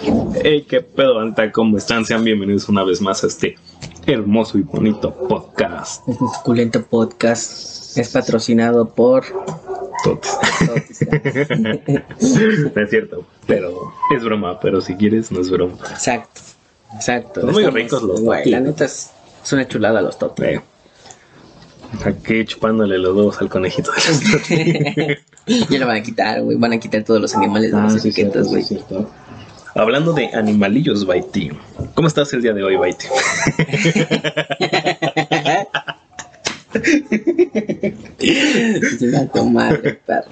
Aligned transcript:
Hey, 0.00 0.64
qué 0.68 0.80
pedo, 0.80 1.18
Anta, 1.18 1.50
¿cómo 1.50 1.76
están? 1.76 2.04
Sean 2.04 2.22
bienvenidos 2.24 2.68
una 2.68 2.84
vez 2.84 3.00
más 3.00 3.24
a 3.24 3.26
este 3.26 3.56
hermoso 4.06 4.56
y 4.58 4.62
bonito 4.62 5.12
podcast. 5.28 6.08
Este 6.08 6.24
suculento 6.36 6.82
podcast 6.84 7.96
es 7.98 8.08
patrocinado 8.10 8.88
por 8.94 9.24
Totes. 10.04 10.38
no 12.74 12.80
es 12.82 12.90
cierto, 12.90 13.26
pero 13.46 13.92
es 14.14 14.22
broma, 14.22 14.60
pero 14.60 14.80
si 14.80 14.94
quieres, 14.94 15.32
no 15.32 15.40
es 15.40 15.50
broma. 15.50 15.74
Exacto, 15.90 16.40
exacto. 16.94 17.40
Son 17.40 17.50
muy 17.52 17.62
Estamos- 17.64 17.80
ricos 17.82 18.02
los 18.02 18.24
totis. 18.24 18.46
La 18.52 18.60
neta 18.60 18.84
es, 18.84 19.10
es 19.44 19.52
una 19.52 19.66
chulada 19.66 20.00
los 20.00 20.18
totes. 20.18 20.58
Eh, 20.58 20.60
Aquí 22.04 22.44
chupándole 22.44 22.98
los 22.98 23.16
huevos 23.16 23.40
al 23.40 23.48
conejito 23.48 23.90
de 23.92 23.96
las 23.96 24.20
tortillas. 24.30 25.68
ya 25.70 25.78
lo 25.78 25.86
van 25.86 25.96
a 25.96 26.02
quitar, 26.02 26.42
güey. 26.42 26.56
Van 26.58 26.74
a 26.74 26.78
quitar 26.78 27.02
todos 27.02 27.20
los 27.20 27.34
animales 27.34 27.72
de 27.72 27.78
Ah, 27.78 27.84
las 27.84 27.96
etiquetas, 28.04 28.46
güey. 28.48 28.62
Hablando 29.74 30.12
de 30.12 30.28
animalillos, 30.34 31.06
Baiti. 31.06 31.50
¿Cómo 31.94 32.08
estás 32.08 32.32
el 32.32 32.42
día 32.42 32.52
de 32.52 32.62
hoy, 32.64 32.76
Baiti? 32.76 33.06
Chinga 38.98 39.26
tu 39.32 39.44
madre, 39.46 40.00
perro. 40.06 40.28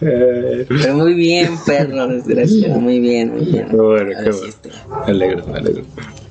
Pero 0.00 0.94
muy 0.94 1.14
bien, 1.14 1.52
perro, 1.64 2.08
desgraciado. 2.08 2.80
Muy 2.80 3.00
bien, 3.00 3.34
muy 3.34 3.46
bien. 3.46 3.68
Bueno, 3.70 4.10
qué 4.10 4.30
bueno. 4.30 4.46
este, 4.46 4.70
me 5.06 5.12
alegro, 5.12 5.46
me 5.46 5.58
alegro. 5.58 5.84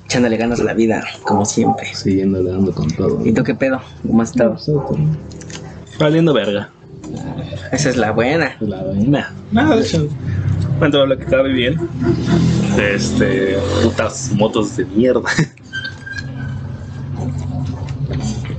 echándole 0.04 0.36
ganas 0.36 0.60
a 0.60 0.64
la 0.64 0.74
vida, 0.74 1.04
como 1.24 1.44
siempre. 1.44 1.94
Siguiendo 1.94 2.42
dando 2.42 2.72
con 2.72 2.88
todo. 2.90 3.24
¿Y 3.26 3.32
tú 3.32 3.42
qué 3.42 3.54
pedo? 3.54 3.80
¿Cómo 4.06 4.22
has 4.22 4.30
estado? 4.30 4.56
Valiendo 5.98 6.32
verga. 6.34 6.70
Esa 7.72 7.90
es 7.90 7.96
la 7.96 8.10
buena. 8.12 8.56
La 8.60 8.82
vaina. 8.82 9.32
Nada, 9.50 9.76
de 9.76 9.82
hecho. 9.82 10.08
Dentro 10.80 11.02
de 11.02 11.06
lo 11.08 11.18
que 11.18 11.24
cabe 11.26 11.52
bien. 11.52 11.76
Este. 12.78 13.56
Putas 13.82 14.32
motos 14.34 14.76
de 14.76 14.84
mierda. 14.86 15.22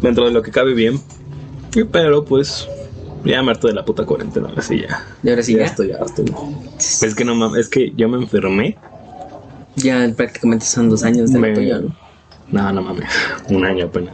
Dentro 0.02 0.26
de 0.26 0.32
lo 0.32 0.42
que 0.42 0.52
cabe 0.52 0.74
bien. 0.74 1.00
Y 1.76 1.84
Pero 1.84 2.24
pues. 2.26 2.68
Ya 3.26 3.42
me 3.42 3.52
harto 3.52 3.68
de 3.68 3.74
la 3.74 3.86
puta 3.86 4.06
cuarentena. 4.06 4.50
Así 4.58 4.82
ya. 4.82 5.02
¿Y 5.24 5.30
ahora 5.30 5.42
sí 5.44 5.54
ya 5.54 5.60
ya? 5.60 5.66
estoy, 5.66 5.88
ya 5.90 5.98
estoy. 6.06 6.26
Es 6.78 7.16
que 7.16 7.24
no 7.24 7.36
mames. 7.36 7.62
Es 7.62 7.70
que 7.70 7.94
yo 7.96 8.10
me 8.10 8.18
enfermé. 8.18 8.78
Ya 9.78 10.12
prácticamente 10.16 10.66
son 10.66 10.90
dos 10.90 11.04
años 11.04 11.32
de 11.32 11.40
Me- 11.40 11.54
tuyo, 11.54 11.82
¿no? 11.82 11.96
No, 12.52 12.74
no 12.74 12.82
mames. 12.82 13.10
Un 13.50 13.64
año 13.66 13.86
apenas. 13.86 14.14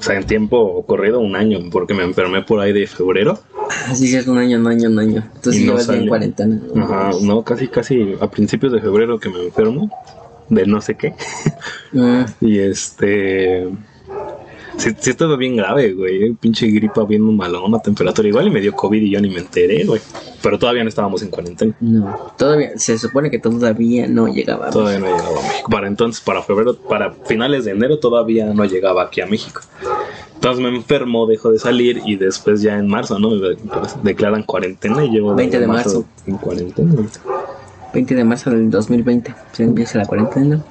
O 0.00 0.02
sea, 0.02 0.16
en 0.16 0.24
tiempo 0.24 0.82
corrido, 0.86 1.20
un 1.20 1.36
año. 1.36 1.58
Porque 1.70 1.92
me 1.92 2.02
enfermé 2.02 2.42
por 2.42 2.58
ahí 2.58 2.72
de 2.72 2.86
febrero. 2.86 3.38
Así 3.86 4.16
es 4.16 4.26
un 4.26 4.38
año, 4.38 4.58
un 4.58 4.66
año, 4.66 4.88
un 4.88 4.98
año. 4.98 5.30
Entonces 5.34 5.62
Y 5.62 5.66
no 5.66 5.78
en 5.78 6.08
cuarentena. 6.08 6.58
Ajá, 6.74 7.10
no, 7.22 7.42
casi, 7.44 7.68
casi 7.68 8.16
a 8.18 8.30
principios 8.30 8.72
de 8.72 8.80
febrero 8.80 9.20
que 9.20 9.28
me 9.28 9.44
enfermo. 9.44 9.90
De 10.48 10.66
no 10.66 10.80
sé 10.80 10.96
qué. 10.96 11.14
Mm, 11.92 12.22
Y 12.40 12.58
este. 12.60 13.68
Sí, 14.80 14.90
sí 14.98 15.10
estaba 15.10 15.36
bien 15.36 15.56
grave, 15.56 15.92
güey. 15.92 16.32
Pinche 16.34 16.66
gripa 16.68 17.04
bien 17.04 17.22
malona, 17.36 17.78
temperatura 17.80 18.26
igual 18.28 18.46
y 18.46 18.50
me 18.50 18.60
dio 18.60 18.72
COVID 18.74 19.02
y 19.02 19.10
yo 19.10 19.20
ni 19.20 19.28
me 19.28 19.40
enteré, 19.40 19.84
güey. 19.84 20.00
Pero 20.42 20.58
todavía 20.58 20.82
no 20.82 20.88
estábamos 20.88 21.22
en 21.22 21.28
cuarentena. 21.28 21.74
no, 21.80 22.16
todavía, 22.38 22.70
se 22.76 22.96
supone 22.98 23.30
que 23.30 23.38
todavía 23.38 24.06
no 24.08 24.26
llegaba. 24.28 24.68
a 24.68 24.70
Todavía 24.70 24.98
no 24.98 25.06
llegaba 25.06 25.38
a 25.38 25.42
México. 25.42 25.70
Para 25.70 25.86
entonces, 25.86 26.22
para 26.22 26.42
febrero, 26.42 26.74
para 26.76 27.12
finales 27.12 27.66
de 27.66 27.72
enero 27.72 27.98
todavía 27.98 28.46
no 28.54 28.64
llegaba 28.64 29.02
aquí 29.02 29.20
a 29.20 29.26
México. 29.26 29.60
Entonces 30.34 30.62
me 30.62 30.74
enfermo, 30.74 31.26
dejo 31.26 31.52
de 31.52 31.58
salir 31.58 32.00
y 32.06 32.16
después 32.16 32.62
ya 32.62 32.78
en 32.78 32.88
marzo, 32.88 33.18
¿no? 33.18 33.28
Me 33.30 33.36
de- 33.50 33.58
declaran 34.02 34.42
cuarentena 34.44 35.04
y 35.04 35.10
llevo 35.10 35.34
20 35.34 35.60
de 35.60 35.66
marzo. 35.66 36.06
en 36.26 36.38
cuarentena. 36.38 36.94
20 37.92 38.14
de 38.14 38.24
marzo 38.24 38.48
del 38.50 38.70
2020, 38.70 39.34
se 39.52 39.64
empieza 39.64 39.98
la 39.98 40.06
cuarentena. 40.06 40.64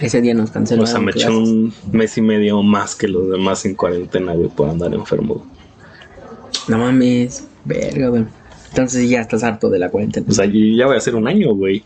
Ese 0.00 0.20
día 0.20 0.34
nos 0.34 0.50
O 0.50 0.52
cancelaron. 0.52 0.86
sea, 0.86 1.00
me 1.00 1.10
eché 1.12 1.28
un 1.28 1.72
mes 1.92 2.16
y 2.18 2.22
medio 2.22 2.62
más 2.62 2.94
que 2.94 3.08
los 3.08 3.30
demás 3.30 3.64
en 3.64 3.74
cuarentena, 3.74 4.34
güey, 4.34 4.48
por 4.48 4.68
andar 4.68 4.92
enfermo. 4.94 5.44
No 6.68 6.78
mames, 6.78 7.44
verga, 7.64 8.08
güey. 8.08 8.24
Entonces 8.70 9.08
ya 9.08 9.20
estás 9.20 9.42
harto 9.44 9.70
de 9.70 9.78
la 9.78 9.88
cuarentena. 9.90 10.26
O 10.28 10.32
sea, 10.32 10.46
ya 10.46 10.86
voy 10.86 10.94
a 10.94 10.98
hacer 10.98 11.14
un 11.14 11.28
año, 11.28 11.54
güey. 11.54 11.84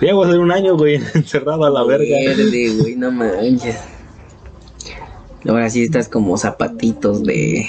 Ya 0.00 0.14
voy 0.14 0.24
a 0.24 0.28
hacer 0.28 0.40
un 0.40 0.50
año, 0.50 0.76
güey, 0.76 0.94
encerrado 1.14 1.64
a 1.64 1.70
la 1.70 1.84
verga. 1.84 2.16
Verde, 2.24 2.74
güey, 2.80 2.96
no 2.96 3.10
manches. 3.10 3.76
Ahora 5.46 5.70
sí 5.70 5.84
estás 5.84 6.08
como 6.08 6.36
zapatitos 6.36 7.22
de, 7.22 7.66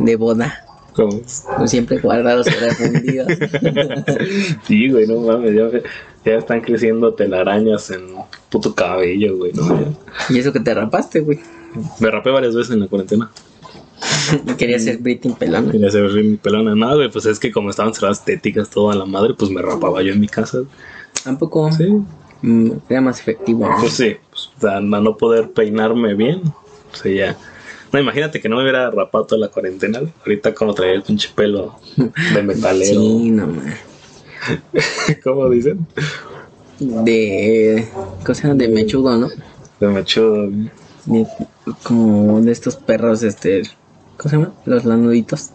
de 0.00 0.16
boda. 0.16 0.54
Como 0.94 1.22
siempre 1.66 1.98
guardados 1.98 2.46
refundidos. 2.60 3.28
Sí, 4.66 4.90
güey, 4.90 5.06
no 5.06 5.20
mames, 5.20 5.54
ya, 5.54 5.80
ya 6.24 6.36
están 6.38 6.60
creciendo 6.60 7.14
telarañas 7.14 7.90
en 7.90 8.06
puto 8.50 8.74
cabello, 8.74 9.36
güey, 9.36 9.52
no 9.52 9.94
y 10.30 10.38
eso 10.38 10.52
que 10.52 10.60
te 10.60 10.72
rapaste, 10.74 11.20
güey. 11.20 11.40
Me 12.00 12.10
rapé 12.10 12.30
varias 12.30 12.54
veces 12.54 12.72
en 12.72 12.80
la 12.80 12.86
cuarentena. 12.88 13.30
Y 14.46 14.54
querías 14.54 14.84
ser 14.84 14.98
Britney 14.98 15.34
pelona. 15.34 15.70
Quería 15.72 15.88
hacer 15.88 16.02
mi 16.12 16.36
pelona. 16.36 16.74
Nada, 16.74 16.94
güey, 16.96 17.10
pues 17.10 17.26
es 17.26 17.38
que 17.38 17.50
como 17.50 17.70
estaban 17.70 17.94
cerradas 17.94 18.18
estéticas 18.18 18.68
toda 18.70 18.94
la 18.94 19.04
madre, 19.06 19.34
pues 19.34 19.50
me 19.50 19.62
rapaba 19.62 20.02
yo 20.02 20.12
en 20.12 20.20
mi 20.20 20.28
casa. 20.28 20.58
Tampoco 21.24 21.70
Sí. 21.72 21.88
mm, 22.42 22.70
era 22.88 23.00
más 23.00 23.20
efectivo. 23.20 23.66
¿no? 23.68 23.76
Pues 23.80 23.94
sí, 23.94 24.16
pues, 24.30 24.50
o 24.56 24.60
sea, 24.60 24.76
a 24.76 24.80
no 24.80 25.16
poder 25.16 25.50
peinarme 25.50 26.14
bien. 26.14 26.42
O 26.92 26.96
sea, 26.96 27.12
ya. 27.12 27.36
No, 27.92 28.00
imagínate 28.00 28.40
que 28.40 28.48
no 28.48 28.56
me 28.56 28.62
hubiera 28.62 28.90
rapado 28.90 29.24
toda 29.24 29.40
la 29.40 29.48
cuarentena. 29.48 30.00
Ahorita 30.20 30.54
como 30.54 30.74
traía 30.74 30.94
el 30.94 31.02
pinche 31.02 31.30
pelo 31.34 31.76
de 32.34 32.42
metalero. 32.42 33.00
Sí, 33.00 33.30
no 33.30 33.46
man. 33.46 33.74
¿Cómo 35.24 35.48
dicen? 35.50 35.86
De. 36.78 37.88
Cosa 38.24 38.54
de 38.54 38.68
mechudo, 38.68 39.16
¿no? 39.16 39.28
De 39.80 39.88
mechudo. 39.88 40.50
De, 41.06 41.26
como 41.82 42.40
de 42.40 42.52
estos 42.52 42.76
perros, 42.76 43.22
este. 43.22 43.62
¿Cómo 44.16 44.30
se 44.30 44.36
llama? 44.36 44.52
Los 44.64 44.84
lanuditos. 44.84 45.50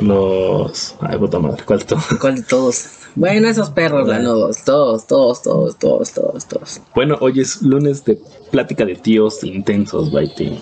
Los. 0.00 0.96
Ay, 1.00 1.18
puta 1.18 1.38
madre, 1.38 1.62
¿cuál 1.64 1.84
tú? 1.84 1.96
¿Cuál 2.20 2.36
de 2.36 2.42
todos? 2.42 2.86
Bueno, 3.14 3.48
esos 3.48 3.70
perros 3.70 4.06
lanudos. 4.06 4.62
Todos, 4.64 5.06
todos, 5.06 5.42
todos, 5.42 5.78
todos, 5.78 6.12
todos, 6.12 6.46
todos. 6.46 6.80
Bueno, 6.94 7.16
hoy 7.20 7.40
es 7.40 7.62
lunes 7.62 8.04
de 8.04 8.20
plática 8.50 8.84
de 8.84 8.96
tíos 8.96 9.42
intensos, 9.42 10.12
Baiti. 10.12 10.60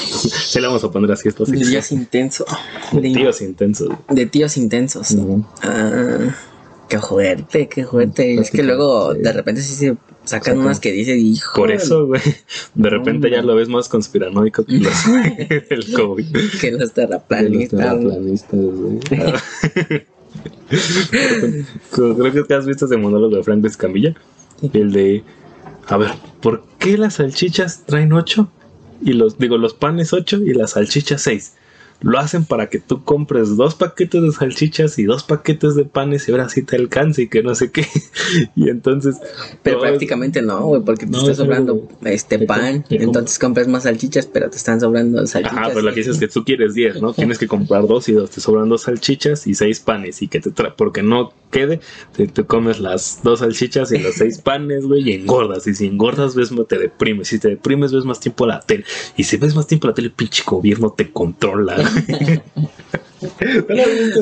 Se 0.00 0.60
le 0.60 0.66
vamos 0.66 0.84
a 0.84 0.90
poner 0.90 1.10
así 1.12 1.28
esto. 1.28 1.44
De 1.44 1.58
tíos 1.58 1.92
intensos. 1.92 2.46
De 2.92 3.00
tíos 3.00 3.40
intensos. 3.42 3.88
de 4.08 4.26
tíos 4.26 4.56
intensos. 4.56 5.16
Ah, 5.62 6.34
qué 6.88 6.98
fuerte, 6.98 7.68
qué 7.68 7.84
fuerte. 7.84 8.34
Es 8.40 8.50
que 8.50 8.62
luego 8.62 9.14
de 9.14 9.32
repente 9.32 9.62
sí 9.62 9.74
se 9.74 9.96
sacan 10.24 10.58
unas 10.58 10.80
que 10.80 10.92
dice, 10.92 11.16
hijo. 11.16 11.54
Por 11.54 11.70
eso, 11.70 12.06
güey. 12.06 12.22
De 12.74 12.90
repente 12.90 13.30
ya 13.30 13.42
lo 13.42 13.54
ves 13.54 13.68
más 13.68 13.88
conspiranoico 13.88 14.64
que 14.64 14.78
los, 14.78 14.94
el 15.70 15.92
COVID. 15.92 16.36
Que 16.60 16.70
los 16.70 16.78
De 16.78 16.78
los 16.78 16.92
terraplanistas. 16.92 17.80
terraplanistas, 17.80 18.60
güey. 18.60 19.00
Creo 21.92 22.32
que 22.32 22.42
te 22.42 22.54
has 22.54 22.66
visto 22.66 22.86
ese 22.86 22.96
monólogo 22.96 23.36
de 23.36 23.42
Frank 23.42 23.64
Escamilla. 23.64 24.14
El 24.72 24.92
de, 24.92 25.22
a 25.86 25.96
ver, 25.96 26.10
¿por 26.40 26.64
qué 26.78 26.96
las 26.96 27.14
salchichas 27.14 27.84
traen 27.84 28.12
8? 28.12 28.50
Y 29.04 29.12
los, 29.12 29.38
digo, 29.38 29.58
los 29.58 29.74
panes 29.74 30.12
8 30.12 30.38
y 30.46 30.54
las 30.54 30.72
salchichas 30.72 31.22
6. 31.22 31.52
Lo 32.04 32.18
hacen 32.18 32.44
para 32.44 32.68
que 32.68 32.78
tú 32.80 33.02
compres 33.02 33.56
dos 33.56 33.74
paquetes 33.74 34.22
de 34.22 34.30
salchichas 34.32 34.98
y 34.98 35.04
dos 35.04 35.24
paquetes 35.24 35.74
de 35.74 35.84
panes 35.84 36.28
y 36.28 36.32
ahora 36.32 36.48
sí 36.48 36.62
te 36.62 36.76
alcance 36.76 37.22
y 37.22 37.28
que 37.28 37.42
no 37.42 37.54
sé 37.54 37.70
qué. 37.70 37.86
Y 38.56 38.68
entonces... 38.68 39.16
Pero 39.62 39.78
es- 39.78 39.82
prácticamente 39.90 40.42
no, 40.42 40.60
güey, 40.66 40.82
porque 40.82 41.06
te 41.06 41.12
No, 41.12 41.18
está 41.18 41.32
es 41.32 41.36
sobrando 41.38 41.88
este 42.04 42.38
te 42.38 42.46
pan. 42.46 42.82
te 42.84 43.02
Entonces 43.02 43.38
compras 43.38 43.68
más 43.68 43.84
salchichas, 43.84 44.26
pero 44.26 44.50
te 44.50 44.56
están 44.56 44.80
sobrando 44.80 45.26
salchichas. 45.26 45.58
Ajá, 45.58 45.68
pero 45.68 45.82
lo 45.82 45.90
que 45.90 46.00
dices 46.00 46.14
es 46.14 46.20
que 46.20 46.28
tú 46.28 46.44
quieres 46.44 46.74
10, 46.74 47.00
¿no? 47.00 47.12
Tienes 47.14 47.38
que 47.38 47.48
comprar 47.48 47.86
dos 47.86 48.08
y 48.08 48.12
dos, 48.12 48.30
te 48.30 48.40
sobran 48.40 48.68
dos 48.68 48.82
salchichas 48.82 49.46
y 49.46 49.54
seis 49.54 49.80
panes 49.80 50.20
y 50.22 50.28
que 50.28 50.40
te 50.40 50.50
tra 50.50 50.74
porque 50.76 51.02
no 51.02 51.32
quede, 51.50 51.80
te, 52.16 52.26
te 52.26 52.44
comes 52.44 52.80
las 52.80 53.20
dos 53.22 53.38
salchichas 53.40 53.92
y 53.92 53.98
los 53.98 54.14
seis 54.16 54.38
panes, 54.42 54.84
güey, 54.86 55.08
y 55.08 55.12
engordas. 55.14 55.66
Y 55.66 55.74
si 55.74 55.86
engordas, 55.86 56.34
ves, 56.34 56.50
te 56.68 56.78
deprimes. 56.78 57.28
Si 57.28 57.38
te 57.38 57.48
deprimes, 57.48 57.92
ves 57.92 58.04
más 58.04 58.20
tiempo 58.20 58.46
la 58.46 58.60
tele. 58.60 58.84
Y 59.16 59.24
si 59.24 59.36
ves 59.36 59.54
más 59.54 59.66
tiempo 59.66 59.86
la 59.86 59.94
tele, 59.94 60.10
pinche 60.10 60.42
gobierno 60.46 60.90
te 60.90 61.10
controla. 61.10 61.76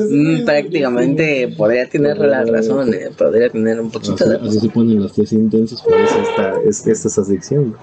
Mm, 0.09 0.45
prácticamente 0.45 1.53
podría 1.57 1.87
tener 1.89 2.17
la 2.17 2.43
razón, 2.45 2.93
eh, 2.93 3.09
podría 3.17 3.49
tener 3.49 3.79
un 3.79 3.91
poquito 3.91 4.27
de 4.27 4.37
razón. 4.37 4.59
se 4.59 4.69
ponen 4.69 4.99
los 5.01 5.13
tres 5.13 5.33
intensos, 5.33 5.81
por 5.81 5.99
eso 5.99 6.21
esta 6.21 6.61
es, 6.67 6.87
esta 6.87 7.07
es 7.09 7.17
adicción. 7.17 7.75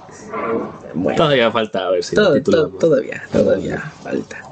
Bueno, 0.94 1.16
Todavía 1.16 1.50
falta 1.50 1.86
a 1.86 1.90
ver 1.90 2.02
si 2.02 2.16
todo, 2.16 2.34
el 2.34 2.42
título 2.42 2.68
todo- 2.68 2.78
todavía, 2.78 3.22
todavía 3.30 3.78
falta. 4.02 4.49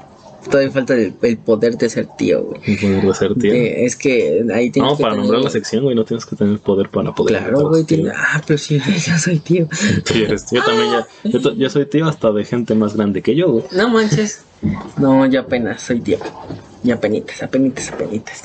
Todavía 0.49 0.71
falta 0.71 0.93
el, 0.95 1.13
el 1.21 1.37
poder 1.37 1.77
de 1.77 1.89
ser 1.89 2.07
tío, 2.17 2.43
güey. 2.43 2.61
no 2.89 3.01
poder 3.01 3.15
ser 3.15 3.35
tío. 3.35 3.53
Es 3.53 3.95
que 3.95 4.43
ahí 4.53 4.69
tienes 4.71 4.91
No, 4.91 4.97
que 4.97 5.03
para 5.03 5.13
tener- 5.13 5.23
nombrar 5.25 5.43
la 5.43 5.49
sección, 5.49 5.83
güey, 5.83 5.95
no 5.95 6.05
tienes 6.05 6.25
que 6.25 6.35
tener 6.35 6.59
poder 6.59 6.89
para 6.89 7.13
poder. 7.13 7.37
Claro, 7.39 7.69
güey, 7.69 7.83
tiene... 7.83 8.09
Ah, 8.15 8.41
pero 8.45 8.57
sí, 8.57 8.79
yo 8.79 9.17
soy 9.17 9.39
tío. 9.39 9.67
Sí, 10.05 10.23
eres 10.23 10.45
tío 10.45 10.63
también 10.63 10.89
ya. 10.91 11.07
Yo, 11.29 11.53
yo 11.53 11.69
soy 11.69 11.85
tío 11.85 12.07
hasta 12.07 12.31
de 12.31 12.43
gente 12.45 12.73
más 12.75 12.95
grande 12.95 13.21
que 13.21 13.35
yo, 13.35 13.51
güey. 13.51 13.65
No 13.71 13.89
manches. 13.89 14.43
No, 14.97 15.25
yo 15.25 15.41
apenas 15.41 15.81
soy 15.81 16.01
tío. 16.01 16.17
Ya 16.83 16.95
apenitas, 16.95 17.41
apenitas, 17.43 17.91
apenitas. 17.91 18.43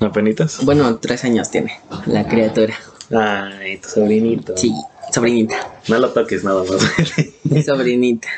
¿Apenitas? 0.00 0.64
Bueno, 0.64 0.96
tres 0.96 1.24
años 1.24 1.50
tiene 1.50 1.72
la 2.06 2.26
criatura. 2.26 2.74
Ay, 3.14 3.78
tu 3.78 3.88
sobrinito. 3.88 4.56
Sí, 4.56 4.72
sobrinita. 5.12 5.54
No 5.88 5.98
lo 5.98 6.10
toques 6.10 6.42
nada 6.44 6.64
más. 6.64 6.82
Mi 7.44 7.62
sobrinita. 7.62 8.28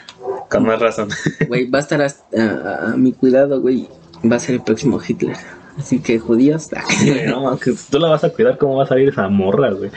Con 0.50 0.64
más 0.66 0.78
razón. 0.80 1.08
Güey, 1.48 1.68
va 1.70 1.78
a 1.78 1.82
estar 1.82 2.00
hasta- 2.02 2.24
a, 2.36 2.92
a 2.92 2.96
mi 2.96 3.12
cuidado, 3.12 3.60
güey. 3.60 3.88
Va 4.30 4.36
a 4.36 4.40
ser 4.40 4.54
el 4.56 4.62
próximo 4.62 5.00
Hitler. 5.06 5.36
Así 5.78 5.98
que 6.00 6.18
judíos. 6.20 6.68
No, 7.26 7.58
que 7.58 7.74
tú 7.90 7.98
la 7.98 8.08
vas 8.08 8.22
a 8.24 8.30
cuidar, 8.30 8.58
¿cómo 8.58 8.76
va 8.76 8.84
a 8.84 8.86
salir 8.86 9.08
esa 9.08 9.28
morra, 9.28 9.70
güey? 9.72 9.90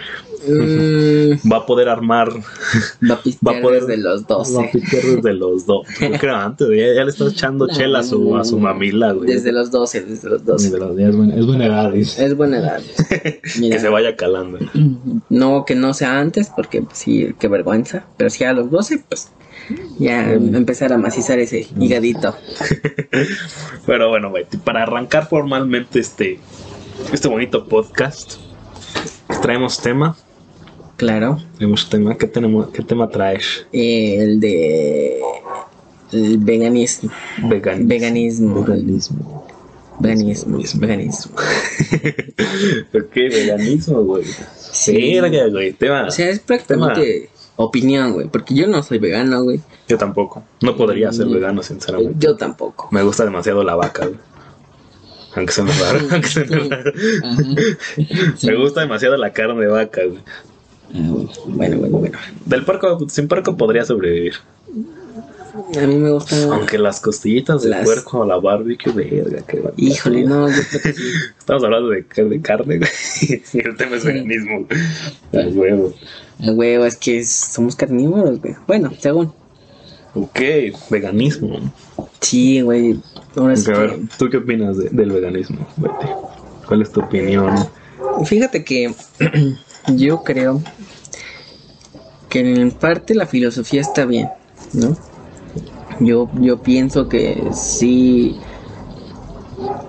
Mm, 0.48 1.52
Va 1.52 1.58
a 1.58 1.66
poder 1.66 1.90
armar. 1.90 2.30
va 2.32 3.16
a 3.16 3.22
pistear 3.22 3.56
Va 3.56 3.60
a 3.60 3.62
poder. 3.62 3.82
desde 3.86 3.98
los 3.98 4.22
Va 4.24 4.36
a 4.36 4.38
12. 4.40 4.70
pistear 4.74 5.04
desde 5.04 5.34
los 5.34 5.66
dos. 5.66 5.88
Yo 6.02 6.12
creo 6.20 6.36
antes, 6.36 6.68
güey, 6.68 6.80
ya 6.96 7.04
le 7.04 7.10
estás 7.12 7.34
echando 7.34 7.68
No, 7.68 7.74
chela 7.74 8.00
a 8.00 8.04
su, 8.04 8.36
a 8.38 8.44
su 8.44 8.58
mamila, 8.60 9.12
güey. 9.14 9.28
Desde 9.30 9.52
los 9.52 9.70
12, 9.72 10.02
desde 10.04 10.30
los 10.30 10.46
12. 10.46 10.66
Desde 10.66 10.80
los 10.80 10.96
días, 10.98 11.16
buena- 11.16 11.36
es 11.36 11.46
buena 11.46 11.66
edad, 11.68 11.92
dice. 11.92 12.26
Es 12.26 12.36
buena 12.36 12.60
edad. 12.60 12.82
Mira, 13.60 13.76
Que 13.76 13.82
se 13.82 13.90
vaya 13.90 14.16
calando. 14.16 14.58
no 15.30 15.66
que 15.66 15.76
no 15.76 15.94
sea 15.94 16.20
antes, 16.20 16.50
porque 16.56 16.82
pues, 16.82 16.98
sí, 16.98 17.36
qué 17.40 17.48
vergüenza. 17.48 18.06
Pero 18.18 18.30
si 18.30 18.44
a 18.46 18.54
los 18.54 18.70
12, 18.72 19.04
pues 19.10 19.32
ya 20.00 20.32
empezar 20.34 20.94
a 20.94 20.98
macizar 20.98 21.40
ese 21.40 21.68
higadito. 21.80 22.36
Pero 23.86 24.10
bueno, 24.10 24.30
güey, 24.30 24.46
para 24.64 24.84
arrancar 24.84 25.28
formalmente 25.28 26.00
este, 26.00 26.40
este 27.12 27.28
bonito 27.28 27.68
podcast, 27.68 28.36
traemos 29.42 29.82
tema. 29.82 30.16
Claro. 30.98 31.40
Tenemos 31.58 31.90
tema. 31.90 32.18
¿Qué, 32.18 32.28
tenemos, 32.28 32.70
qué 32.72 32.82
tema 32.82 33.10
traes? 33.10 33.68
Eh, 33.72 34.18
el 34.20 34.40
de. 34.40 35.20
El 36.12 36.38
veganismo. 36.40 37.12
Vegan. 37.44 37.88
Veganismo. 37.88 38.64
Veganismo. 38.64 39.48
Veganismo. 40.00 40.58
Veganismo. 40.80 41.36
ok, 42.94 43.14
veganismo, 43.14 44.04
güey. 44.04 44.24
Sí. 44.56 45.20
Güey. 45.52 45.74
Tema. 45.74 46.08
O 46.08 46.12
sea, 46.12 46.30
es 46.30 46.40
prácticamente 46.40 47.30
opinión, 47.58 48.14
güey. 48.14 48.28
Porque 48.30 48.56
yo 48.56 48.68
no 48.68 48.82
soy 48.82 48.98
vegano, 49.00 49.44
güey. 49.44 49.60
Yo 49.88 49.98
tampoco. 49.98 50.44
No 50.62 50.76
podría 50.78 51.12
ser 51.12 51.28
Mm. 51.28 51.34
vegano, 51.34 51.62
sinceramente. 51.64 52.16
Yo 52.20 52.36
tampoco. 52.38 52.88
Me 52.92 53.04
gusta 53.04 53.26
demasiado 53.26 53.64
la 53.64 53.76
vaca, 53.76 54.06
güey. 54.06 54.20
Aunque 55.36 55.54
suene 55.54 55.72
raro, 55.74 56.00
aunque 56.10 56.28
suene 56.30 56.58
raro. 56.70 56.92
Me 58.44 58.56
gusta 58.56 58.82
demasiado 58.82 59.18
la 59.18 59.34
carne 59.34 59.62
de 59.62 59.68
vaca, 59.68 60.02
güey. 60.06 60.22
Bueno, 61.48 61.78
bueno, 61.80 61.98
bueno. 61.98 62.18
Del 62.46 62.64
puerco, 62.64 63.08
sin 63.10 63.28
puerco 63.28 63.58
podría 63.58 63.84
sobrevivir. 63.86 64.36
A 65.78 65.88
mí 65.88 65.96
me 65.96 66.12
gusta. 66.12 66.36
Aunque 66.54 66.78
las 66.78 67.00
costillitas 67.00 67.64
de 67.64 67.70
Las- 67.70 67.84
puerco 67.86 68.24
a 68.24 68.26
la 68.28 68.38
barbecue, 68.38 68.92
verga, 68.92 69.44
barbaridad. 69.48 69.74
Híjole, 69.78 70.24
no, 70.24 70.48
yo 70.50 70.56
creo 70.70 70.82
que 70.84 70.94
sí. 70.94 71.02
Estamos 71.40 71.64
hablando 71.64 71.90
de, 71.90 72.04
de 72.04 72.42
carne, 72.42 72.78
güey. 72.78 72.90
Y 73.54 73.58
el 73.68 73.76
tema 73.78 73.96
es 73.98 74.06
veganismo. 74.06 74.66
güey. 75.32 75.46
A 75.46 75.48
huevo. 75.50 75.94
A 76.46 76.52
huevo, 76.52 76.86
es 76.86 76.96
que 76.98 77.24
somos 77.26 77.76
carnívoros, 77.76 78.40
güey. 78.42 78.56
Bueno, 78.68 78.92
según. 79.00 79.34
Ok, 80.14 80.40
veganismo. 80.90 81.60
Sí, 82.22 82.62
güey. 82.62 83.00
Ahora 83.36 83.56
sí 83.56 83.72
a 83.72 83.78
ver, 83.78 83.90
que- 83.96 84.02
¿tú 84.18 84.30
qué 84.30 84.38
opinas 84.38 84.78
de- 84.78 84.90
del 84.90 85.12
veganismo? 85.12 85.68
¿Cuál 86.68 86.82
es 86.82 86.92
tu 86.92 87.02
opinión? 87.02 87.56
Fíjate 88.26 88.64
que 88.64 88.94
yo 89.96 90.24
creo 90.24 90.62
que 92.30 92.40
en 92.40 92.72
parte 92.72 93.16
la 93.16 93.26
filosofía 93.26 93.82
está 93.82 94.06
bien, 94.06 94.28
¿no? 94.74 94.98
Yo, 96.00 96.30
yo 96.40 96.62
pienso 96.62 97.08
que 97.10 97.42
sí 97.54 98.38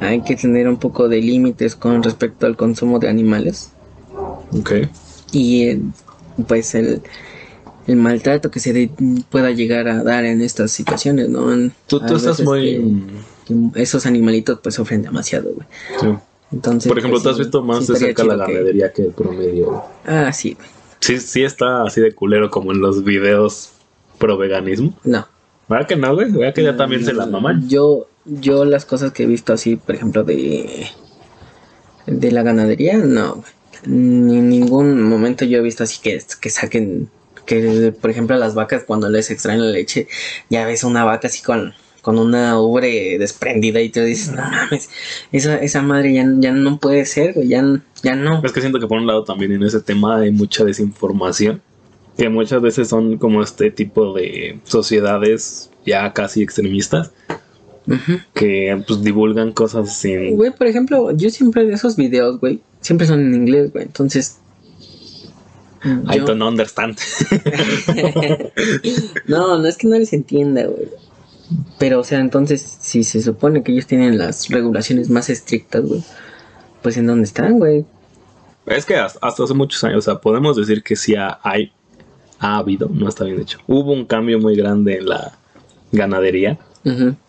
hay 0.00 0.22
que 0.22 0.37
tener 0.37 0.69
un 0.69 0.76
poco 0.78 1.08
de 1.08 1.20
límites 1.20 1.75
con 1.76 2.02
respecto 2.02 2.46
al 2.46 2.56
consumo 2.56 2.99
de 2.99 3.08
animales 3.08 3.70
Ok. 4.58 4.72
y 5.32 5.64
eh, 5.69 5.81
pues 6.46 6.75
el, 6.75 7.02
el 7.87 7.96
maltrato 7.96 8.50
que 8.50 8.60
se 8.60 8.72
de- 8.72 8.90
pueda 9.28 9.50
llegar 9.50 9.88
a 9.88 10.02
dar 10.02 10.25
en 10.25 10.40
estas 10.40 10.70
situaciones, 10.70 11.28
¿no? 11.28 11.49
Tú, 11.87 12.00
tú 12.00 12.16
estás 12.16 12.40
muy... 12.40 12.60
que- 13.46 13.64
que 13.75 13.82
esos 13.82 14.06
animalitos 14.06 14.60
pues 14.62 14.75
sufren 14.75 15.02
demasiado, 15.02 15.52
güey. 15.52 15.66
sí. 16.00 16.06
Entonces, 16.50 16.88
Por 16.88 16.99
ejemplo, 16.99 17.16
pues, 17.20 17.25
¿tú 17.25 17.28
has 17.28 17.38
visto 17.38 17.62
más 17.62 17.84
sí 17.84 17.93
de 17.93 17.99
cerca 17.99 18.25
la 18.25 18.34
chido 18.34 18.46
que- 18.46 18.52
ganadería 18.55 18.93
que 18.93 19.02
el 19.02 19.10
promedio? 19.12 19.82
Ah, 20.06 20.32
sí. 20.32 20.56
Sí, 21.00 21.19
sí 21.20 21.43
está 21.44 21.82
así 21.82 22.00
de 22.00 22.14
culero 22.14 22.50
como 22.50 22.72
en 22.72 22.81
los 22.81 23.05
videos 23.05 23.72
pro 24.16 24.38
veganismo. 24.38 24.94
No. 25.05 25.26
¿Verdad 25.69 25.87
que 25.87 25.97
no, 25.97 26.15
güey? 26.15 26.31
¿Verdad 26.31 26.55
que 26.55 26.62
ya 26.62 26.76
también 26.76 27.05
se 27.05 27.12
la 27.12 27.26
maman? 27.26 27.69
Yo, 27.69 28.09
yo 28.25 28.65
las 28.65 28.85
cosas 28.85 29.12
que 29.12 29.25
he 29.25 29.26
visto 29.26 29.53
así, 29.53 29.76
por 29.76 29.94
ejemplo, 29.94 30.25
de, 30.25 30.87
de 32.06 32.32
la 32.32 32.43
ganadería, 32.43 32.97
no. 32.97 33.44
Ni 33.85 34.38
en 34.38 34.49
ningún 34.49 35.03
momento 35.03 35.44
yo 35.44 35.59
he 35.59 35.62
visto 35.62 35.85
así 35.85 36.00
que, 36.00 36.20
que 36.41 36.50
saquen, 36.50 37.11
que 37.47 37.93
por 38.00 38.11
ejemplo 38.11 38.37
las 38.37 38.55
vacas 38.55 38.85
cuando 38.85 39.09
les 39.09 39.31
extraen 39.31 39.61
la 39.61 39.70
leche, 39.70 40.09
ya 40.50 40.67
ves 40.67 40.85
una 40.85 41.05
vaca 41.05 41.29
así 41.29 41.43
con, 41.43 41.75
con 42.00 42.19
una 42.19 42.59
ubre 42.59 43.19
desprendida 43.19 43.81
y 43.81 43.91
tú 43.91 44.00
dices, 44.00 44.32
no 44.32 44.43
mames, 44.43 44.91
esa, 45.32 45.59
esa 45.59 45.82
madre 45.82 46.15
ya, 46.15 46.26
ya 46.38 46.50
no 46.50 46.79
puede 46.79 47.05
ser, 47.05 47.35
güey, 47.35 47.49
ya, 47.49 47.62
ya 48.03 48.17
no. 48.17 48.43
Es 48.43 48.53
que 48.53 48.61
siento 48.61 48.81
que 48.81 48.87
por 48.87 48.99
un 48.99 49.06
lado 49.06 49.25
también 49.25 49.53
en 49.53 49.62
ese 49.62 49.81
tema 49.81 50.19
hay 50.19 50.31
mucha 50.31 50.65
desinformación. 50.65 51.61
Que 52.19 52.29
muchas 52.29 52.61
veces 52.61 52.88
son 52.88 53.17
como 53.17 53.43
este 53.43 53.70
tipo 53.70 54.12
de 54.12 54.61
sociedades 54.65 55.70
ya 55.87 56.12
casi 56.12 56.43
extremistas 56.43 57.12
que 58.35 58.82
pues 58.87 59.03
divulgan 59.03 59.53
cosas 59.53 59.97
sin... 59.97 60.37
Güey, 60.37 60.50
por 60.50 60.67
ejemplo, 60.67 61.11
yo 61.12 61.31
siempre 61.31 61.65
de 61.65 61.73
esos 61.73 61.97
videos, 61.97 62.38
güey, 62.38 62.61
siempre 62.82 63.06
son 63.06 63.20
en 63.20 63.35
inglés, 63.35 63.73
güey, 63.73 63.85
entonces... 63.85 64.41
I 65.85 66.19
yo- 66.19 66.26
don't 66.26 66.43
understand. 66.43 66.99
no, 69.26 69.59
no 69.59 69.67
es 69.67 69.76
que 69.79 69.87
no 69.87 69.97
les 69.99 70.12
entienda, 70.12 70.67
güey. 70.67 70.88
Pero, 71.79 72.00
o 72.00 72.05
sea, 72.05 72.19
entonces, 72.20 72.61
si 72.81 73.05
se 73.05 73.23
supone 73.23 73.62
que 73.62 73.73
ellos 73.73 73.87
tienen 73.87 74.19
las 74.19 74.49
regulaciones 74.49 75.09
más 75.09 75.31
estrictas, 75.31 75.82
güey, 75.82 76.03
pues 76.82 76.97
en 76.97 77.06
dónde 77.06 77.25
están, 77.25 77.59
güey. 77.59 77.87
es 78.67 78.85
que 78.85 78.97
hasta, 78.97 79.19
hasta 79.26 79.44
hace 79.44 79.55
muchos 79.55 79.82
años, 79.85 79.99
o 79.99 80.03
sea, 80.03 80.20
podemos 80.20 80.56
decir 80.56 80.82
que 80.82 80.94
sí 80.97 81.15
ha, 81.15 81.38
hay, 81.43 81.73
ha 82.38 82.58
habido, 82.58 82.88
no 82.93 83.08
está 83.08 83.25
bien 83.25 83.38
dicho. 83.38 83.58
Hubo 83.67 83.93
un 83.93 84.05
cambio 84.05 84.38
muy 84.38 84.56
grande 84.56 84.96
en 84.99 85.08
la 85.08 85.38
ganadería. 85.93 86.58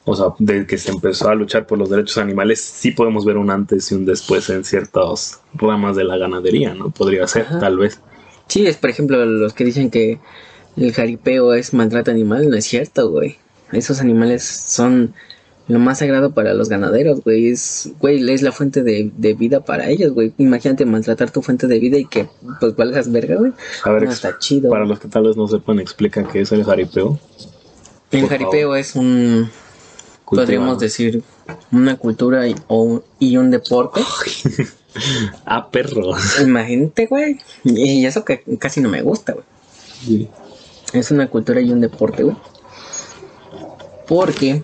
O 0.05 0.15
sea, 0.15 0.27
desde 0.39 0.65
que 0.65 0.77
se 0.77 0.89
empezó 0.89 1.27
a 1.27 1.35
luchar 1.35 1.67
por 1.67 1.77
los 1.77 1.89
derechos 1.89 2.17
animales, 2.17 2.61
sí 2.61 2.91
podemos 2.91 3.25
ver 3.25 3.37
un 3.37 3.51
antes 3.51 3.91
y 3.91 3.95
un 3.95 4.05
después 4.05 4.49
en 4.49 4.63
ciertas 4.63 5.41
ramas 5.53 5.97
de 5.97 6.05
la 6.05 6.17
ganadería, 6.17 6.73
¿no? 6.73 6.91
Podría 6.91 7.27
ser, 7.27 7.41
Ajá. 7.41 7.59
tal 7.59 7.77
vez. 7.77 7.99
Sí, 8.47 8.65
es 8.65 8.77
por 8.77 8.89
ejemplo 8.89 9.25
los 9.25 9.53
que 9.53 9.65
dicen 9.65 9.89
que 9.91 10.19
el 10.77 10.93
jaripeo 10.93 11.53
es 11.53 11.73
maltrato 11.73 12.09
animal, 12.09 12.49
no 12.49 12.55
es 12.55 12.65
cierto, 12.65 13.09
güey. 13.09 13.37
Esos 13.73 13.99
animales 13.99 14.43
son 14.43 15.13
lo 15.69 15.79
más 15.79 15.99
sagrado 15.99 16.31
para 16.33 16.53
los 16.53 16.67
ganaderos, 16.67 17.21
güey. 17.23 17.47
Es, 17.47 17.91
güey, 18.01 18.29
es 18.29 18.41
la 18.41 18.51
fuente 18.51 18.83
de, 18.83 19.11
de 19.15 19.33
vida 19.35 19.61
para 19.61 19.89
ellos, 19.89 20.11
güey. 20.13 20.33
Imagínate 20.37 20.83
maltratar 20.85 21.31
tu 21.31 21.41
fuente 21.41 21.67
de 21.67 21.79
vida 21.79 21.97
y 21.97 22.05
que 22.05 22.27
pues 22.59 22.75
valgas 22.75 23.09
verga, 23.11 23.35
güey. 23.37 23.53
A 23.85 23.91
ver, 23.91 24.03
No, 24.03 24.11
está 24.11 24.37
chido. 24.39 24.69
para 24.69 24.85
los 24.85 24.99
que 24.99 25.07
tal 25.07 25.23
vez 25.23 25.37
no 25.37 25.47
sepan, 25.47 25.79
explica 25.79 26.27
qué 26.27 26.41
es 26.41 26.51
el 26.51 26.65
jaripeo. 26.65 27.17
El 28.11 28.21
por 28.21 28.29
jaripeo 28.29 28.75
es 28.75 28.95
un 28.95 29.49
Cultiva. 30.25 30.45
podríamos 30.45 30.79
decir 30.79 31.23
una 31.71 31.95
cultura 31.97 32.47
y, 32.47 32.55
o 32.67 32.81
un- 32.83 33.03
y 33.19 33.37
un 33.37 33.49
deporte. 33.51 34.01
Ah, 35.45 35.69
perro. 35.69 36.13
Imagínate, 36.41 37.05
güey. 37.05 37.37
Y 37.63 38.07
eso 38.07 38.25
que 38.25 38.43
casi 38.57 38.81
no 38.81 38.89
me 38.89 39.03
gusta, 39.03 39.33
güey. 39.33 40.27
Es 40.93 41.11
una 41.11 41.27
cultura 41.29 41.61
y 41.61 41.71
un 41.71 41.79
deporte, 41.79 42.23
güey. 42.23 42.35
Porque 44.07 44.63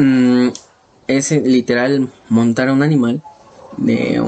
mm, 0.00 0.52
es 1.06 1.32
eh, 1.32 1.42
literal 1.44 2.08
montar 2.28 2.68
a 2.68 2.72
un 2.72 2.82
animal 2.82 3.22
de 3.76 4.22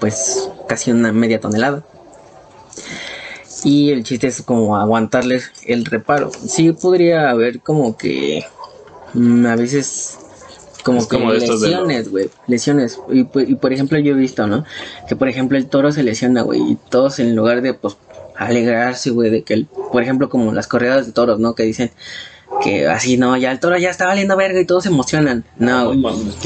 pues 0.00 0.50
casi 0.68 0.90
una 0.90 1.12
media 1.12 1.40
tonelada. 1.40 1.84
Y 3.64 3.90
el 3.90 4.04
chiste 4.04 4.28
es 4.28 4.42
como 4.42 4.76
aguantarle 4.76 5.40
el 5.66 5.84
reparo. 5.84 6.30
Sí 6.30 6.72
podría 6.72 7.30
haber 7.30 7.60
como 7.60 7.96
que 7.96 8.44
mm, 9.14 9.46
a 9.46 9.56
veces 9.56 10.18
como 10.84 10.98
Es 10.98 11.06
que 11.06 11.16
como 11.16 11.32
lesiones, 11.32 12.10
güey. 12.10 12.30
Lesiones. 12.46 13.00
Y, 13.12 13.20
y 13.20 13.54
por 13.56 13.72
ejemplo 13.72 13.98
yo 13.98 14.12
he 14.12 14.16
visto, 14.16 14.46
¿no? 14.46 14.64
Que 15.08 15.16
por 15.16 15.28
ejemplo 15.28 15.58
el 15.58 15.66
toro 15.66 15.90
se 15.90 16.04
lesiona, 16.04 16.42
güey. 16.42 16.60
Y 16.60 16.78
todos 16.90 17.18
en 17.18 17.34
lugar 17.34 17.60
de 17.60 17.74
pues 17.74 17.96
alegrarse, 18.36 19.10
güey, 19.10 19.30
de 19.30 19.42
que 19.42 19.54
el, 19.54 19.66
por 19.66 20.02
ejemplo 20.02 20.28
como 20.28 20.52
las 20.52 20.68
corridas 20.68 21.06
de 21.06 21.12
toros, 21.12 21.40
¿no? 21.40 21.54
Que 21.56 21.64
dicen 21.64 21.90
que 22.62 22.86
así, 22.86 23.16
no, 23.16 23.36
ya 23.36 23.50
el 23.52 23.60
toro 23.60 23.76
ya 23.78 23.90
está 23.90 24.06
valiendo 24.06 24.36
verga 24.36 24.60
y 24.60 24.64
todos 24.64 24.84
se 24.84 24.88
emocionan. 24.88 25.44
No, 25.58 25.86
güey. 25.92 26.02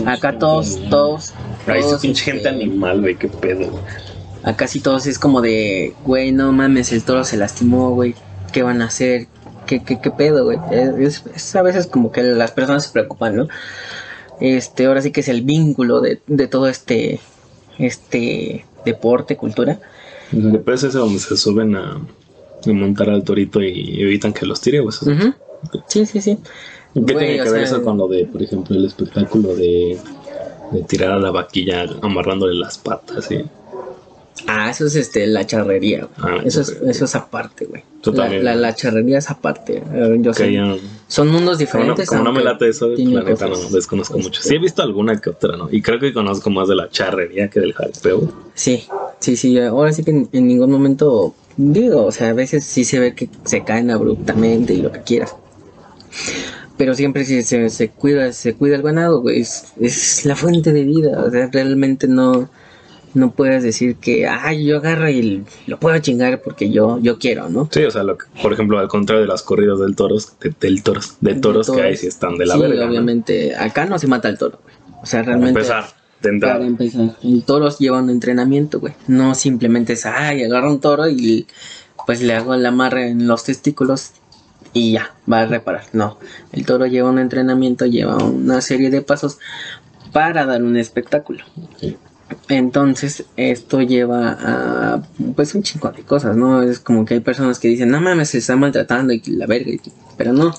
Acá 0.07 0.39
todos, 0.39 0.79
todos, 0.91 1.33
esa 1.67 1.81
todos, 1.89 2.01
pinche 2.03 2.25
gente 2.25 2.49
este, 2.49 2.63
animal, 2.65 3.01
güey, 3.01 3.17
qué 3.17 3.29
pedo. 3.29 3.81
Acá 4.43 4.67
sí 4.67 4.81
todos 4.81 5.07
es 5.07 5.19
como 5.19 5.41
de, 5.41 5.95
güey, 6.05 6.33
no 6.33 6.51
mames, 6.53 6.93
el 6.93 7.03
toro 7.05 7.25
se 7.25 7.37
lastimó, 7.37 7.91
güey. 7.95 8.15
¿Qué 8.53 8.63
van 8.63 8.83
a 8.83 8.87
hacer? 8.87 9.27
¿Qué, 9.67 9.83
qué, 9.85 10.01
qué 10.01 10.11
pedo, 10.11 10.45
güey? 10.47 10.59
Es, 10.73 10.89
es- 10.99 11.25
es 11.35 11.57
a 11.57 11.63
veces 11.63 11.87
como 11.87 12.11
que 12.11 12.23
las 12.23 12.51
personas 12.51 12.85
se 12.87 12.91
preocupan, 12.93 13.37
¿no? 13.37 13.49
este, 14.41 14.87
ahora 14.87 15.03
sí 15.03 15.11
que 15.13 15.21
es 15.21 15.29
el 15.29 15.43
vínculo 15.43 16.01
de, 16.01 16.23
de 16.27 16.47
todo 16.49 16.67
este, 16.67 17.21
este 17.79 18.65
deporte, 18.85 19.37
cultura. 19.37 19.79
Después 20.33 20.83
es 20.83 20.95
donde 20.95 21.19
se 21.19 21.37
suben 21.37 21.77
a, 21.77 21.93
a 21.97 22.73
montar 22.73 23.11
al 23.11 23.23
torito 23.23 23.63
y 23.63 24.01
evitan 24.01 24.33
que 24.33 24.47
los 24.47 24.61
tire. 24.61 24.81
Ujú. 24.81 25.35
Sí, 25.89 26.07
sí, 26.07 26.21
sí. 26.21 26.39
¿Qué 26.95 27.01
Güey, 27.01 27.17
tiene 27.17 27.37
que 27.37 27.51
ver 27.51 27.67
sea, 27.69 27.77
eso 27.77 27.83
con 27.85 27.99
lo 27.99 28.09
de, 28.09 28.27
por 28.27 28.43
ejemplo, 28.43 28.77
el 28.77 28.85
espectáculo 28.85 29.55
de, 29.55 29.99
de 30.73 30.83
tirar 30.85 31.13
a 31.13 31.19
la 31.19 31.31
vaquilla 31.31 31.87
amarrándole 32.03 32.55
las 32.55 32.79
patas? 32.79 33.31
Y, 33.31 33.45
Ah, 34.47 34.71
eso 34.71 34.87
es 34.87 34.97
este, 34.97 35.27
la 35.27 35.47
charrería. 35.47 36.09
Ah, 36.19 36.39
eso, 36.45 36.61
es, 36.63 36.71
eso 36.71 37.05
es 37.05 37.15
aparte, 37.15 37.67
güey. 37.67 37.83
La, 38.15 38.29
la, 38.29 38.55
la 38.55 38.75
charrería 38.75 39.19
es 39.19 39.31
aparte. 39.31 39.83
Yo 40.21 40.33
sé. 40.33 40.59
Son 41.09 41.29
mundos 41.29 41.59
como 41.71 41.85
no, 41.85 41.95
diferentes. 41.95 42.09
como 42.09 42.23
no 42.23 42.33
me 42.33 42.43
late 42.43 42.69
eso, 42.69 42.89
la 42.89 43.23
neta 43.23 43.49
no 43.49 43.57
desconozco 43.71 44.19
mucho. 44.19 44.43
Sí 44.43 44.55
he 44.55 44.59
visto 44.59 44.83
alguna 44.83 45.21
que 45.21 45.31
otra, 45.31 45.57
¿no? 45.57 45.69
Y 45.71 45.83
creo 45.83 45.99
que 45.99 46.13
conozco 46.13 46.51
más 46.51 46.69
de 46.69 46.77
la 46.77 46.89
charrería 46.89 47.49
que 47.49 47.61
del 47.61 47.75
jaripeo. 47.75 48.33
Sí, 48.55 48.85
sí, 49.19 49.37
sí. 49.37 49.59
Ahora 49.61 49.93
sí 49.93 50.05
que 50.05 50.11
en, 50.13 50.29
en 50.33 50.47
ningún 50.47 50.71
momento 50.71 51.35
digo, 51.57 52.07
o 52.07 52.13
sea, 52.13 52.31
a 52.31 52.33
veces 52.33 52.65
sí 52.65 52.85
se 52.85 52.99
ve 52.99 53.15
que 53.15 53.29
se 53.45 53.63
caen 53.65 53.91
abruptamente 53.91 54.73
y 54.73 54.81
lo 54.81 54.91
que 54.91 55.01
quieras. 55.03 55.35
Pero 56.77 56.95
siempre 56.95 57.25
sí 57.25 57.43
se, 57.43 57.69
se 57.69 57.91
cuida, 57.91 58.33
se 58.33 58.55
cuida 58.55 58.77
el 58.77 58.83
ganado, 58.83 59.21
güey. 59.21 59.41
Es, 59.41 59.73
es 59.81 60.25
la 60.25 60.35
fuente 60.35 60.73
de 60.73 60.85
vida. 60.85 61.23
O 61.25 61.31
sea, 61.31 61.49
realmente 61.53 62.09
no, 62.09 62.49
no 63.15 63.33
puedes 63.33 63.63
decir 63.63 63.97
que, 63.97 64.27
ay, 64.27 64.65
yo 64.65 64.79
agarro 64.79 65.11
y 65.11 65.45
lo 65.67 65.79
puedo 65.79 65.99
chingar 65.99 66.41
porque 66.43 66.71
yo, 66.71 66.99
yo 67.01 67.19
quiero, 67.19 67.49
¿no? 67.49 67.69
Sí, 67.71 67.85
o 67.85 67.91
sea, 67.91 68.03
lo 68.03 68.17
que, 68.17 68.27
por 68.43 68.53
ejemplo, 68.53 68.79
al 68.79 68.89
contrario 68.89 69.23
de 69.23 69.29
las 69.29 69.43
corridas 69.43 69.79
del 69.79 69.95
toros, 69.97 70.33
de, 70.41 70.55
del 70.59 70.83
toros, 70.83 71.17
de 71.21 71.35
toros 71.35 71.67
que 71.67 71.73
toros. 71.73 71.87
hay 71.87 71.97
si 71.97 72.07
están 72.07 72.37
de 72.37 72.47
la 72.47 72.55
sí, 72.55 72.61
verga. 72.61 72.85
¿no? 72.85 72.91
obviamente. 72.91 73.55
Acá 73.57 73.85
no 73.87 73.99
se 73.99 74.07
mata 74.07 74.29
el 74.29 74.39
toro, 74.39 74.61
güey. 74.63 74.75
O 75.03 75.07
sea, 75.07 75.21
Para 75.21 75.33
realmente. 75.33 75.61
empezar, 75.61 75.85
entrada. 76.23 76.55
Para 76.55 76.67
empezar, 76.67 77.17
el 77.23 77.43
toro 77.43 77.69
lleva 77.79 78.01
un 78.01 78.11
entrenamiento, 78.11 78.81
güey. 78.81 78.95
No 79.07 79.35
simplemente 79.35 79.95
es, 79.95 80.07
ay, 80.07 80.45
agarro 80.45 80.71
un 80.71 80.81
toro 80.81 81.09
y 81.09 81.47
pues 82.07 82.23
le 82.23 82.35
hago 82.35 82.55
el 82.55 82.65
amarre 82.65 83.09
en 83.11 83.27
los 83.27 83.45
testículos 83.45 84.13
y 84.73 84.93
ya, 84.93 85.15
va 85.31 85.41
a 85.41 85.47
reparar. 85.47 85.85
No, 85.93 86.19
el 86.53 86.65
toro 86.65 86.87
lleva 86.87 87.11
un 87.11 87.19
entrenamiento, 87.19 87.87
lleva 87.87 88.17
una 88.17 88.61
serie 88.61 88.91
de 88.91 89.03
pasos 89.03 89.39
para 90.13 90.47
dar 90.47 90.63
un 90.63 90.77
espectáculo. 90.77 91.45
Sí. 91.79 91.97
Entonces, 92.49 93.25
esto 93.37 93.81
lleva 93.81 94.37
a 94.41 95.03
pues 95.35 95.55
un 95.55 95.63
chingo 95.63 95.91
de 95.91 96.03
cosas, 96.03 96.37
¿no? 96.37 96.63
Es 96.63 96.79
como 96.79 97.05
que 97.05 97.15
hay 97.15 97.21
personas 97.21 97.59
que 97.59 97.69
dicen, 97.69 97.91
no 97.91 98.01
mames, 98.01 98.31
se 98.31 98.39
está 98.39 98.57
maltratando 98.57 99.13
y 99.13 99.21
la 99.27 99.47
verga, 99.47 99.73
pero 100.17 100.33
no. 100.33 100.49
O 100.49 100.55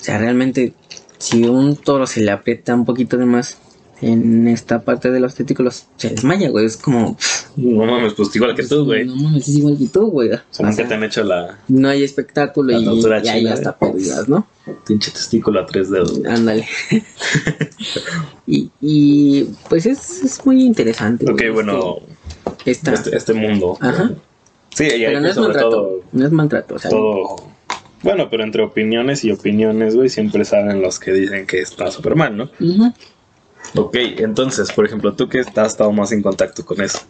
sea, 0.00 0.18
realmente, 0.18 0.74
si 1.18 1.44
un 1.44 1.76
toro 1.76 2.06
se 2.06 2.20
le 2.20 2.30
aprieta 2.30 2.74
un 2.74 2.84
poquito 2.84 3.16
de 3.16 3.24
más 3.24 3.58
en 4.00 4.46
esta 4.48 4.82
parte 4.82 5.10
de 5.10 5.20
los 5.20 5.34
testículos, 5.34 5.86
se 5.96 6.10
desmaya, 6.10 6.48
güey. 6.50 6.66
Es 6.66 6.76
como, 6.76 7.16
No 7.56 7.84
mames, 7.84 8.14
pues 8.14 8.34
igual 8.36 8.54
que 8.54 8.62
tú, 8.64 8.84
güey. 8.84 9.04
no 9.06 9.16
mames, 9.16 9.48
es 9.48 9.56
igual 9.56 9.76
que 9.76 9.88
tú, 9.88 10.06
güey. 10.10 10.30
O 10.32 10.38
sea, 10.50 10.70
te 10.88 10.94
han 10.94 11.04
hecho 11.04 11.24
la 11.24 11.58
no 11.68 11.88
hay 11.88 12.04
espectáculo 12.04 12.72
La 12.72 12.78
y, 12.80 12.84
tortura 12.84 13.20
y 13.24 13.28
ahí 13.28 13.40
china, 13.40 13.54
hasta 13.54 13.76
pérdidas, 13.76 14.28
¿no? 14.28 14.46
pinche 14.86 15.10
testículo 15.10 15.60
a 15.60 15.66
tres 15.66 15.90
dedos. 15.90 16.20
Ándale. 16.26 16.66
y, 18.46 18.70
y 18.80 19.44
pues 19.68 19.86
es, 19.86 20.22
es 20.24 20.46
muy 20.46 20.62
interesante. 20.64 21.24
Ok, 21.24 21.38
güey, 21.38 21.50
bueno, 21.50 21.96
Esta, 22.64 22.92
este, 22.94 23.16
este 23.16 23.34
mundo. 23.34 23.78
Ajá. 23.80 24.12
Sí, 24.74 24.84
y 24.84 25.04
hay 25.04 25.06
pero 25.06 25.20
no 25.20 25.24
que 25.24 25.28
es 25.30 25.34
sobre 25.34 25.48
maltrato. 25.48 25.70
todo, 25.70 26.00
No 26.12 26.26
es 26.26 26.32
maltrato, 26.32 26.74
o 26.74 26.78
sea, 26.78 26.90
todo. 26.90 27.36
Bueno, 28.02 28.28
pero 28.30 28.44
entre 28.44 28.62
opiniones 28.62 29.24
y 29.24 29.32
opiniones, 29.32 29.96
güey, 29.96 30.08
siempre 30.08 30.44
salen 30.44 30.80
los 30.82 31.00
que 31.00 31.12
dicen 31.12 31.46
que 31.46 31.60
está 31.60 31.90
súper 31.90 32.14
mal, 32.14 32.36
¿no? 32.36 32.50
Ok, 33.74 33.94
entonces, 34.18 34.72
por 34.72 34.86
ejemplo, 34.86 35.12
tú 35.14 35.28
que 35.28 35.40
has 35.40 35.46
estado 35.66 35.92
más 35.92 36.10
en 36.12 36.22
contacto 36.22 36.64
con 36.64 36.80
eso. 36.80 37.00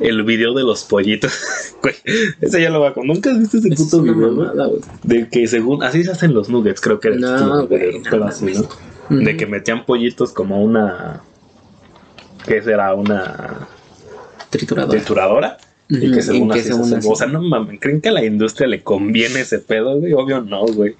El 0.00 0.22
video 0.24 0.54
de 0.54 0.62
los 0.62 0.84
pollitos. 0.84 1.32
Güey, 1.82 1.94
ese 2.40 2.60
ya 2.60 2.70
lo 2.70 2.80
va 2.80 2.92
con. 2.92 3.06
¿Nunca 3.06 3.30
has 3.30 3.38
visto 3.38 3.58
ese 3.58 3.68
es 3.68 3.76
puto 3.80 4.02
video? 4.02 4.32
mamada. 4.32 4.68
De 5.04 5.28
que 5.28 5.46
según. 5.46 5.82
Así 5.82 6.02
se 6.02 6.10
hacen 6.10 6.34
los 6.34 6.48
nuggets, 6.48 6.80
creo 6.80 6.98
que 6.98 7.08
era 7.08 7.16
el 7.16 7.20
No, 7.20 7.66
güey, 7.68 8.00
no 8.00 8.24
así, 8.24 8.46
¿no? 8.46 9.16
De 9.16 9.36
que 9.36 9.46
metían 9.46 9.84
pollitos 9.86 10.32
como 10.32 10.62
una. 10.62 11.22
¿Qué 12.46 12.62
será? 12.62 12.94
Una 12.94 13.68
Triturador. 14.50 14.90
trituradora. 14.90 15.58
Y 15.88 16.10
que 16.10 16.20
según 16.22 16.48
y 16.48 16.52
que 16.54 16.60
así 16.60 16.68
según 16.68 16.84
se 16.86 16.96
hacen. 16.96 16.98
así. 16.98 17.08
O 17.10 17.16
sea, 17.16 17.26
no 17.28 17.42
mames, 17.42 17.78
¿creen 17.80 18.00
que 18.00 18.08
a 18.08 18.12
la 18.12 18.24
industria 18.24 18.66
le 18.66 18.82
conviene 18.82 19.40
ese 19.40 19.58
pedo, 19.58 19.98
güey? 20.00 20.12
Obvio 20.14 20.40
no, 20.40 20.66
güey. 20.66 20.96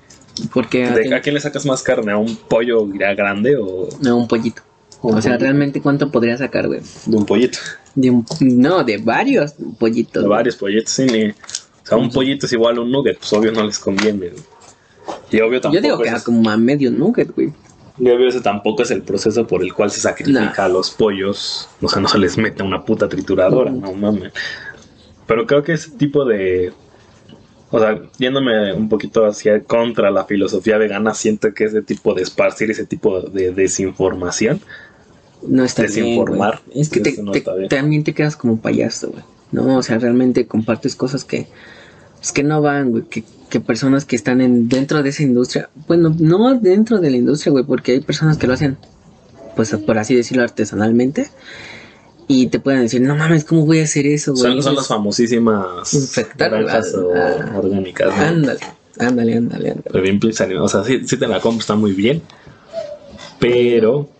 Porque 0.54 0.86
a, 0.86 0.94
¿De 0.94 1.14
¿A 1.14 1.20
quién 1.20 1.34
le 1.34 1.40
sacas 1.40 1.66
más 1.66 1.82
carne? 1.82 2.12
¿A 2.12 2.16
un 2.18 2.36
pollo 2.36 2.86
ya 2.98 3.14
grande 3.14 3.56
o 3.56 3.88
no, 4.00 4.16
un 4.16 4.28
pollito. 4.28 4.62
O 5.00 5.20
sea, 5.22 5.36
realmente 5.38 5.80
cuánto 5.80 6.10
podría 6.10 6.36
sacar, 6.36 6.66
güey. 6.66 6.80
de 7.06 7.16
un 7.16 7.24
pollito? 7.24 7.58
De 7.94 8.10
un, 8.10 8.24
no, 8.40 8.82
de 8.84 8.98
varios 8.98 9.54
pollitos. 9.78 10.22
De 10.22 10.28
varios 10.28 10.56
pollitos, 10.56 10.90
sí. 10.92 11.04
ni- 11.06 11.28
O 11.30 11.34
sea, 11.84 11.96
un 11.98 12.10
pollito 12.10 12.46
es 12.46 12.52
igual 12.52 12.76
a 12.78 12.80
un 12.80 12.90
nugget, 12.90 13.18
pues 13.18 13.32
obvio 13.32 13.52
no 13.52 13.64
les 13.64 13.78
conviene. 13.78 14.28
güey. 14.30 14.42
Y 15.30 15.40
obvio 15.40 15.60
tampoco. 15.60 15.74
Yo 15.74 15.80
digo 15.82 15.98
que 16.02 16.10
a 16.10 16.16
es- 16.16 16.22
como 16.24 16.50
a 16.50 16.56
medio 16.56 16.90
nugget, 16.90 17.34
güey. 17.34 17.52
y 18.00 18.08
obvio 18.10 18.28
ese 18.28 18.40
tampoco 18.40 18.82
es 18.82 18.90
el 18.92 19.02
proceso 19.02 19.46
por 19.46 19.62
el 19.62 19.72
cual 19.74 19.90
se 19.90 20.00
sacrifica 20.00 20.40
Nah. 20.56 20.64
a 20.64 20.68
los 20.68 20.90
pollos. 20.90 21.68
O 21.82 21.88
sea, 21.88 22.00
no 22.02 22.08
se 22.08 22.18
les 22.18 22.36
mete 22.38 22.62
una 22.62 22.84
puta 22.84 23.08
trituradora, 23.08 23.70
Ujú. 23.72 23.80
no 23.80 23.92
mames. 23.94 24.32
Pero 25.26 25.46
creo 25.46 25.62
que 25.62 25.72
ese 25.72 25.90
tipo 25.92 26.24
de. 26.24 26.72
O 27.70 27.78
sea, 27.78 28.00
yéndome 28.18 28.72
un 28.72 28.88
poquito 28.88 29.26
hacia 29.26 29.62
contra 29.62 30.10
la 30.10 30.24
filosofía 30.24 30.78
vegana, 30.78 31.12
siento 31.12 31.52
que 31.52 31.64
ese 31.64 31.82
tipo 31.82 32.14
de 32.14 32.22
esparcir 32.22 32.70
ese 32.70 32.86
tipo 32.86 33.20
de 33.20 33.52
desinformación 33.52 34.60
No 35.46 35.64
está 35.64 35.82
bien. 35.82 35.94
Desinformar. 35.94 36.60
güey. 36.66 36.80
Es 36.80 36.88
que 36.88 37.00
te, 37.00 37.10
Eso 37.10 37.22
no 37.22 37.32
te- 37.32 37.40
bien. 37.56 37.68
también 37.68 38.04
te 38.04 38.12
quedas 38.14 38.36
como 38.36 38.58
payaso, 38.58 39.10
güey. 39.10 39.22
No, 39.52 39.78
o 39.78 39.82
sea, 39.82 39.98
realmente 39.98 40.46
compartes 40.46 40.94
cosas 40.96 41.24
que. 41.24 41.46
Es 42.22 42.32
que 42.32 42.42
no 42.42 42.60
van, 42.60 42.90
güey. 42.90 43.04
Que, 43.04 43.24
que 43.48 43.60
personas 43.60 44.04
que 44.04 44.16
están 44.16 44.40
en, 44.40 44.68
dentro 44.68 45.02
de 45.02 45.08
esa 45.10 45.22
industria. 45.22 45.70
Bueno, 45.86 46.14
no 46.18 46.54
dentro 46.58 46.98
de 47.00 47.10
la 47.10 47.16
industria, 47.16 47.52
güey. 47.52 47.64
Porque 47.64 47.92
hay 47.92 48.00
personas 48.00 48.36
que 48.36 48.46
lo 48.46 48.52
hacen, 48.54 48.76
pues 49.56 49.70
por 49.74 49.96
así 49.98 50.14
decirlo, 50.14 50.42
artesanalmente. 50.42 51.28
Y 52.30 52.48
te 52.48 52.60
pueden 52.60 52.82
decir, 52.82 53.00
no 53.00 53.16
mames, 53.16 53.44
¿cómo 53.44 53.64
voy 53.64 53.80
a 53.80 53.84
hacer 53.84 54.06
eso, 54.06 54.32
güey? 54.32 54.42
son, 54.42 54.62
son 54.62 54.74
las 54.74 54.86
famosísimas 54.86 55.66
granjas 56.36 56.92
orgánicas. 56.94 58.08
¿no? 58.08 58.22
Ándale, 58.22 58.60
ándale, 58.98 59.34
ándale, 59.36 59.70
ándale. 59.70 59.80
Pero 59.90 60.02
bien 60.02 60.20
animal. 60.40 60.62
O 60.64 60.68
sea, 60.68 60.84
sí, 60.84 61.00
sí 61.06 61.16
te 61.16 61.26
la 61.26 61.40
compro, 61.40 61.60
está 61.60 61.74
muy 61.74 61.92
bien. 61.92 62.20
Pero 63.38 64.10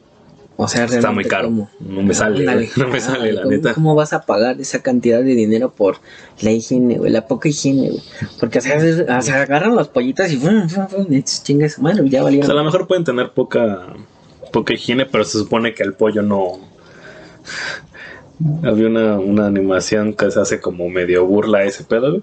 O 0.61 0.67
sea, 0.67 0.87
está 0.87 1.12
muy 1.12 1.25
caro. 1.25 1.47
¿cómo? 1.49 1.71
No 1.79 2.03
me 2.03 2.12
sale, 2.15 2.69
no 2.77 2.88
me 2.88 2.99
sale, 3.00 3.33
la 3.33 3.43
¿cómo- 3.43 3.53
neta. 3.53 3.75
¿Cómo 3.75 3.95
vas 3.95 4.12
a 4.12 4.23
pagar 4.27 4.61
esa 4.61 4.83
cantidad 4.83 5.19
de 5.23 5.35
dinero 5.37 5.71
por 5.71 5.99
la 6.41 6.50
higiene, 6.50 6.99
güey? 6.99 7.12
La 7.12 7.29
poca 7.29 7.49
higiene, 7.49 7.91
güey. 7.91 8.03
Porque, 8.41 8.59
o 8.59 8.61
sea, 8.61 8.75
es- 8.75 9.05
o 9.09 9.23
sea, 9.23 9.43
agarran 9.43 9.77
los 9.77 9.87
pollitos 9.87 10.33
y 10.33 10.37
¡fum, 10.37 10.69
fum, 10.69 10.88
fum! 10.88 11.07
y 11.12 11.23
chingue 11.23 11.69
su 11.69 11.81
madre, 11.81 12.03
ya 12.11 12.23
O 12.23 12.25
valieron. 12.25 12.47
sea, 12.47 12.55
a 12.55 12.59
lo 12.59 12.65
mejor 12.65 12.88
pueden 12.88 13.05
tener 13.05 13.31
poca, 13.31 13.95
poca 14.53 14.75
higiene, 14.75 15.07
pero 15.07 15.23
se 15.25 15.38
supone 15.38 15.75
que 15.75 15.85
el 15.85 15.95
pollo 15.95 16.23
no. 16.23 16.59
Había 18.62 18.87
una, 18.87 19.19
una 19.19 19.47
animación 19.47 20.15
que 20.15 20.31
se 20.31 20.41
hace 20.41 20.61
como 20.61 20.88
medio 20.88 21.25
burla 21.27 21.59
a 21.59 21.65
ese 21.65 21.83
pedo, 21.85 22.11
güey. 22.11 22.23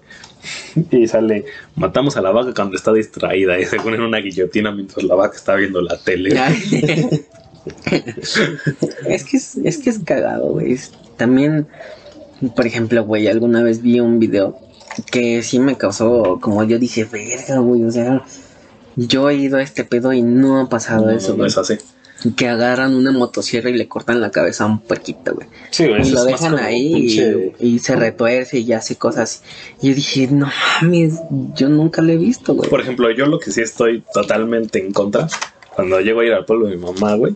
Y 0.92 1.08
sale, 1.08 1.46
matamos 1.75 2.15
a 2.18 2.22
la 2.22 2.32
vaca 2.32 2.54
cuando 2.54 2.75
está 2.75 2.94
distraída 2.94 3.58
y 3.60 3.65
se 3.65 3.77
ponen 3.77 4.01
una 4.01 4.20
guillotina 4.20 4.72
mientras 4.72 5.04
la 5.04 5.15
vaca 5.15 5.36
está 5.36 5.56
viendo 5.56 5.82
la 5.82 5.98
tele. 5.98 6.36
Es 9.07 9.24
que 9.24 9.38
es, 9.38 9.57
es 9.63 9.77
que 9.77 9.89
es 9.89 10.00
cagado, 10.00 10.51
güey. 10.53 10.77
También, 11.17 11.67
por 12.55 12.65
ejemplo, 12.67 13.03
güey, 13.03 13.27
alguna 13.27 13.63
vez 13.63 13.81
vi 13.81 14.00
un 14.00 14.19
video 14.19 14.60
que 15.12 15.43
sí 15.43 15.60
me 15.60 15.77
causó, 15.77 16.39
como 16.41 16.63
yo 16.63 16.79
dije, 16.79 17.05
verga, 17.05 17.60
güey, 17.60 17.84
o 17.84 17.91
sea, 17.91 18.24
yo 18.95 19.29
he 19.29 19.36
ido 19.36 19.57
a 19.57 19.62
este 19.62 19.84
pedo 19.84 20.13
y 20.13 20.22
no 20.22 20.62
ha 20.62 20.69
pasado 20.69 21.07
No, 21.07 21.12
eso, 21.12 21.31
no, 21.31 21.39
no 21.39 21.45
es 21.45 21.57
así. 21.57 21.75
Que 22.38 22.48
agarran 22.48 22.95
una 22.95 23.12
motosierra 23.12 23.69
y 23.69 23.74
le 23.74 23.88
cortan 23.88 24.22
la 24.22 24.31
cabeza 24.31 24.63
a 24.63 24.67
un 24.67 24.79
puerquito, 24.79 25.36
güey. 25.36 25.48
Sí, 25.69 25.88
güey, 25.88 26.00
Y 26.00 26.01
eso 26.03 26.13
lo 26.13 26.29
es 26.29 26.39
dejan 26.39 26.57
ahí 26.57 27.53
y, 27.60 27.67
y 27.67 27.79
se 27.79 27.95
retuerce 27.95 28.60
y 28.60 28.72
hace 28.72 28.95
cosas. 28.95 29.43
Y 29.81 29.89
yo 29.89 29.95
dije, 29.95 30.27
no 30.31 30.50
mames, 30.81 31.19
yo 31.55 31.67
nunca 31.69 32.01
lo 32.01 32.13
he 32.13 32.17
visto, 32.17 32.55
güey. 32.55 32.69
Por 32.69 32.79
ejemplo, 32.79 33.12
yo 33.12 33.25
lo 33.25 33.38
que 33.39 33.51
sí 33.51 33.62
estoy 33.62 34.03
totalmente 34.13 34.79
en 34.79 34.93
contra, 34.93 35.27
cuando 35.75 36.00
llego 36.00 36.22
a 36.22 36.25
ir 36.25 36.34
al 36.34 36.45
pueblo 36.45 36.67
de 36.67 36.77
mi 36.77 36.81
mamá, 36.81 37.15
güey, 37.15 37.36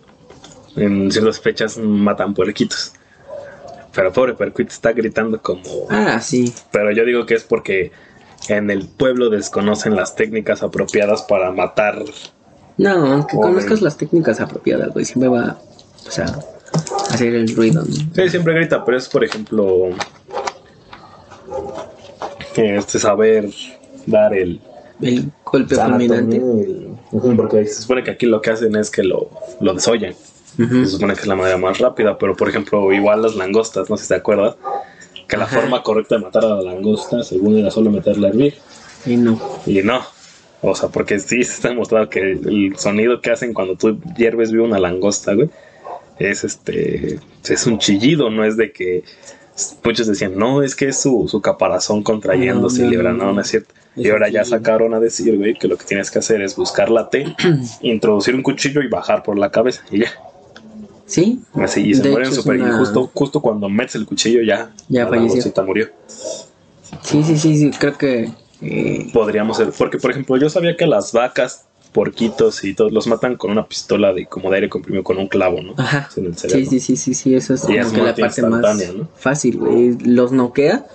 en 0.79 1.11
ciertas 1.11 1.39
fechas 1.39 1.77
matan 1.77 2.33
puerquitos. 2.33 2.93
Pero 3.93 4.13
pobre 4.13 4.33
puerquito 4.33 4.69
está 4.69 4.91
gritando 4.93 5.41
como... 5.41 5.61
Ah, 5.89 6.19
sí. 6.21 6.53
Pero 6.71 6.91
yo 6.91 7.05
digo 7.05 7.25
que 7.25 7.33
es 7.33 7.43
porque 7.43 7.91
en 8.47 8.69
el 8.69 8.87
pueblo 8.87 9.29
desconocen 9.29 9.95
las 9.95 10.15
técnicas 10.15 10.63
apropiadas 10.63 11.23
para 11.23 11.51
matar. 11.51 12.03
No, 12.77 12.91
aunque 13.13 13.35
conozcas 13.35 13.81
las 13.81 13.97
técnicas 13.97 14.39
apropiadas, 14.39 14.93
güey, 14.93 15.05
siempre 15.05 15.27
va, 15.27 15.59
o 16.07 16.11
sea, 16.11 16.25
a 16.25 17.13
hacer 17.13 17.33
el 17.35 17.53
ruido, 17.55 17.83
¿no? 17.83 17.93
Sí, 17.93 18.29
siempre 18.29 18.53
grita, 18.53 18.85
pero 18.85 18.97
es 18.97 19.09
por 19.09 19.23
ejemplo... 19.23 19.89
Este 22.55 22.99
saber 22.99 23.49
dar 24.05 24.33
el... 24.33 24.61
El 25.01 25.31
golpe 25.45 25.75
fulminante. 25.75 26.41
Porque 27.35 27.65
se 27.65 27.81
supone 27.81 28.03
que 28.03 28.11
aquí 28.11 28.25
lo 28.25 28.41
que 28.41 28.51
hacen 28.51 28.75
es 28.75 28.89
que 28.89 29.03
lo, 29.03 29.29
lo 29.61 29.73
desollan. 29.73 30.13
Se 30.57 30.85
supone 30.87 31.13
que 31.13 31.21
es 31.21 31.27
la 31.27 31.35
manera 31.35 31.57
más 31.57 31.77
rápida, 31.79 32.17
pero 32.17 32.35
por 32.35 32.49
ejemplo, 32.49 32.91
igual 32.91 33.21
las 33.21 33.35
langostas, 33.35 33.89
no 33.89 33.97
sé 33.97 34.03
si 34.03 34.09
te 34.09 34.15
acuerdas, 34.15 34.55
que 35.27 35.37
la 35.37 35.45
Ajá. 35.45 35.59
forma 35.61 35.83
correcta 35.83 36.15
de 36.15 36.21
matar 36.21 36.43
a 36.45 36.49
la 36.55 36.61
langosta, 36.61 37.23
según 37.23 37.57
era 37.57 37.71
solo 37.71 37.91
meterla 37.91 38.27
a 38.27 38.31
hervir. 38.31 38.55
Y 39.05 39.15
no. 39.15 39.39
Y 39.65 39.81
no. 39.83 40.01
O 40.61 40.75
sea, 40.75 40.89
porque 40.89 41.19
sí 41.19 41.43
se 41.43 41.53
está 41.53 41.69
demostrado 41.69 42.09
que 42.09 42.19
el, 42.19 42.47
el 42.47 42.77
sonido 42.77 43.21
que 43.21 43.31
hacen 43.31 43.53
cuando 43.53 43.75
tú 43.75 43.99
hierves 44.17 44.51
vivo 44.51 44.65
una 44.65 44.79
langosta, 44.79 45.33
güey, 45.33 45.49
es 46.17 46.43
este. 46.43 47.19
Es 47.47 47.65
un 47.65 47.77
chillido, 47.79 48.29
no 48.29 48.43
es 48.43 48.57
de 48.57 48.71
que. 48.71 49.03
Muchos 49.83 50.07
decían, 50.07 50.37
no, 50.37 50.63
es 50.63 50.75
que 50.75 50.87
es 50.89 51.01
su, 51.01 51.27
su 51.29 51.41
caparazón 51.41 52.01
contrayéndose 52.03 52.81
No, 52.81 52.87
y 52.87 52.91
libra. 52.91 53.11
no, 53.13 53.33
No, 53.33 53.41
es 53.41 53.47
cierto. 53.47 53.73
Es 53.95 54.05
Y 54.05 54.09
ahora 54.09 54.29
ya 54.29 54.45
sacaron 54.45 54.93
a 54.93 54.99
decir, 54.99 55.37
güey, 55.37 55.53
que 55.53 55.67
lo 55.67 55.77
que 55.77 55.83
tienes 55.85 56.09
que 56.11 56.19
hacer 56.19 56.41
es 56.41 56.55
buscar 56.55 56.89
la 56.89 57.09
T, 57.09 57.25
introducir 57.81 58.35
un 58.35 58.43
cuchillo 58.43 58.81
y 58.81 58.87
bajar 58.87 59.21
por 59.23 59.37
la 59.37 59.51
cabeza. 59.51 59.81
Y 59.91 59.99
ya. 59.99 60.11
¿Sí? 61.09 61.39
Así, 61.55 61.81
y 61.89 61.95
se 61.95 62.03
De 62.03 62.11
mueren 62.11 62.31
súper. 62.31 62.61
una- 62.61 62.69
Y 62.69 62.77
justo, 62.77 63.09
justo 63.13 63.41
cuando 63.41 63.67
metes 63.67 63.95
el 63.95 64.05
cuchillo, 64.05 64.43
ya. 64.43 64.71
Ya 64.89 65.03
la 65.05 65.09
falleció. 65.09 65.51
murió. 65.65 65.87
Sí, 67.01 67.23
sí, 67.23 67.35
sí, 67.37 67.57
sí. 67.57 67.71
Creo 67.79 67.97
que. 67.97 68.29
eh, 68.61 69.09
podríamos 69.11 69.57
ser. 69.57 69.71
Porque, 69.75 69.97
por 69.97 70.11
ejemplo, 70.11 70.37
yo 70.37 70.49
sabía 70.49 70.77
que 70.77 70.85
las 70.85 71.11
vacas, 71.11 71.65
porquitos 71.93 72.63
y 72.63 72.75
todos 72.75 72.91
los 72.91 73.07
matan 73.07 73.35
con 73.37 73.49
una 73.49 73.65
pistola 73.67 74.13
de 74.13 74.27
como 74.27 74.51
de 74.51 74.57
aire 74.57 74.69
comprimido 74.69 75.03
con 75.03 75.17
un 75.17 75.27
clavo, 75.27 75.61
¿no? 75.63 75.73
Ajá. 75.77 76.07
En 76.15 76.25
el 76.27 76.37
cerebro. 76.37 76.69
Sí, 76.69 76.79
sí, 76.79 76.79
sí, 76.79 76.95
sí, 76.95 77.13
sí, 77.15 77.33
eso 77.35 77.55
es 77.55 77.63
Y 77.63 77.65
como 77.67 77.79
es 77.79 77.87
que 77.87 78.01
la 78.03 78.15
parte 78.15 78.41
más 78.43 78.83
fácil, 79.15 79.57
güey. 79.57 79.97
Los 80.05 80.31
noquea, 80.31 80.85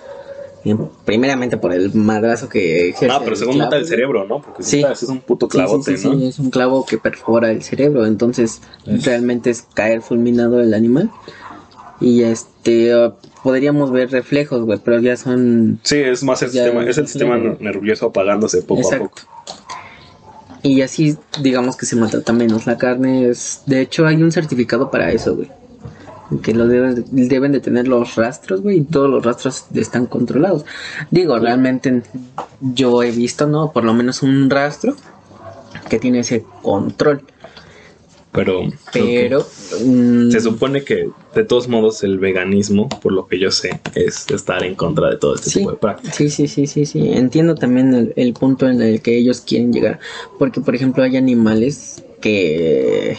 primeramente 1.05 1.57
por 1.57 1.73
el 1.73 1.93
madrazo 1.93 2.49
que 2.49 2.89
ejerce 2.89 3.15
Ah, 3.15 3.21
pero 3.23 3.35
según 3.35 3.57
mata 3.57 3.77
el 3.77 3.85
cerebro, 3.85 4.25
¿no? 4.25 4.41
Porque 4.41 4.63
Sí. 4.63 4.83
es 4.83 5.03
un 5.03 5.19
puto 5.21 5.45
sí, 5.45 5.51
clavote, 5.51 5.97
sí, 5.97 6.03
sí, 6.03 6.09
¿no? 6.09 6.27
es 6.27 6.39
un 6.39 6.49
clavo 6.49 6.85
que 6.85 6.97
perfora 6.97 7.51
el 7.51 7.61
cerebro, 7.61 8.05
entonces 8.05 8.61
realmente 8.85 9.49
es 9.51 9.61
caer 9.73 10.01
fulminado 10.01 10.61
el 10.61 10.73
animal. 10.73 11.11
Y 12.01 12.23
este, 12.23 12.95
uh, 12.95 13.13
podríamos 13.43 13.91
ver 13.91 14.11
reflejos, 14.11 14.63
güey, 14.63 14.79
pero 14.83 14.99
ya 14.99 15.15
son... 15.15 15.79
Sí, 15.83 15.97
es 15.97 16.23
más 16.23 16.41
el 16.41 16.49
sistema, 16.49 16.83
es 16.83 16.97
el 16.97 17.07
sistema 17.07 17.37
nervioso 17.37 18.07
apagándose 18.07 18.61
poco 18.63 18.93
a 18.93 18.97
poco. 18.97 19.19
Y 20.61 20.81
así, 20.81 21.15
digamos 21.41 21.77
que 21.77 21.85
se 21.85 21.95
maltrata 21.95 22.33
menos 22.33 22.65
la 22.65 22.77
carne. 22.77 23.29
Es, 23.29 23.61
de 23.67 23.81
hecho, 23.81 24.07
hay 24.07 24.21
un 24.23 24.31
certificado 24.31 24.89
para 24.89 25.11
eso, 25.11 25.35
güey. 25.35 25.47
Que 26.41 26.53
lo 26.53 26.67
deben, 26.67 27.05
deben 27.11 27.51
de 27.51 27.59
tener 27.59 27.87
los 27.87 28.15
rastros, 28.15 28.61
güey, 28.61 28.77
y 28.79 28.83
todos 28.83 29.09
los 29.09 29.23
rastros 29.23 29.65
están 29.73 30.05
controlados. 30.07 30.65
Digo, 31.11 31.37
realmente 31.39 32.01
yo 32.61 33.03
he 33.03 33.11
visto, 33.11 33.47
¿no? 33.47 33.71
Por 33.71 33.83
lo 33.83 33.93
menos 33.93 34.23
un 34.23 34.49
rastro 34.49 34.95
que 35.89 35.99
tiene 35.99 36.19
ese 36.19 36.45
control. 36.61 37.23
Pero, 38.31 38.63
Pero... 38.91 39.45
mm, 39.85 40.29
se 40.29 40.41
supone 40.41 40.83
que 40.83 41.09
de 41.33 41.43
todos 41.45 41.69
modos 41.69 42.03
el 42.03 42.19
veganismo, 42.19 42.89
por 42.89 43.13
lo 43.13 43.27
que 43.27 43.39
yo 43.39 43.49
sé, 43.49 43.79
es 43.93 44.29
estar 44.29 44.61
en 44.65 44.75
contra 44.75 45.09
de 45.09 45.17
todo 45.17 45.35
este 45.35 45.49
Sí, 45.49 45.59
tipo 45.59 45.71
de 45.71 45.77
prácticas. 45.77 46.15
sí, 46.15 46.29
sí, 46.29 46.47
sí, 46.47 46.67
sí, 46.67 46.85
sí. 46.85 47.13
Entiendo 47.13 47.55
también 47.55 47.93
el, 47.93 48.13
el 48.17 48.33
punto 48.33 48.67
en 48.67 48.81
el 48.81 49.01
que 49.01 49.17
ellos 49.17 49.39
quieren 49.39 49.71
llegar. 49.71 49.99
Porque, 50.37 50.59
por 50.59 50.75
ejemplo, 50.75 51.03
hay 51.03 51.15
animales 51.15 52.03
que 52.19 53.17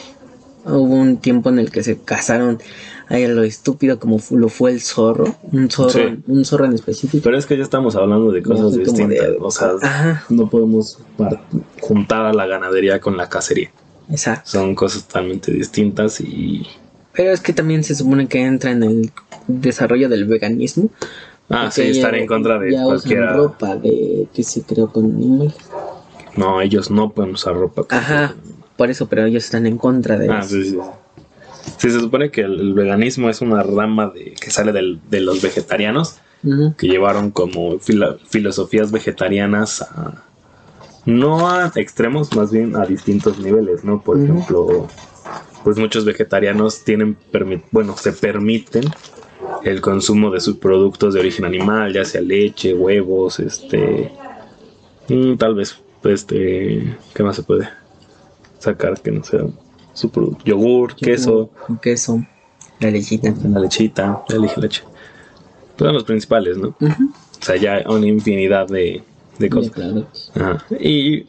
hubo 0.66 0.94
un 0.94 1.16
tiempo 1.18 1.48
en 1.48 1.60
el 1.60 1.70
que 1.70 1.82
se 1.82 1.96
cazaron 1.98 2.58
a 3.08 3.18
lo 3.18 3.42
estúpido 3.44 3.98
como 4.00 4.20
lo 4.30 4.48
fue 4.48 4.72
el 4.72 4.80
zorro. 4.80 5.36
Un 5.52 5.70
zorro, 5.70 5.90
Sí. 5.90 6.22
un 6.26 6.44
zorro 6.44 6.64
en 6.64 6.72
específico. 6.72 7.22
Pero 7.24 7.38
es 7.38 7.46
que 7.46 7.56
ya 7.56 7.62
estamos 7.62 7.94
hablando 7.96 8.32
de 8.32 8.42
cosas 8.42 8.76
distintas. 8.76 9.08
de- 9.08 9.38
o 9.40 9.50
sea, 9.50 9.70
Ajá, 9.80 10.24
no 10.28 10.48
podemos 10.50 10.98
juntar 11.80 12.26
a 12.26 12.32
la 12.32 12.46
ganadería 12.46 13.00
con 13.00 13.16
la 13.16 13.28
cacería. 13.28 13.70
exacto. 14.10 14.50
Son 14.50 14.74
cosas 14.74 15.04
totalmente 15.06 15.52
distintas 15.52 16.20
y... 16.20 16.66
Pero 17.12 17.30
es 17.30 17.40
que 17.40 17.52
también 17.52 17.82
se 17.84 17.94
supone 17.94 18.26
que 18.28 18.42
entra 18.42 18.70
en 18.72 18.82
el 18.82 19.10
desarrollo 19.46 20.08
del 20.08 20.24
veganismo. 20.26 20.90
Ah, 21.48 21.70
sí, 21.70 21.82
estar 21.82 22.14
en 22.16 22.26
contra 22.26 22.58
de 22.58 22.72
ya 22.72 22.82
cualquiera... 22.84 23.26
usan 23.30 23.36
ropa 23.36 23.76
de 23.76 24.26
que 24.34 24.42
se 24.42 24.62
creó 24.62 24.92
con 24.92 25.04
animales. 25.06 25.54
No, 26.36 26.60
ellos 26.60 26.90
no 26.90 27.10
pueden 27.12 27.32
usar 27.34 27.54
ropa. 27.54 27.84
con- 27.84 27.96
Ajá, 27.98 28.34
por 28.76 28.90
eso, 28.90 29.06
pero 29.08 29.24
ellos 29.24 29.44
están 29.44 29.64
en 29.66 29.78
contra 29.78 30.18
de 30.18 30.28
Ah, 30.28 30.40
eso. 30.40 30.48
sí, 30.50 30.70
sí. 30.70 30.78
Sí. 31.78 31.90
Se 31.90 32.00
supone 32.00 32.30
que 32.30 32.42
el, 32.42 32.60
el 32.60 32.74
veganismo 32.74 33.28
es 33.30 33.40
una 33.40 33.62
rama 33.62 34.08
de, 34.08 34.34
que 34.40 34.50
sale 34.50 34.72
del- 34.72 35.00
de 35.10 35.20
los 35.20 35.42
vegetarianos 35.42 36.16
que 36.76 36.86
llevaron 36.86 37.30
como 37.32 37.78
filosofías 37.80 38.92
vegetarianas 38.92 39.82
a... 39.82 40.22
No 41.04 41.48
a 41.48 41.72
extremos, 41.76 42.34
más 42.36 42.50
bien 42.52 42.76
a 42.76 42.84
distintos 42.84 43.38
niveles, 43.38 43.84
¿no? 43.84 44.00
Por 44.02 44.20
ejemplo, 44.20 44.88
pues 45.64 45.76
muchos 45.78 46.04
vegetarianos 46.04 46.84
tienen, 46.84 47.16
bueno, 47.72 47.96
se 47.96 48.12
permiten 48.12 48.84
el 49.64 49.80
consumo 49.80 50.30
de 50.30 50.40
sus 50.40 50.56
productos 50.56 51.14
de 51.14 51.20
origen 51.20 51.44
animal, 51.44 51.92
ya 51.92 52.04
sea 52.04 52.20
leche, 52.20 52.74
huevos, 52.74 53.38
este... 53.40 54.12
mm, 55.08 55.36
tal 55.36 55.54
vez, 55.54 55.76
este... 56.04 56.96
¿Qué 57.14 57.22
más 57.22 57.36
se 57.36 57.42
puede 57.44 57.68
sacar 58.58 59.00
que 59.00 59.10
no 59.12 59.22
sea 59.24 59.40
su 59.96 60.10
producto? 60.10 60.44
Yogur, 60.44 60.94
queso, 60.94 61.50
Queso, 61.82 62.24
la 62.80 62.90
lechita. 62.90 63.34
la 63.48 63.60
lechita, 63.60 64.24
la 64.28 64.36
leche, 64.38 64.60
leche. 64.60 64.82
Pues 65.76 65.88
son 65.88 65.94
los 65.94 66.04
principales, 66.04 66.56
¿no? 66.58 66.68
O 66.68 67.44
sea, 67.44 67.56
ya 67.56 67.82
una 67.88 68.06
infinidad 68.06 68.68
de, 68.68 69.02
de 69.38 69.50
cosas. 69.50 69.72
Ajá. 70.34 70.64
Y 70.80 71.26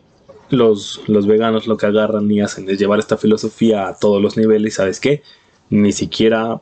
los, 0.49 1.01
los 1.07 1.27
veganos 1.27 1.67
lo 1.67 1.77
que 1.77 1.85
agarran 1.85 2.29
y 2.31 2.41
hacen 2.41 2.69
es 2.69 2.77
llevar 2.79 2.99
esta 2.99 3.17
filosofía 3.17 3.87
a 3.87 3.97
todos 3.97 4.21
los 4.21 4.37
niveles. 4.37 4.73
¿Y 4.73 4.75
sabes 4.75 4.99
qué? 4.99 5.21
Ni 5.69 5.91
siquiera 5.91 6.61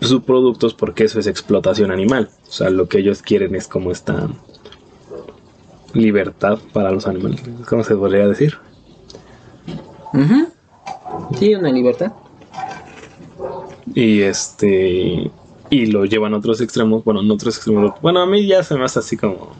sus 0.00 0.22
productos, 0.22 0.72
porque 0.74 1.04
eso 1.04 1.18
es 1.18 1.26
explotación 1.26 1.90
animal. 1.90 2.30
O 2.48 2.52
sea, 2.52 2.70
lo 2.70 2.88
que 2.88 2.98
ellos 2.98 3.22
quieren 3.22 3.54
es 3.54 3.66
como 3.68 3.90
esta 3.90 4.28
libertad 5.92 6.58
para 6.72 6.90
los 6.90 7.06
animales. 7.06 7.42
¿Cómo 7.68 7.82
se 7.84 7.96
podría 7.96 8.26
decir? 8.28 8.56
Ujú. 10.12 10.48
Sí, 11.38 11.54
una 11.54 11.70
libertad. 11.70 12.12
Y 13.94 14.22
este. 14.22 15.30
Y 15.70 15.86
lo 15.86 16.04
llevan 16.04 16.34
a 16.34 16.38
otros 16.38 16.60
extremos. 16.60 17.04
Bueno, 17.04 17.20
en 17.20 17.30
otros 17.30 17.56
extremos. 17.56 17.94
Bueno, 18.02 18.20
a 18.20 18.26
mí 18.26 18.46
ya 18.46 18.62
se 18.62 18.74
me 18.76 18.84
hace 18.84 18.98
así 18.98 19.16
como. 19.16 19.52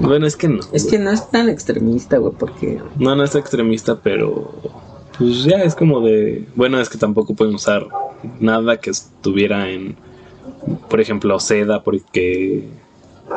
Bueno, 0.00 0.26
es 0.26 0.36
que 0.36 0.48
no. 0.48 0.60
Es 0.72 0.86
que 0.86 0.98
no 0.98 1.10
es 1.10 1.30
tan 1.30 1.48
extremista, 1.48 2.18
güey, 2.18 2.32
porque... 2.38 2.80
No, 2.96 3.16
no 3.16 3.24
es 3.24 3.34
extremista, 3.34 3.98
pero 4.00 4.54
pues 5.18 5.44
ya 5.44 5.58
es 5.58 5.74
como 5.74 6.00
de, 6.00 6.46
bueno, 6.54 6.80
es 6.80 6.88
que 6.88 6.98
tampoco 6.98 7.34
pueden 7.34 7.54
usar 7.54 7.86
nada 8.40 8.78
que 8.78 8.90
estuviera 8.90 9.70
en, 9.70 9.96
por 10.88 11.00
ejemplo, 11.00 11.38
seda, 11.38 11.82
porque, 11.82 12.68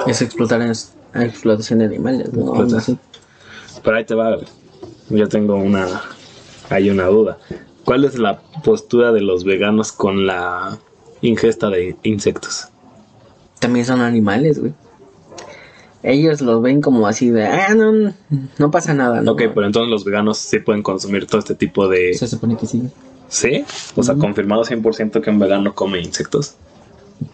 Es 0.08 0.21
explotar 0.21 0.62
en 0.62 0.71
explotación 1.21 1.80
de 1.80 1.86
animales, 1.86 2.34
¿no? 2.34 2.54
Pero 3.84 3.95
ahí 3.95 4.06
te 4.06 4.15
va, 4.15 4.38
yo 5.10 5.30
tengo 5.30 5.56
una, 5.56 6.02
hay 6.69 6.89
una 6.89 7.06
duda. 7.06 7.38
¿Cuál 7.86 8.03
es 8.06 8.17
la 8.17 8.39
postura 8.63 9.12
de 9.12 9.21
los 9.21 9.43
veganos 9.43 9.91
con 9.91 10.25
la 10.27 10.77
ingesta 11.21 11.69
de 11.69 11.95
insectos? 12.03 12.67
También 13.60 13.86
son 13.86 14.01
animales, 14.01 14.60
güey. 14.60 14.73
Ellos 16.03 16.41
los 16.41 16.62
ven 16.62 16.82
como 16.82 17.08
así 17.08 17.30
de, 17.32 17.45
ah, 17.45 17.73
no, 17.75 18.13
no 18.58 18.71
pasa 18.71 18.93
nada, 18.93 19.21
¿no? 19.21 19.32
Ok, 19.32 19.43
pero 19.53 19.65
entonces 19.65 19.89
los 19.89 20.06
veganos 20.06 20.38
sí 20.38 20.60
pueden 20.60 20.84
consumir 20.84 21.25
todo 21.25 21.39
este 21.39 21.56
tipo 21.56 21.88
de... 21.88 22.13
Se 22.13 22.27
supone 22.27 22.56
que 22.56 22.67
sí. 22.67 22.84
¿Sí? 23.30 23.65
O 23.95 24.03
sea, 24.03 24.13
Ujú. 24.13 24.21
confirmado 24.21 24.63
100% 24.63 25.21
que 25.21 25.30
un 25.30 25.39
vegano 25.39 25.73
come 25.73 25.99
insectos. 25.99 26.56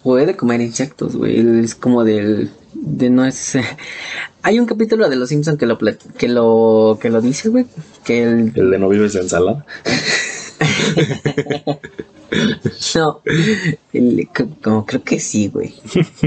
Puede 0.02 0.36
comer 0.36 0.62
insectos, 0.62 1.16
güey. 1.16 1.60
Es 1.64 1.76
como 1.76 2.04
del. 2.04 2.50
De 2.74 3.10
no 3.10 3.26
es. 3.26 3.54
Hay 4.42 4.60
un 4.60 4.66
capítulo 4.66 5.08
de 5.10 5.16
Los 5.16 5.30
Simpsons 5.30 5.58
que 5.58 5.66
lo, 5.66 5.78
que 5.78 6.28
lo 6.28 6.98
que 7.02 7.10
lo 7.10 7.22
dice, 7.22 7.50
güey. 7.50 7.66
Que 8.04 8.24
el. 8.24 8.52
El 8.56 8.72
de 8.72 8.80
no 8.80 8.90
vives 8.90 9.14
de 9.14 9.22
ensalada. 9.22 9.66
No. 12.96 13.22
el- 13.94 14.28
como 14.64 14.86
creo 14.88 15.04
que 15.04 15.20
sí, 15.20 15.50
güey. 15.50 15.74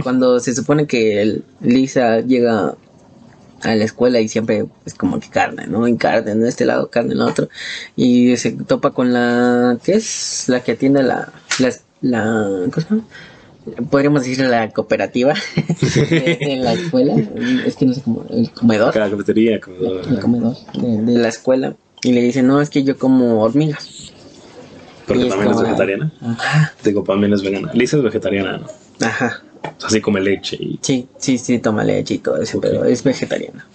Cuando 0.02 0.38
se 0.38 0.54
supone 0.54 0.86
que 0.86 1.20
el- 1.20 1.44
Lisa 1.60 2.20
llega 2.20 2.76
a 3.62 3.74
la 3.74 3.84
escuela 3.84 4.20
y 4.20 4.28
siempre 4.28 4.66
es 4.84 4.94
como 4.94 5.18
que 5.18 5.28
carne, 5.28 5.66
¿no? 5.66 5.86
En 5.86 5.96
carne, 5.96 6.32
en 6.32 6.46
este 6.46 6.64
lado, 6.64 6.90
carne 6.90 7.14
en 7.14 7.20
el 7.20 7.26
otro. 7.26 7.48
Y 7.96 8.36
se 8.36 8.52
topa 8.52 8.90
con 8.92 9.12
la. 9.12 9.78
¿Qué 9.82 9.94
es? 9.94 10.44
La 10.48 10.60
que 10.62 10.72
atiende 10.72 11.02
la. 11.02 11.32
La. 11.58 11.72
la 12.02 12.46
¿Cómo 12.72 12.86
se 12.86 12.88
llama? 12.94 13.04
Podríamos 13.90 14.24
decir 14.24 14.46
la 14.46 14.70
cooperativa 14.70 15.34
en 16.10 16.62
la 16.64 16.72
escuela. 16.74 17.14
Es 17.66 17.76
que 17.76 17.84
no 17.86 17.94
sé 17.94 18.02
cómo. 18.02 18.24
El 18.30 18.50
comedor. 18.52 18.94
La 18.96 19.10
cafetería, 19.10 19.60
comedor. 19.60 20.06
El 20.08 20.20
comedor 20.20 20.56
de, 20.74 21.02
de 21.12 21.18
la 21.18 21.28
escuela. 21.28 21.74
Y 22.02 22.12
le 22.12 22.22
dice, 22.22 22.42
no, 22.42 22.60
es 22.60 22.70
que 22.70 22.84
yo 22.84 22.96
como 22.96 23.42
hormigas. 23.42 24.12
Porque 25.06 25.24
Y 25.26 25.28
también 25.28 25.50
es 25.50 25.56
como- 25.56 25.66
vegetariana. 25.66 26.12
Ajá. 26.20 26.72
Digo, 26.84 27.02
también 27.02 27.32
es 27.32 27.42
vegana. 27.42 27.72
Lisa 27.72 27.96
es 27.96 28.02
vegetariana, 28.02 28.58
¿no? 28.58 28.66
O 28.66 29.04
Ajá. 29.04 29.42
sea, 29.78 29.90
sí 29.90 30.00
come 30.00 30.20
leche 30.20 30.56
y... 30.60 30.78
Sí, 30.82 31.08
sí, 31.18 31.36
sí, 31.38 31.58
toma 31.58 31.82
leche 31.84 32.14
y 32.14 32.18
todo 32.18 32.40
eso, 32.40 32.60
pero 32.60 32.84
es 32.84 33.02
vegetariana. 33.02 33.66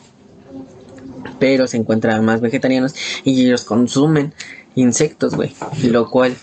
Pero 1.39 1.67
se 1.67 1.77
encuentran 1.77 2.23
más 2.23 2.39
vegetarianos 2.41 2.93
y 3.23 3.45
ellos 3.45 3.63
consumen 3.65 4.34
insectos, 4.75 5.36
güey. 5.36 5.51
Lo 5.84 6.10
cual 6.10 6.34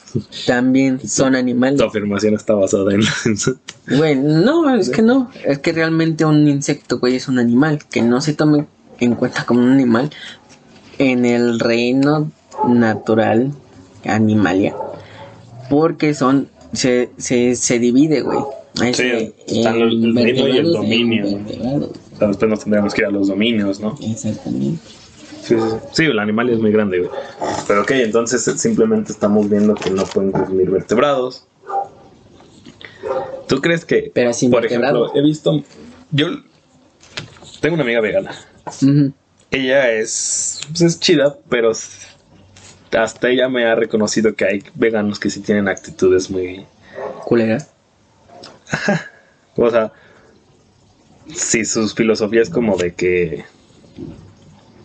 también 0.47 1.01
son 1.09 1.35
animales. 1.35 1.79
Tu 1.81 1.85
afirmación 1.87 2.35
está 2.35 2.55
basada 2.55 2.93
en... 2.95 3.01
Güey, 3.97 4.17
no, 4.17 4.75
es 4.75 4.91
que 4.91 5.03
no. 5.03 5.31
Es 5.45 5.59
que 5.59 5.73
realmente 5.73 6.25
un 6.25 6.47
insecto, 6.49 6.99
güey, 6.99 7.17
es 7.17 7.29
un 7.29 7.39
animal. 7.39 7.79
Que 7.91 8.03
no 8.03 8.21
se 8.21 8.35
tome 8.35 8.67
en 9.01 9.15
cuenta 9.15 9.45
como 9.47 9.61
un 9.63 9.73
animal 9.73 10.11
en 10.99 11.25
el 11.25 11.59
reino 11.59 12.31
natural 12.69 13.53
animalia. 14.05 14.75
Porque 15.71 16.15
son. 16.15 16.49
Se, 16.73 17.11
se, 17.17 17.57
se 17.57 17.79
divide, 17.79 18.21
güey. 18.21 18.39
Sí, 18.93 19.33
están 19.47 19.77
el- 19.77 20.05
el 20.05 20.15
reino 20.15 20.49
y 20.49 20.59
el 20.59 20.73
dominio. 20.73 21.25
O 21.27 22.19
sea, 22.19 22.29
después 22.29 22.51
nos 22.51 22.61
tendríamos 22.61 22.93
que 22.95 23.01
ir 23.03 23.07
a 23.07 23.11
los 23.11 23.29
dominios, 23.29 23.81
¿no? 23.81 23.97
Exactamente. 24.03 24.79
Sí, 25.49 25.57
sí, 25.59 25.77
sí. 25.93 26.05
El 26.05 26.19
animal 26.19 26.51
es 26.51 26.59
muy 26.59 26.71
grande, 26.71 26.99
güey. 26.99 27.11
Pero 27.67 27.83
ok, 27.83 27.91
entonces 27.93 28.47
eh, 28.49 28.59
simplemente 28.59 29.13
estamos 29.13 29.49
viendo 29.49 29.75
que 29.75 29.91
no 29.91 30.05
pueden 30.05 30.31
consumir 30.31 30.71
vertebrados. 30.71 31.47
¿Tú 33.49 33.63
crees 33.63 33.87
que, 33.87 34.11
Pero 34.13 34.35
sin 34.35 34.51
por 34.51 34.61
vertebrados. 34.61 35.11
ejemplo, 35.11 35.21
he 35.21 35.25
visto... 35.25 35.65
Yo 36.11 36.27
tengo 37.63 37.75
una 37.75 37.85
amiga 37.85 38.01
vegana. 38.03 38.35
Ella 39.51 39.91
es, 39.93 40.61
pues 40.69 40.83
es 40.83 41.01
chida, 41.01 41.35
pero 41.49 41.73
hasta 42.93 43.29
ella 43.31 43.49
me 43.49 43.65
ha 43.65 43.75
reconocido 43.75 44.35
que 44.35 44.45
hay 44.45 44.63
veganos 44.75 45.19
que 45.19 45.31
sí 45.31 45.41
tienen 45.41 45.67
actitudes 45.69 46.31
muy... 46.31 46.67
Culera. 47.25 47.67
O 49.57 49.71
sea, 49.71 49.93
sí, 51.35 51.65
sus 51.65 51.95
filosofías 51.95 52.51
como 52.51 52.77
de 52.77 52.93
que... 52.93 53.45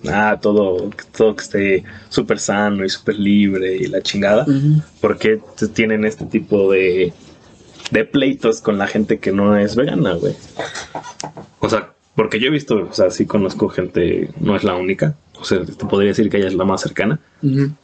Ah, 0.08 0.38
todo, 0.42 0.90
todo 1.16 1.36
que 1.36 1.42
esté 1.44 1.84
súper 2.10 2.40
sano 2.40 2.84
y 2.84 2.90
súper 2.90 3.16
libre 3.16 3.76
y 3.78 3.88
la 3.88 4.02
chingada. 4.02 4.44
Ujú. 4.44 4.82
¿Por 5.02 5.18
qué 5.18 5.40
tienen 5.74 6.06
este 6.06 6.26
tipo 6.26 6.72
de, 6.72 7.14
de 7.92 8.06
pleitos 8.06 8.62
con 8.62 8.78
la 8.78 8.88
gente 8.88 9.20
que 9.20 9.32
no 9.32 9.58
es 9.58 9.76
vegana, 9.76 10.14
güey? 10.16 10.36
O 11.60 11.70
sea, 11.70 11.94
porque 12.16 12.40
yo 12.40 12.48
he 12.48 12.52
visto, 12.52 12.88
o 12.90 12.94
sea, 12.94 13.10
sí 13.10 13.26
conozco 13.26 13.70
gente, 13.70 14.30
no 14.40 14.56
es 14.56 14.64
la 14.64 14.76
única. 14.76 15.16
O 15.40 15.46
sea, 15.46 15.64
te 15.66 15.74
podría 15.86 16.10
decir 16.10 16.30
que 16.30 16.38
ella 16.38 16.48
es 16.48 16.54
la 16.54 16.64
más 16.66 16.82
cercana. 16.82 17.20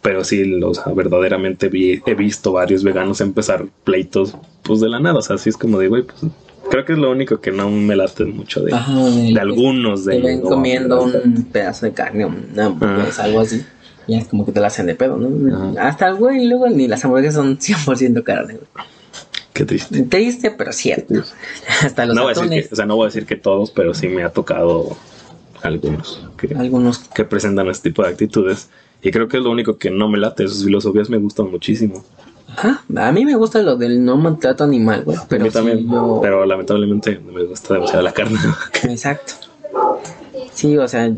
Pero 0.01 0.23
sí, 0.23 0.62
o 0.63 0.73
sea, 0.73 0.93
verdaderamente 0.93 1.67
vi- 1.67 2.01
he 2.05 2.13
visto 2.13 2.51
varios 2.53 2.84
veganos 2.84 3.21
empezar 3.21 3.65
pleitos, 3.84 4.36
pues 4.63 4.79
de 4.82 4.88
la 4.89 4.99
nada. 4.99 5.19
O 5.19 5.21
sea, 5.21 5.38
sí 5.38 5.49
es 5.49 5.58
como 5.58 5.79
de, 5.79 5.88
güey, 5.88 6.03
pues 6.03 6.32
creo 6.69 6.86
que 6.86 6.93
es 6.93 6.99
lo 6.99 7.12
único 7.12 7.39
que 7.41 7.51
no 7.51 7.69
me 7.69 7.95
late 7.95 8.25
mucho 8.25 8.62
de, 8.62 8.73
Ajá, 8.73 8.93
de, 8.93 9.34
de 9.34 9.39
algunos 9.39 10.05
de 10.05 10.15
Te 10.15 10.21
ven 10.21 10.41
no, 10.41 10.49
comiendo 10.49 11.03
un 11.03 11.43
pedazo 11.51 11.86
de 11.86 11.93
carne, 11.93 12.25
una 12.25 12.65
hamburguesa, 12.65 13.23
algo 13.23 13.41
así. 13.41 13.65
Y 14.08 14.15
es 14.15 14.27
como 14.27 14.45
que 14.45 14.51
te 14.51 14.60
la 14.60 14.67
hacen 14.67 14.88
de 14.88 14.95
pedo, 14.95 15.17
¿no? 15.17 15.55
Ajá. 15.55 15.88
Hasta 15.88 16.08
el 16.08 16.15
güey, 16.15 16.45
luego 16.45 16.67
ni 16.69 16.88
las 16.88 17.03
hamburguesas 17.05 17.36
son 17.36 17.60
100% 17.60 18.23
carne, 18.23 18.55
güey. 18.55 18.88
Qué 19.53 19.65
triste. 19.65 20.03
Triste, 20.03 20.51
pero 20.51 20.71
cierto. 20.71 21.15
Hasta 21.84 22.05
los 22.05 22.15
No 22.15 22.23
voy, 22.23 22.34
a 22.36 22.39
decir 22.39 22.49
que, 22.49 22.73
o 22.73 22.75
sea, 22.75 22.86
no 22.86 22.95
voy 22.95 23.05
a 23.05 23.08
decir 23.08 23.25
que 23.25 23.36
todos, 23.36 23.71
pero 23.71 23.93
sí 23.93 24.08
me 24.08 24.23
ha 24.23 24.29
tocado 24.29 24.95
algunos 25.62 26.25
que, 26.38 26.55
Algunos. 26.55 26.99
que 26.99 27.25
presentan 27.25 27.67
este 27.67 27.89
tipo 27.89 28.03
de 28.03 28.10
actitudes. 28.10 28.69
Y 29.01 29.12
creo 29.12 29.27
que 29.27 29.38
es 29.38 29.43
lo 29.43 29.51
único 29.51 29.77
que 29.77 29.91
no 29.91 30.10
me 30.10 30.17
late. 30.17 30.47
Sus 30.47 30.63
filosofías 30.63 31.10
me 31.10 31.17
gustan 31.17 31.51
muchísimo. 31.51 32.03
Ajá. 32.55 32.83
A 32.97 33.12
mí 33.12 33.25
me 33.25 33.35
gusta 33.35 33.62
lo 33.62 33.75
del 33.77 34.03
no 34.03 34.17
maltrato 34.17 34.63
animal, 34.63 35.03
güey. 35.03 35.17
Pero 35.29 35.41
a 35.41 35.43
mí 35.45 35.49
sí 35.49 35.53
también. 35.53 35.89
yo- 35.89 36.19
Pero 36.21 36.45
lamentablemente 36.45 37.19
me 37.19 37.43
gusta 37.45 37.73
demasiado 37.75 38.01
la 38.01 38.12
carne. 38.12 38.38
Exacto. 38.83 39.33
Sí, 40.53 40.77
o 40.77 40.88
sea, 40.88 41.09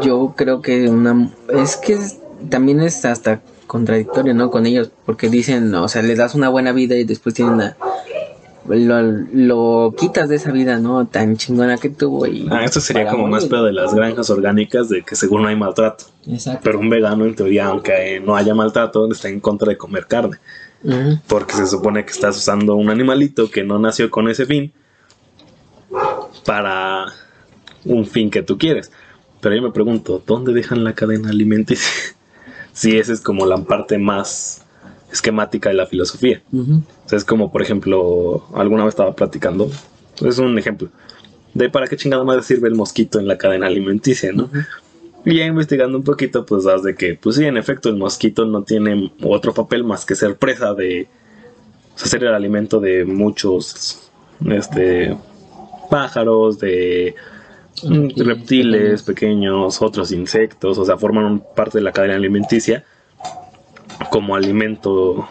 yo 0.00 0.34
creo 0.36 0.62
que 0.62 0.88
una... 0.88 1.30
Es 1.48 1.76
que 1.76 1.98
también 2.48 2.80
es 2.80 3.04
hasta 3.04 3.40
contradictorio, 3.66 4.32
¿no? 4.32 4.50
Con 4.50 4.64
ellos, 4.66 4.90
porque 5.04 5.28
dicen, 5.28 5.74
o 5.74 5.88
sea, 5.88 6.02
les 6.02 6.18
das 6.18 6.34
una 6.34 6.48
buena 6.48 6.72
vida 6.72 6.94
y 6.96 7.04
después 7.04 7.34
tienen 7.34 7.60
a... 7.60 7.76
Lo, 8.68 9.00
lo 9.32 9.94
quitas 9.96 10.28
de 10.28 10.36
esa 10.36 10.50
vida, 10.50 10.78
¿no? 10.80 11.06
Tan 11.06 11.36
chingona 11.36 11.76
que 11.78 11.88
tuvo 11.88 12.26
y... 12.26 12.48
ah, 12.50 12.64
esto 12.64 12.80
sería 12.80 13.06
como 13.08 13.28
más 13.28 13.44
pedo 13.46 13.64
de 13.64 13.72
las 13.72 13.94
granjas 13.94 14.28
orgánicas 14.28 14.88
de 14.88 15.02
que 15.02 15.14
según 15.14 15.42
no 15.42 15.48
hay 15.48 15.54
maltrato. 15.54 16.06
Exacto. 16.26 16.60
Pero 16.64 16.80
un 16.80 16.90
vegano, 16.90 17.26
en 17.26 17.36
teoría, 17.36 17.66
aunque 17.66 18.20
no 18.24 18.34
haya 18.34 18.56
maltrato, 18.56 19.08
está 19.12 19.28
en 19.28 19.38
contra 19.38 19.68
de 19.68 19.76
comer 19.76 20.06
carne. 20.08 20.38
Porque 21.26 21.54
se 21.54 21.66
supone 21.66 22.04
que 22.04 22.12
estás 22.12 22.36
usando 22.36 22.74
un 22.76 22.90
animalito 22.90 23.50
que 23.50 23.64
no 23.64 23.78
nació 23.78 24.10
con 24.10 24.28
ese 24.28 24.46
fin 24.46 24.72
para 26.44 27.06
un 27.84 28.06
fin 28.06 28.30
que 28.30 28.42
tú 28.42 28.56
quieres. 28.58 28.92
Pero 29.40 29.56
yo 29.56 29.62
me 29.62 29.72
pregunto, 29.72 30.22
¿dónde 30.26 30.52
dejan 30.52 30.84
la 30.84 30.94
cadena 30.94 31.30
alimenticia? 31.30 31.90
si 32.72 32.98
esa 32.98 33.12
es 33.12 33.20
como 33.20 33.46
la 33.46 33.56
parte 33.64 33.98
más 33.98 34.62
esquemática 35.10 35.70
de 35.70 35.76
la 35.76 35.86
filosofía. 35.86 36.42
O 36.52 37.08
sea, 37.08 37.16
es 37.16 37.24
como, 37.24 37.50
por 37.50 37.62
ejemplo, 37.62 38.46
alguna 38.54 38.84
vez 38.84 38.92
estaba 38.92 39.14
platicando, 39.14 39.70
es 40.20 40.38
un 40.38 40.58
ejemplo, 40.58 40.90
de 41.54 41.70
para 41.70 41.86
qué 41.86 41.96
chingada 41.96 42.22
más 42.24 42.44
sirve 42.44 42.68
el 42.68 42.74
mosquito 42.74 43.18
en 43.18 43.26
la 43.26 43.38
cadena 43.38 43.66
alimenticia, 43.66 44.32
¿no? 44.32 44.50
Y 45.26 45.38
ya 45.38 45.44
investigando 45.44 45.98
un 45.98 46.04
poquito, 46.04 46.46
pues 46.46 46.62
das 46.62 46.84
de 46.84 46.94
que, 46.94 47.16
pues 47.16 47.34
sí, 47.34 47.44
en 47.44 47.56
efecto, 47.56 47.88
el 47.88 47.96
mosquito 47.96 48.46
no 48.46 48.62
tiene 48.62 49.12
otro 49.24 49.52
papel 49.52 49.82
más 49.82 50.06
que 50.06 50.14
ser 50.14 50.36
presa 50.36 50.72
de, 50.72 51.08
o 51.96 51.98
sea, 51.98 52.06
ser 52.06 52.22
el 52.22 52.32
alimento 52.32 52.78
de 52.78 53.04
muchos, 53.04 54.08
este, 54.48 55.16
pájaros, 55.90 56.60
de 56.60 57.16
mm, 57.82 58.22
Reptiles, 58.22 59.02
pequeños, 59.02 59.82
otros 59.82 60.12
insectos, 60.12 60.78
o 60.78 60.84
sea, 60.84 60.96
forman 60.96 61.42
parte 61.56 61.78
de 61.78 61.82
la 61.82 61.90
cadena 61.90 62.14
alimenticia 62.14 62.84
como 64.10 64.36
alimento 64.36 65.28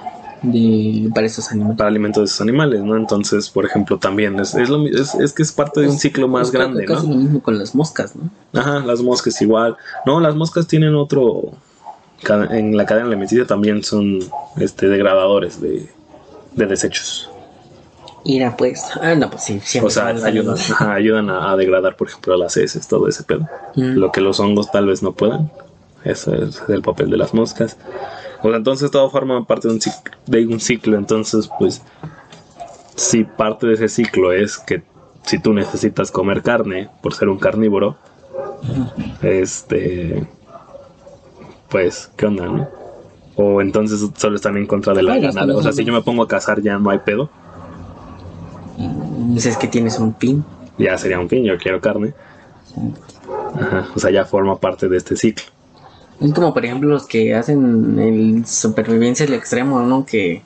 De, 0.51 1.09
para 1.13 1.27
esos 1.27 1.51
animales. 1.51 1.77
para 1.77 1.89
alimento 1.89 2.19
de 2.19 2.25
esos 2.25 2.41
animales, 2.41 2.81
¿no? 2.83 2.95
Entonces, 2.95 3.49
por 3.49 3.65
ejemplo, 3.65 3.97
también 3.97 4.39
es, 4.39 4.55
es, 4.55 4.69
lo 4.69 4.85
es, 4.87 5.15
es 5.15 5.33
que 5.33 5.43
es 5.43 5.51
parte 5.51 5.81
de 5.81 5.87
un 5.87 5.97
ciclo 5.97 6.27
más 6.27 6.51
grande, 6.51 6.85
Casi 6.85 7.07
¿no? 7.07 7.13
lo 7.13 7.19
mismo 7.19 7.41
con 7.41 7.57
las 7.57 7.75
moscas, 7.75 8.15
¿no? 8.15 8.29
Ajá, 8.59 8.79
las 8.79 9.01
moscas 9.01 9.41
igual. 9.41 9.77
No, 10.05 10.19
las 10.19 10.35
moscas 10.35 10.67
tienen 10.67 10.95
otro... 10.95 11.51
En 12.49 12.75
la 12.75 12.85
cadena 12.85 13.07
alimenticia 13.07 13.45
también 13.45 13.83
son 13.83 14.19
este, 14.57 14.87
degradadores 14.87 15.61
de, 15.61 15.87
de 16.53 16.65
desechos. 16.65 17.29
Mira, 18.25 18.55
pues. 18.57 18.83
Ah, 18.99 19.13
no, 19.13 19.29
pues 19.29 19.43
sí, 19.43 19.59
siempre. 19.63 19.87
O 19.87 19.91
sea, 19.91 20.07
ayudan, 20.07 20.57
ajá, 20.57 20.93
ayudan 20.93 21.29
a, 21.29 21.51
a 21.51 21.55
degradar, 21.55 21.95
por 21.95 22.07
ejemplo, 22.07 22.33
a 22.33 22.37
las 22.37 22.57
heces, 22.57 22.87
todo 22.87 23.07
ese 23.07 23.23
pedo. 23.23 23.47
Mm. 23.75 23.97
Lo 23.97 24.11
que 24.11 24.21
los 24.21 24.39
hongos 24.39 24.71
tal 24.71 24.87
vez 24.87 25.03
no 25.03 25.11
puedan. 25.11 25.51
Eso 26.03 26.33
es 26.33 26.61
el 26.67 26.81
papel 26.81 27.11
de 27.11 27.17
las 27.17 27.33
moscas. 27.35 27.77
O 28.45 28.49
sea, 28.49 28.57
entonces 28.57 28.91
todo 28.91 29.09
forma 29.09 29.43
parte 29.45 29.67
de 29.67 29.73
un, 29.73 29.79
cic- 29.79 30.11
de 30.27 30.45
un 30.45 30.59
ciclo. 30.59 30.97
Entonces, 30.97 31.49
pues, 31.57 31.81
si 32.95 33.23
parte 33.23 33.65
de 33.65 33.73
ese 33.73 33.87
ciclo 33.89 34.31
es 34.31 34.59
que 34.59 34.83
si 35.23 35.39
tú 35.39 35.51
necesitas 35.51 36.11
comer 36.11 36.43
carne 36.43 36.89
por 37.01 37.15
ser 37.15 37.29
un 37.29 37.39
carnívoro, 37.39 37.97
este, 39.23 40.27
pues, 41.69 42.11
¿qué 42.15 42.27
onda, 42.27 42.45
no? 42.45 42.67
O 43.35 43.61
entonces 43.61 44.07
solo 44.15 44.35
están 44.35 44.57
en 44.57 44.67
contra 44.67 44.93
de 44.93 45.01
la 45.01 45.15
ganada. 45.17 45.55
O 45.57 45.61
sea, 45.63 45.71
si 45.73 45.83
yo 45.83 45.93
me 45.93 46.01
pongo 46.03 46.21
a 46.23 46.27
cazar 46.27 46.61
ya 46.61 46.77
no 46.77 46.89
hay 46.91 46.99
pedo. 46.99 47.29
Pues 49.33 49.47
es 49.47 49.57
que 49.57 49.67
tienes 49.67 49.97
un 49.97 50.13
pin. 50.13 50.45
Ya 50.77 50.97
sería 50.99 51.19
un 51.19 51.27
fin, 51.29 51.43
yo 51.43 51.57
quiero 51.57 51.81
carne. 51.81 52.13
Ajá, 53.59 53.87
o 53.95 53.99
sea, 53.99 54.11
ya 54.11 54.23
forma 54.25 54.57
parte 54.59 54.87
de 54.87 54.97
este 54.97 55.15
ciclo. 55.17 55.45
Es 56.21 56.33
como, 56.33 56.53
por 56.53 56.65
ejemplo, 56.65 56.89
los 56.89 57.05
que 57.05 57.35
hacen 57.35 57.99
el 57.99 58.45
supervivencia 58.45 59.25
al 59.25 59.33
extremo, 59.33 59.81
¿no? 59.81 60.05
Que, 60.05 60.41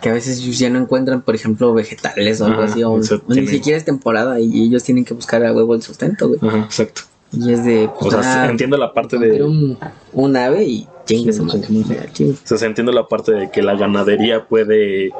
que 0.00 0.08
a 0.08 0.12
veces 0.12 0.58
ya 0.58 0.70
no 0.70 0.78
encuentran, 0.78 1.22
por 1.22 1.34
ejemplo, 1.34 1.74
vegetales 1.74 2.40
o 2.40 2.46
algo 2.46 2.62
Ajá, 2.62 2.72
así, 2.72 2.82
o, 2.84 2.92
o 2.92 3.00
ni 3.28 3.46
siquiera 3.46 3.76
es 3.76 3.84
temporada 3.84 4.38
y 4.40 4.62
ellos 4.62 4.84
tienen 4.84 5.04
que 5.04 5.14
buscar 5.14 5.44
a 5.44 5.52
huevo 5.52 5.74
el 5.74 5.82
sustento, 5.82 6.28
güey. 6.28 6.40
Ajá, 6.42 6.58
exacto. 6.58 7.02
Y 7.32 7.52
es 7.52 7.64
de. 7.64 7.86
O 7.86 7.98
pues, 7.98 8.14
sea, 8.14 8.44
ah, 8.44 8.50
entiendo 8.50 8.76
la 8.76 8.92
parte 8.92 9.18
de. 9.18 9.42
Un, 9.42 9.78
un 10.12 10.36
ave 10.36 10.64
y 10.64 10.88
chingue 11.04 11.32
su 11.32 11.44
madre. 11.44 11.66
O 11.68 12.56
sea, 12.56 12.68
entiendo 12.68 12.92
la 12.92 13.08
parte 13.08 13.32
de 13.32 13.50
que 13.50 13.62
la 13.62 13.74
ganadería 13.74 14.44
puede. 14.44 15.10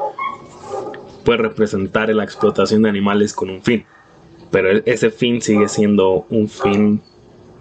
puede 1.25 1.39
representar 1.39 2.15
la 2.15 2.25
explotación 2.25 2.83
de 2.83 2.89
animales 2.89 3.33
con 3.33 3.51
un 3.51 3.63
fin. 3.63 3.85
Pero 4.51 4.71
e- 4.71 4.83
ese 4.87 5.11
fin 5.11 5.41
sigue 5.41 5.69
siendo 5.69 6.27
un 6.31 6.49
fin 6.49 7.03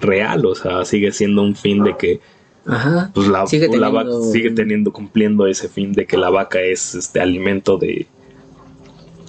real. 0.04 0.46
O 0.46 0.54
sea, 0.56 0.86
sigue 0.86 1.12
siendo 1.12 1.42
un 1.42 1.56
fin 1.56 1.84
de 1.84 1.98
que 1.98 2.20
Ajá. 2.68 3.10
pues 3.13 3.28
la, 3.28 3.46
Sigue 3.48 3.68
la 3.78 3.89
vaca 3.89 4.06
teniendo- 4.10 4.32
sigue 4.32 4.50
teniendo, 4.52 4.94
cumpliendo 4.94 5.48
ese 5.48 5.68
fin 5.70 5.92
de 5.94 6.06
que 6.06 6.18
la 6.18 6.30
vaca 6.30 6.62
es 6.62 6.94
este 6.96 7.20
alimento 7.20 7.78
de. 7.78 8.06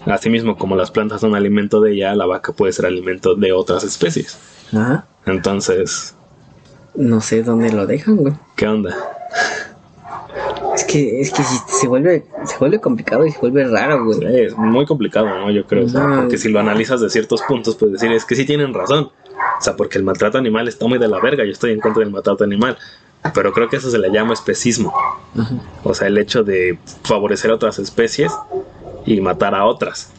Asimismo, 0.06 0.58
como 0.58 0.76
las 0.76 0.90
plantas 0.90 1.22
son 1.22 1.34
alimento 1.34 1.80
de 1.80 1.92
ella, 1.94 2.14
la 2.14 2.26
vaca 2.26 2.52
puede 2.52 2.72
ser 2.74 2.84
alimento 2.84 3.34
de 3.34 3.52
otras 3.52 3.84
especies. 3.84 4.38
Ajá. 4.72 5.06
Entonces, 5.24 6.14
No 6.94 7.20
sé 7.22 7.42
dónde 7.42 7.72
lo 7.72 7.86
dejan, 7.86 8.16
güey. 8.16 8.34
¿qué 8.54 8.66
onda? 8.68 8.94
Es 10.74 10.84
que, 10.84 11.20
es 11.20 11.30
que 11.32 11.42
si 11.42 11.56
se 11.68 11.86
vuelve, 11.88 12.24
se 12.44 12.58
vuelve 12.58 12.80
complicado 12.80 13.24
y 13.24 13.30
se 13.30 13.38
vuelve 13.38 13.64
raro, 13.66 14.04
güey. 14.04 14.44
Es 14.44 14.56
muy 14.56 14.84
complicado, 14.84 15.26
¿no? 15.26 15.50
Yo 15.50 15.64
creo, 15.66 15.86
o 15.86 15.88
sea, 15.88 16.06
porque 16.22 16.36
si 16.36 16.48
lo 16.50 16.58
analizas 16.60 17.00
de 17.00 17.08
ciertos 17.10 17.42
puntos, 17.42 17.76
puedes 17.76 17.94
decir, 18.00 18.12
es 18.12 18.24
que 18.24 18.34
sí 18.34 18.44
tienen 18.44 18.74
razón. 18.74 19.10
O 19.58 19.62
sea, 19.62 19.76
porque 19.76 19.98
el 19.98 20.04
maltrato 20.04 20.38
animal 20.38 20.68
está 20.68 20.86
muy 20.86 20.98
de 20.98 21.08
la 21.08 21.20
verga, 21.20 21.44
yo 21.44 21.50
estoy 21.52 21.72
en 21.72 21.80
contra 21.80 22.00
del 22.00 22.10
maltrato 22.12 22.44
animal. 22.44 22.76
Pero 23.34 23.52
creo 23.52 23.68
que 23.70 23.76
eso 23.76 23.90
se 23.90 23.98
le 23.98 24.10
llama 24.10 24.34
especismo. 24.34 24.92
O 25.82 25.94
sea, 25.94 26.08
el 26.08 26.18
hecho 26.18 26.44
de 26.44 26.78
favorecer 27.04 27.50
a 27.50 27.54
otras 27.54 27.78
especies 27.78 28.32
y 29.06 29.20
matar 29.20 29.54
a 29.54 29.64
otras. 29.64 30.12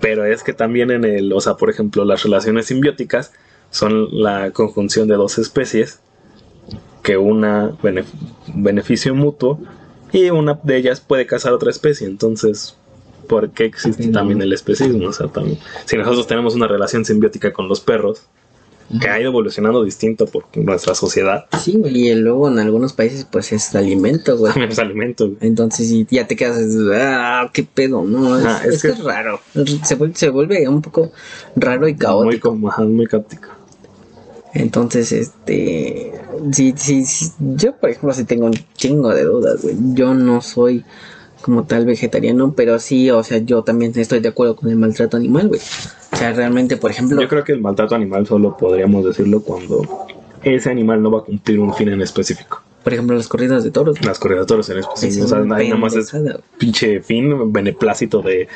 Pero 0.00 0.24
es 0.24 0.42
que 0.42 0.52
también 0.52 0.90
en 0.90 1.04
el, 1.04 1.32
o 1.32 1.40
sea, 1.40 1.54
por 1.54 1.70
ejemplo, 1.70 2.04
las 2.04 2.22
relaciones 2.22 2.66
simbióticas 2.66 3.32
son 3.70 4.08
la 4.12 4.50
conjunción 4.52 5.08
de 5.08 5.16
dos 5.16 5.38
especies 5.38 6.00
que 7.02 7.16
una 7.16 7.72
bene- 7.82 8.04
beneficio 8.54 9.14
mutuo 9.14 9.58
y 10.12 10.30
una 10.30 10.58
de 10.62 10.76
ellas 10.76 11.00
puede 11.00 11.26
cazar 11.26 11.52
otra 11.52 11.70
especie. 11.70 12.06
Entonces, 12.06 12.76
¿por 13.26 13.50
qué 13.50 13.64
existe 13.66 14.08
también 14.08 14.40
el 14.42 14.52
especismo? 14.52 15.08
O 15.08 15.12
sea, 15.12 15.28
también, 15.28 15.58
si 15.84 15.96
nosotros 15.96 16.26
tenemos 16.26 16.54
una 16.54 16.66
relación 16.68 17.04
simbiótica 17.04 17.52
con 17.52 17.68
los 17.68 17.80
perros, 17.80 18.22
que 19.00 19.08
ha 19.08 19.18
ido 19.20 19.30
evolucionando 19.30 19.82
distinto 19.82 20.26
por 20.26 20.44
nuestra 20.54 20.94
sociedad, 20.94 21.46
Sí, 21.60 21.72
güey, 21.76 22.08
y 22.10 22.14
luego 22.14 22.46
en 22.48 22.60
algunos 22.60 22.92
países 22.92 23.26
pues 23.28 23.52
es 23.52 23.74
alimento, 23.74 24.36
güey. 24.38 24.52
también 24.52 24.70
es 24.72 24.78
alimento. 24.78 25.24
güey. 25.26 25.38
Entonces 25.40 25.92
ya 26.08 26.26
te 26.28 26.36
quedas, 26.36 26.58
ah, 26.94 27.50
qué 27.52 27.64
pedo, 27.64 28.04
¿no? 28.04 28.38
Es, 28.38 28.44
Ah, 28.46 28.60
es 28.64 28.74
es 28.74 28.82
que 28.82 28.88
es 28.90 29.02
raro. 29.02 29.40
Se 29.82 29.96
vuelve, 29.96 30.14
se 30.14 30.28
vuelve 30.30 30.68
un 30.68 30.82
poco 30.82 31.10
raro 31.56 31.88
y 31.88 31.94
Muy, 31.94 31.98
caótico. 31.98 32.48
como- 32.50 32.68
ajá, 32.68 32.82
muy 32.84 33.06
caótico. 33.06 33.48
Entonces, 34.54 35.12
este, 35.12 36.12
sí, 36.52 36.72
sí, 36.76 37.04
sí, 37.04 37.30
yo 37.40 37.74
por 37.76 37.90
ejemplo 37.90 38.14
sí 38.14 38.24
tengo 38.24 38.46
un 38.46 38.54
chingo 38.74 39.12
de 39.12 39.24
dudas, 39.24 39.62
güey. 39.62 39.74
Yo 39.94 40.14
no 40.14 40.40
soy 40.40 40.84
como 41.46 41.62
tal 41.64 41.86
vegetariano, 41.86 42.52
pero 42.56 42.80
sí, 42.80 43.08
o 43.12 43.22
sea, 43.22 43.38
yo 43.38 43.62
también 43.62 43.92
estoy 43.94 44.18
de 44.18 44.30
acuerdo 44.30 44.56
con 44.56 44.68
el 44.68 44.74
maltrato 44.74 45.16
animal, 45.16 45.46
güey. 45.46 45.60
O 46.12 46.16
sea, 46.16 46.32
realmente, 46.32 46.76
por 46.76 46.90
ejemplo, 46.90 47.20
Yo 47.20 47.28
creo 47.28 47.44
que 47.44 47.52
el 47.52 47.60
maltrato 47.60 47.94
animal 47.94 48.26
solo 48.26 48.56
podríamos 48.56 49.04
decirlo 49.04 49.40
cuando 49.42 49.86
ese 50.42 50.70
animal 50.70 51.00
no 51.00 51.12
va 51.12 51.20
a 51.20 51.22
cumplir 51.22 51.60
un 51.60 51.72
fin 51.72 51.88
en 51.88 52.02
específico. 52.02 52.62
por 52.82 52.92
ejemplo, 52.94 53.16
las 53.16 53.28
corridas 53.28 53.62
de 53.62 53.70
toros. 53.70 54.04
Las 54.04 54.18
corridas 54.18 54.42
de 54.42 54.46
toros 54.48 54.68
en 54.70 54.78
específico. 54.78 55.24
es 55.24 55.32
O 55.32 55.44
sea, 55.44 55.56
ahí 55.56 55.68
nada 55.68 55.80
más 55.80 55.94
es 55.94 56.12
pinche 56.58 57.00
fin 57.00 57.52
beneplácito 57.52 58.22
de 58.22 58.48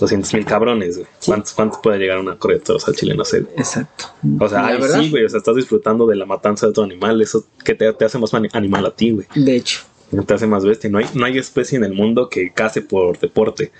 200 0.00 0.32
mil 0.32 0.46
cabrones. 0.46 0.96
güey. 0.96 1.08
¿Cuántos, 1.26 1.52
¿Cuántos 1.52 1.80
puede 1.82 1.98
llegar 1.98 2.18
una 2.18 2.38
corrida 2.38 2.60
de 2.60 2.64
toros 2.64 2.88
al 2.88 2.94
chile? 2.94 3.14
No 3.14 3.26
sé. 3.26 3.44
Exacto. 3.58 4.06
O 4.40 4.48
sea, 4.48 4.66
ahí 4.68 4.78
sí, 4.82 5.10
güey. 5.10 5.26
O 5.26 5.28
sea, 5.28 5.36
estás 5.36 5.56
disfrutando 5.56 6.06
de 6.06 6.16
la 6.16 6.24
matanza 6.24 6.66
de 6.66 6.72
tu 6.72 6.82
animal. 6.82 7.20
Eso 7.20 7.44
que 7.62 7.74
te, 7.74 7.92
te 7.92 8.06
hace 8.06 8.18
más 8.18 8.32
animal 8.32 8.86
a 8.86 8.90
ti, 8.90 9.10
güey. 9.10 9.26
De 9.34 9.54
hecho, 9.56 9.80
Te 10.26 10.34
hace 10.34 10.46
más 10.46 10.64
bestia. 10.64 10.88
No 10.90 10.98
hay, 10.98 11.06
no 11.14 11.24
hay 11.26 11.38
especie 11.38 11.76
en 11.76 11.84
el 11.84 11.92
mundo 11.94 12.28
que 12.28 12.50
case 12.52 12.80
por 12.82 13.18
deporte 13.18 13.70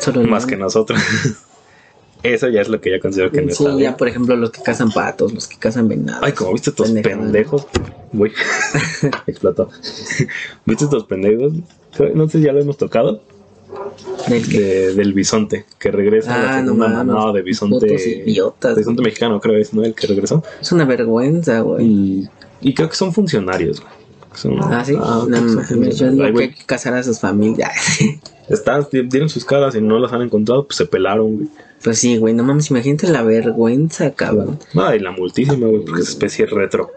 solo 0.00 0.22
más 0.24 0.46
que 0.46 0.56
nosotros. 0.56 1.00
Eso 2.22 2.48
ya 2.48 2.60
es 2.60 2.68
lo 2.68 2.80
que 2.80 2.90
yo 2.92 3.00
considero 3.00 3.32
que 3.32 3.42
no 3.42 3.52
Sí, 3.52 3.64
está 3.64 3.76
ya 3.80 3.96
por 3.96 4.06
ejemplo 4.06 4.36
los 4.36 4.50
que 4.52 4.62
cazan 4.62 4.92
patos, 4.92 5.32
los 5.32 5.48
que 5.48 5.58
cazan 5.58 5.88
venados. 5.88 6.22
Ay, 6.22 6.32
como 6.32 6.52
viste 6.52 6.70
estos 6.70 6.88
pendejos. 6.90 7.66
Güey, 8.12 8.30
explotó. 9.26 9.68
¿Viste 10.64 10.84
estos 10.84 11.04
pendejos? 11.04 11.52
No 12.14 12.28
sé 12.28 12.38
si 12.38 12.44
ya 12.44 12.52
lo 12.52 12.60
hemos 12.60 12.76
tocado. 12.76 13.22
Del 14.28 14.48
que- 14.48 14.60
De- 14.60 14.94
del 14.94 15.14
bisonte, 15.14 15.64
que 15.80 15.90
regresa 15.90 16.32
Ah, 16.34 16.38
la 16.44 16.62
no 16.62 16.72
segunda 16.74 16.88
manada 17.04 17.32
de 17.32 17.42
bisonte. 17.42 18.22
idiotas, 18.26 18.76
bisonte 18.76 19.02
mexicano, 19.02 19.40
creo 19.40 19.56
es, 19.56 19.72
¿no? 19.74 19.82
El 19.82 19.94
que 19.94 20.06
regresó. 20.06 20.44
Es 20.60 20.70
una 20.70 20.84
vergüenza, 20.84 21.60
güey. 21.60 21.84
Y, 21.86 22.28
y 22.60 22.74
creo 22.74 22.88
que 22.88 22.94
son 22.96 23.12
funcionarios, 23.12 23.80
güey. 23.80 23.92
Ah, 24.62 24.84
sí. 24.84 24.94
ah, 24.98 25.24
no, 25.28 25.40
mames, 25.40 25.68
yo 25.68 25.76
funcionarios. 25.76 26.12
digo 26.12 26.38
Ay, 26.38 26.48
que 26.50 26.64
casar 26.64 26.94
a 26.94 27.02
sus 27.02 27.20
familias. 27.20 27.98
están, 28.48 28.86
tienen 28.88 29.28
sus 29.28 29.44
caras 29.44 29.74
y 29.74 29.80
no 29.80 29.98
las 29.98 30.12
han 30.12 30.22
encontrado, 30.22 30.66
pues 30.66 30.76
se 30.76 30.86
pelaron, 30.86 31.36
güey. 31.36 31.48
pues 31.82 31.98
sí, 31.98 32.16
güey, 32.16 32.34
no 32.34 32.42
mames, 32.44 32.70
imagínate 32.70 33.08
la 33.08 33.22
vergüenza, 33.22 34.12
cabrón. 34.12 34.58
No, 34.74 34.94
y 34.94 34.98
la 35.00 35.12
multísima, 35.12 35.66
güey, 35.66 35.84
porque 35.84 36.02
es 36.02 36.08
especie 36.10 36.46
retro 36.46 36.90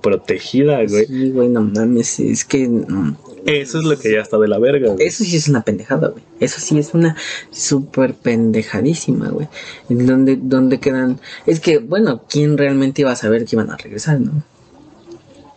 protegida, 0.00 0.84
güey. 0.88 1.06
Sí, 1.06 1.30
güey, 1.30 1.48
no 1.48 1.62
mames, 1.62 2.20
es 2.20 2.44
que 2.44 2.68
mm, 2.68 3.16
Eso 3.46 3.78
es 3.78 3.84
lo 3.84 3.98
que 3.98 4.12
ya 4.12 4.20
está 4.20 4.38
de 4.38 4.48
la 4.48 4.58
verga, 4.58 4.92
güey. 4.92 5.06
eso 5.06 5.24
sí 5.24 5.36
es 5.36 5.48
una 5.48 5.62
pendejada, 5.62 6.08
güey. 6.08 6.22
Eso 6.40 6.60
sí 6.60 6.78
es 6.78 6.92
una 6.94 7.16
súper 7.50 8.14
pendejadísima, 8.14 9.28
güey. 9.28 9.48
En 9.88 10.06
donde, 10.06 10.36
donde 10.36 10.80
quedan. 10.80 11.20
Es 11.46 11.60
que, 11.60 11.78
bueno, 11.78 12.22
¿quién 12.28 12.58
realmente 12.58 13.02
iba 13.02 13.12
a 13.12 13.16
saber 13.16 13.44
que 13.44 13.56
iban 13.56 13.70
a 13.70 13.76
regresar, 13.76 14.20
no? 14.20 14.42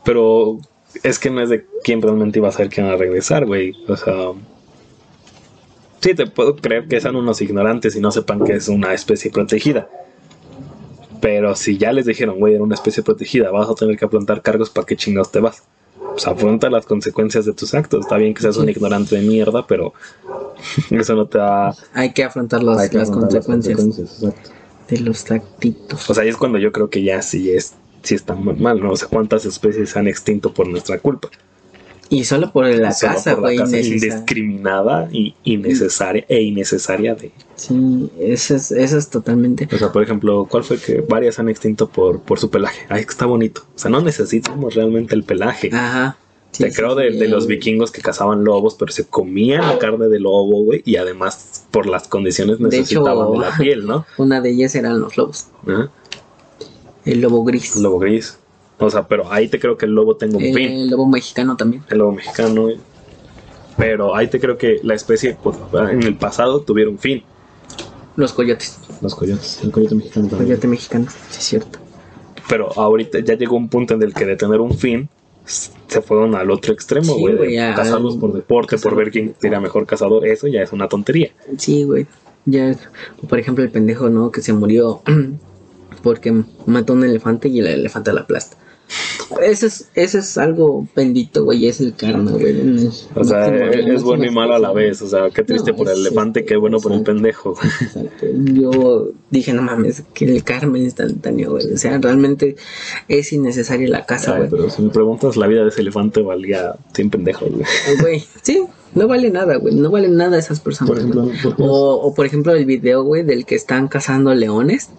Pero 0.03 0.59
es 1.03 1.19
que 1.19 1.29
no 1.29 1.41
es 1.41 1.49
de 1.49 1.65
quién 1.83 2.01
realmente 2.01 2.39
iba 2.39 2.49
a 2.49 2.51
ser 2.51 2.69
quien 2.69 2.87
va 2.87 2.93
a 2.93 2.97
regresar, 2.97 3.45
güey. 3.45 3.73
O 3.87 3.95
sea. 3.95 4.31
Sí, 6.01 6.13
te 6.13 6.27
puedo 6.27 6.55
creer 6.55 6.87
que 6.87 7.01
sean 7.01 7.15
unos 7.15 7.41
ignorantes 7.41 7.95
y 7.95 7.99
no 7.99 8.11
sepan 8.11 8.43
que 8.43 8.53
es 8.53 8.67
una 8.67 8.93
especie 8.93 9.31
protegida. 9.31 9.89
Pero 11.19 11.55
si 11.55 11.77
ya 11.77 11.91
les 11.91 12.05
dijeron, 12.05 12.37
güey, 12.37 12.53
era 12.53 12.63
una 12.63 12.75
especie 12.75 13.01
protegida, 13.01 13.49
vas 13.49 13.69
a 13.69 13.73
tener 13.73 13.97
que 13.97 14.05
afrontar 14.05 14.41
cargos 14.41 14.69
para 14.69 14.85
qué 14.85 14.95
chingados 14.95 15.31
te 15.31 15.39
vas. 15.39 15.63
Pues 16.11 16.27
afronta 16.27 16.69
las 16.69 16.85
consecuencias 16.85 17.45
de 17.45 17.53
tus 17.53 17.73
actos. 17.73 18.01
Está 18.01 18.17
bien 18.17 18.33
que 18.33 18.41
seas 18.41 18.57
un 18.57 18.69
ignorante 18.69 19.15
de 19.15 19.21
mierda, 19.23 19.65
pero 19.65 19.93
eso 20.91 21.15
no 21.15 21.25
te 21.25 21.39
da. 21.39 21.75
Hay 21.93 22.13
que 22.13 22.23
afrontar 22.23 22.61
las, 22.61 22.77
hay 22.77 22.89
que 22.89 22.97
las 22.97 23.09
afrontar 23.09 23.33
las 23.33 23.45
consecuencias 23.45 23.97
consecuencias, 24.19 24.55
de 24.87 24.99
los 24.99 25.23
tactitos. 25.25 26.09
O 26.09 26.13
sea, 26.13 26.23
ahí 26.23 26.29
es 26.29 26.37
cuando 26.37 26.57
yo 26.59 26.71
creo 26.71 26.89
que 26.89 27.03
ya 27.03 27.21
sí 27.21 27.51
es, 27.51 27.73
sí 28.05 28.15
está 28.15 28.33
muy 28.35 28.55
mal, 28.55 28.81
¿no? 28.81 28.91
O 28.91 28.95
sea, 28.95 29.07
cuántas 29.09 29.45
especies 29.45 29.89
se 29.89 29.99
han 29.99 30.07
extinto 30.07 30.53
por 30.53 30.67
nuestra 30.67 30.99
culpa. 30.99 31.29
Y 32.07 32.23
solo 32.23 32.51
por 32.51 32.67
la 32.67 32.91
Solo 32.91 33.13
casa, 33.13 33.31
por 33.33 33.39
la 33.41 33.47
güey, 33.47 33.57
innecesaria. 33.57 33.93
indiscriminada 33.95 35.09
y 35.11 35.33
innecesaria 35.43 36.23
e 36.29 36.41
innecesaria 36.43 37.15
de. 37.15 37.31
Sí, 37.55 38.11
eso 38.19 38.55
es, 38.55 38.71
eso 38.71 38.97
es 38.99 39.09
totalmente. 39.09 39.67
O 39.73 39.77
sea, 39.77 39.91
por 39.91 40.03
ejemplo, 40.03 40.45
¿cuál 40.49 40.63
fue 40.63 40.77
que 40.77 41.01
varias 41.01 41.39
han 41.39 41.49
extinto 41.49 41.89
por, 41.89 42.21
por 42.21 42.37
su 42.39 42.49
pelaje? 42.51 42.85
Ay, 42.89 43.03
que 43.05 43.09
está 43.09 43.25
bonito. 43.25 43.61
O 43.75 43.79
sea, 43.79 43.89
no 43.89 44.01
necesitamos 44.01 44.75
realmente 44.75 45.15
el 45.15 45.23
pelaje. 45.23 45.71
Ajá. 45.73 46.17
Sí, 46.51 46.63
Te 46.63 46.69
sí, 46.71 46.75
creo 46.77 46.93
de, 46.95 47.09
los 47.27 47.47
vikingos 47.47 47.91
que 47.91 48.01
cazaban 48.01 48.43
lobos, 48.45 48.75
pero 48.79 48.91
se 48.91 49.05
comían 49.05 49.61
la 49.67 49.77
carne 49.79 50.07
de 50.07 50.19
lobo, 50.19 50.63
güey, 50.63 50.83
y 50.85 50.95
además 50.97 51.65
por 51.71 51.85
las 51.87 52.07
condiciones 52.07 52.59
De 52.59 52.67
hecho- 52.67 52.77
necesitaban 52.77 53.31
de 53.33 53.37
la 53.39 53.57
piel, 53.57 53.85
¿no? 53.85 54.05
Una 54.17 54.39
de 54.41 54.51
ellas 54.51 54.73
eran 54.75 55.01
los 55.01 55.17
lobos. 55.17 55.47
Ajá. 55.67 55.89
El 57.05 57.21
lobo 57.21 57.43
gris. 57.43 57.75
Lobo 57.77 57.99
gris. 57.99 58.37
O 58.77 58.89
sea, 58.89 59.07
pero 59.07 59.31
ahí 59.31 59.47
te 59.47 59.59
creo 59.59 59.77
que 59.77 59.85
el 59.85 59.91
lobo 59.93 60.15
tenga 60.15 60.37
un 60.37 60.43
fin. 60.43 60.57
el 60.71 60.89
lobo 60.89 61.07
mexicano 61.07 61.55
también. 61.55 61.83
el 61.89 61.99
lobo 61.99 62.11
mexicano. 62.11 62.67
Pero 63.77 64.15
ahí 64.15 64.27
te 64.27 64.39
creo 64.39 64.57
que 64.57 64.79
la 64.83 64.93
especie 64.95 65.37
pues, 65.41 65.57
en 65.91 66.03
el 66.03 66.15
pasado 66.17 66.61
tuvieron 66.61 66.97
fin. 66.97 67.23
Los 68.15 68.33
coyotes. 68.33 68.79
Los 69.01 69.13
coyotes, 69.15 69.59
el 69.63 69.71
coyote 69.71 69.95
mexicano 69.95 70.29
Coyote 70.29 70.67
mexicano, 70.67 71.07
sí 71.29 71.39
es 71.39 71.45
cierto. 71.45 71.79
Pero 72.47 72.71
ahorita 72.77 73.19
ya 73.19 73.35
llegó 73.35 73.57
un 73.57 73.67
punto 73.69 73.95
en 73.95 74.03
el 74.03 74.13
que 74.13 74.25
de 74.25 74.35
tener 74.37 74.61
un 74.61 74.73
fin 74.77 75.09
se 75.45 76.01
fueron 76.01 76.35
al 76.35 76.49
otro 76.49 76.73
extremo, 76.73 77.15
Sí, 77.15 77.21
güey. 77.21 77.53
ya, 77.53 77.75
cazarlos 77.75 78.17
por 78.17 78.33
deporte, 78.33 78.77
por 78.77 78.95
ver 78.95 79.11
quién 79.11 79.35
sería 79.39 79.59
mejor 79.59 79.85
cazador. 79.85 80.25
Eso 80.25 80.47
ya 80.47 80.61
es 80.61 80.71
una 80.71 80.87
tontería. 80.87 81.31
Sí, 81.57 81.83
güey. 81.83 82.07
Ya, 82.45 82.75
por 83.27 83.39
ejemplo, 83.39 83.63
el 83.63 83.71
pendejo, 83.71 84.09
¿no? 84.09 84.31
Que 84.31 84.41
se 84.41 84.53
murió 84.53 85.01
porque 86.05 86.31
mató 86.67 86.93
a 86.93 86.97
un 86.97 87.03
elefante 87.03 87.49
y 87.49 87.57
el 87.57 87.65
elefante 87.65 88.13
la 88.13 88.21
aplasta. 88.21 88.55
Eso 89.41 89.65
es, 89.65 89.89
eso 89.95 90.19
es 90.19 90.37
algo 90.37 90.87
bendito, 90.95 91.43
güey. 91.43 91.65
Es 91.65 91.81
el 91.81 91.95
karma, 91.95 92.29
güey. 92.29 92.87
O 93.15 93.23
sea, 93.23 93.47
es, 93.47 93.87
no, 93.87 93.93
es 93.93 94.03
bueno 94.03 94.23
y 94.23 94.29
malo 94.29 94.53
a 94.53 94.59
la 94.59 94.71
vez. 94.71 95.01
O 95.01 95.07
sea, 95.07 95.31
qué 95.31 95.41
triste 95.43 95.71
No, 95.71 95.77
por 95.77 95.89
el 95.89 95.97
elefante, 95.97 96.41
este, 96.41 96.53
qué 96.53 96.57
bueno 96.57 96.79
por 96.79 96.91
el 96.91 97.01
pendejo. 97.01 97.57
Exacto. 97.81 98.27
Yo 98.53 99.13
dije, 99.31 99.51
no 99.53 99.63
mames, 99.63 100.03
que 100.13 100.25
el 100.25 100.43
karma 100.43 100.77
es 100.77 100.83
instantáneo, 100.83 101.53
güey. 101.53 101.73
O 101.73 101.77
sea, 101.77 101.97
realmente 101.97 102.55
es 103.07 103.33
innecesaria 103.33 103.89
la 103.89 104.05
casa, 104.05 104.33
Ay, 104.33 104.37
güey. 104.41 104.49
pero 104.51 104.69
si 104.69 104.83
me 104.83 104.91
preguntas, 104.91 105.37
la 105.37 105.47
vida 105.47 105.63
de 105.63 105.69
ese 105.69 105.81
elefante 105.81 106.21
valía 106.21 106.75
100 106.93 107.09
pendejos, 107.09 107.49
güey. 107.49 107.65
Güey, 107.99 108.23
sí, 108.43 108.63
no 108.93 109.07
vale 109.07 109.31
nada, 109.31 109.55
güey. 109.55 109.73
No 109.73 109.89
vale 109.89 110.09
nada 110.09 110.37
esas 110.37 110.59
personas. 110.59 110.89
Por 110.91 110.99
ejemplo. 110.99 111.31
¿por 111.41 111.55
qué? 111.55 111.63
o, 111.63 111.95
o, 111.95 112.13
por 112.13 112.27
ejemplo, 112.27 112.53
el 112.53 112.65
video, 112.65 113.01
güey, 113.01 113.23
del 113.23 113.47
que 113.47 113.55
están 113.55 113.87
cazando 113.87 114.35
leones 114.35 114.91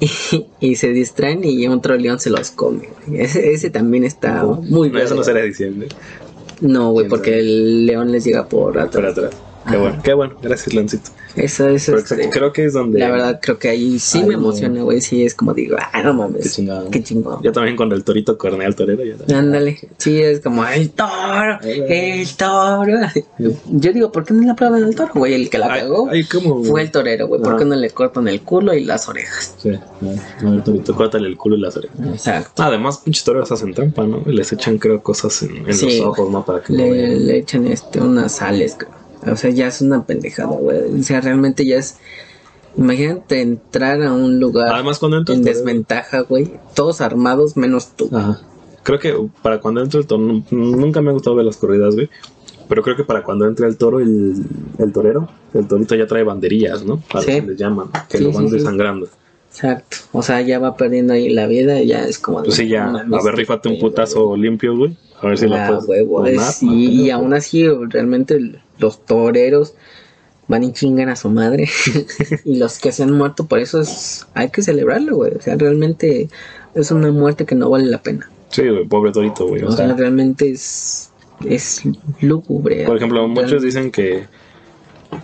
y, 0.00 0.46
y 0.60 0.76
se 0.76 0.88
distraen 0.92 1.44
y 1.44 1.66
otro 1.68 1.96
león 1.96 2.18
se 2.18 2.30
los 2.30 2.50
come, 2.50 2.88
güey. 3.06 3.20
Ese, 3.20 3.52
ese 3.52 3.70
también 3.70 4.04
está 4.04 4.44
muy 4.44 4.90
No, 4.90 4.98
eso 4.98 5.14
no 5.14 5.22
será 5.22 5.42
diciembre. 5.42 5.88
No, 6.60 6.90
güey, 6.92 7.06
¿Quién 7.06 7.10
porque 7.10 7.38
el 7.38 7.86
león 7.86 8.12
les 8.12 8.24
llega 8.24 8.46
por 8.46 8.72
Por 8.90 9.06
atrás. 9.06 9.30
Qué 9.70 9.76
Ajá. 9.76 9.78
bueno, 9.78 10.02
qué 10.02 10.12
bueno. 10.14 10.34
Gracias, 10.42 10.74
Lancito. 10.74 11.10
Eso 11.36 11.68
es, 11.68 11.86
Pero 11.86 11.98
este, 11.98 12.28
creo 12.30 12.52
que 12.52 12.64
es 12.64 12.72
donde. 12.72 12.98
la 12.98 13.10
verdad, 13.10 13.38
creo 13.40 13.56
que 13.58 13.68
ahí 13.68 13.98
sí 14.00 14.18
me 14.22 14.32
no. 14.34 14.40
emociona, 14.40 14.82
güey. 14.82 15.00
Sí, 15.00 15.24
es 15.24 15.34
como 15.34 15.54
digo, 15.54 15.76
ah, 15.92 16.02
no 16.02 16.12
mames. 16.12 16.42
Qué 16.42 16.48
chingado. 16.50 16.90
Qué 16.90 17.02
chingón. 17.04 17.40
Yo 17.42 17.52
también 17.52 17.76
cuando 17.76 17.94
el 17.94 18.02
torito 18.02 18.36
cornea 18.36 18.66
al 18.66 18.74
torero. 18.74 19.02
Ya 19.04 19.38
Ándale, 19.38 19.78
sí, 19.98 20.20
es 20.20 20.40
como 20.40 20.66
el 20.66 20.90
toro, 20.90 21.60
el 21.62 22.28
toro. 22.36 22.92
Yo 23.66 23.92
digo, 23.92 24.10
¿por 24.10 24.24
qué 24.24 24.34
no 24.34 24.42
le 24.42 24.50
aplauden 24.50 24.82
al 24.84 24.94
toro, 24.94 25.12
güey? 25.14 25.34
El 25.34 25.48
que 25.48 25.58
la 25.58 25.68
cagó 25.68 26.08
ay, 26.10 26.24
¿cómo? 26.24 26.64
fue 26.64 26.82
el 26.82 26.90
torero, 26.90 27.28
güey. 27.28 27.40
¿Por 27.40 27.54
Ah. 27.54 27.56
qué 27.58 27.64
no 27.64 27.76
le 27.76 27.90
cortan 27.90 28.26
el 28.28 28.40
culo 28.42 28.74
y 28.74 28.84
las 28.84 29.08
orejas? 29.08 29.54
Sí, 29.58 29.70
a 29.70 30.44
ver, 30.50 30.64
torito, 30.64 30.94
córtale 30.96 31.28
el 31.28 31.36
culo 31.36 31.56
y 31.56 31.60
las 31.60 31.76
orejas. 31.76 31.96
Exacto. 32.12 32.62
Además, 32.62 32.98
pinches 33.04 33.22
toreros 33.24 33.52
hacen 33.52 33.72
trampa, 33.72 34.04
¿no? 34.04 34.22
Y 34.26 34.32
Les 34.32 34.52
echan, 34.52 34.78
creo, 34.78 35.00
cosas 35.02 35.42
en, 35.44 35.58
en 35.68 35.74
Sí, 35.74 35.98
los 35.98 36.06
ojos, 36.08 36.28
¿no? 36.30 36.44
Para 36.44 36.60
que 36.62 36.72
no 36.72 36.78
Le, 36.80 36.90
vean. 36.90 37.26
le 37.26 37.38
echan 37.38 37.66
este, 37.68 38.00
unas 38.00 38.32
sales, 38.32 38.76
güey. 38.76 38.99
O 39.26 39.36
sea, 39.36 39.50
ya 39.50 39.66
es 39.68 39.80
una 39.82 40.04
pendejada, 40.06 40.48
güey. 40.56 41.00
O 41.00 41.02
sea, 41.02 41.20
realmente 41.20 41.64
ya 41.66 41.76
es. 41.76 41.98
Imagínate 42.76 43.40
entrar 43.42 44.00
a 44.02 44.12
un 44.12 44.38
lugar 44.38 44.68
Además, 44.72 44.98
cuando 44.98 45.18
entras. 45.18 45.38
en 45.38 45.44
desventaja, 45.44 46.20
güey. 46.20 46.52
Todos 46.74 47.00
armados 47.00 47.56
menos 47.56 47.96
tú. 47.96 48.08
Ajá. 48.12 48.40
Creo 48.82 48.98
que 48.98 49.14
para 49.42 49.60
cuando 49.60 49.82
entra 49.82 50.00
el 50.00 50.06
toro, 50.06 50.22
nu- 50.22 50.44
nunca 50.50 51.00
me 51.02 51.10
ha 51.10 51.12
gustado 51.12 51.36
ver 51.36 51.44
las 51.44 51.56
corridas, 51.56 51.94
güey. 51.96 52.08
Pero 52.68 52.82
creo 52.82 52.96
que 52.96 53.04
para 53.04 53.24
cuando 53.24 53.46
entra 53.48 53.66
el 53.66 53.76
toro, 53.76 53.98
el, 53.98 54.34
el 54.78 54.92
torero, 54.92 55.28
el 55.52 55.66
torito 55.66 55.96
ya 55.96 56.06
trae 56.06 56.22
banderillas, 56.22 56.84
¿no? 56.84 57.02
A 57.12 57.20
Sí. 57.20 57.26
que 57.26 57.42
les 57.42 57.56
llaman, 57.56 57.88
que 58.08 58.18
Sí, 58.18 58.24
lo 58.24 58.32
van 58.32 58.48
sí, 58.48 58.54
desangrando. 58.54 59.08
Exacto. 59.50 59.96
O 60.12 60.22
sea, 60.22 60.40
ya 60.40 60.60
va 60.60 60.76
perdiendo 60.76 61.12
ahí 61.12 61.28
la 61.28 61.48
vida 61.48 61.82
y 61.82 61.88
ya 61.88 62.04
es 62.06 62.18
como. 62.20 62.42
Pues 62.44 62.54
sí, 62.54 62.68
ya, 62.68 62.86
a 62.88 63.22
ver, 63.24 63.34
rifate 63.34 63.68
un 63.68 63.80
putazo 63.80 64.36
limpio, 64.36 64.76
güey. 64.76 64.96
A 65.22 65.26
ver 65.28 65.38
si 65.38 65.46
lo 65.46 65.56
Ah, 65.56 65.66
puedes. 65.68 65.86
huevo, 65.86 66.26
es- 66.26 66.34
donar, 66.36 66.52
sí, 66.52 66.66
y 67.04 67.10
aún 67.10 67.34
así 67.34 67.66
realmente 67.68 68.60
los 68.78 69.04
toreros 69.04 69.74
van 70.48 70.64
y 70.64 70.72
chingan 70.72 71.08
a 71.08 71.16
su 71.16 71.28
madre 71.30 71.68
y 72.44 72.56
los 72.56 72.78
que 72.78 72.90
se 72.90 73.02
han 73.04 73.12
muerto 73.12 73.46
por 73.46 73.58
eso 73.60 73.80
es 73.80 74.26
hay 74.34 74.48
que 74.50 74.62
celebrarlo 74.62 75.14
güey 75.16 75.32
o 75.34 75.40
sea 75.40 75.54
realmente 75.56 76.28
es 76.74 76.90
una 76.90 77.12
muerte 77.12 77.44
que 77.44 77.54
no 77.54 77.70
vale 77.70 77.84
la 77.86 78.02
pena 78.02 78.28
Sí, 78.50 78.62
güey, 78.68 78.84
pobre 78.84 79.12
torito, 79.12 79.46
güey. 79.46 79.62
o, 79.62 79.68
O 79.68 79.70
sea, 79.72 79.86
sea, 79.86 79.94
realmente 79.96 80.50
es 80.50 81.12
es 81.48 81.82
lúgubre 82.20 82.84
por 82.84 82.96
ejemplo, 82.96 83.28
muchos 83.28 83.62
dicen 83.62 83.92
que, 83.92 84.24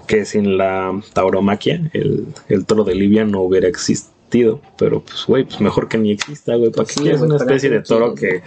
que 0.06 0.24
sin 0.24 0.56
la 0.56 0.92
tauromaquia, 1.12 1.90
el, 1.92 2.26
el 2.48 2.64
toro 2.64 2.84
de 2.84 2.94
Libia 2.94 3.24
no 3.24 3.40
hubiera 3.42 3.66
existido. 3.68 4.60
Pero, 4.78 5.00
pues, 5.02 5.24
güey, 5.26 5.44
pues 5.44 5.60
mejor 5.60 5.88
que 5.88 5.98
ni 5.98 6.12
exista, 6.12 6.54
güey. 6.56 6.70
¿Para 6.70 6.84
Pues 6.84 6.88
qué 6.88 6.94
sí, 6.94 7.00
quieres 7.00 7.18
güey, 7.20 7.30
una 7.30 7.38
¿para 7.38 7.50
especie 7.50 7.68
qué 7.70 7.76
de 7.76 7.82
toro 7.82 8.14
que, 8.14 8.42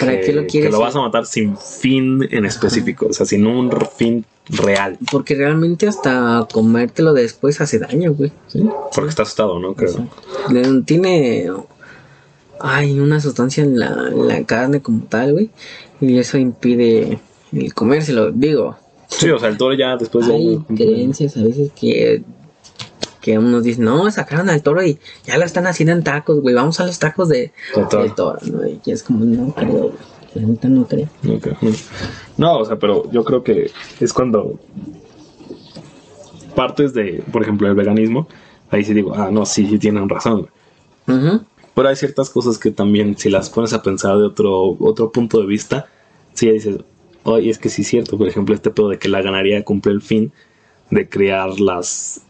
¿Para 0.00 0.20
que, 0.20 0.26
qué 0.26 0.32
lo 0.32 0.42
que 0.42 0.46
quieres? 0.48 0.72
lo 0.72 0.80
vas 0.80 0.96
a 0.96 1.00
matar 1.00 1.26
sin 1.26 1.56
fin 1.56 2.26
en 2.30 2.46
específico? 2.46 3.06
O 3.10 3.12
sea, 3.12 3.26
sin 3.26 3.46
un 3.46 3.70
fin 3.96 4.24
real. 4.48 4.98
porque 5.12 5.34
realmente 5.34 5.86
hasta 5.86 6.46
comértelo 6.52 7.12
después 7.12 7.60
hace 7.60 7.78
daño 7.78 8.14
güey 8.14 8.32
¿sí? 8.48 8.68
Porque 8.94 9.10
está 9.10 9.22
asustado, 9.22 9.60
¿no? 9.60 9.74
Creo. 9.74 10.08
Tiene 10.84 11.50
hay 12.58 12.98
una 12.98 13.20
sustancia 13.20 13.62
en 13.62 13.78
la, 13.78 14.08
en 14.08 14.28
la 14.28 14.44
carne 14.44 14.80
como 14.80 15.04
tal 15.04 15.32
güey 15.32 15.50
y 16.00 16.18
eso 16.18 16.36
impide 16.36 17.20
el 17.52 17.74
comérselo 17.74 18.32
digo 18.32 18.76
Sí, 19.10 19.28
o 19.30 19.38
sea, 19.38 19.48
el 19.48 19.58
toro 19.58 19.74
ya 19.74 19.96
después 19.96 20.28
de... 20.28 20.34
Hay 20.34 20.58
creencias 20.68 21.36
a 21.36 21.42
veces 21.42 21.72
que 21.78 22.22
que 23.20 23.38
unos 23.38 23.62
dicen, 23.64 23.84
no, 23.84 24.10
sacaron 24.10 24.48
al 24.48 24.62
toro 24.62 24.82
y 24.82 24.98
ya 25.24 25.36
lo 25.38 25.44
están 25.44 25.66
haciendo 25.66 25.92
en 25.92 26.02
tacos, 26.02 26.40
güey, 26.40 26.54
vamos 26.54 26.80
a 26.80 26.86
los 26.86 26.98
tacos 26.98 27.28
de, 27.28 27.52
De 27.76 27.84
toro. 27.88 28.02
del 28.02 28.14
toro, 28.14 28.38
¿no? 28.46 28.60
Y 28.66 28.90
es 28.90 29.02
como, 29.02 29.24
no 29.24 29.52
creo, 29.54 29.92
la 30.34 30.42
neta 30.46 30.68
no 30.68 30.86
creo. 30.86 31.08
No, 32.36 32.58
o 32.58 32.64
sea, 32.64 32.78
pero 32.78 33.10
yo 33.10 33.24
creo 33.24 33.42
que 33.42 33.70
es 34.00 34.12
cuando 34.12 34.58
partes 36.54 36.94
de, 36.94 37.22
por 37.32 37.42
ejemplo, 37.42 37.68
el 37.68 37.74
veganismo, 37.74 38.28
ahí 38.70 38.84
sí 38.84 38.94
digo, 38.94 39.14
ah, 39.14 39.30
no, 39.30 39.46
sí, 39.46 39.66
sí 39.66 39.78
tienen 39.78 40.08
razón. 40.08 40.48
güey. 41.06 41.40
Pero 41.74 41.88
hay 41.88 41.96
ciertas 41.96 42.30
cosas 42.30 42.58
que 42.58 42.70
también, 42.70 43.16
si 43.16 43.30
las 43.30 43.48
pones 43.50 43.72
a 43.72 43.82
pensar 43.82 44.16
de 44.18 44.24
otro, 44.24 44.76
otro 44.80 45.10
punto 45.12 45.40
de 45.40 45.46
vista, 45.46 45.86
sí 46.34 46.46
ya 46.46 46.52
dices, 46.52 46.78
oye, 47.24 47.50
es 47.50 47.58
que 47.58 47.68
sí 47.68 47.82
es 47.82 47.88
cierto, 47.88 48.18
por 48.18 48.28
ejemplo, 48.28 48.54
este 48.54 48.70
pedo 48.70 48.88
de 48.88 48.98
que 48.98 49.08
la 49.08 49.22
ganadería 49.22 49.64
cumple 49.64 49.92
el 49.92 50.02
fin 50.02 50.32
de 50.90 51.08
crear 51.08 51.58
las 51.60 52.22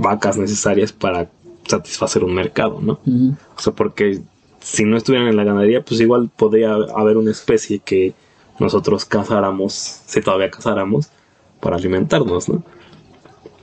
vacas 0.00 0.38
necesarias 0.38 0.92
para 0.92 1.28
satisfacer 1.66 2.24
un 2.24 2.34
mercado, 2.34 2.80
¿no? 2.80 3.00
O 3.56 3.60
sea, 3.60 3.72
porque 3.72 4.20
si 4.60 4.84
no 4.84 4.96
estuvieran 4.96 5.28
en 5.28 5.36
la 5.36 5.44
ganadería, 5.44 5.82
pues 5.84 6.00
igual 6.00 6.30
podría 6.34 6.72
haber 6.72 7.16
una 7.16 7.30
especie 7.30 7.78
que 7.80 8.14
nosotros 8.58 9.04
cazáramos, 9.04 9.72
si 10.06 10.20
todavía 10.20 10.50
cazáramos, 10.50 11.10
para 11.60 11.76
alimentarnos, 11.76 12.48
¿no? 12.48 12.64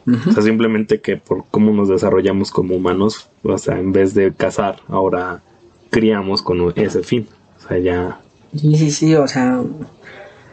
O 0.07 0.31
sea, 0.31 0.41
simplemente 0.41 1.01
que 1.01 1.17
por 1.17 1.43
cómo 1.51 1.73
nos 1.73 1.89
desarrollamos 1.89 2.49
como 2.51 2.75
humanos, 2.75 3.29
o 3.43 3.57
sea, 3.57 3.77
en 3.77 3.91
vez 3.91 4.13
de 4.13 4.33
cazar, 4.33 4.77
ahora 4.87 5.41
criamos 5.89 6.41
con 6.41 6.71
ese 6.77 7.03
fin. 7.03 7.27
O 7.57 7.67
sea, 7.67 7.77
ya... 7.77 8.21
Sí, 8.55 8.77
sí, 8.77 8.91
sí, 8.91 9.15
o 9.15 9.27
sea, 9.27 9.61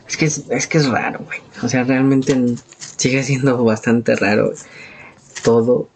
es 0.09 0.17
que 0.17 0.25
es, 0.25 0.45
es 0.51 0.67
que 0.67 0.79
es 0.79 0.89
raro, 0.89 1.21
güey. 1.25 1.39
O 1.63 1.69
sea, 1.69 1.85
realmente 1.85 2.37
sigue 2.79 3.23
siendo 3.23 3.63
bastante 3.63 4.17
raro 4.17 4.51
todo. 5.45 5.89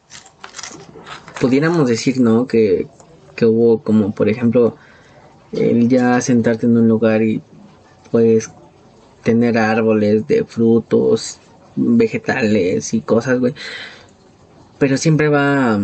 Pudiéramos 1.41 1.89
decir, 1.89 2.21
¿no? 2.21 2.47
Que, 2.47 2.87
que 3.35 3.47
hubo 3.47 3.83
como, 3.83 4.15
por 4.15 4.29
ejemplo, 4.29 4.77
el 5.53 5.89
ya 5.89 6.21
sentarte 6.21 6.67
en 6.67 6.77
un 6.77 6.87
lugar 6.87 7.23
y 7.23 7.43
puedes 8.13 8.51
tener 9.25 9.59
árboles 9.59 10.27
de 10.27 10.45
frutos, 10.45 11.39
vegetales 11.75 12.95
y 12.95 13.01
cosas, 13.01 13.41
güey. 13.41 13.55
Pero 14.79 14.97
siempre 14.97 15.29
va, 15.29 15.81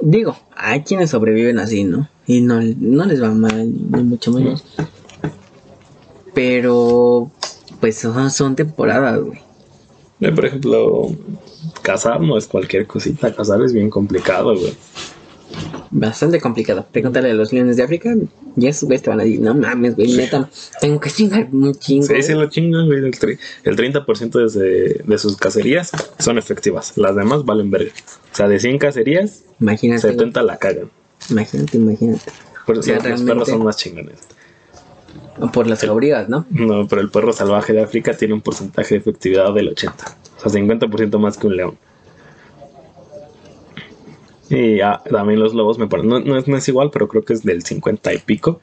digo, 0.00 0.36
hay 0.56 0.82
quienes 0.82 1.10
sobreviven 1.10 1.58
así, 1.58 1.84
¿no? 1.84 2.08
Y 2.26 2.40
no, 2.40 2.60
no 2.62 3.04
les 3.04 3.22
va 3.22 3.32
mal, 3.32 3.70
ni 3.90 4.02
mucho 4.04 4.30
menos. 4.32 4.64
Pero, 6.32 7.30
pues 7.80 7.98
son, 7.98 8.30
son 8.30 8.54
temporadas, 8.54 9.20
güey. 9.20 9.49
Eh, 10.20 10.32
Por 10.32 10.44
ejemplo, 10.46 11.08
cazar 11.82 12.20
no 12.20 12.36
es 12.36 12.46
cualquier 12.46 12.86
cosita, 12.86 13.34
cazar 13.34 13.62
es 13.62 13.72
bien 13.72 13.88
complicado, 13.90 14.54
güey. 14.56 14.74
Bastante 15.90 16.40
complicado. 16.40 16.86
Pregúntale 16.92 17.30
a 17.30 17.34
los 17.34 17.52
leones 17.52 17.76
de 17.76 17.82
África 17.82 18.14
y 18.56 18.66
esos 18.66 18.84
güeyes 18.84 19.02
te 19.02 19.10
van 19.10 19.20
a 19.20 19.24
decir, 19.24 19.40
no 19.40 19.54
mames, 19.54 19.96
güey, 19.96 20.12
neta, 20.12 20.48
tengo 20.80 21.00
que 21.00 21.10
chingar 21.10 21.48
un 21.52 21.74
chingo. 21.74 22.06
Sí, 22.06 22.22
sí 22.22 22.32
güey". 22.34 22.44
lo 22.44 22.50
chingan, 22.50 22.86
güey. 22.86 22.98
El, 22.98 23.06
el 23.64 23.76
30% 23.76 24.50
de, 24.52 25.02
de 25.04 25.18
sus 25.18 25.36
cacerías 25.36 25.90
son 26.20 26.38
efectivas. 26.38 26.96
Las 26.96 27.16
demás 27.16 27.44
valen 27.44 27.70
verga. 27.70 27.90
O 28.32 28.36
sea, 28.36 28.46
de 28.46 28.60
100 28.60 28.78
cacerías, 28.78 29.42
Imagínate, 29.58 30.02
güey. 30.02 30.12
70 30.18 30.42
la 30.44 30.56
cagan. 30.58 30.90
imagínate, 31.28 31.76
imagínate. 31.76 32.30
Por 32.66 32.78
eso 32.78 32.80
O 32.80 33.00
sea, 33.00 33.08
los 33.10 33.22
perros 33.22 33.48
son 33.48 33.64
más 33.64 33.76
chingones. 33.76 34.18
Por 35.52 35.66
las 35.66 35.80
calorías, 35.80 36.28
¿no? 36.28 36.46
No, 36.50 36.86
pero 36.86 37.00
el 37.00 37.10
perro 37.10 37.32
salvaje 37.32 37.72
de 37.72 37.82
África 37.82 38.16
tiene 38.16 38.34
un 38.34 38.40
porcentaje 38.40 38.94
de 38.94 39.00
efectividad 39.00 39.52
del 39.54 39.68
80. 39.68 40.16
O 40.36 40.48
sea, 40.48 40.60
50% 40.60 41.18
más 41.18 41.38
que 41.38 41.46
un 41.46 41.56
león. 41.56 41.78
Y 44.50 44.80
ah, 44.80 45.00
también 45.08 45.40
los 45.40 45.54
lobos 45.54 45.78
me 45.78 45.86
parecen. 45.86 46.10
No, 46.10 46.20
no 46.20 46.36
es, 46.36 46.48
no 46.48 46.56
es 46.56 46.68
igual, 46.68 46.90
pero 46.92 47.08
creo 47.08 47.24
que 47.24 47.32
es 47.32 47.42
del 47.42 47.62
50 47.62 48.12
y 48.12 48.18
pico. 48.18 48.60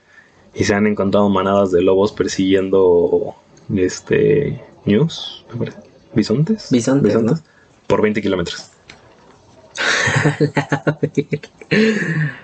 Y 0.53 0.65
se 0.65 0.73
han 0.73 0.85
encontrado 0.85 1.29
manadas 1.29 1.71
de 1.71 1.81
lobos 1.81 2.11
persiguiendo. 2.11 3.35
Este. 3.73 4.61
News, 4.85 5.45
me 5.51 5.59
parece. 5.59 5.77
Bisontes. 6.13 6.71
Bisontes, 6.71 7.21
¿no? 7.21 7.37
Por 7.87 8.01
20 8.01 8.21
kilómetros. 8.21 8.71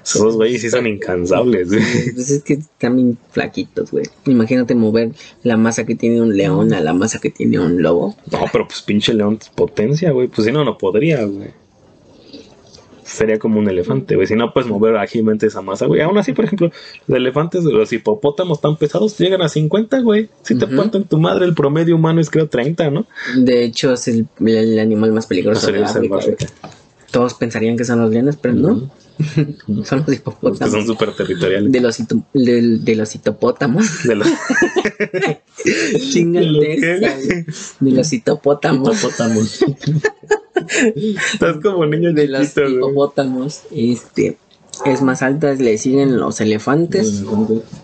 Esos 0.04 0.36
güeyes 0.36 0.62
sí 0.62 0.70
son 0.70 0.86
incansables. 0.88 1.70
Pues 2.14 2.30
es 2.30 2.44
que 2.44 2.54
están 2.54 2.96
bien 2.96 3.18
flaquitos, 3.32 3.92
güey. 3.92 4.06
Imagínate 4.26 4.76
mover 4.76 5.12
la 5.44 5.58
masa 5.58 5.86
que 5.86 5.96
tiene 5.96 6.22
un 6.22 6.36
león 6.36 6.74
a 6.74 6.82
la 6.82 6.94
masa 6.94 7.20
que 7.20 7.30
tiene 7.30 7.60
un 7.60 7.82
lobo. 7.82 8.16
No, 8.32 8.46
pero 8.52 8.68
pues 8.68 8.82
pinche 8.82 9.14
león 9.14 9.38
es 9.42 9.50
potencia, 9.50 10.12
güey. 10.12 10.28
Pues 10.28 10.46
si 10.46 10.52
no, 10.52 10.64
no 10.64 10.78
podría, 10.78 11.24
güey. 11.24 11.52
Sería 13.04 13.38
como 13.38 13.60
un 13.60 13.70
elefante, 13.70 14.16
güey. 14.16 14.28
Si 14.28 14.36
no 14.36 14.54
puedes 14.54 14.70
mover 14.70 14.98
ágilmente 14.98 15.46
esa 15.48 15.62
masa, 15.62 15.86
güey. 15.86 16.02
Aún 16.02 16.18
así, 16.18 16.34
por 16.34 16.46
ejemplo, 16.46 16.72
los 17.08 17.18
elefantes, 17.18 17.64
los 17.64 17.94
hipopótamos 17.94 18.60
tan 18.60 18.78
pesados 18.78 19.18
llegan 19.18 19.42
a 19.42 19.50
50, 19.50 20.00
güey. 20.00 20.30
Si 20.42 20.58
te 20.58 20.66
parten 20.68 21.04
tu 21.04 21.20
madre, 21.20 21.46
el 21.46 21.54
promedio 21.54 21.96
humano 21.96 22.22
es 22.22 22.30
creo 22.30 22.48
30, 22.48 22.90
¿no? 22.90 23.06
De 23.38 23.66
hecho, 23.66 23.94
es 23.94 24.08
el, 24.08 24.28
el 24.40 24.80
animal 24.80 25.12
más 25.12 25.26
No 25.26 25.30
peligroso 25.30 25.68
de 25.68 25.86
sería 25.86 25.88
África. 25.88 26.48
Todos 27.14 27.36
pensarían 27.36 27.78
que 27.78 27.86
son 27.86 28.02
los 28.02 28.10
leones, 28.12 28.36
pero 28.42 28.56
no. 28.56 28.92
son 29.38 29.56
los 29.68 29.92
Los 29.92 30.06
que 30.08 30.14
hipopótamos. 30.16 30.72
son 30.74 30.86
súper 30.88 31.16
territoriales. 31.16 31.72
De 31.72 31.80
los, 31.80 31.98
del- 32.34 32.84
de, 32.84 32.96
los 32.96 33.14
hipopótamos. 33.16 34.04
De 34.04 34.16
los 34.16 34.28
¿De 35.64 36.44
los. 36.44 37.80
De 37.80 37.92
los 37.92 38.14
hipopótamos. 38.14 38.98
hipopótamos. 38.98 39.60
Estás 41.34 41.58
como 41.62 41.86
niño 41.86 42.14
De 42.14 42.28
los 42.28 42.42
chiquito, 42.42 42.62
güey. 42.64 42.76
hipopótamos. 42.78 43.62
Este. 43.72 44.38
Es 44.86 45.02
más 45.02 45.22
alta, 45.22 45.54
le 45.54 45.78
siguen 45.78 46.18
los 46.18 46.42
elefantes. 46.42 47.24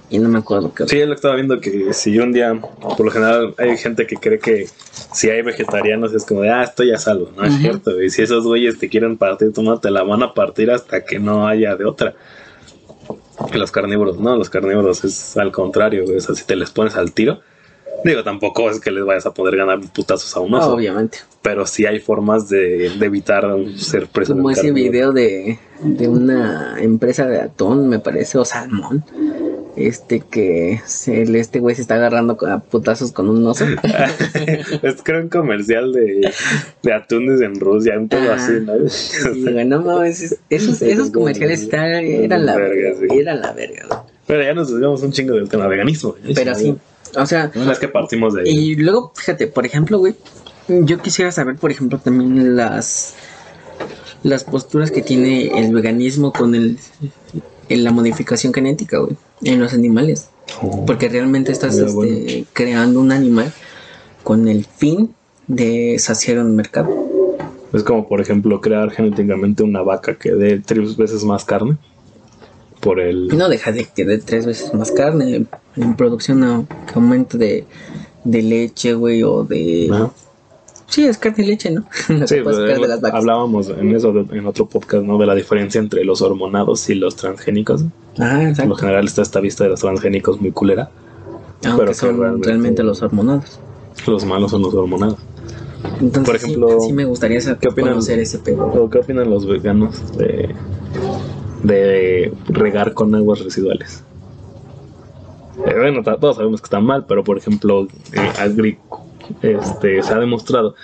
Y 0.10 0.20
no 0.20 0.28
me 0.28 0.40
acuerdo 0.40 0.74
qué. 0.74 0.88
Sí, 0.88 1.00
yo 1.00 1.06
lo 1.06 1.14
estaba 1.14 1.36
viendo 1.36 1.62
que 1.62 1.94
si 1.94 2.18
un 2.18 2.34
día, 2.34 2.60
por 2.82 3.06
lo 3.06 3.12
general, 3.12 3.54
hay 3.58 3.78
gente 3.78 4.08
que 4.08 4.16
cree 4.16 4.40
que 4.40 4.68
si 5.14 5.30
hay 5.30 5.42
vegetarianos 5.42 6.14
es 6.14 6.26
como 6.26 6.42
de, 6.42 6.50
ah, 6.50 6.64
estoy 6.64 6.92
a 6.92 6.98
salvo. 6.98 7.32
No 7.38 7.44
es 7.44 7.58
cierto, 7.58 7.94
güey. 7.94 8.10
Si 8.10 8.22
esos 8.22 8.44
güeyes 8.44 8.80
te 8.80 8.90
quieren 8.90 9.18
partir 9.18 9.54
tu 9.54 9.62
madre, 9.62 9.80
te 9.84 9.92
la 9.92 10.04
van 10.04 10.24
a 10.24 10.34
partir 10.34 10.72
hasta 10.72 11.06
que 11.06 11.20
no 11.20 11.48
haya 11.48 11.76
de 11.76 11.86
otra. 11.86 12.16
Los 13.54 13.72
carnívoros, 13.72 14.20
no, 14.20 14.36
los 14.36 14.50
carnívoros 14.50 15.04
es 15.06 15.38
al 15.38 15.52
contrario, 15.52 16.06
sea, 16.20 16.36
si 16.36 16.44
te 16.44 16.56
les 16.56 16.72
pones 16.72 16.96
al 16.96 17.14
tiro, 17.14 17.40
digo, 18.04 18.24
tampoco 18.24 18.70
es 18.70 18.80
que 18.80 18.92
les 18.92 19.04
vayas 19.06 19.26
a 19.26 19.34
poder 19.34 19.56
ganar 19.58 19.80
putazos 19.94 20.36
a 20.36 20.40
un 20.40 20.54
oso. 20.54 20.74
Obviamente. 20.74 21.20
Pero 21.42 21.66
sí 21.66 21.86
hay 21.86 22.00
formas 22.00 22.50
de, 22.50 22.92
de 23.00 23.06
evitar 23.06 23.46
ser 23.78 24.08
preso. 24.08 24.34
Como 24.34 24.52
ese 24.52 24.72
video 24.72 25.12
de, 25.12 25.58
de 25.82 26.08
una 26.08 26.76
empresa 26.80 27.26
de 27.28 27.40
atún, 27.42 27.88
me 27.88 28.00
parece, 28.00 28.38
o 28.38 28.44
salmón. 28.46 29.04
este 29.78 30.20
que 30.20 30.82
se- 30.86 31.24
este 31.40 31.60
güey 31.60 31.76
se 31.76 31.82
está 31.82 31.96
agarrando 31.96 32.38
a 32.48 32.60
putazos 32.60 33.12
con 33.14 33.30
un 33.30 33.46
oso. 33.48 33.64
es 34.84 35.02
creo 35.04 35.22
un 35.22 35.30
comercial 35.30 35.94
de, 35.94 36.30
de 36.84 36.94
atunes 36.94 37.40
en 37.42 37.60
Rusia, 37.60 37.98
un 37.98 38.10
todo 38.10 38.20
Ah, 38.32 38.36
así, 38.36 38.54
¿no? 38.66 39.64
No 39.66 39.82
mames, 39.82 40.22
es- 40.22 40.40
esos, 40.50 40.82
esos 40.82 41.10
comerciales 41.12 41.62
están- 41.62 42.04
eran 42.04 42.46
la 42.46 42.56
Verga, 42.58 42.96
sí. 43.00 43.18
eran 43.18 43.42
la 43.42 43.54
verga. 43.54 44.04
Pero 44.28 44.44
ya 44.44 44.54
nos 44.54 44.70
desviamos 44.70 45.02
un 45.02 45.12
chingo 45.12 45.34
del 45.36 45.48
tema 45.50 45.68
veganismo. 45.68 46.16
Pero 46.36 46.54
sí, 46.54 46.76
o 47.16 47.26
sea, 47.26 47.52
No 47.54 47.72
es 47.72 47.80
que 47.80 47.88
partimos 47.88 48.34
de 48.34 48.50
y 48.50 48.76
luego, 48.76 49.12
fíjate, 49.16 49.48
por 49.48 49.66
ejemplo, 49.66 50.00
güey, 50.00 50.16
yo 50.68 51.00
quisiera 51.00 51.32
saber, 51.32 51.56
por 51.56 51.72
ejemplo, 51.72 52.00
también 52.00 52.56
las 52.56 53.16
las 54.24 54.44
posturas 54.44 54.92
que 54.92 55.02
tiene 55.02 55.60
el 55.60 55.74
veganismo 55.74 56.34
con 56.34 56.56
el 56.56 56.78
en 57.70 57.84
la 57.84 57.92
modificación 57.92 58.54
genética, 58.54 58.98
güey, 59.00 59.16
en 59.44 59.60
los 59.60 59.74
animales. 59.74 60.30
Oh. 60.62 60.86
Porque 60.86 61.08
realmente 61.08 61.52
estás 61.52 61.78
este, 61.78 61.94
bueno. 61.94 62.46
creando 62.54 63.00
un 63.00 63.12
animal 63.12 63.54
con 64.24 64.48
el 64.48 64.66
fin 64.66 65.14
de 65.48 65.98
saciar 66.00 66.40
un 66.40 66.56
mercado. 66.56 66.90
Es 67.72 67.84
como, 67.84 68.08
por 68.08 68.20
ejemplo, 68.20 68.60
crear 68.62 68.90
genéticamente 68.90 69.62
una 69.62 69.82
vaca 69.82 70.16
que 70.16 70.32
dé 70.32 70.60
tres 70.60 70.98
veces 70.98 71.24
más 71.24 71.46
carne. 71.46 71.78
Por 72.80 73.00
el. 73.00 73.28
No 73.38 73.50
deja 73.50 73.72
de 73.72 73.86
que 73.86 74.06
dé 74.06 74.18
tres 74.20 74.46
veces 74.46 74.74
más 74.74 74.92
carne 74.92 75.46
en 75.76 75.96
producción 75.96 76.68
que 76.88 76.94
aumento 76.96 77.38
de, 77.38 77.66
de 78.24 78.42
leche, 78.42 78.94
güey, 78.94 79.24
o 79.24 79.44
de... 79.44 79.92
Sí, 80.88 81.06
es 81.06 81.18
carne 81.20 81.44
y 81.44 81.48
leche, 81.48 81.70
¿no? 81.72 81.86
Lo 82.10 82.28
Sí, 82.28 82.38
pues, 82.44 82.56
sacar 82.56 82.80
de 82.82 82.88
las 82.88 83.02
vacas. 83.02 83.20
hablábamos 83.20 83.70
en 83.70 83.96
eso 83.96 84.12
de- 84.12 84.38
en 84.38 84.48
otro 84.48 84.66
podcast, 84.68 85.04
¿no? 85.04 85.18
De 85.20 85.26
la 85.28 85.36
diferencia 85.36 85.80
entre 85.80 86.04
los 86.04 86.22
hormonados 86.22 86.90
y 86.90 86.96
los 86.96 87.16
transgénicos. 87.16 87.84
Ah, 88.18 88.32
Por 88.36 88.44
lo 88.44 88.50
exacto. 88.50 88.76
general 88.76 89.06
está 89.06 89.22
esta 89.22 89.40
vista 89.40 89.66
de 89.66 89.70
los 89.72 89.82
transgénicos 89.82 90.42
muy 90.42 90.52
culera. 90.52 90.90
Aunque 91.66 91.80
pero 91.82 91.94
son 91.94 92.18
realmente- 92.20 92.48
realmente 92.48 92.84
los 92.84 93.02
hormonados. 93.04 93.60
Los 94.08 94.26
malos 94.26 94.50
son 94.52 94.62
los 94.64 94.74
hormonados. 94.74 95.18
Entonces, 96.02 96.24
Por 96.26 96.36
ejemplo, 96.38 96.80
sí, 96.82 96.92
me 96.94 97.06
gustaría 97.06 97.40
saber 97.42 97.60
¿qué 97.60 97.68
opinan? 97.70 97.92
conocer 97.92 98.18
ese 98.20 98.40
pedo. 98.40 98.66
¿O 98.66 98.90
¿Qué 98.90 98.98
opinan 99.00 99.30
los 99.30 99.46
veganos 99.46 100.18
de, 100.18 100.56
de 101.64 102.32
regar 102.48 102.94
con 102.94 103.14
aguas 103.16 103.40
residuales? 103.44 104.04
Eh, 105.66 105.74
bueno, 105.78 106.04
todos 106.04 106.38
sabemos 106.38 106.62
que 106.62 106.66
está 106.66 106.80
mal, 106.80 107.06
pero 107.08 107.24
por 107.24 107.38
ejemplo, 107.38 107.88
eh, 108.14 108.78
este, 109.42 110.02
se 110.02 110.14
ha 110.14 110.20
demostrado 110.20 110.76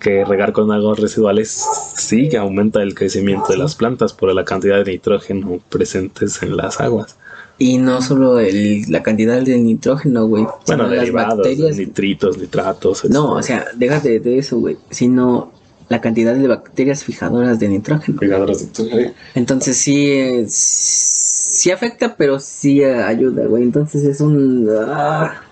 que 0.00 0.24
regar 0.24 0.52
con 0.52 0.70
aguas 0.72 0.98
residuales 0.98 1.50
sí 1.96 2.28
que 2.28 2.36
aumenta 2.36 2.82
el 2.82 2.94
crecimiento 2.94 3.52
de 3.52 3.58
las 3.58 3.74
plantas 3.74 4.12
por 4.12 4.34
la 4.34 4.44
cantidad 4.44 4.84
de 4.84 4.92
nitrógeno 4.92 5.60
presentes 5.70 6.42
en 6.42 6.56
las 6.56 6.80
aguas. 6.80 7.16
Y 7.56 7.78
no 7.78 8.02
solo 8.02 8.40
el- 8.40 8.82
la 8.90 9.02
cantidad 9.04 9.40
de 9.40 9.56
nitrógeno, 9.56 10.26
güey. 10.26 10.44
Bueno, 10.66 10.82
las 10.88 10.98
derivados, 10.98 11.38
bacterias. 11.38 11.76
nitritos, 11.76 12.36
nitratos. 12.36 13.04
No, 13.08 13.34
o 13.34 13.42
sea, 13.42 13.66
déjate 13.76 14.18
de 14.18 14.38
eso, 14.38 14.58
güey. 14.58 14.76
Sino 14.90 15.52
la 15.88 16.00
cantidad 16.00 16.34
de 16.34 16.48
bacterias 16.48 17.04
fijadoras 17.04 17.58
de 17.58 17.68
nitrógeno. 17.68 18.18
fijadoras 18.18 18.72
de- 18.74 19.12
Entonces 19.34 19.76
sí, 19.76 20.06
eh, 20.10 20.46
sí 20.48 21.70
afecta, 21.70 22.16
pero 22.16 22.40
sí 22.40 22.80
eh, 22.82 23.02
ayuda, 23.02 23.44
güey. 23.46 23.62
Entonces 23.62 24.02
es 24.04 24.20
un... 24.20 24.68
ah. 24.88 25.42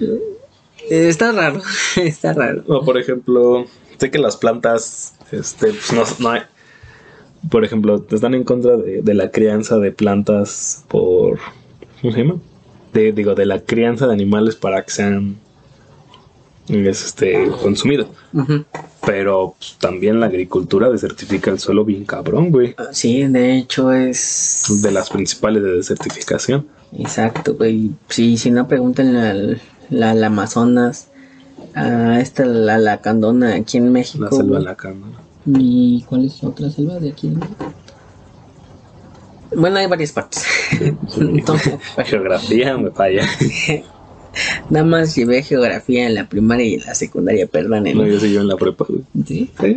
Eh, 0.00 1.08
Está 1.08 1.32
raro, 1.32 1.62
está 1.96 2.32
raro. 2.34 2.62
No, 2.68 2.82
por 2.82 2.98
ejemplo, 2.98 3.66
sé 3.98 4.10
que 4.10 4.18
las 4.18 4.36
plantas, 4.36 5.14
este, 5.32 5.68
pues 5.68 5.92
no, 5.92 6.02
no 6.18 6.28
hay. 6.30 6.42
Por 7.50 7.64
ejemplo, 7.64 8.04
están 8.10 8.34
en 8.34 8.44
contra 8.44 8.76
de, 8.76 9.00
de 9.02 9.14
la 9.14 9.30
crianza 9.30 9.78
de 9.78 9.92
plantas 9.92 10.84
por. 10.88 11.38
¿Cómo 12.00 12.12
se 12.12 12.20
llama? 12.20 12.36
De, 12.92 13.12
digo, 13.12 13.34
de 13.34 13.46
la 13.46 13.60
crianza 13.60 14.06
de 14.06 14.12
animales 14.12 14.56
para 14.56 14.82
que 14.84 14.90
sean. 14.92 15.36
Es, 16.68 17.04
este, 17.04 17.48
consumidos. 17.62 18.08
Pero 19.06 19.54
pues, 19.58 19.76
también 19.78 20.20
la 20.20 20.26
agricultura 20.26 20.88
desertifica 20.90 21.50
el 21.50 21.58
suelo 21.58 21.84
bien 21.84 22.04
cabrón, 22.04 22.50
güey. 22.50 22.74
Ah, 22.78 22.88
Sí, 22.92 23.24
de 23.24 23.56
hecho 23.58 23.92
es... 23.92 24.64
De 24.82 24.90
las 24.90 25.10
principales 25.10 25.62
de 25.62 25.72
desertificación. 25.76 26.66
Exacto, 26.98 27.54
güey. 27.54 27.90
Sí, 28.08 28.36
si 28.36 28.50
no 28.50 28.68
preguntan 28.68 29.16
al 29.16 29.60
la, 29.90 30.14
la 30.14 30.26
Amazonas, 30.28 31.08
a 31.74 32.20
esta 32.20 32.44
la, 32.44 32.78
la 32.78 33.00
Candona 33.00 33.54
aquí 33.54 33.78
en 33.78 33.92
México. 33.92 34.24
La 34.24 34.30
selva 34.30 34.60
lacana. 34.60 35.06
¿Y 35.46 36.02
cuál 36.08 36.24
es 36.24 36.42
otra 36.42 36.70
selva 36.70 36.98
de 36.98 37.10
aquí? 37.10 37.32
Bueno, 39.54 39.78
hay 39.78 39.86
varias 39.86 40.12
partes. 40.12 40.44
Entonces, 41.16 41.78
Geografía 42.04 42.76
me 42.76 42.90
falla. 42.90 43.26
nada 44.70 44.84
más 44.84 45.14
llevé 45.14 45.42
geografía 45.42 46.06
en 46.06 46.14
la 46.14 46.28
primaria 46.28 46.66
y 46.66 46.74
en 46.74 46.84
la 46.84 46.94
secundaria, 46.94 47.46
perdónenme. 47.46 48.02
No, 48.02 48.06
yo 48.06 48.20
soy 48.20 48.32
yo 48.32 48.40
en 48.40 48.48
la 48.48 48.56
prepa, 48.56 48.86
güey. 48.88 49.02
¿Sí? 49.26 49.50
Sí. 49.60 49.76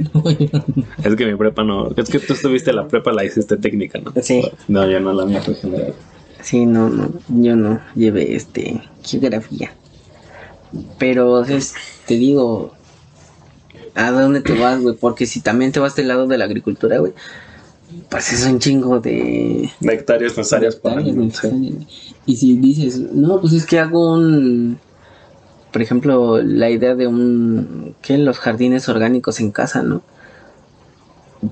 Es 1.03 1.15
que 1.15 1.25
mi 1.25 1.35
prepa 1.35 1.63
no. 1.63 1.91
Es 1.95 2.09
que 2.09 2.19
tú 2.19 2.33
estuviste 2.33 2.73
la 2.73 2.87
prepa, 2.87 3.11
la 3.11 3.25
hiciste 3.25 3.57
técnica, 3.57 3.99
¿no? 3.99 4.13
Sí. 4.21 4.41
No, 4.67 4.89
yo 4.89 4.99
no, 4.99 5.13
la 5.13 5.25
mía 5.25 5.41
fue 5.41 5.55
general. 5.55 5.93
Sí, 6.41 6.65
no, 6.65 6.89
no, 6.89 7.11
yo 7.27 7.55
no 7.55 7.81
llevé 7.95 8.35
este 8.35 8.81
geografía. 9.03 9.73
Pero 10.97 11.43
es, 11.43 11.73
te 12.05 12.15
digo, 12.15 12.73
¿a 13.95 14.11
dónde 14.11 14.41
te 14.41 14.53
vas, 14.53 14.81
güey? 14.81 14.95
Porque 14.95 15.25
si 15.25 15.41
también 15.41 15.71
te 15.71 15.79
vas 15.79 15.95
del 15.95 16.07
lado 16.07 16.27
de 16.27 16.37
la 16.37 16.45
agricultura, 16.45 16.99
güey, 16.99 17.13
pues 18.09 18.33
es 18.33 18.45
un 18.45 18.59
chingo 18.59 18.99
de... 18.99 19.71
De 19.79 19.93
hectáreas 19.93 20.37
necesarias 20.37 20.75
para. 20.75 21.01
Y 21.01 22.35
si 22.35 22.57
dices, 22.57 22.99
no, 22.99 23.39
pues 23.39 23.53
es 23.53 23.65
que 23.65 23.79
hago 23.79 24.13
un... 24.13 24.77
Por 25.71 25.81
ejemplo, 25.81 26.41
la 26.41 26.69
idea 26.69 26.95
de 26.95 27.07
un... 27.07 27.95
¿Qué? 28.01 28.17
Los 28.17 28.39
jardines 28.39 28.89
orgánicos 28.89 29.39
en 29.39 29.51
casa, 29.51 29.83
¿no? 29.83 30.01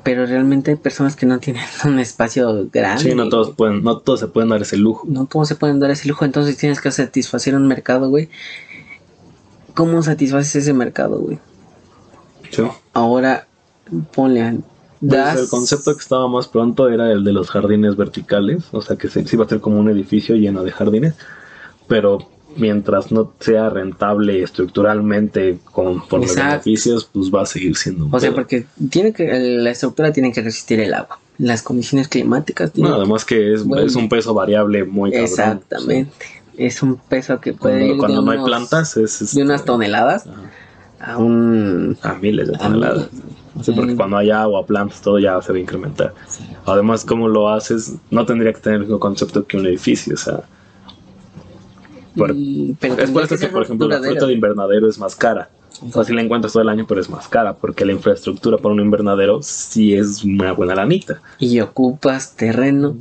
Pero 0.03 0.25
realmente 0.25 0.71
hay 0.71 0.77
personas 0.77 1.15
que 1.15 1.25
no 1.25 1.39
tienen 1.39 1.63
un 1.85 1.99
espacio 1.99 2.67
grande. 2.71 3.03
Sí, 3.03 3.15
no 3.15 3.29
todos 3.29 3.51
pueden, 3.55 3.83
no 3.83 3.99
todos 3.99 4.19
se 4.19 4.27
pueden 4.27 4.49
dar 4.49 4.61
ese 4.61 4.77
lujo. 4.77 5.05
No, 5.07 5.27
¿cómo 5.27 5.45
se 5.45 5.55
pueden 5.55 5.79
dar 5.79 5.91
ese 5.91 6.07
lujo? 6.07 6.25
Entonces 6.25 6.57
tienes 6.57 6.81
que 6.81 6.91
satisfacer 6.91 7.55
un 7.55 7.67
mercado, 7.67 8.09
güey. 8.09 8.29
¿Cómo 9.73 10.01
satisfaces 10.03 10.55
ese 10.55 10.73
mercado, 10.73 11.19
güey? 11.19 11.39
Sí. 12.49 12.63
Ahora, 12.93 13.47
ponle, 14.13 14.59
Pues 14.99 15.39
el 15.39 15.49
concepto 15.49 15.93
que 15.95 16.01
estaba 16.01 16.27
más 16.27 16.47
pronto 16.47 16.89
era 16.89 17.11
el 17.11 17.23
de 17.23 17.33
los 17.33 17.49
jardines 17.49 17.95
verticales, 17.95 18.63
o 18.71 18.81
sea 18.81 18.95
que 18.95 19.09
se, 19.09 19.25
sí 19.27 19.35
va 19.37 19.45
a 19.45 19.49
ser 19.49 19.59
como 19.59 19.79
un 19.79 19.89
edificio 19.89 20.35
lleno 20.35 20.63
de 20.63 20.71
jardines, 20.71 21.15
pero 21.87 22.29
mientras 22.57 23.11
no 23.11 23.33
sea 23.39 23.69
rentable 23.69 24.41
estructuralmente 24.41 25.59
con 25.65 26.07
por 26.07 26.21
los 26.21 26.35
beneficios, 26.35 27.09
pues 27.11 27.29
va 27.33 27.41
a 27.41 27.45
seguir 27.45 27.75
siendo 27.75 28.05
un 28.05 28.15
O 28.15 28.19
sea, 28.19 28.29
pedo. 28.29 28.35
porque 28.37 28.65
tiene 28.89 29.11
que, 29.13 29.27
la 29.39 29.71
estructura 29.71 30.11
tiene 30.13 30.31
que 30.31 30.41
resistir 30.41 30.79
el 30.79 30.93
agua. 30.93 31.19
Las 31.37 31.61
condiciones 31.61 32.07
climáticas 32.07 32.71
No, 32.77 32.95
además 32.95 33.25
que 33.25 33.53
es, 33.53 33.65
Bueno. 33.65 33.85
es 33.85 33.95
un 33.97 34.07
peso 34.07 34.33
variable 34.33 34.85
muy 34.85 35.11
cabrón. 35.11 35.25
Exactamente. 35.25 36.25
Es 36.57 36.81
un 36.81 36.95
peso 36.95 37.41
que 37.41 37.51
puede 37.51 37.79
Cuando, 37.79 37.93
ir 37.95 37.99
cuando 37.99 38.19
de 38.21 38.25
no 38.25 38.31
hay 38.31 38.37
unos- 38.37 38.47
plantas 38.49 38.95
es, 38.95 39.35
de 39.35 39.43
unas 39.43 39.65
toneladas 39.65 40.25
ajá, 40.25 40.41
a 41.05 41.17
un... 41.17 41.97
a 42.01 42.13
miles 42.15 42.47
de 42.49 42.55
a 42.55 42.59
toneladas. 42.59 43.09
miles. 43.11 43.65
Sí, 43.65 43.71
porque 43.71 43.95
cuando 43.95 44.17
hay 44.17 44.31
agua, 44.31 44.65
plantas, 44.65 45.01
todo 45.01 45.17
ya 45.17 45.41
se 45.41 45.51
va 45.53 45.57
a 45.57 45.61
incrementar. 45.61 46.13
Además, 46.65 47.05
como 47.05 47.29
lo 47.29 47.47
haces, 47.49 47.95
no 48.11 48.25
tendría 48.25 48.51
que 48.51 48.59
tener 48.59 48.77
el 48.77 48.81
mismo 48.85 48.99
concepto 48.99 49.45
que 49.45 49.57
un 49.57 49.65
edificio, 49.65 50.13
o 50.13 50.17
sea. 50.17 50.41
por- 52.17 52.31
Y- 52.35 52.75
pero 52.79 52.95
es 52.95 53.11
por 53.11 53.23
eso 53.23 53.37
que, 53.37 53.47
por 53.47 53.63
ejemplo, 53.63 53.87
la 53.87 53.99
fruta 54.01 54.25
de 54.25 54.33
invernadero 54.33 54.89
es 54.89 54.97
más 54.97 55.15
cara. 55.15 55.49
O 55.81 55.91
sea, 55.91 56.03
si 56.05 56.13
la 56.13 56.21
encuentras 56.21 56.53
todo 56.53 56.63
el 56.63 56.69
año, 56.69 56.85
pero 56.87 57.01
es 57.01 57.09
más 57.09 57.27
cara, 57.27 57.53
porque 57.53 57.83
la 57.85 57.91
infraestructura 57.91 58.57
para 58.57 58.73
un 58.73 58.79
invernadero 58.79 59.41
sí 59.43 59.93
es 59.93 60.23
una 60.23 60.53
buena 60.53 60.73
lanita. 60.75 61.21
Y 61.37 61.59
ocupas 61.59 62.35
terreno 62.35 62.95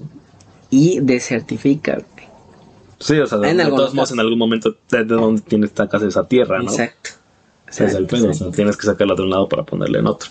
y 0.70 0.98
desertificas. 1.00 2.02
güey. 2.14 2.26
Sí, 2.98 3.18
o 3.18 3.26
sea, 3.26 3.38
En 3.48 3.58
de 3.58 3.66
todos 3.66 3.94
modos, 3.94 4.10
en 4.12 4.18
algún 4.20 4.38
momento, 4.38 4.74
de, 4.90 4.98
de 5.04 5.14
donde 5.14 5.42
tienes 5.42 5.70
esta 5.70 5.88
casa 5.88 6.06
esa 6.06 6.26
tierra, 6.26 6.58
¿no? 6.58 6.70
Exacto. 6.70 7.10
Ese 7.74 7.86
es 7.86 7.94
el 7.94 8.06
pedo, 8.06 8.30
o 8.30 8.34
sea, 8.34 8.50
tienes 8.52 8.76
que 8.76 8.86
sacarla 8.86 9.14
de 9.14 9.22
un 9.22 9.30
lado 9.30 9.48
para 9.48 9.64
ponerle 9.64 9.98
en 9.98 10.06
otro. 10.06 10.30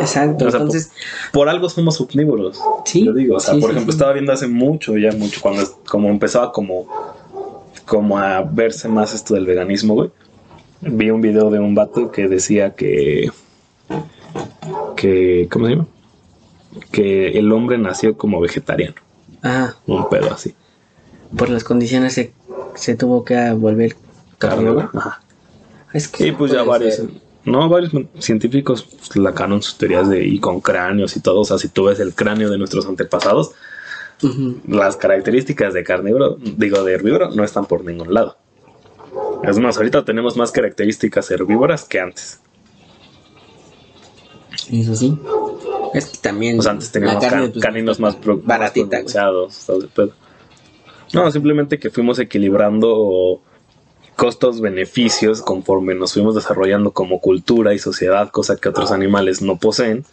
Exacto. 0.00 0.46
O 0.46 0.50
sea, 0.50 0.60
Entonces, 0.60 0.90
Por 1.32 1.48
algo 1.48 1.68
somos 1.68 2.00
omnívoros. 2.00 2.58
Sí, 2.84 3.04
Yo 3.04 3.12
digo, 3.12 3.36
o 3.36 3.40
sea, 3.40 3.54
sí, 3.54 3.60
por 3.60 3.70
sí, 3.70 3.76
ejemplo, 3.76 3.92
sí. 3.92 3.96
estaba 3.96 4.12
viendo 4.12 4.32
hace 4.32 4.48
mucho, 4.48 4.96
ya 4.96 5.12
mucho, 5.12 5.40
cuando 5.40 5.62
como 5.88 6.08
empezaba 6.08 6.50
como, 6.52 6.86
como 7.84 8.18
a 8.18 8.42
verse 8.42 8.88
más 8.88 9.14
esto 9.14 9.34
del 9.34 9.46
veganismo, 9.46 9.94
güey. 9.94 10.10
Vi 10.80 11.10
un 11.10 11.20
video 11.20 11.50
de 11.50 11.58
un 11.58 11.74
vato 11.74 12.10
que 12.10 12.26
decía 12.26 12.74
que, 12.74 13.30
que, 14.96 15.46
¿cómo 15.50 15.66
se 15.66 15.72
llama? 15.72 15.86
Que 16.90 17.38
el 17.38 17.52
hombre 17.52 17.76
nació 17.78 18.16
como 18.16 18.40
vegetariano, 18.40 18.94
ah, 19.42 19.74
un 19.86 20.08
pedo 20.08 20.32
así. 20.32 20.54
por 21.36 21.50
las 21.50 21.64
condiciones 21.64 22.14
se, 22.14 22.32
se 22.74 22.94
tuvo 22.94 23.24
que 23.24 23.50
volver 23.52 23.96
carnívoro. 24.38 24.88
Ajá. 24.94 25.20
Es 25.92 26.08
que 26.08 26.28
Y 26.28 26.32
pues 26.32 26.52
ya 26.52 26.62
varios, 26.62 26.94
ser. 26.96 27.06
no, 27.44 27.68
varios 27.68 27.92
científicos 28.18 28.82
pues, 28.84 29.16
lacaron 29.16 29.60
sus 29.62 29.76
teorías 29.76 30.08
de, 30.08 30.24
y 30.24 30.38
con 30.38 30.60
cráneos 30.60 31.16
y 31.16 31.20
todo. 31.20 31.40
O 31.40 31.44
sea, 31.44 31.58
si 31.58 31.68
tú 31.68 31.84
ves 31.84 31.98
el 32.00 32.14
cráneo 32.14 32.48
de 32.50 32.58
nuestros 32.58 32.86
antepasados, 32.86 33.52
las 34.68 34.96
características 34.96 35.72
de 35.74 35.82
carnívoro, 35.82 36.36
digo 36.38 36.84
de 36.84 36.92
herbívoro, 36.92 37.30
no 37.30 37.42
están 37.42 37.64
por 37.66 37.84
ningún 37.84 38.12
lado. 38.12 38.36
Es 39.42 39.58
más, 39.58 39.76
ahorita 39.78 40.04
tenemos 40.04 40.36
más 40.36 40.52
características 40.52 41.30
herbívoras 41.30 41.84
que 41.84 42.00
antes. 42.00 42.40
Eso 44.70 44.94
sí. 44.94 45.18
Es 45.94 46.06
que 46.06 46.18
también. 46.18 46.60
Sea, 46.62 46.72
antes 46.72 46.92
teníamos 46.92 47.24
can- 47.24 47.50
pues, 47.50 47.62
caninos 47.64 47.98
más, 47.98 48.16
pro- 48.16 48.38
baratita, 48.38 49.00
más 49.02 49.12
pronunciados. 49.12 49.66
No, 51.12 51.30
simplemente 51.30 51.78
que 51.78 51.90
fuimos 51.90 52.18
equilibrando 52.18 53.40
costos-beneficios 54.20 55.40
conforme 55.40 55.94
nos 55.94 56.12
fuimos 56.12 56.34
desarrollando 56.34 56.90
como 56.90 57.20
cultura 57.22 57.72
y 57.72 57.78
sociedad, 57.78 58.28
cosa 58.28 58.56
que 58.56 58.68
otros 58.68 58.92
animales 58.92 59.40
no 59.40 59.56
poseen. 59.56 60.04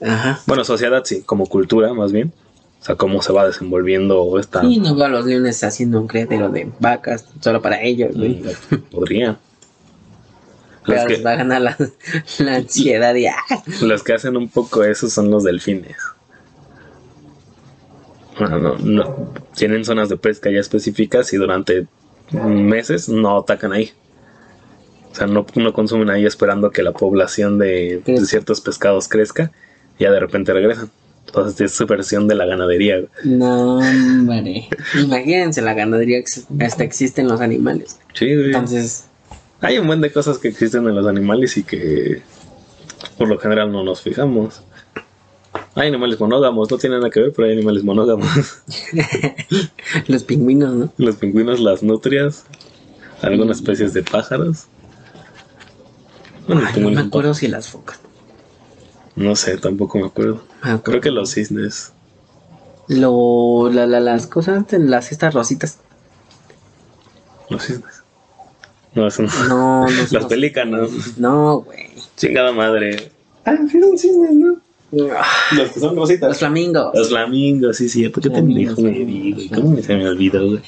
Ajá. 0.00 0.40
Bueno, 0.46 0.64
sociedad 0.64 1.02
sí, 1.04 1.20
como 1.20 1.44
cultura 1.44 1.92
más 1.92 2.12
bien. 2.12 2.32
O 2.80 2.84
sea, 2.86 2.94
cómo 2.94 3.20
se 3.20 3.34
va 3.34 3.46
desenvolviendo 3.46 4.38
esta... 4.38 4.64
Y 4.64 4.78
no 4.78 4.94
veo 4.94 5.04
a 5.04 5.08
los 5.10 5.26
leones 5.26 5.62
haciendo 5.64 6.00
un 6.00 6.06
criadero 6.06 6.48
de 6.48 6.72
vacas 6.80 7.26
solo 7.40 7.60
para 7.60 7.82
ellos, 7.82 8.16
güey. 8.16 8.42
Mm, 8.70 8.76
Podría. 8.90 9.38
Los 10.86 10.96
Pero 11.04 11.06
que, 11.06 11.22
va 11.22 11.32
a 11.32 11.44
la 11.44 11.76
ansiedad 12.56 13.14
y 13.16 13.26
¡ah! 13.26 13.36
los 13.82 14.02
que 14.02 14.14
hacen 14.14 14.38
un 14.38 14.48
poco 14.48 14.82
eso 14.82 15.10
son 15.10 15.30
los 15.30 15.44
delfines. 15.44 15.98
Bueno, 18.38 18.58
no, 18.58 18.78
no- 18.78 19.32
tienen 19.54 19.84
zonas 19.84 20.08
de 20.08 20.16
pesca 20.16 20.50
ya 20.50 20.60
específicas 20.60 21.34
y 21.34 21.36
durante 21.36 21.86
meses 22.32 23.08
no 23.08 23.38
atacan 23.38 23.72
ahí. 23.72 23.92
O 25.12 25.14
sea, 25.14 25.26
no, 25.26 25.46
no 25.54 25.72
consumen 25.72 26.10
ahí 26.10 26.26
esperando 26.26 26.70
que 26.70 26.82
la 26.82 26.92
población 26.92 27.58
de, 27.58 28.02
ciertos 28.26 28.60
pescados 28.60 29.08
crezca 29.08 29.50
y 29.98 30.04
ya 30.04 30.10
de 30.10 30.20
repente 30.20 30.52
regresan. 30.52 30.90
Entonces 31.26 31.60
es 31.60 31.72
su 31.72 31.86
versión 31.86 32.28
de 32.28 32.34
la 32.34 32.46
ganadería. 32.46 33.02
No, 33.24 33.78
hombre. 33.78 34.68
Imagínense 34.94 35.62
la 35.62 35.74
ganadería 35.74 36.22
hasta 36.60 36.84
existen 36.84 37.28
los 37.28 37.40
animales. 37.40 37.98
Sí, 38.14 38.26
güey. 38.34 38.46
Entonces, 38.46 39.06
Hay 39.60 39.78
un 39.78 39.86
buen 39.86 40.00
de 40.00 40.12
cosas 40.12 40.38
que 40.38 40.48
existen 40.48 40.86
en 40.86 40.94
los 40.94 41.06
animales 41.06 41.56
y 41.56 41.64
que 41.64 42.22
por 43.16 43.28
lo 43.28 43.38
general 43.38 43.72
no 43.72 43.82
nos 43.82 44.02
fijamos. 44.02 44.62
Hay 45.74 45.88
animales 45.88 46.18
monógamos, 46.20 46.70
no 46.70 46.78
tiene 46.78 46.96
nada 46.96 47.10
que 47.10 47.20
ver, 47.20 47.32
pero 47.34 47.46
hay 47.48 47.54
animales 47.54 47.84
monógamos. 47.84 48.28
los 50.08 50.24
pingüinos, 50.24 50.74
¿no? 50.74 50.92
Los 50.96 51.16
pingüinos, 51.16 51.60
las 51.60 51.82
nutrias, 51.82 52.44
algunas 53.22 53.58
especies 53.58 53.92
de 53.92 54.02
pájaros. 54.02 54.66
Bueno, 56.46 56.62
Ay, 56.72 56.80
no 56.80 56.90
me 56.90 57.00
acuerdo 57.00 57.34
si 57.34 57.48
las 57.48 57.68
focas. 57.68 57.98
No 59.16 59.34
sé, 59.36 59.56
tampoco 59.56 59.98
me 59.98 60.06
acuerdo. 60.06 60.42
Ah, 60.62 60.80
Creo 60.82 61.00
que 61.00 61.10
los 61.10 61.30
cisnes. 61.32 61.92
Lo, 62.88 63.70
la, 63.72 63.86
la- 63.86 64.00
las 64.00 64.26
cosas, 64.26 64.64
las 64.70 65.10
estas 65.10 65.34
rositas. 65.34 65.78
Los 67.48 67.64
cisnes. 67.64 68.02
No, 68.94 69.10
son 69.10 69.26
No, 69.48 69.82
no 69.82 69.90
las 69.90 70.12
los- 70.12 70.24
pelícanos. 70.26 71.18
No, 71.18 71.60
güey. 71.60 71.88
Chingada 72.16 72.52
madre. 72.52 73.10
Ah, 73.44 73.56
sí 73.70 73.80
son 73.80 73.98
cisnes, 73.98 74.32
¿no? 74.34 74.56
Los 74.92 75.70
que 75.72 75.80
son 75.80 75.96
rositas. 75.96 76.28
Los 76.28 76.38
flamingos. 76.38 76.94
Los 76.94 77.08
flamingos, 77.08 77.76
sí, 77.76 77.88
sí. 77.88 78.08
¿Por 78.08 78.22
qué 78.22 78.30
te 78.30 78.36
Flamingos, 78.36 78.78
me? 78.78 79.48
¿Cómo 79.54 79.76
se 79.82 79.96
me 79.96 80.08
olvidó, 80.08 80.46
güey? 80.46 80.60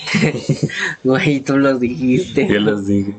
Güey, 1.04 1.40
tú 1.40 1.56
los 1.56 1.78
dijiste. 1.78 2.48
Yo 2.48 2.60
los 2.60 2.86
dije. 2.86 3.14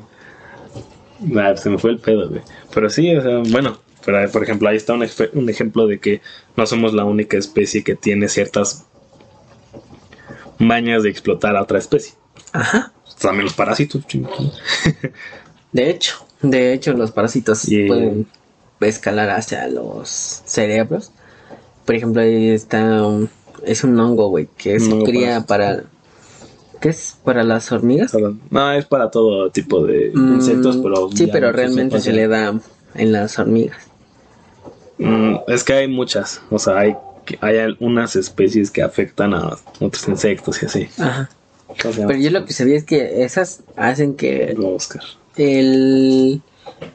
Nah, 1.21 1.55
se 1.55 1.69
me 1.69 1.77
fue 1.77 1.91
el 1.91 1.99
pedo, 1.99 2.29
güey. 2.29 2.41
Pero 2.73 2.89
sí, 2.89 3.15
o 3.15 3.21
sea, 3.21 3.37
bueno, 3.51 3.79
pero, 4.05 4.29
por 4.31 4.43
ejemplo, 4.43 4.69
ahí 4.69 4.77
está 4.77 4.93
un, 4.93 5.49
ejemplo 5.49 5.87
de 5.87 5.99
que 5.99 6.21
no 6.55 6.65
somos 6.65 6.93
la 6.93 7.05
única 7.05 7.37
especie 7.37 7.83
que 7.83 7.95
tiene 7.95 8.27
ciertas 8.27 8.85
mañas 10.57 11.03
de 11.03 11.09
explotar 11.09 11.55
a 11.55 11.63
otra 11.63 11.79
especie. 11.79 12.13
Ajá. 12.51 12.91
También 13.21 13.45
los 13.45 13.53
parásitos, 13.53 14.05
chingados. 14.07 14.59
De 15.71 15.89
hecho, 15.89 16.25
de 16.41 16.73
hecho, 16.73 16.93
los 16.93 17.11
parásitos 17.11 17.67
Y- 17.69 17.87
pueden 17.87 18.27
escalar 18.87 19.29
hacia 19.29 19.67
los 19.67 20.09
cerebros. 20.45 21.11
Por 21.85 21.95
ejemplo, 21.95 22.21
ahí 22.21 22.49
está 22.49 23.05
un- 23.05 23.29
es 23.65 23.83
un 23.83 23.99
hongo, 23.99 24.29
güey, 24.29 24.47
que 24.57 24.79
se 24.79 24.91
hongo 24.93 25.05
cría 25.05 25.41
para 25.41 25.83
¿qué 26.79 26.89
es? 26.89 27.17
Para 27.23 27.43
las 27.43 27.71
hormigas. 27.71 28.13
No, 28.49 28.71
es 28.71 28.85
para 28.85 29.11
todo 29.11 29.49
tipo 29.51 29.83
de 29.85 30.11
Mm, 30.13 30.35
insectos, 30.35 30.77
pero. 30.81 31.09
sí, 31.13 31.27
pero 31.27 31.47
no 31.47 31.53
realmente 31.53 31.99
se 31.99 32.13
le 32.13 32.27
da 32.27 32.57
en 32.95 33.11
las 33.11 33.37
hormigas. 33.37 33.77
Mm, 34.97 35.35
es 35.47 35.63
que 35.63 35.73
hay 35.73 35.87
muchas. 35.87 36.41
O 36.49 36.59
sea, 36.59 36.77
hay, 36.79 36.95
hay 37.41 37.75
unas 37.79 38.15
especies 38.15 38.71
que 38.71 38.81
afectan 38.81 39.33
a 39.33 39.57
otros 39.79 40.07
insectos 40.07 40.61
y 40.63 40.65
así. 40.65 40.87
Ajá. 40.97 41.29
Pero 41.81 42.15
yo 42.15 42.31
lo 42.31 42.45
que 42.45 42.53
sabía 42.53 42.75
es 42.77 42.83
que 42.83 43.23
esas 43.23 43.61
hacen 43.75 44.15
que 44.15 44.53
Lo 44.55 44.61
voy 44.63 44.69
a 44.71 44.73
buscar. 44.73 45.03
el 45.37 46.41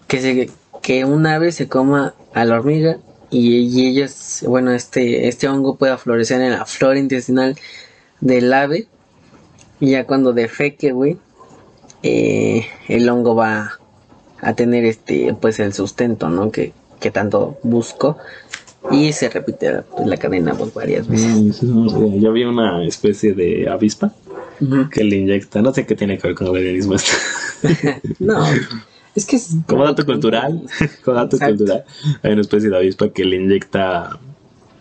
que 0.09 0.21
se 0.21 0.51
que 0.85 1.07
un 1.07 1.27
ave 1.27 1.51
se 1.51 1.67
coma 1.67 2.13
a 2.35 2.45
la 2.45 2.57
hormiga 2.57 2.99
y, 3.31 3.57
y 3.61 3.87
ellos 3.87 4.45
bueno 4.47 4.71
este 4.71 5.29
este 5.29 5.49
hongo 5.49 5.77
pueda 5.77 5.97
florecer 5.97 6.43
en 6.43 6.53
la 6.53 6.67
flora 6.67 6.99
intestinal 6.99 7.57
del 8.21 8.53
ave 8.53 8.87
y 9.81 9.93
ya 9.93 10.05
cuando 10.05 10.35
defeque 10.35 10.93
güey 10.93 11.17
eh, 12.03 12.67
el 12.89 13.09
hongo 13.09 13.35
va 13.35 13.81
a 14.43 14.53
tener 14.53 14.85
este 14.85 15.35
pues 15.41 15.59
el 15.59 15.73
sustento 15.73 16.29
no 16.29 16.51
que, 16.51 16.75
que 17.01 17.11
tanto 17.11 17.59
busco 17.63 18.19
y 18.91 19.15
se 19.15 19.31
repite 19.31 19.81
pues, 19.97 20.07
la 20.07 20.19
cadena 20.19 20.55
pues, 20.55 20.75
varias 20.75 21.09
veces 21.09 21.63
Mm. 21.63 22.21
Yo 22.21 22.31
vi 22.33 22.45
una 22.45 22.85
especie 22.85 23.33
de 23.33 23.71
avispa 23.71 24.13
que 24.91 25.03
le 25.03 25.17
inyecta. 25.17 25.63
No 25.63 25.73
sé 25.73 25.87
qué 25.87 25.95
tiene 25.95 26.19
que 26.19 26.29
ver 26.29 26.37
con 26.37 26.49
el 26.49 26.53
veganismo 26.53 26.95
esto. 26.95 27.13
no 28.19 28.45
es 29.15 29.27
que 29.27 29.37
es 29.37 29.57
Como 29.67 29.85
dato 29.85 30.05
cultural, 30.05 30.63
como 31.05 31.17
dato 31.17 31.37
Exacto. 31.37 31.57
cultural, 31.57 31.85
hay 32.23 32.33
una 32.33 32.41
especie 32.43 32.71
de 32.71 32.77
avispa 32.77 33.09
que 33.11 33.25
le 33.25 33.37
inyecta 33.37 34.19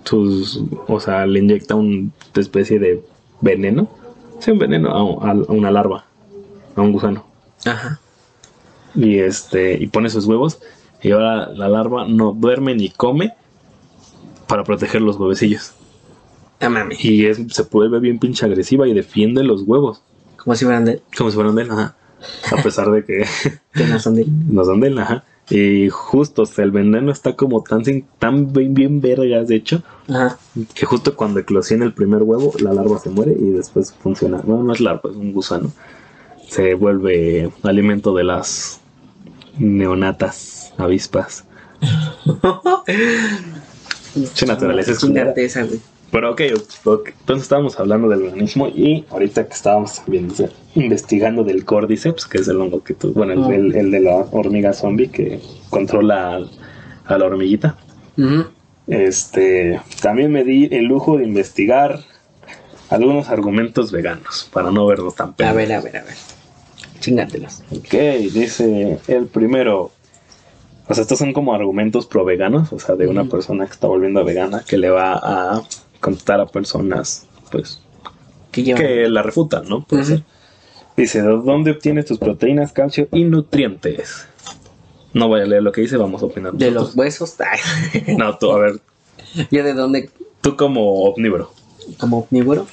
sus, 0.05 0.59
o 0.87 0.99
sea, 0.99 1.25
le 1.25 1.39
inyecta 1.39 1.75
una 1.75 2.09
especie 2.35 2.79
de 2.79 3.03
veneno, 3.41 3.89
sí, 4.39 4.51
un 4.51 4.59
veneno 4.59 4.89
a, 4.89 5.03
un- 5.03 5.47
a 5.49 5.51
una 5.53 5.71
larva, 5.71 6.05
a 6.75 6.81
un 6.81 6.91
gusano. 6.91 7.25
ajá 7.65 7.99
Y 8.95 9.19
este, 9.19 9.73
y 9.81 9.87
pone 9.87 10.09
sus 10.09 10.25
huevos, 10.25 10.59
y 11.01 11.11
ahora 11.11 11.47
la 11.49 11.67
larva 11.69 12.05
no 12.07 12.33
duerme 12.33 12.75
ni 12.75 12.89
come 12.89 13.33
para 14.47 14.63
proteger 14.63 15.01
los 15.01 15.17
huevecillos. 15.17 15.71
ah 16.59 16.69
mames 16.69 17.03
Y 17.03 17.25
es, 17.25 17.39
se 17.49 17.63
vuelve 17.63 17.99
bien 17.99 18.19
pinche 18.19 18.45
agresiva 18.45 18.87
y 18.87 18.93
defiende 18.93 19.43
los 19.43 19.63
huevos, 19.63 20.01
como 20.37 20.55
si 20.55 20.65
fueran 20.65 20.85
de 20.85 21.01
como 21.17 21.29
si 21.29 21.35
fueran 21.35 21.55
de 21.55 21.61
él, 21.63 21.71
ajá. 21.71 21.95
A 22.51 22.61
pesar 22.61 22.91
de 22.91 23.03
que 23.05 23.25
que 23.73 23.85
no 23.85 23.99
son 23.99 24.15
de 24.15 24.25
no 24.49 24.63
son 24.63 24.79
de 24.79 24.87
él, 24.87 24.99
ajá. 24.99 25.23
Y 25.49 25.89
justo, 25.89 26.43
o 26.43 26.45
sea, 26.45 26.63
el 26.63 26.71
veneno 26.71 27.11
está 27.11 27.35
como 27.35 27.63
tan, 27.63 27.83
sin- 27.83 28.05
tan 28.17 28.53
bien, 28.53 28.73
bien 28.73 29.01
vergas, 29.01 29.47
de 29.49 29.55
hecho, 29.57 29.83
ajá 30.07 30.37
que 30.73 30.85
justo 30.85 31.15
cuando 31.15 31.39
eclosiona 31.41 31.83
el 31.83 31.93
primer 31.93 32.23
huevo, 32.23 32.53
la 32.59 32.73
larva 32.73 32.97
se 32.99 33.09
muere 33.09 33.33
y 33.37 33.49
después 33.51 33.93
funciona. 33.93 34.41
No, 34.45 34.63
no 34.63 34.71
es 34.71 34.79
larva, 34.79 35.09
es 35.09 35.15
un 35.17 35.33
gusano. 35.33 35.71
Se 36.47 36.75
vuelve 36.75 37.51
alimento 37.63 38.13
de 38.13 38.23
las 38.23 38.79
neonatas, 39.57 40.73
avispas. 40.77 41.43
Che, 44.33 44.45
naturaleza 44.45 44.91
es 44.91 44.99
culera. 44.99 45.21
Chingate 45.33 45.45
esa, 45.45 45.63
güey. 45.63 45.79
Pero 46.13 46.31
ok, 46.31 46.41
entonces 46.41 47.43
estábamos 47.43 47.77
hablando 47.79 48.07
del 48.07 48.21
veganismo 48.21 48.67
y 48.67 49.03
ahorita 49.09 49.47
que 49.47 49.53
estábamos 49.53 49.95
también 49.95 50.29
o 50.29 50.33
sea, 50.35 50.47
investigando 50.75 51.43
del 51.43 51.65
Cordyceps, 51.65 52.25
que 52.27 52.37
es 52.37 52.47
el 52.47 52.61
hongo 52.61 52.83
que 52.83 52.93
tú, 52.93 53.11
bueno, 53.13 53.33
el, 53.49 53.51
el- 53.51 53.75
el 53.75 53.91
de 53.91 53.99
la 53.99 54.15
hormiga 54.31 54.73
zombie 54.73 55.09
que 55.09 55.41
controla 55.71 56.39
a, 57.05 57.17
la 57.17 57.25
hormiguita. 57.25 57.75
Este, 58.87 59.79
también 60.01 60.31
me 60.31 60.43
di 60.43 60.67
el 60.71 60.85
lujo 60.85 61.17
de 61.17 61.23
investigar 61.23 61.99
algunos 62.89 63.29
argumentos 63.29 63.91
veganos 63.91 64.49
para 64.53 64.71
no 64.71 64.85
verlos 64.85 65.15
tan 65.15 65.29
A 65.29 65.35
pedos. 65.35 65.55
ver, 65.55 65.73
a 65.73 65.81
ver, 65.81 65.97
a 65.97 66.03
ver. 66.03 66.13
Chingatelos. 66.99 67.63
Ok, 67.71 67.93
dice 68.33 68.99
el 69.07 69.25
primero. 69.27 69.91
O 70.87 70.93
sea, 70.93 71.01
estos 71.03 71.17
son 71.17 71.31
como 71.33 71.53
argumentos 71.55 72.05
pro 72.05 72.25
veganos, 72.25 72.71
o 72.73 72.77
sea, 72.79 72.95
de 72.95 73.07
una 73.07 73.23
persona 73.25 73.65
que 73.65 73.71
está 73.71 73.87
volviendo 73.87 74.23
vegana 74.25 74.63
que 74.67 74.77
le 74.77 74.89
va 74.89 75.13
a 75.13 75.63
contar 76.03 76.41
a 76.41 76.45
personas, 76.45 77.25
pues, 77.49 77.79
que 78.51 79.07
la 79.09 79.23
refutan, 79.23 79.67
¿no? 79.69 79.83
Puede 79.85 80.03
Ujú. 80.03 80.11
ser. 80.11 80.23
Dice, 80.97 81.21
¿de 81.23 81.29
dónde 81.29 81.71
obtienes 81.71 82.05
tus 82.05 82.19
proteínas, 82.19 82.71
calcio 82.73 83.07
y 83.11 83.23
nutrientes? 83.23 84.27
No 85.13 85.27
voy 85.29 85.41
a 85.41 85.45
leer 85.45 85.63
lo 85.63 85.71
que 85.71 85.81
dice, 85.81 85.95
vamos 85.97 86.21
a 86.21 86.25
opinar. 86.27 86.53
De 86.53 86.69
nosotros. 86.69 86.89
los 86.89 86.95
huesos. 86.97 87.35
Ay. 87.39 88.15
No, 88.17 88.37
tú, 88.37 88.51
a 88.51 88.59
ver, 88.59 88.79
¿Yo 89.49 89.63
de 89.63 89.73
dónde? 89.73 90.09
tú 90.41 90.55
como 90.57 91.03
omnívoro. 91.05 91.51
Como 91.97 92.19
omnívoro. 92.19 92.67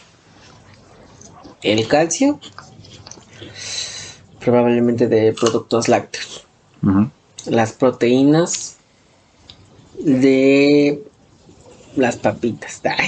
El 1.63 1.87
calcio. 1.87 2.41
Probablemente 4.41 5.07
de 5.07 5.33
productos 5.33 5.89
lácteos. 5.89 6.45
Las 7.47 7.73
proteínas. 7.73 8.77
De 9.99 11.03
las 11.97 12.17
papitas 12.17 12.83
De 12.83 12.99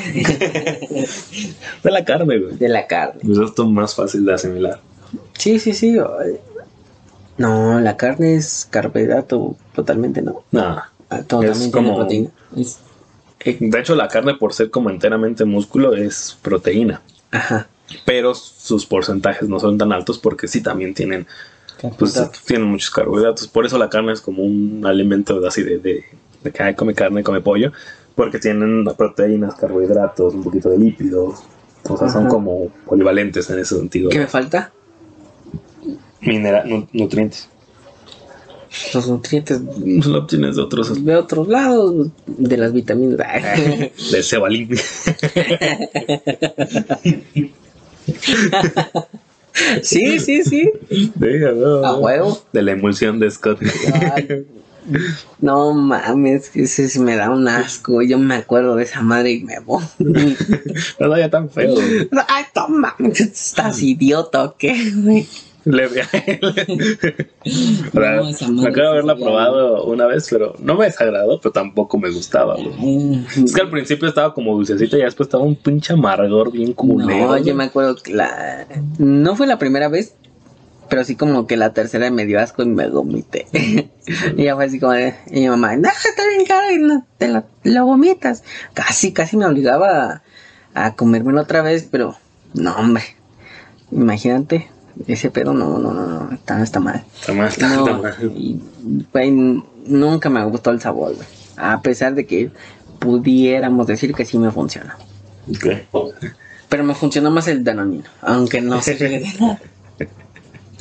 la 1.90 2.04
carne, 2.04 2.38
güey. 2.38 2.56
de 2.56 2.68
la 2.68 2.86
carne. 2.86 3.20
Pues 3.24 3.38
esto 3.38 3.62
es 3.64 3.68
más 3.68 3.94
fácil 3.94 4.24
de 4.24 4.34
asimilar. 4.34 4.80
Sí, 5.38 5.58
sí, 5.58 5.72
sí. 5.72 5.96
ay. 5.98 6.38
No, 7.38 7.80
la 7.80 7.96
carne 7.96 8.36
es 8.36 8.66
carbohidrato 8.70 9.56
totalmente, 9.74 10.22
¿no. 10.22 10.44
Nada. 10.50 10.90
Ah, 11.10 11.22
Todo 11.22 11.42
Es 11.42 11.68
como- 11.68 11.96
proteína. 11.96 12.30
Es- 12.56 12.78
eh, 13.40 13.56
De 13.60 13.80
hecho, 13.80 13.94
la 13.94 14.08
carne, 14.08 14.34
por 14.34 14.52
ser 14.54 14.70
como 14.70 14.90
enteramente 14.90 15.44
músculo, 15.44 15.94
es 15.94 16.36
proteína. 16.42 17.02
Ajá. 17.30 17.68
Pero 18.04 18.34
sus 18.34 18.86
porcentajes 18.86 19.48
no 19.48 19.58
son 19.58 19.78
tan 19.78 19.92
altos 19.92 20.18
porque 20.18 20.48
sí 20.48 20.62
también 20.62 20.94
tienen, 20.94 21.26
pues, 21.98 22.18
tienen 22.46 22.68
muchos 22.68 22.90
carbohidratos. 22.90 23.48
Por 23.48 23.66
eso 23.66 23.78
la 23.78 23.90
carne 23.90 24.12
es 24.12 24.20
como 24.20 24.42
un 24.42 24.84
alimento 24.86 25.44
así 25.46 25.62
de, 25.62 25.78
de, 25.78 26.04
de 26.42 26.52
que 26.52 26.62
ay, 26.62 26.74
come 26.74 26.94
carne, 26.94 27.22
come 27.22 27.40
pollo. 27.40 27.72
Porque 28.14 28.38
tienen 28.38 28.84
proteínas, 28.96 29.54
carbohidratos, 29.54 30.34
un 30.34 30.42
poquito 30.42 30.68
de 30.70 30.78
lípidos. 30.78 31.40
O 31.88 31.96
sea, 31.96 32.08
son 32.08 32.28
como 32.28 32.68
polivalentes 32.86 33.48
en 33.50 33.58
ese 33.58 33.76
sentido. 33.76 34.10
¿Qué 34.10 34.18
me 34.18 34.26
falta? 34.26 34.72
Minera- 36.20 36.64
nu- 36.64 36.86
nutrientes. 36.92 37.48
Los 38.94 39.06
nutrientes 39.08 39.60
Lo 40.06 40.18
obtienes 40.20 40.56
de 40.56 40.62
otros. 40.62 41.04
de 41.04 41.16
otros 41.16 41.48
lados, 41.48 42.08
de 42.26 42.56
las 42.56 42.72
vitaminas. 42.72 43.18
De 44.12 44.22
cebalín. 44.22 44.70
sí, 49.82 50.18
sí, 50.18 50.42
sí. 50.44 50.70
De, 51.14 51.48
A 51.84 51.94
huevo. 51.94 52.38
de 52.52 52.62
la 52.62 52.72
emulsión 52.72 53.18
de 53.18 53.30
Scott. 53.30 53.60
Ay, 54.14 54.46
no 55.40 55.72
mames, 55.74 56.50
que 56.50 56.62
ese 56.62 56.88
sí 56.88 57.00
me 57.00 57.16
da 57.16 57.30
un 57.30 57.46
asco. 57.48 58.02
Yo 58.02 58.18
me 58.18 58.36
acuerdo 58.36 58.76
de 58.76 58.84
esa 58.84 59.02
madre 59.02 59.32
y 59.32 59.44
me 59.44 59.58
voy. 59.60 59.82
No 61.00 61.08
vaya 61.08 61.30
tan 61.30 61.50
feo. 61.50 61.74
güey. 61.74 62.08
Ay, 62.28 62.44
mames, 62.68 63.20
¿estás 63.20 63.82
idiota 63.82 64.44
o 64.44 64.56
qué, 64.56 64.92
güey? 64.94 65.26
Le- 65.64 65.84
Ahora, 67.94 68.16
No, 68.16 68.28
esa 68.28 68.48
madre 68.48 68.70
me 68.72 68.82
de 68.82 68.88
haberla 68.88 69.14
ya- 69.16 69.24
probado 69.24 69.84
una 69.84 70.06
vez, 70.06 70.26
pero 70.30 70.54
no 70.58 70.74
me 70.74 70.86
desagradó, 70.86 71.40
pero 71.40 71.52
tampoco 71.52 71.98
me 71.98 72.10
gustaba. 72.10 72.56
güey. 72.56 73.24
Es 73.44 73.52
que 73.54 73.60
al 73.60 73.70
principio 73.70 74.08
estaba 74.08 74.34
como 74.34 74.54
dulcecita 74.54 74.96
y 74.96 75.00
ya 75.00 75.04
después 75.06 75.28
estaba 75.28 75.44
un 75.44 75.54
pinche 75.56 75.92
amargor 75.92 76.50
bien 76.50 76.72
culero. 76.72 77.26
No, 77.28 77.38
yo 77.38 77.54
me 77.54 77.64
acuerdo 77.64 77.96
que 77.96 78.12
la... 78.12 78.66
No 78.98 79.36
fue 79.36 79.46
la 79.46 79.58
primera 79.58 79.88
vez, 79.88 80.14
pero 80.92 81.04
sí 81.04 81.16
como 81.16 81.46
que 81.46 81.56
la 81.56 81.72
tercera 81.72 82.10
me 82.10 82.26
dio 82.26 82.38
asco 82.38 82.62
y 82.62 82.66
me 82.66 82.86
vomité. 82.86 83.46
y 84.36 84.44
ya 84.44 84.54
fue 84.54 84.66
así 84.66 84.78
como 84.78 84.92
de... 84.92 85.14
Y 85.30 85.40
mi 85.40 85.48
mamá, 85.48 85.74
no, 85.74 85.88
está 85.88 86.28
bien 86.28 86.44
caro 86.46 86.70
y 86.70 86.76
no, 86.76 87.06
te 87.16 87.28
lo, 87.28 87.44
lo 87.64 87.86
vomitas. 87.86 88.44
Casi, 88.74 89.14
casi 89.14 89.38
me 89.38 89.46
obligaba 89.46 90.22
a, 90.74 90.84
a 90.84 90.94
comérmelo 90.94 91.40
otra 91.40 91.62
vez, 91.62 91.88
pero 91.90 92.14
no, 92.52 92.76
hombre. 92.76 93.04
Imagínate, 93.90 94.68
ese 95.06 95.30
pedo 95.30 95.54
no, 95.54 95.78
no, 95.78 95.94
no, 95.94 96.06
no, 96.06 96.34
está, 96.34 96.62
está 96.62 96.78
mal. 96.78 97.02
Está 97.18 97.32
mal, 97.32 97.48
está, 97.48 97.68
mal. 97.68 98.14
y, 98.36 98.60
nunca 99.86 100.28
me 100.28 100.44
gustó 100.44 100.72
el 100.72 100.80
sabor, 100.82 101.14
güey. 101.14 101.26
A 101.56 101.80
pesar 101.80 102.14
de 102.14 102.26
que 102.26 102.50
pudiéramos 102.98 103.86
decir 103.86 104.12
que 104.12 104.26
sí 104.26 104.36
me 104.36 104.50
funciona. 104.50 104.98
Ok. 105.48 106.10
Pero 106.68 106.84
me 106.84 106.94
funcionó 106.94 107.30
más 107.30 107.48
el 107.48 107.64
danonino, 107.64 108.04
aunque 108.20 108.60
no 108.60 108.82
se 108.82 108.94
de 108.96 109.20
nada. 109.40 109.58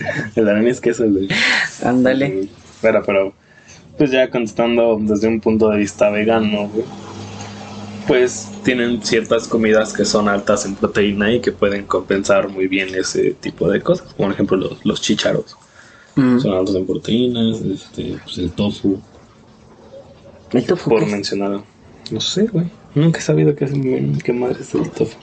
El 0.35 0.45
Dani 0.45 0.69
es 0.69 0.81
queso, 0.81 1.07
güey. 1.07 1.27
Ándale. 1.83 2.49
Pero, 2.81 3.03
pero, 3.05 3.33
pues 3.97 4.11
ya 4.11 4.29
contestando 4.29 4.97
desde 4.99 5.27
un 5.27 5.39
punto 5.39 5.69
de 5.69 5.77
vista 5.77 6.09
vegano, 6.09 6.69
güey, 6.69 6.85
pues 8.07 8.49
tienen 8.63 9.03
ciertas 9.03 9.47
comidas 9.47 9.93
que 9.93 10.05
son 10.05 10.27
altas 10.27 10.65
en 10.65 10.75
proteína 10.75 11.31
y 11.31 11.39
que 11.39 11.51
pueden 11.51 11.85
compensar 11.85 12.49
muy 12.49 12.67
bien 12.67 12.93
ese 12.95 13.31
tipo 13.31 13.69
de 13.69 13.81
cosas. 13.81 14.13
Como 14.13 14.27
por 14.27 14.33
ejemplo 14.33 14.57
los, 14.57 14.85
los 14.85 15.01
chícharos. 15.01 15.55
Mm. 16.15 16.39
Son 16.39 16.53
altos 16.53 16.75
en 16.75 16.85
proteínas, 16.85 17.61
este, 17.61 18.17
pues 18.23 18.37
el 18.37 18.51
tofu, 18.51 18.99
¿El 20.53 20.65
tofu 20.65 20.89
por 20.89 21.05
mencionar. 21.05 21.61
No 22.11 22.19
sé, 22.19 22.47
güey. 22.47 22.65
Nunca 22.93 23.19
he 23.19 23.21
sabido 23.21 23.55
qué, 23.55 23.65
es, 23.65 23.71
qué 24.23 24.33
madre 24.33 24.57
es 24.59 24.73
el 24.73 24.89
tofu. 24.89 25.17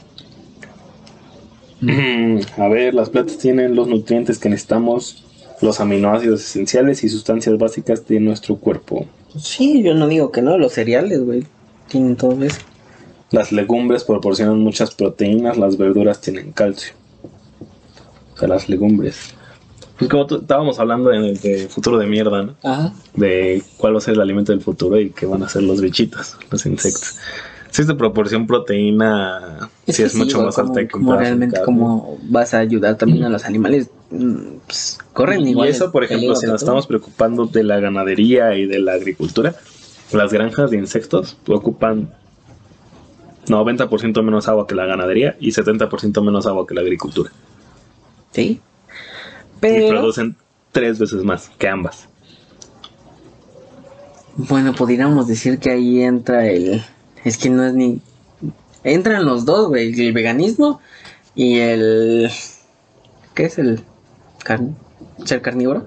Mm, 1.81 2.39
A 2.57 2.69
ver, 2.69 2.95
las 2.95 3.11
plantas 3.11 3.39
tienen 3.39 3.75
los 3.75 3.89
nutrientes 3.89 4.39
que 4.39 4.49
necesitamos, 4.49 5.25
los 5.61 5.81
aminoácidos 5.81 6.41
esenciales 6.41 7.05
y 7.05 7.09
sustancias 7.09 7.57
básicas 7.59 8.07
de 8.07 8.21
nuestro 8.21 8.57
cuerpo. 8.57 9.07
Sí, 9.39 9.83
yo 9.83 9.95
no 9.95 10.09
digo 10.09 10.33
que 10.33 10.43
no, 10.43 10.59
los 10.59 10.73
cereales, 10.73 11.21
güey. 11.25 11.45
Tienen 11.89 12.17
todo 12.17 12.43
eso. 12.45 12.59
Las 13.31 13.53
legumbres 13.53 14.05
proporcionan 14.05 14.59
muchas 14.61 14.95
proteínas, 14.95 15.57
las 15.59 15.77
verduras 15.77 16.21
tienen 16.21 16.53
calcio. 16.53 16.93
O 18.35 18.39
sea, 18.39 18.49
las 18.49 18.69
legumbres. 18.69 19.35
Pues 19.99 20.09
como 20.11 20.27
estábamos 20.29 20.79
hablando 20.79 21.11
de, 21.11 21.35
de 21.35 21.69
futuro 21.69 21.99
de 21.99 22.07
mierda, 22.07 22.43
¿no? 22.43 22.55
Ajá. 22.63 22.93
De 23.15 23.63
cuál 23.77 23.95
va 23.95 23.99
a 23.99 24.01
ser 24.01 24.15
el 24.15 24.21
alimento 24.21 24.53
del 24.53 24.61
futuro 24.61 24.99
y 25.01 25.11
qué 25.11 25.27
van 25.27 25.43
a 25.43 25.49
ser 25.49 25.63
los 25.63 25.81
bichitos, 25.81 26.37
los 26.51 26.65
insectos. 26.67 27.17
Si 27.71 27.83
es 27.83 27.89
de 27.89 27.95
proporción 27.95 28.47
proteína, 28.47 29.69
sí 29.87 30.03
es 30.03 30.15
mucho 30.15 30.43
más 30.43 30.59
alta 30.59 30.81
que 30.81 30.89
como 30.89 31.17
realmente 31.17 31.61
como 31.65 32.19
vas 32.25 32.55
a 32.55 32.59
ayudar 32.59 32.97
también 32.97 33.25
a 33.25 33.29
los 33.29 33.45
animales. 33.45 33.91
mm, 34.11 34.37
pues, 34.67 34.99
corren 35.13 35.41
Y 35.47 35.51
igual. 35.51 35.69
eso, 35.69 35.87
el 35.87 35.91
por 35.91 36.05
ejemplo, 36.05 36.35
si 36.35 36.47
nos 36.47 36.63
estamos 36.63 36.87
preocupando 36.87 37.47
de 37.47 37.65
la 37.65 37.79
ganadería 37.79 38.55
y 38.57 38.67
de 38.67 38.79
la 38.79 38.93
agricultura, 38.95 39.55
las 40.13 40.33
granjas 40.33 40.71
de 40.71 40.79
insectos 40.79 41.37
ocupan 41.47 42.11
90% 43.47 44.23
menos 44.23 44.49
agua 44.49 44.67
que 44.67 44.75
la 44.75 44.87
ganadería 44.87 45.37
y 45.41 45.51
70% 45.53 46.23
menos 46.25 46.47
agua 46.47 46.67
que 46.67 46.75
la 46.75 46.81
agricultura. 46.81 47.31
Sí. 48.33 48.43
Y 48.51 48.61
Pero, 49.61 49.89
producen 49.89 50.37
tres 50.73 50.99
veces 50.99 51.23
más 51.25 51.51
que 51.59 51.69
ambas. 51.69 52.09
bueno, 54.37 54.73
podríamos 54.75 55.27
decir 55.27 55.59
que 55.59 55.71
ahí 55.71 56.01
entra 56.03 56.47
el. 56.47 56.83
Es 57.25 57.37
que 57.39 57.51
no 57.51 57.65
es 57.65 57.75
ni. 57.75 58.01
Entran 58.85 59.25
los 59.25 59.45
dos, 59.45 59.69
güey. 59.69 59.93
El 60.01 60.13
veganismo 60.13 60.81
y 61.35 61.59
el. 61.59 62.31
¿Qué 63.35 63.45
es 63.45 63.59
el. 63.59 63.81
¿Ser 65.25 65.43
carnívoro? 65.43 65.87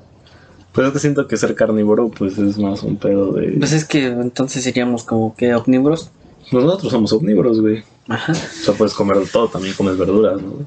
Pues 0.71 0.87
es 0.87 0.93
que 0.93 0.99
siento 0.99 1.27
que 1.27 1.35
ser 1.37 1.53
carnívoro 1.55 2.09
pues 2.09 2.37
es 2.37 2.57
más 2.57 2.81
un 2.83 2.95
pedo 2.95 3.33
de... 3.33 3.57
Pues 3.59 3.73
es 3.73 3.83
que 3.85 4.05
entonces 4.05 4.63
seríamos 4.63 5.03
como 5.03 5.35
que 5.35 5.53
omnívoros. 5.53 6.11
Nosotros 6.51 6.91
somos 6.91 7.11
omnívoros, 7.11 7.59
güey. 7.59 7.83
Ajá. 8.07 8.31
O 8.31 8.35
sea, 8.35 8.73
puedes 8.75 8.93
comer 8.93 9.17
todo, 9.31 9.47
también 9.49 9.73
comes 9.75 9.97
verduras, 9.97 10.41
¿no? 10.41 10.65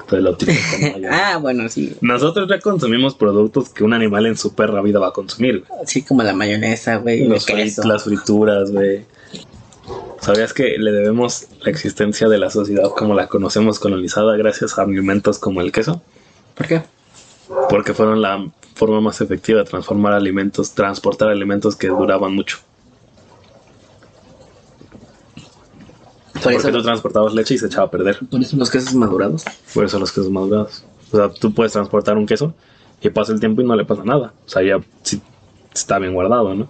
Entonces 0.00 0.20
lo 0.22 0.36
típico. 0.36 0.58
Ah, 1.10 1.38
bueno, 1.40 1.68
sí. 1.68 1.94
Nosotros 2.00 2.48
ya 2.48 2.58
consumimos 2.58 3.14
productos 3.14 3.68
que 3.68 3.84
un 3.84 3.92
animal 3.92 4.26
en 4.26 4.36
su 4.36 4.54
perra 4.54 4.82
vida 4.82 4.98
va 4.98 5.08
a 5.08 5.12
consumir. 5.12 5.64
Así 5.82 6.02
como 6.02 6.22
la 6.24 6.32
mayonesa, 6.32 6.96
güey. 6.96 7.28
frit- 7.28 7.84
las 7.84 8.02
frituras, 8.04 8.72
güey. 8.72 9.04
¿Sabías 10.28 10.52
que 10.52 10.76
le 10.76 10.92
debemos 10.92 11.46
la 11.62 11.70
existencia 11.70 12.28
de 12.28 12.36
la 12.36 12.50
sociedad 12.50 12.90
como 12.94 13.14
la 13.14 13.28
conocemos 13.28 13.78
colonizada 13.78 14.36
gracias 14.36 14.78
a 14.78 14.82
alimentos 14.82 15.38
como 15.38 15.62
el 15.62 15.72
queso? 15.72 16.02
¿Por 16.54 16.66
qué? 16.66 16.82
Porque 17.70 17.94
fueron 17.94 18.20
la 18.20 18.46
forma 18.74 19.00
más 19.00 19.22
efectiva 19.22 19.60
de 19.60 19.64
transformar 19.64 20.12
alimentos, 20.12 20.72
transportar 20.72 21.30
alimentos 21.30 21.76
que 21.76 21.88
duraban 21.88 22.34
mucho. 22.34 22.58
Por 26.34 26.42
Porque 26.42 26.56
eso, 26.58 26.72
tú 26.72 26.82
transportabas 26.82 27.32
leche 27.32 27.54
y 27.54 27.58
se 27.58 27.68
echaba 27.68 27.86
a 27.86 27.90
perder. 27.90 28.18
por 28.30 28.42
eso 28.42 28.54
los 28.58 28.70
quesos 28.70 28.94
madurados. 28.94 29.46
Por 29.72 29.86
eso 29.86 29.98
los 29.98 30.12
quesos 30.12 30.30
madurados. 30.30 30.84
O 31.10 31.16
sea, 31.16 31.30
tú 31.30 31.54
puedes 31.54 31.72
transportar 31.72 32.18
un 32.18 32.26
queso 32.26 32.52
y 33.00 33.08
pasa 33.08 33.32
el 33.32 33.40
tiempo 33.40 33.62
y 33.62 33.64
no 33.64 33.74
le 33.74 33.86
pasa 33.86 34.04
nada. 34.04 34.34
O 34.44 34.48
sea, 34.50 34.62
ya 34.62 34.78
sí 35.02 35.22
está 35.72 35.98
bien 35.98 36.12
guardado, 36.12 36.54
¿no? 36.54 36.68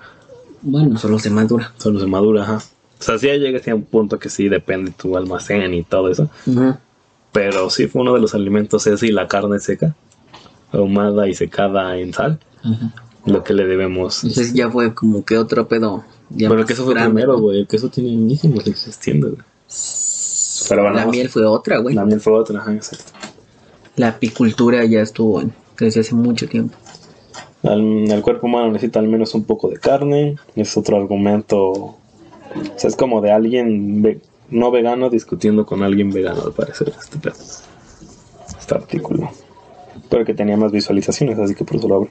Bueno, 0.63 0.97
solo 0.97 1.19
se 1.19 1.31
madura. 1.31 1.73
Solo 1.77 1.99
se 1.99 2.07
madura, 2.07 2.45
ajá. 2.45 2.61
O 3.01 3.03
sea, 3.03 3.19
sí 3.19 3.27
llega 3.29 3.61
a 3.71 3.75
un 3.75 3.85
punto 3.85 4.19
que 4.19 4.29
sí 4.29 4.49
depende 4.49 4.91
tu 4.91 5.17
almacén 5.17 5.73
y 5.75 5.85
todo 5.85 6.09
eso. 6.11 6.29
Pero 7.33 7.71
sí 7.71 7.87
fue 7.87 8.03
uno 8.03 8.15
de 8.15 8.21
los 8.21 8.35
alimentos 8.35 8.87
ese 8.87 9.07
y 9.07 9.13
la 9.13 9.29
carne 9.29 9.59
seca, 9.61 9.95
ahumada 10.73 11.29
y 11.29 11.35
secada 11.35 11.97
en 11.99 12.13
sal, 12.13 12.39
lo 13.25 13.45
que 13.45 13.55
le 13.55 13.67
debemos. 13.67 14.25
Entonces 14.25 14.53
ya 14.55 14.71
fue 14.71 14.95
como 14.95 15.25
que 15.25 15.39
otro 15.39 15.69
pedo. 15.69 16.05
ya 16.31 16.49
Pero 16.49 16.61
el 16.63 16.67
queso 16.67 16.85
fue 16.85 16.95
grande, 16.95 17.13
primero, 17.13 17.35
¿no? 17.35 17.41
güey. 17.43 17.61
El 17.61 17.67
queso 17.69 17.89
tiene 17.89 18.11
añísimos 18.11 18.67
existiendo, 18.67 19.29
güey. 19.29 19.43
Pero 20.69 20.83
bueno, 20.83 20.97
La 20.97 21.03
vamos- 21.03 21.17
miel 21.17 21.29
fue 21.29 21.45
otra, 21.47 21.79
güey. 21.79 21.95
La 21.95 22.05
miel 22.05 22.21
fue 22.21 22.33
otra, 22.33 22.59
ajá, 22.61 22.75
exacto. 22.75 23.13
La 23.97 24.09
apicultura 24.09 24.85
ya 24.85 25.01
estuvo 25.03 25.43
desde 25.79 26.01
hace 26.01 26.15
mucho 26.15 26.49
tiempo. 26.49 26.77
Al- 27.63 28.11
el 28.11 28.23
cuerpo 28.23 28.47
humano 28.47 28.73
necesita 28.73 28.99
al 29.01 29.09
menos 29.09 29.35
un 29.35 29.45
poco 29.45 29.69
de 29.69 29.79
carne. 29.79 30.37
Es 30.57 30.77
otro 30.77 30.97
argumento. 30.97 31.98
O 32.55 32.79
sea, 32.79 32.89
es 32.89 32.97
como 32.97 33.21
de 33.21 33.31
alguien 33.33 34.03
ve- 34.03 34.21
no 34.51 34.71
vegano 34.71 35.11
discutiendo 35.11 35.67
con 35.67 35.83
alguien 35.83 36.11
vegano, 36.11 36.43
al 36.43 36.53
parecer. 36.53 36.93
Este, 36.99 37.31
este 38.59 38.75
artículo. 38.75 39.31
Pero 40.09 40.25
que 40.25 40.35
tenía 40.35 40.57
más 40.57 40.73
visualizaciones, 40.73 41.39
así 41.39 41.55
que 41.55 41.65
por 41.65 41.77
eso 41.77 41.89
lo 41.89 41.95
abro. 41.97 42.11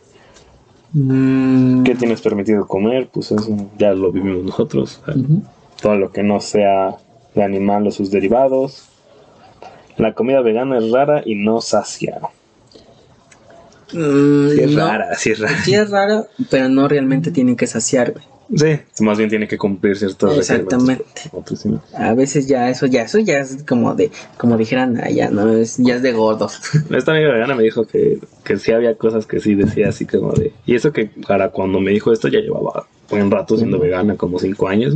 Mm, 0.93 1.83
¿Qué 1.83 1.95
tienes 1.95 2.21
permitido 2.21 2.65
comer? 2.67 3.09
Pues 3.11 3.31
eso 3.31 3.47
ya 3.77 3.93
lo 3.93 4.11
vivimos 4.11 4.43
nosotros. 4.45 5.01
todo 5.81 5.95
lo 5.95 6.11
que 6.11 6.23
no 6.23 6.39
sea 6.39 6.95
de 7.35 7.43
animal 7.43 7.87
o 7.87 7.91
sus 7.91 8.09
derivados. 8.11 8.85
La 9.97 10.13
comida 10.13 10.41
vegana 10.41 10.77
es 10.77 10.91
rara 10.91 11.21
y 11.25 11.35
no 11.35 11.59
sacia. 11.61 12.19
Mm, 13.93 14.49
Sí 14.49 14.61
es 14.61 14.71
no, 14.71 14.87
rara, 14.87 15.15
sí 15.15 15.31
es 15.31 15.39
rara. 15.39 15.63
Sí 15.63 15.73
es 15.73 15.89
rara, 15.89 16.25
pero 16.49 16.69
no 16.69 16.87
realmente 16.87 17.31
tienen 17.31 17.55
que 17.55 17.67
saciar, 17.67 18.11
güey. 18.13 18.25
Sí, 18.55 18.79
más 19.03 19.17
bien 19.17 19.29
tiene 19.29 19.47
que 19.47 19.57
cumplir 19.57 19.97
ciertos 19.97 20.37
Exactamente. 20.37 21.03
Otros 21.33 21.65
no. 21.65 21.81
A 21.97 22.13
veces 22.13 22.47
ya 22.47 22.69
eso 22.69 22.85
ya 22.85 23.01
eso 23.01 23.19
ya 23.19 23.39
es 23.39 23.63
como 23.67 23.93
de 23.93 24.09
como 24.37 24.55
dijeran 24.57 24.97
allá, 25.01 25.29
no 25.29 25.51
es 25.51 25.75
ya 25.77 25.95
es 25.95 26.01
de 26.01 26.13
gordos. 26.13 26.59
Esta 26.89 27.11
amiga 27.11 27.33
vegana 27.33 27.55
me 27.55 27.63
dijo 27.63 27.85
que, 27.85 28.19
que 28.45 28.57
sí 28.57 28.71
había 28.71 28.95
cosas 28.95 29.25
que 29.25 29.41
sí 29.41 29.53
decía 29.55 29.89
así 29.89 30.05
como 30.05 30.31
de... 30.31 30.53
Y 30.65 30.75
eso 30.75 30.93
que 30.93 31.07
para 31.27 31.49
cuando 31.49 31.81
me 31.81 31.91
dijo 31.91 32.13
esto 32.13 32.29
ya 32.29 32.39
llevaba 32.39 32.87
buen 33.09 33.29
rato 33.31 33.57
siendo 33.57 33.79
vegana, 33.79 34.15
como 34.15 34.39
cinco 34.39 34.67
años. 34.69 34.95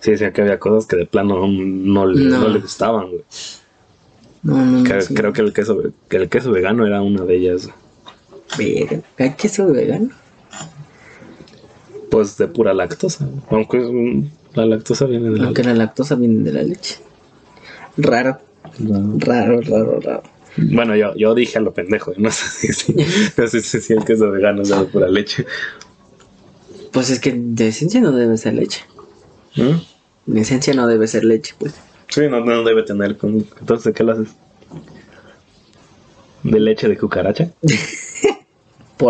Sí 0.00 0.12
decía 0.12 0.32
que 0.32 0.40
había 0.40 0.58
cosas 0.58 0.86
que 0.86 0.96
de 0.96 1.04
plano 1.06 1.46
no, 1.46 1.48
no 1.48 2.06
le, 2.06 2.24
No. 2.24 2.48
le 2.48 2.60
gustaban, 2.60 3.08
güey. 3.10 3.22
No, 4.42 4.56
no, 4.56 4.78
no. 4.78 4.84
Que- 4.84 5.02
sí. 5.02 5.12
Creo 5.14 5.34
que 5.34 5.42
el 5.42 5.52
queso, 5.52 5.78
que 6.08 6.16
el 6.16 6.28
queso 6.30 6.50
vegano 6.50 6.86
era 6.86 7.02
una 7.02 7.24
de 7.24 7.36
ellas. 7.36 7.68
Verga, 8.56 9.00
¿Hay 9.18 9.30
queso 9.34 9.66
vegano? 9.70 10.08
Pues 12.10 12.36
de 12.36 12.48
pura 12.48 12.74
lactosa. 12.74 13.28
Aunque 13.50 13.78
mm, 13.78 14.30
la 14.54 14.66
lactosa 14.66 15.06
viene 15.06 15.30
de 15.30 15.38
la 15.38 15.46
Aunque 15.46 15.64
la 15.64 15.74
lactosa 15.74 16.16
viene 16.16 16.42
de 16.42 16.52
la 16.52 16.62
leche. 16.62 16.96
Raro, 17.96 18.38
raro, 19.18 19.60
raro, 19.60 20.00
raro. 20.00 20.22
Bueno, 20.56 20.96
yo, 20.96 21.14
yo 21.14 21.34
dije 21.34 21.58
a 21.58 21.60
lo 21.60 21.72
pendejo. 21.72 22.12
No 22.16 22.30
sé 22.30 22.72
si, 22.72 22.94
no 23.36 23.46
sé 23.46 23.60
si 23.62 23.92
el 23.92 24.04
queso 24.04 24.30
vegano 24.30 24.62
es 24.62 24.68
de 24.68 24.84
pura 24.84 25.08
leche. 25.08 25.46
Pues 26.92 27.10
es 27.10 27.20
que 27.20 27.32
de 27.32 27.68
esencia 27.68 28.00
no 28.00 28.12
debe 28.12 28.36
ser 28.36 28.54
leche. 28.54 28.84
¿Mm? 29.56 30.32
De 30.32 30.40
esencia 30.40 30.74
no 30.74 30.86
debe 30.86 31.06
ser 31.06 31.24
leche, 31.24 31.54
pues. 31.58 31.74
Sí, 32.08 32.22
no, 32.28 32.44
no 32.44 32.64
debe 32.64 32.82
tener. 32.82 33.16
Entonces, 33.22 33.84
¿de 33.84 33.92
qué 33.92 34.02
lo 34.02 34.12
haces? 34.12 34.28
¿De 36.42 36.58
leche 36.58 36.88
de 36.88 36.96
cucaracha? 36.96 37.50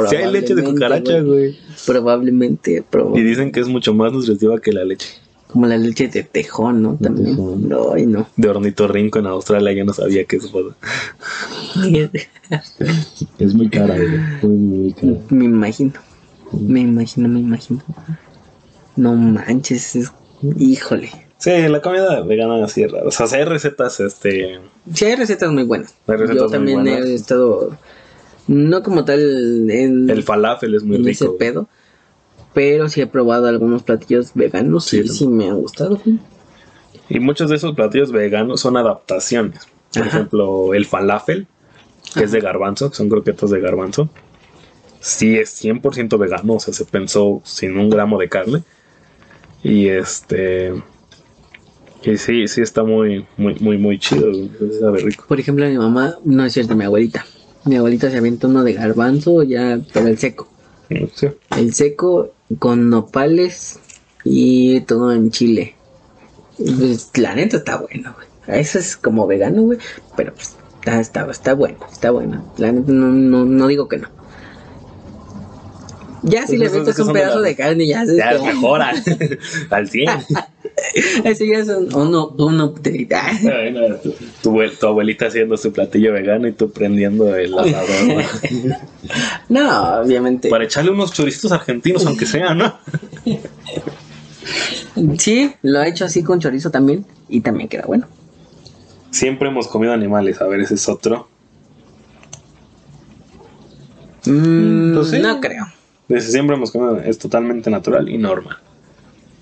Si 0.08 0.16
hay 0.16 0.32
leche 0.32 0.54
de 0.54 0.62
cucaracha, 0.64 1.20
güey. 1.20 1.56
Probablemente, 1.86 2.76
Y 2.76 2.80
probablemente. 2.80 3.28
dicen 3.28 3.52
que 3.52 3.60
es 3.60 3.68
mucho 3.68 3.92
más 3.94 4.12
nutritiva 4.12 4.58
que 4.60 4.72
la 4.72 4.84
leche. 4.84 5.08
Como 5.48 5.66
la 5.66 5.76
leche 5.76 6.06
de 6.08 6.22
tejón, 6.22 6.80
¿no? 6.82 6.96
También. 7.00 7.34
tejón. 7.36 7.68
No, 7.68 7.92
ay, 7.92 8.06
no. 8.06 8.28
De 8.36 8.48
ornitorrinco 8.48 9.18
en 9.18 9.26
Australia, 9.26 9.72
yo 9.72 9.84
no 9.84 9.92
sabía 9.92 10.24
que 10.24 10.36
eso 10.36 10.48
fue. 10.48 10.62
Es 13.38 13.54
muy 13.54 13.68
cara, 13.68 13.96
güey. 13.96 14.08
Muy, 14.42 14.56
muy 14.78 14.92
cara. 14.92 15.12
me 15.30 15.44
imagino. 15.44 15.92
Me 16.52 16.80
imagino, 16.80 17.28
me 17.28 17.40
imagino. 17.40 17.82
No 18.96 19.14
manches, 19.14 19.96
es- 19.96 20.12
híjole. 20.58 21.10
Sí, 21.38 21.50
la 21.68 21.80
comida 21.80 22.20
vegana 22.22 22.62
así 22.64 22.82
es 22.82 22.90
rara. 22.92 23.06
O 23.06 23.10
sea, 23.10 23.26
si 23.26 23.36
hay 23.36 23.44
recetas, 23.44 23.98
este. 24.00 24.58
Sí, 24.92 25.04
hay 25.06 25.14
recetas 25.16 25.50
muy 25.50 25.62
buenas. 25.64 25.94
Hay 26.06 26.16
recetas 26.16 26.36
Yo 26.36 26.42
muy 26.48 26.52
también 26.52 26.82
buenas. 26.82 27.06
he 27.06 27.14
estado, 27.14 27.78
no 28.50 28.82
como 28.82 29.04
tal 29.04 29.70
en, 29.70 30.10
El 30.10 30.24
falafel 30.24 30.74
es 30.74 30.82
muy 30.82 30.96
en 30.96 31.04
rico. 31.04 31.24
ese 31.24 31.28
pedo, 31.38 31.68
pero 32.52 32.88
sí 32.88 33.00
he 33.00 33.06
probado 33.06 33.46
algunos 33.46 33.84
platillos 33.84 34.32
veganos 34.34 34.86
Sí, 34.86 34.98
y 34.98 35.08
sí, 35.08 35.26
me 35.28 35.48
han 35.48 35.56
gustado. 35.60 36.00
Y 37.08 37.20
muchos 37.20 37.48
de 37.48 37.56
esos 37.56 37.76
platillos 37.76 38.10
veganos 38.10 38.60
son 38.60 38.76
adaptaciones. 38.76 39.68
Por 39.94 40.02
Ajá. 40.02 40.16
ejemplo, 40.18 40.74
el 40.74 40.84
falafel, 40.84 41.46
que 42.14 42.24
es 42.24 42.32
de 42.32 42.40
garbanzo, 42.40 42.90
que 42.90 42.96
son 42.96 43.08
croquetas 43.08 43.50
de 43.50 43.60
garbanzo. 43.60 44.10
Sí 45.00 45.36
es 45.38 45.64
100% 45.64 46.18
vegano, 46.18 46.54
o 46.54 46.60
sea, 46.60 46.74
se 46.74 46.84
pensó 46.84 47.40
sin 47.44 47.78
un 47.78 47.88
gramo 47.88 48.18
de 48.18 48.28
carne. 48.28 48.62
Y 49.62 49.86
este... 49.88 50.74
Y 52.02 52.16
sí, 52.16 52.48
sí 52.48 52.62
está 52.62 52.82
muy, 52.82 53.26
muy, 53.36 53.54
muy, 53.60 53.78
muy 53.78 53.98
chido. 53.98 54.32
Sabe 54.80 55.00
rico. 55.02 55.24
Por 55.28 55.38
ejemplo, 55.38 55.66
mi 55.68 55.78
mamá, 55.78 56.14
no 56.24 56.44
es 56.44 56.52
cierto, 56.52 56.74
mi 56.74 56.84
abuelita. 56.84 57.24
Mi 57.64 57.76
abuelita 57.76 58.10
se 58.10 58.18
avienta 58.18 58.46
uno 58.46 58.64
de 58.64 58.72
garbanzo 58.72 59.42
ya, 59.42 59.80
pero 59.92 60.08
el 60.08 60.18
seco. 60.18 60.48
Sí. 61.14 61.28
El 61.56 61.74
seco 61.74 62.32
con 62.58 62.90
nopales 62.90 63.78
y 64.24 64.80
todo 64.80 65.12
en 65.12 65.30
chile. 65.30 65.74
Pues, 66.56 67.10
la 67.14 67.34
neta 67.34 67.58
está 67.58 67.76
bueno, 67.76 68.14
güey. 68.14 68.60
Eso 68.60 68.78
es 68.78 68.96
como 68.96 69.26
vegano, 69.26 69.62
güey. 69.62 69.78
Pero 70.16 70.34
pues 70.34 70.56
está, 70.80 71.00
está, 71.00 71.30
está 71.30 71.54
bueno, 71.54 71.78
está 71.90 72.10
bueno. 72.10 72.52
La 72.56 72.72
neta 72.72 72.92
no, 72.92 73.08
no, 73.08 73.44
no 73.44 73.66
digo 73.66 73.88
que 73.88 73.98
no. 73.98 74.08
Ya 76.22 76.42
si 76.46 76.56
Pues 76.56 76.58
le 76.58 76.66
esos 76.66 76.78
metes 76.80 76.98
un 76.98 77.04
son 77.06 77.14
de 77.14 77.20
pedazo 77.20 77.38
la- 77.40 77.48
de 77.48 77.56
carne, 77.56 77.86
ya 77.86 78.04
se 78.04 78.16
Ya 78.16 78.38
mejora 78.42 78.92
al 79.70 79.88
100. 79.90 80.08
Eso 81.24 81.44
ya 81.44 81.58
es 81.58 81.68
un, 81.68 81.94
uno, 81.94 82.34
uno 82.38 82.74
Bueno, 83.42 83.96
tu, 84.02 84.14
tu 84.42 84.50
abuel- 84.50 84.78
tu 84.78 84.86
abuelita 84.86 85.26
haciendo 85.26 85.56
su 85.56 85.72
platillo 85.72 86.12
vegano 86.12 86.48
y 86.48 86.52
tú 86.52 86.70
prendiendo 86.70 87.34
el 87.36 87.56
asador. 87.58 88.24
¿no? 89.48 90.00
Obviamente. 90.02 90.48
Para 90.48 90.64
echarle 90.64 90.90
unos 90.90 91.12
choricitos 91.12 91.52
argentinos, 91.52 92.04
aunque 92.06 92.26
sea, 92.26 92.54
¿no? 92.54 92.78
Sí, 95.18 95.52
lo 95.62 95.82
he 95.82 95.88
hecho 95.88 96.04
así 96.04 96.22
con 96.22 96.40
chorizo 96.40 96.70
también. 96.70 97.04
Y 97.28 97.40
también 97.40 97.68
queda 97.68 97.84
bueno. 97.86 98.06
Siempre 99.10 99.48
hemos 99.48 99.68
comido 99.68 99.92
animales. 99.92 100.40
A 100.40 100.46
ver, 100.46 100.60
ese 100.60 100.74
es 100.74 100.88
otro. 100.88 101.28
Mm, 104.26 104.94
Pues 104.94 105.10
sí. 105.10 105.18
No 105.20 105.40
creo. 105.40 105.66
Desde 106.10 106.32
siempre 106.32 106.56
hemos 106.56 106.72
comido. 106.72 106.98
Es 106.98 107.18
totalmente 107.18 107.70
natural 107.70 108.08
y 108.08 108.18
normal. 108.18 108.56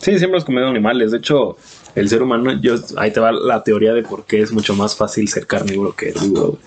Sí, 0.01 0.11
siempre 0.19 0.37
hemos 0.37 0.45
comido 0.45 0.69
animales. 0.69 1.13
De 1.13 1.19
hecho, 1.19 1.57
el 1.95 2.11
ser 2.11 2.23
humano, 2.23 2.61
yo, 2.61 2.75
ahí 2.99 3.11
te 3.11 3.21
va 3.21 3.33
la 3.33 3.65
teoría 3.65 3.95
de 3.95 4.03
por 4.03 4.27
qué 4.27 4.43
es 4.43 4.53
mucho 4.53 4.75
más 4.75 4.95
fácil 4.95 5.29
ser 5.29 5.47
carnívoro 5.47 5.97
que 5.97 6.11
herbívoro. 6.11 6.59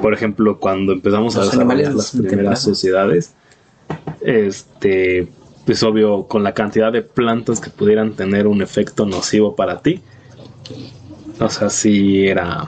Por 0.00 0.14
ejemplo, 0.14 0.58
cuando 0.58 0.92
empezamos 0.92 1.36
a 1.36 1.44
desarrollar 1.44 1.94
las 1.94 2.12
primeras 2.12 2.62
sociedades, 2.62 3.34
este, 4.22 5.28
pues 5.66 5.82
obvio, 5.82 6.24
con 6.24 6.42
la 6.42 6.54
cantidad 6.54 6.90
de 6.90 7.02
plantas 7.02 7.60
que 7.60 7.68
pudieran 7.68 8.14
tener 8.14 8.46
un 8.46 8.62
efecto 8.62 9.04
nocivo 9.04 9.54
para 9.54 9.82
ti. 9.82 10.00
O 11.38 11.50
sea, 11.50 11.68
si 11.68 12.26
era. 12.26 12.66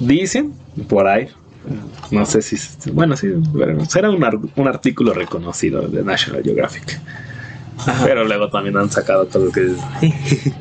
Dicen 0.00 0.52
por 0.88 1.06
ahí. 1.06 1.28
No 2.10 2.26
sé 2.26 2.42
si. 2.42 2.56
Bueno, 2.92 3.16
sí, 3.16 3.28
era 3.96 4.10
un, 4.10 4.22
ar- 4.24 4.38
un 4.56 4.68
artículo 4.68 5.12
reconocido 5.14 5.82
de 5.88 6.02
National 6.02 6.42
Geographic. 6.42 7.00
Ajá. 7.78 8.04
Pero 8.04 8.24
luego 8.24 8.48
también 8.50 8.76
han 8.76 8.90
sacado 8.90 9.26
todo 9.26 9.46
lo 9.46 9.52
que. 9.52 9.72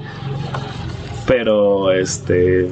Pero 1.27 1.91
este. 1.91 2.69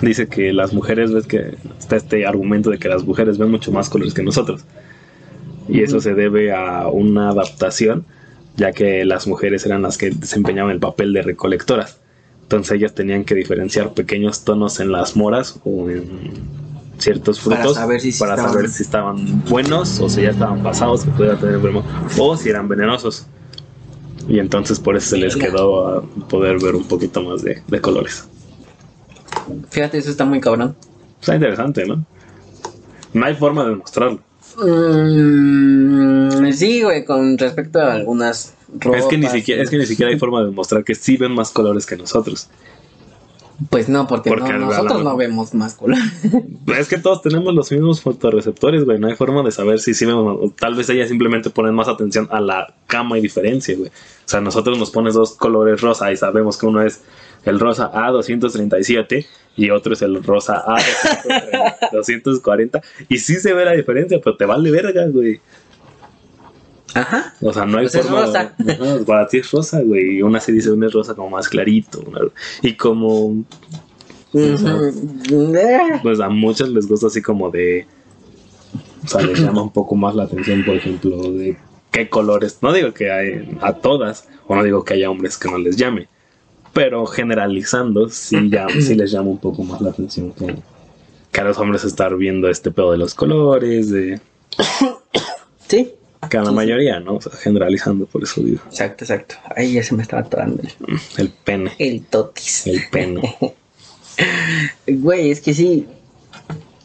Dice 0.00 0.26
que 0.26 0.52
las 0.52 0.72
mujeres, 0.72 1.12
ves 1.12 1.26
que 1.26 1.56
está 1.78 1.96
este 1.96 2.26
argumento 2.26 2.70
de 2.70 2.78
que 2.78 2.88
las 2.88 3.04
mujeres 3.04 3.38
ven 3.38 3.50
mucho 3.50 3.70
más 3.70 3.88
colores 3.88 4.14
que 4.14 4.22
nosotros. 4.22 4.64
Y 5.68 5.82
eso 5.82 6.00
se 6.00 6.14
debe 6.14 6.52
a 6.52 6.88
una 6.88 7.28
adaptación, 7.28 8.04
ya 8.56 8.72
que 8.72 9.04
las 9.04 9.28
mujeres 9.28 9.64
eran 9.64 9.82
las 9.82 9.98
que 9.98 10.10
desempeñaban 10.10 10.72
el 10.72 10.80
papel 10.80 11.12
de 11.12 11.22
recolectoras. 11.22 12.00
Entonces 12.42 12.72
ellas 12.78 12.94
tenían 12.94 13.24
que 13.24 13.34
diferenciar 13.36 13.94
pequeños 13.94 14.44
tonos 14.44 14.80
en 14.80 14.90
las 14.90 15.14
moras 15.16 15.60
o 15.64 15.88
en 15.88 16.04
ciertos 17.02 17.38
Para 17.40 17.56
frutos 17.56 17.76
saber 17.76 18.00
si 18.00 18.12
sí 18.12 18.18
para 18.18 18.34
estaban- 18.34 18.52
saber 18.52 18.70
si 18.70 18.82
estaban 18.82 19.44
buenos 19.48 20.00
o 20.00 20.08
si 20.08 20.22
ya 20.22 20.30
estaban 20.30 20.62
pasados, 20.62 21.04
que 21.04 21.10
pudieran 21.10 21.38
tener 21.38 21.56
enfermo, 21.56 21.84
o 22.18 22.36
si 22.36 22.48
eran 22.48 22.68
venenosos. 22.68 23.26
Y 24.28 24.38
entonces 24.38 24.78
por 24.78 24.96
eso 24.96 25.10
se 25.10 25.16
les 25.18 25.34
quedó 25.36 25.88
a 25.98 26.02
poder 26.28 26.58
ver 26.60 26.74
un 26.76 26.84
poquito 26.84 27.22
más 27.22 27.42
de, 27.42 27.62
de 27.66 27.80
colores. 27.80 28.24
Fíjate, 29.70 29.98
eso 29.98 30.10
está 30.10 30.24
muy 30.24 30.40
cabrón. 30.40 30.76
Está 31.20 31.34
interesante, 31.34 31.84
¿no? 31.86 32.04
No 33.12 33.26
hay 33.26 33.34
forma 33.34 33.64
de 33.64 33.70
demostrarlo. 33.70 34.20
Mm, 35.22 36.52
sí, 36.52 36.82
güey, 36.82 37.04
con 37.04 37.36
respecto 37.38 37.80
a 37.80 37.94
algunas 37.94 38.54
ropas. 38.78 39.02
Es 39.02 39.06
que, 39.08 39.18
ni 39.18 39.28
siquiera, 39.28 39.62
es 39.62 39.70
que 39.70 39.78
ni 39.78 39.86
siquiera 39.86 40.10
hay 40.12 40.18
forma 40.18 40.40
de 40.40 40.46
demostrar 40.46 40.84
que 40.84 40.94
sí 40.94 41.16
ven 41.16 41.32
más 41.32 41.50
colores 41.50 41.86
que 41.86 41.96
nosotros. 41.96 42.48
Pues 43.70 43.88
no, 43.88 44.06
porque, 44.06 44.30
Porque 44.30 44.52
no- 44.54 44.54
a 44.54 44.58
la- 44.58 44.66
nosotros 44.66 45.04
no 45.04 45.16
vemos 45.16 45.52
más 45.54 45.74
color. 45.74 45.98
Es 46.78 46.88
que 46.88 46.98
todos 46.98 47.22
tenemos 47.22 47.54
los 47.54 47.70
mismos 47.70 48.00
fotorreceptores, 48.00 48.84
güey. 48.84 48.98
No 48.98 49.08
hay 49.08 49.14
forma 49.14 49.42
de 49.42 49.50
saber 49.50 49.78
si 49.80 49.94
sí 49.94 50.06
vemos. 50.06 50.38
o 50.40 50.50
Tal 50.58 50.74
vez 50.74 50.88
ellas 50.90 51.08
simplemente 51.08 51.50
ponen 51.50 51.74
más 51.74 51.88
atención 51.88 52.28
a 52.30 52.40
la 52.40 52.74
cama 52.86 53.18
y 53.18 53.20
diferencia, 53.20 53.76
güey. 53.76 53.88
O 53.90 54.28
sea, 54.28 54.40
nosotros 54.40 54.78
nos 54.78 54.90
pones 54.90 55.14
dos 55.14 55.32
colores 55.32 55.80
rosa 55.80 56.10
y 56.12 56.16
sabemos 56.16 56.56
que 56.56 56.66
uno 56.66 56.82
es 56.82 57.02
el 57.44 57.58
rosa 57.60 57.90
A237 57.92 59.26
y 59.56 59.70
otro 59.70 59.92
es 59.94 60.02
el 60.02 60.22
rosa 60.22 60.64
A240. 61.92 62.80
Y 63.08 63.18
sí 63.18 63.34
se 63.36 63.52
ve 63.52 63.64
la 63.64 63.72
diferencia, 63.72 64.20
pero 64.22 64.36
te 64.36 64.44
vale 64.46 64.70
verga, 64.70 65.06
güey. 65.08 65.40
Ajá. 66.94 67.34
O 67.40 67.52
sea, 67.52 67.64
no 67.64 67.78
hay 67.78 67.84
Pues 67.84 67.94
es 67.96 68.02
forma. 68.06 68.26
rosa. 68.26 68.54
Ajá, 68.58 69.04
para 69.06 69.26
ti 69.26 69.38
es 69.38 69.50
rosa, 69.50 69.80
güey. 69.80 70.18
Y 70.18 70.22
una 70.22 70.40
se 70.40 70.52
dice 70.52 70.70
una 70.70 70.86
es 70.86 70.92
rosa 70.92 71.14
como 71.14 71.30
más 71.30 71.48
clarito. 71.48 72.04
Y 72.62 72.74
como 72.74 73.44
pues 74.32 76.20
a 76.20 76.28
muchos 76.28 76.68
les 76.70 76.88
gusta 76.88 77.08
así 77.08 77.20
como 77.20 77.50
de 77.50 77.86
o 79.04 79.08
sea 79.08 79.20
les 79.20 79.38
llama 79.40 79.62
un 79.62 79.70
poco 79.72 79.94
más 79.94 80.14
la 80.14 80.22
atención 80.24 80.64
por 80.64 80.76
ejemplo 80.76 81.30
de 81.32 81.56
qué 81.90 82.08
colores. 82.08 82.58
No 82.62 82.72
digo 82.72 82.92
que 82.94 83.10
hay 83.12 83.58
a 83.60 83.74
todas, 83.74 84.28
o 84.46 84.54
no 84.54 84.62
digo 84.62 84.84
que 84.84 84.94
haya 84.94 85.10
hombres 85.10 85.36
que 85.36 85.50
no 85.50 85.58
les 85.58 85.76
llame, 85.76 86.08
pero 86.72 87.04
generalizando, 87.04 88.08
sí, 88.08 88.48
ya, 88.48 88.66
sí 88.80 88.94
les 88.94 89.10
llama 89.12 89.28
un 89.30 89.38
poco 89.38 89.62
más 89.64 89.82
la 89.82 89.90
atención 89.90 90.32
que, 90.32 90.56
que 91.30 91.40
a 91.40 91.44
los 91.44 91.58
hombres 91.58 91.84
estar 91.84 92.16
viendo 92.16 92.48
este 92.48 92.70
pedo 92.70 92.92
de 92.92 92.98
los 92.98 93.14
colores, 93.14 93.90
de 93.90 94.18
Sí, 95.68 95.92
que 96.30 96.36
a 96.38 96.42
la 96.42 96.52
mayoría, 96.52 97.00
¿no? 97.00 97.16
O 97.16 97.20
sea, 97.20 97.32
generalizando, 97.32 98.06
por 98.06 98.22
eso 98.22 98.40
digo. 98.42 98.60
exacto, 98.66 99.04
exacto. 99.04 99.34
Ahí 99.56 99.72
ya 99.74 99.82
se 99.82 99.94
me 99.94 100.02
estaba 100.02 100.22
atorando 100.22 100.62
el, 100.62 100.70
El 101.18 101.30
pene, 101.30 101.72
el 101.78 102.02
totis. 102.04 102.66
el 102.66 102.82
pene. 102.90 103.36
Güey, 104.86 105.30
es 105.30 105.40
que 105.40 105.54
sí. 105.54 105.86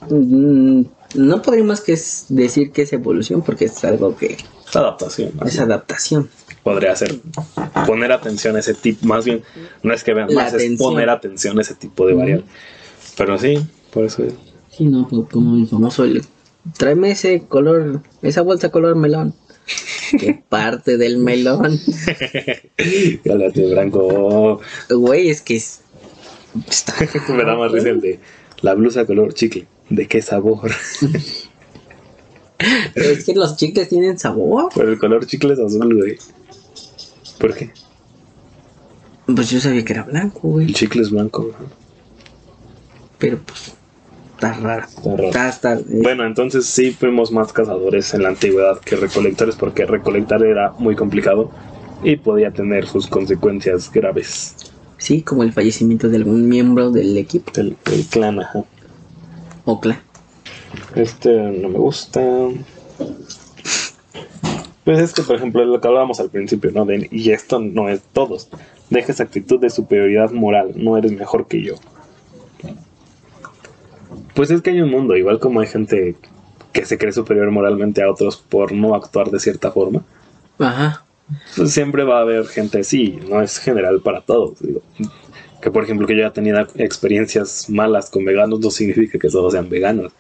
mm, 0.10 0.82
No 1.16 1.42
podríamos 1.42 1.82
que 1.82 1.94
es 1.94 2.26
decir 2.30 2.72
que 2.72 2.84
es 2.84 2.94
evolución 2.94 3.42
porque 3.42 3.66
es 3.66 3.84
algo 3.84 4.16
que 4.16 4.38
Es 4.68 4.76
adaptación. 4.76 5.32
¿no? 5.36 5.46
es 5.46 5.60
adaptación. 5.60 6.30
Podría 6.64 6.96
ser 6.96 7.16
poner 7.86 8.12
atención 8.12 8.56
a 8.56 8.60
ese 8.60 8.74
tipo, 8.74 9.06
más 9.08 9.24
bien, 9.24 9.42
no 9.84 9.94
es 9.94 10.04
que 10.04 10.14
vean 10.14 10.28
La 10.34 10.44
más, 10.44 10.54
es 10.54 10.78
poner 10.78 11.10
atención 11.10 11.58
a 11.60 11.62
ese 11.62 11.76
tipo 11.76 12.06
de 12.08 12.14
variables. 12.14 12.46
Pero 13.16 13.38
sí, 13.38 13.58
por 13.94 14.04
eso 14.04 14.24
es. 14.24 14.34
Sí, 14.72 14.86
no, 14.86 15.08
pues, 15.08 15.30
como 15.32 15.56
el 15.58 15.68
famoso 15.68 16.04
el 16.04 16.24
tráeme 16.78 17.12
ese 17.12 17.44
color, 17.48 18.02
esa 18.22 18.42
bolsa 18.42 18.70
color 18.72 18.96
melón. 18.96 19.34
¿Qué 20.20 20.42
parte 20.50 20.98
del 20.98 21.18
melón? 21.18 21.80
Gálate, 23.24 23.70
Branco. 23.70 24.62
Güey, 24.90 25.30
es 25.30 25.42
que 25.42 25.58
es. 25.58 25.82
Me 27.30 27.44
da 27.44 27.56
más 27.56 27.72
risa 27.72 27.90
el 27.90 28.02
de 28.02 28.20
la 28.62 28.74
blusa 28.74 29.06
color 29.06 29.34
chicle. 29.34 29.68
¿De 29.90 30.08
qué 30.08 30.22
sabor? 30.22 30.72
Es 32.96 33.24
que 33.26 33.34
los 33.36 33.56
chicles 33.58 33.88
tienen 33.90 34.18
sabor. 34.18 34.70
Pero 34.76 34.92
el 34.92 34.98
color 35.00 35.26
chicle 35.28 35.54
es 35.54 35.60
azul, 35.60 35.96
güey. 35.96 36.18
¿Por 37.40 37.54
qué? 37.54 37.72
Pues 39.28 39.50
yo 39.50 39.60
sabía 39.60 39.86
que 39.86 39.94
era 39.94 40.04
blanco, 40.04 40.48
El 40.48 40.52
güey. 40.54 40.74
chicle 40.74 41.02
es 41.04 41.12
blanco, 41.12 41.44
güey. 41.44 41.70
Pero 43.20 43.40
pues. 43.46 43.74
Está. 44.40 45.48
Está 45.50 45.74
eh, 45.74 45.84
Bueno, 46.04 46.26
entonces 46.26 46.66
sí 46.68 46.92
fuimos 46.92 47.32
más 47.32 47.52
cazadores 47.54 48.14
en 48.14 48.24
la 48.24 48.30
antigüedad 48.30 48.80
que 48.80 48.96
recolectores 48.96 49.56
porque 49.56 49.86
recolectar 49.86 50.44
era 50.44 50.74
muy 50.78 50.96
complicado 50.96 51.50
y 52.04 52.18
podía 52.18 52.52
tener 52.52 52.86
sus 52.88 53.08
consecuencias 53.08 53.92
graves. 53.92 54.56
Sí, 55.00 55.22
como 55.24 55.44
el 55.44 55.54
fallecimiento 55.54 56.10
de 56.10 56.18
algún 56.18 56.48
miembro 56.48 56.92
del 56.92 57.18
equipo. 57.18 57.52
El, 57.56 57.78
el 57.92 58.06
clan, 58.06 58.40
ajá. 58.40 58.64
O 59.66 59.80
clan. 59.80 60.00
Este 60.96 61.36
no 61.36 61.70
me 61.70 61.80
gusta. 61.80 62.22
Pues 64.84 65.00
es 65.00 65.14
que, 65.14 65.22
por 65.24 65.36
ejemplo, 65.36 65.66
lo 65.66 65.82
que 65.82 65.88
hablábamos 65.88 66.20
al 66.20 66.30
principio, 66.30 66.72
¿no? 66.72 66.86
De- 66.86 67.08
y 67.12 67.32
esto 67.32 67.60
no 67.60 67.90
es 67.90 68.02
todos. 68.14 68.50
Deja 68.90 69.12
esa 69.12 69.24
actitud 69.24 69.60
de 69.60 69.70
superioridad 69.70 70.32
moral. 70.32 70.72
No 70.76 70.98
eres 70.98 71.12
mejor 71.12 71.48
que 71.48 71.62
yo. 71.62 71.76
Pues 74.38 74.52
es 74.52 74.62
que 74.62 74.70
hay 74.70 74.82
un 74.82 74.92
mundo, 74.92 75.18
igual 75.18 75.40
como 75.40 75.62
hay 75.62 75.68
gente 75.68 76.16
que 76.72 76.86
se 76.86 77.00
cree 77.00 77.12
superior 77.12 77.50
moralmente 77.50 78.04
a 78.04 78.12
otros 78.12 78.38
por 78.38 78.72
no 78.72 78.94
actuar 78.94 79.32
de 79.32 79.40
cierta 79.40 79.72
forma. 79.72 80.04
Ajá. 80.60 81.04
pues 81.56 81.72
siempre 81.72 82.04
va 82.04 82.20
a 82.20 82.22
haber 82.22 82.46
gente 82.46 82.82
así, 82.82 83.20
no 83.28 83.42
es 83.42 83.58
general 83.58 84.00
para 84.02 84.22
todos. 84.22 84.60
digo. 84.60 84.84
Que 85.60 85.72
por 85.72 85.84
ejemplo 85.84 86.06
que 86.06 86.16
yo 86.16 86.24
haya 86.24 86.34
tenido 86.34 86.60
experiencias 86.76 87.68
malas 87.68 88.12
con 88.12 88.26
veganos 88.26 88.60
no 88.60 88.70
significa 88.70 89.18
que 89.18 89.28
todos 89.28 89.54
sean 89.54 89.70
veganos. 89.70 90.14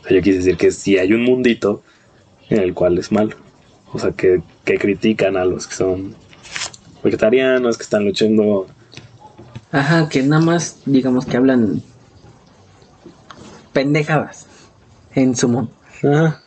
O 0.00 0.04
sea, 0.04 0.16
yo 0.16 0.22
quise 0.22 0.38
decir 0.38 0.56
que 0.56 0.70
sí 0.70 0.96
hay 0.96 1.12
un 1.12 1.22
mundito 1.22 1.82
en 2.48 2.60
el 2.60 2.72
cual 2.72 2.96
es 2.96 3.12
malo. 3.12 3.36
O 3.92 3.98
sea, 3.98 4.12
que, 4.12 4.40
que 4.64 4.78
critican 4.78 5.36
a 5.36 5.44
los 5.44 5.66
que 5.66 5.74
son 5.74 6.14
vegetarianos, 7.04 7.76
que 7.76 7.82
están 7.82 8.06
luchando. 8.06 8.68
Ajá, 9.70 10.08
que 10.08 10.22
nada 10.22 10.40
más, 10.40 10.80
digamos 10.86 11.26
que 11.26 11.36
hablan 11.36 11.82
pendejadas 13.72 14.46
en 15.14 15.34
su 15.36 15.48
mundo, 15.48 15.70
Ajá. 16.02 16.40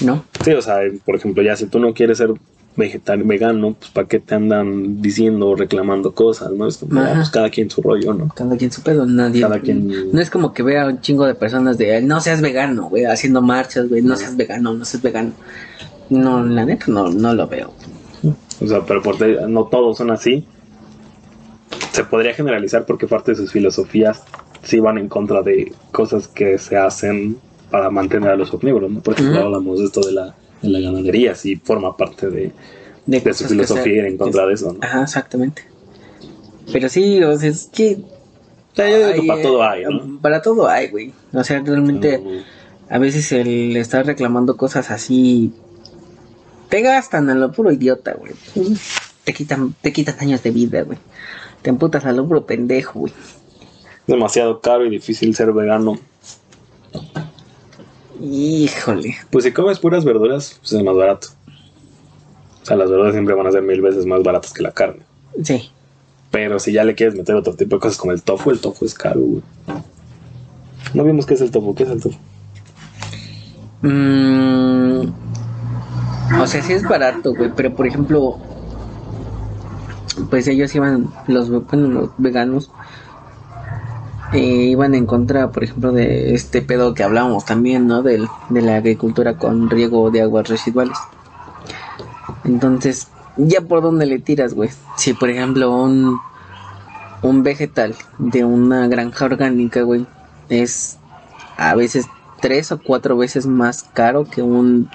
¿no? 0.00 0.24
Sí, 0.44 0.52
o 0.52 0.62
sea, 0.62 0.78
por 1.04 1.16
ejemplo, 1.16 1.42
ya 1.42 1.56
si 1.56 1.66
tú 1.66 1.78
no 1.78 1.92
quieres 1.94 2.18
ser 2.18 2.30
vegetal 2.76 3.22
vegano, 3.22 3.74
pues 3.78 3.90
para 3.90 4.06
qué 4.06 4.18
te 4.20 4.34
andan 4.34 5.00
diciendo 5.00 5.48
o 5.48 5.56
reclamando 5.56 6.12
cosas, 6.14 6.52
¿no? 6.52 6.66
Es 6.68 6.76
como, 6.76 7.02
pues 7.14 7.30
cada 7.30 7.48
quien 7.48 7.70
su 7.70 7.80
rollo, 7.80 8.12
¿no? 8.12 8.28
Cada 8.34 8.56
quien 8.56 8.70
su 8.70 8.82
pedo, 8.82 9.06
nadie. 9.06 9.40
Cada 9.40 9.60
quien- 9.60 10.12
No 10.12 10.20
es 10.20 10.28
como 10.28 10.52
que 10.52 10.62
vea 10.62 10.86
un 10.86 11.00
chingo 11.00 11.24
de 11.26 11.34
personas 11.34 11.78
de 11.78 12.02
no 12.02 12.20
seas 12.20 12.42
vegano, 12.42 12.90
güey, 12.90 13.04
haciendo 13.06 13.40
marchas, 13.40 13.88
güey, 13.88 14.02
no 14.02 14.14
seas 14.16 14.36
vegano, 14.36 14.74
no 14.74 14.84
seas 14.84 15.02
vegano. 15.02 15.32
No, 16.10 16.44
la 16.44 16.64
neta 16.66 16.84
no, 16.88 17.08
no 17.08 17.32
lo 17.34 17.48
veo. 17.48 17.72
O 18.60 18.66
sea, 18.66 18.84
pero 18.86 19.02
por 19.02 19.18
no 19.48 19.64
todos 19.64 19.96
son 19.98 20.10
así. 20.10 20.46
Se 21.96 22.04
podría 22.04 22.34
generalizar 22.34 22.84
porque 22.84 23.06
parte 23.06 23.32
de 23.32 23.36
sus 23.36 23.52
filosofías 23.52 24.22
sí 24.62 24.78
van 24.80 24.98
en 24.98 25.08
contra 25.08 25.42
de 25.42 25.72
cosas 25.92 26.28
que 26.28 26.58
se 26.58 26.76
hacen 26.76 27.38
para 27.70 27.90
mantener 27.90 28.30
a 28.30 28.36
los 28.36 28.52
omnívoros, 28.52 28.90
¿no? 28.90 29.00
Por 29.00 29.14
ejemplo, 29.14 29.40
hablamos 29.40 29.78
de 29.78 29.86
esto 29.86 30.00
de 30.00 30.12
la, 30.12 30.34
de 30.62 30.68
la 30.68 30.80
ganadería, 30.80 31.34
sí 31.34 31.56
forma 31.56 31.96
parte 31.96 32.28
de, 32.28 32.52
de 33.06 33.34
su 33.34 33.44
filosofía 33.44 33.94
ir 33.94 34.04
en 34.04 34.18
contra 34.18 34.46
de 34.46 34.54
eso, 34.54 34.72
¿no? 34.72 34.78
Ajá, 34.82 35.02
exactamente. 35.02 35.62
Pero 36.72 36.88
sí, 36.88 37.22
o 37.22 37.36
sea, 37.38 37.48
es 37.48 37.70
que. 37.72 37.98
O 38.72 38.76
sea, 38.76 38.90
yo 38.90 38.98
digo 38.98 39.08
que 39.12 39.20
hay, 39.20 39.26
para 39.26 39.40
eh, 39.40 39.42
todo 39.42 39.62
hay, 39.62 39.84
¿no? 39.84 40.18
Para 40.20 40.42
todo 40.42 40.68
hay, 40.68 40.88
güey. 40.88 41.12
O 41.32 41.44
sea, 41.44 41.60
realmente. 41.60 42.22
A 42.88 42.98
veces 42.98 43.32
el 43.32 43.76
estar 43.76 44.06
reclamando 44.06 44.56
cosas 44.56 44.92
así 44.92 45.52
te 46.68 46.82
gastan 46.82 47.28
a 47.30 47.34
lo 47.34 47.52
puro 47.52 47.72
idiota, 47.72 48.14
güey. 48.14 48.32
Te 49.24 49.32
quitan, 49.32 49.74
te 49.80 49.92
quitan 49.92 50.16
años 50.20 50.42
de 50.42 50.50
vida, 50.50 50.82
güey. 50.82 50.98
Te 51.66 51.70
amputas 51.70 52.04
a 52.04 52.12
lo 52.12 52.28
puro 52.28 52.46
pendejo, 52.46 53.00
güey. 53.00 53.12
es 53.12 54.06
demasiado 54.06 54.60
caro 54.60 54.86
y 54.86 54.88
difícil 54.88 55.34
ser 55.34 55.52
vegano. 55.52 55.98
Híjole. 58.22 59.16
Pues 59.32 59.42
si 59.42 59.50
comes 59.50 59.80
puras 59.80 60.04
verduras, 60.04 60.60
pues 60.60 60.74
es 60.74 60.84
más 60.84 60.94
barato. 60.94 61.26
O 62.62 62.64
sea, 62.64 62.76
las 62.76 62.88
verduras 62.88 63.14
siempre 63.14 63.34
van 63.34 63.48
a 63.48 63.50
ser 63.50 63.62
mil 63.62 63.82
veces 63.82 64.06
más 64.06 64.22
baratas 64.22 64.52
que 64.52 64.62
la 64.62 64.70
carne. 64.70 65.00
Sí. 65.42 65.72
Pero 66.30 66.60
si 66.60 66.70
ya 66.70 66.84
le 66.84 66.94
quieres 66.94 67.16
meter 67.16 67.34
otro 67.34 67.56
tipo 67.56 67.74
de 67.74 67.80
cosas 67.80 67.98
como 67.98 68.12
el 68.12 68.22
tofu, 68.22 68.52
el 68.52 68.60
tofu 68.60 68.84
es 68.84 68.94
caro, 68.94 69.18
güey. 69.18 69.42
No 70.94 71.02
vimos 71.02 71.26
qué 71.26 71.34
es 71.34 71.40
el 71.40 71.50
tofu, 71.50 71.74
¿qué 71.74 71.82
es 71.82 71.90
el 71.90 72.00
tofu? 72.00 72.18
Mm, 73.82 75.08
o 76.40 76.46
sea, 76.46 76.62
sí 76.62 76.74
es 76.74 76.84
barato, 76.84 77.34
güey. 77.34 77.50
Pero 77.56 77.74
por 77.74 77.88
ejemplo, 77.88 78.38
pues 80.30 80.48
ellos 80.48 80.74
iban, 80.74 81.10
los, 81.26 81.50
bueno, 81.50 81.88
los 81.88 82.10
veganos, 82.18 82.70
eh, 84.32 84.38
iban 84.38 84.94
en 84.94 85.06
contra, 85.06 85.50
por 85.50 85.64
ejemplo, 85.64 85.92
de 85.92 86.34
este 86.34 86.62
pedo 86.62 86.94
que 86.94 87.04
hablábamos 87.04 87.44
también, 87.44 87.86
¿no? 87.86 88.02
Del, 88.02 88.26
de 88.48 88.62
la 88.62 88.76
agricultura 88.76 89.36
con 89.36 89.70
riego 89.70 90.10
de 90.10 90.22
aguas 90.22 90.48
residuales. 90.48 90.98
Entonces, 92.44 93.08
ya 93.36 93.60
por 93.60 93.82
dónde 93.82 94.06
le 94.06 94.18
tiras, 94.18 94.54
güey. 94.54 94.70
Si, 94.96 95.14
por 95.14 95.30
ejemplo, 95.30 95.70
un, 95.70 96.18
un 97.22 97.42
vegetal 97.42 97.94
de 98.18 98.44
una 98.44 98.88
granja 98.88 99.24
orgánica, 99.24 99.82
güey, 99.82 100.06
es 100.48 100.98
a 101.56 101.74
veces 101.74 102.06
tres 102.40 102.72
o 102.72 102.80
cuatro 102.82 103.16
veces 103.16 103.46
más 103.46 103.84
caro 103.92 104.24
que 104.24 104.42
un 104.42 104.90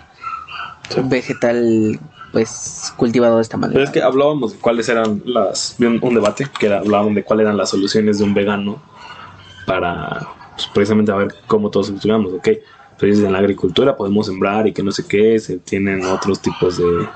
vegetal, 1.05 1.99
pues, 2.31 2.93
cultivado 2.97 3.37
de 3.37 3.41
esta 3.41 3.57
manera. 3.57 3.73
Pero 3.73 3.85
es 3.85 3.91
que 3.91 4.01
hablábamos 4.01 4.53
de 4.53 4.59
cuáles 4.59 4.89
eran 4.89 5.21
las. 5.25 5.75
un, 5.79 5.99
un 6.01 6.13
debate 6.13 6.47
que 6.59 6.67
era, 6.67 6.79
hablábamos 6.79 7.15
de 7.15 7.23
cuáles 7.23 7.45
eran 7.45 7.57
las 7.57 7.69
soluciones 7.69 8.19
de 8.19 8.23
un 8.23 8.33
vegano 8.33 8.81
para 9.65 10.27
pues, 10.55 10.67
precisamente 10.73 11.11
a 11.11 11.15
ver 11.15 11.35
cómo 11.47 11.69
todos 11.69 11.89
funcionamos, 11.89 12.33
¿ok? 12.33 12.49
Entonces 12.91 13.25
en 13.25 13.33
la 13.33 13.39
agricultura 13.39 13.97
podemos 13.97 14.27
sembrar 14.27 14.67
y 14.67 14.73
que 14.73 14.83
no 14.83 14.91
sé 14.91 15.07
qué, 15.07 15.39
se 15.39 15.57
tienen 15.57 16.05
otros 16.05 16.39
tipos 16.39 16.77
de. 16.77 17.07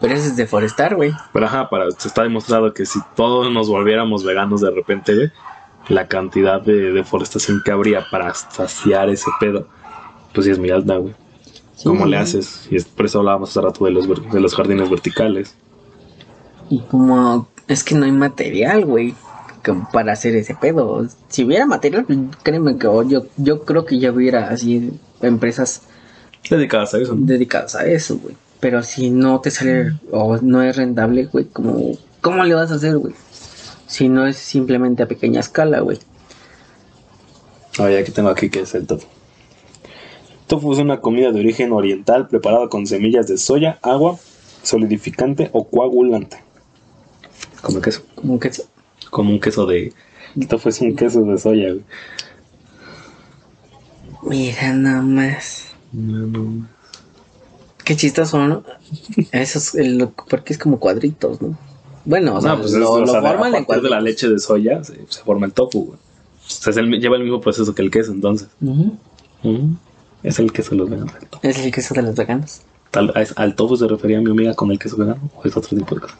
Pero 0.00 0.14
eso 0.14 0.26
es 0.26 0.36
deforestar, 0.36 0.94
güey. 0.94 1.12
Pero 1.32 1.46
ajá, 1.46 1.68
para, 1.68 1.90
se 1.90 2.06
está 2.08 2.22
demostrado 2.22 2.72
que 2.72 2.86
si 2.86 3.00
todos 3.16 3.50
nos 3.50 3.68
volviéramos 3.68 4.24
veganos 4.24 4.60
de 4.60 4.70
repente, 4.70 5.14
güey, 5.14 5.32
la 5.88 6.06
cantidad 6.06 6.60
de 6.60 6.92
deforestación 6.92 7.62
que 7.64 7.72
habría 7.72 8.06
para 8.10 8.34
saciar 8.34 9.08
ese 9.08 9.30
pedo, 9.40 9.66
pues 10.32 10.46
sí 10.46 10.52
es 10.52 10.58
muy 10.58 10.70
alta, 10.70 10.96
güey. 10.96 11.14
¿Cómo 11.84 12.04
Sí. 12.04 12.10
le 12.10 12.16
haces? 12.16 12.66
Y 12.70 12.76
es, 12.76 12.84
por 12.86 13.06
eso 13.06 13.18
hablábamos 13.18 13.50
hace 13.50 13.60
rato 13.60 13.84
de 13.84 13.90
los, 13.90 14.08
de 14.08 14.40
los 14.40 14.54
jardines 14.54 14.88
verticales. 14.88 15.54
Y 16.70 16.80
como 16.80 17.48
es 17.68 17.84
que 17.84 17.94
no 17.94 18.04
hay 18.06 18.12
material, 18.12 18.84
güey, 18.84 19.14
para 19.92 20.12
hacer 20.12 20.36
ese 20.36 20.54
pedo. 20.54 21.06
Si 21.28 21.44
hubiera 21.44 21.66
material, 21.66 22.04
pues, 22.04 22.18
créeme 22.42 22.76
que 22.78 22.86
yo, 23.08 23.26
yo 23.36 23.62
creo 23.64 23.84
que 23.84 23.98
ya 23.98 24.12
hubiera 24.12 24.48
así 24.48 24.92
empresas 25.20 25.82
Dedicadas 26.48 26.94
a 26.94 26.98
eso. 26.98 27.14
¿no? 27.14 27.26
dedicadas 27.26 27.74
a 27.74 27.84
eso, 27.86 28.18
güey. 28.18 28.36
Pero 28.60 28.82
si 28.82 29.10
no 29.10 29.40
te 29.40 29.50
sale 29.50 29.94
o 30.12 30.38
no 30.38 30.62
es 30.62 30.76
rentable, 30.76 31.26
güey, 31.26 31.46
como, 31.46 31.92
¿cómo 32.20 32.44
le 32.44 32.54
vas 32.54 32.70
a 32.70 32.76
hacer, 32.76 32.96
güey? 32.98 33.14
Si 33.86 34.08
no 34.08 34.26
es 34.26 34.36
simplemente 34.36 35.02
a 35.02 35.08
pequeña 35.08 35.40
escala, 35.40 35.80
güey. 35.80 35.98
Oye, 37.78 37.98
aquí 37.98 38.12
tengo 38.12 38.30
aquí 38.30 38.48
que 38.48 38.60
es 38.60 38.74
el 38.74 38.86
tofu. 38.86 39.06
Tofu 40.46 40.72
es 40.72 40.78
una 40.78 41.00
comida 41.00 41.32
de 41.32 41.40
origen 41.40 41.72
oriental 41.72 42.28
preparada 42.28 42.68
con 42.68 42.86
semillas 42.86 43.26
de 43.26 43.36
soya, 43.38 43.78
agua, 43.82 44.16
solidificante 44.62 45.50
o 45.52 45.64
coagulante. 45.68 46.38
Como 47.62 47.80
queso. 47.80 48.02
Como 48.14 48.38
que 48.38 48.50
Como 49.10 49.30
un 49.30 49.40
queso 49.40 49.66
de. 49.66 49.92
El 50.36 50.46
tofu 50.48 50.68
es 50.68 50.80
un 50.80 50.94
queso 50.94 51.22
de 51.22 51.38
soya, 51.38 51.68
güey. 51.70 51.84
Mira 54.22 54.72
nada 54.74 55.02
más. 55.02 55.64
No, 55.92 56.26
no. 56.26 56.66
Qué 57.84 57.96
chistoso, 57.96 58.38
¿no? 58.46 58.64
Eso 59.32 59.58
es 59.58 59.74
el, 59.76 60.08
porque 60.28 60.52
es 60.52 60.58
como 60.58 60.78
cuadritos, 60.80 61.40
¿no? 61.40 61.56
Bueno, 62.04 62.36
o 62.36 62.40
sea, 62.40 62.52
No, 62.54 62.60
pues 62.60 62.72
lo, 62.72 63.04
lo 63.04 63.14
a 63.16 63.20
forman 63.22 63.54
en 63.54 63.64
partir 63.64 63.82
de 63.84 63.90
la 63.90 63.96
cuadritos. 63.98 64.02
leche 64.02 64.28
de 64.28 64.38
soya 64.40 64.84
se, 64.84 64.94
se 65.08 65.22
forma 65.22 65.46
el 65.46 65.52
tofu, 65.52 65.86
güey. 65.86 65.98
O 65.98 66.48
sea, 66.48 66.70
es 66.72 66.76
el- 66.76 66.90
lleva 67.00 67.16
el 67.16 67.22
mismo 67.22 67.40
proceso 67.40 67.74
que 67.74 67.82
el 67.82 67.90
queso, 67.90 68.12
entonces. 68.12 68.48
Ujú. 68.60 68.96
Ujú. 69.44 69.76
Es 70.22 70.38
el 70.38 70.52
queso 70.52 70.70
de 70.70 70.76
los 70.76 70.90
veganos. 70.90 71.12
Es 71.42 71.58
el 71.58 71.70
queso 71.72 71.94
de 71.94 72.02
los 72.02 72.14
veganos. 72.14 72.62
Tal- 72.90 73.10
¿a- 73.14 73.42
¿Al 73.42 73.54
tofu 73.54 73.76
se 73.76 73.86
refería 73.86 74.20
mi 74.20 74.30
amiga 74.30 74.54
con 74.54 74.70
el 74.70 74.78
queso 74.78 74.96
vegano? 74.96 75.30
¿O 75.36 75.44
es 75.46 75.56
otro 75.56 75.76
tipo 75.76 75.94
de 75.94 76.00
cosa? 76.02 76.16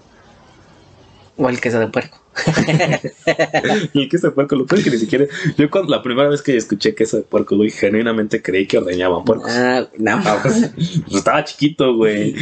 O 1.39 1.49
el 1.51 1.61
queso 1.61 1.79
de 1.79 1.89
puerco. 1.89 2.19
El 3.95 4.09
queso 4.09 4.29
de 4.29 4.33
puerco, 4.33 4.57
lo 4.57 4.67
peor 4.67 4.83
que 4.83 4.91
ni 4.91 4.99
siquiera. 4.99 5.27
Yo, 5.57 5.71
cuando 5.71 5.91
la 5.95 6.03
primera 6.03 6.29
vez 6.29 6.41
que 6.43 6.57
escuché 6.57 6.95
queso 6.95 7.17
de 7.19 7.23
puerco, 7.25 7.57
güey, 7.57 7.71
genuinamente 7.71 8.41
creí 8.43 8.67
que 8.67 8.79
ordeñaban 8.79 9.25
puercos. 9.25 9.51
Ah, 9.55 9.87
no. 9.99 10.13
Ah, 10.25 10.39
pues, 10.43 10.71
pues 10.77 11.15
estaba 11.17 11.45
chiquito, 11.45 11.95
güey. 11.95 12.35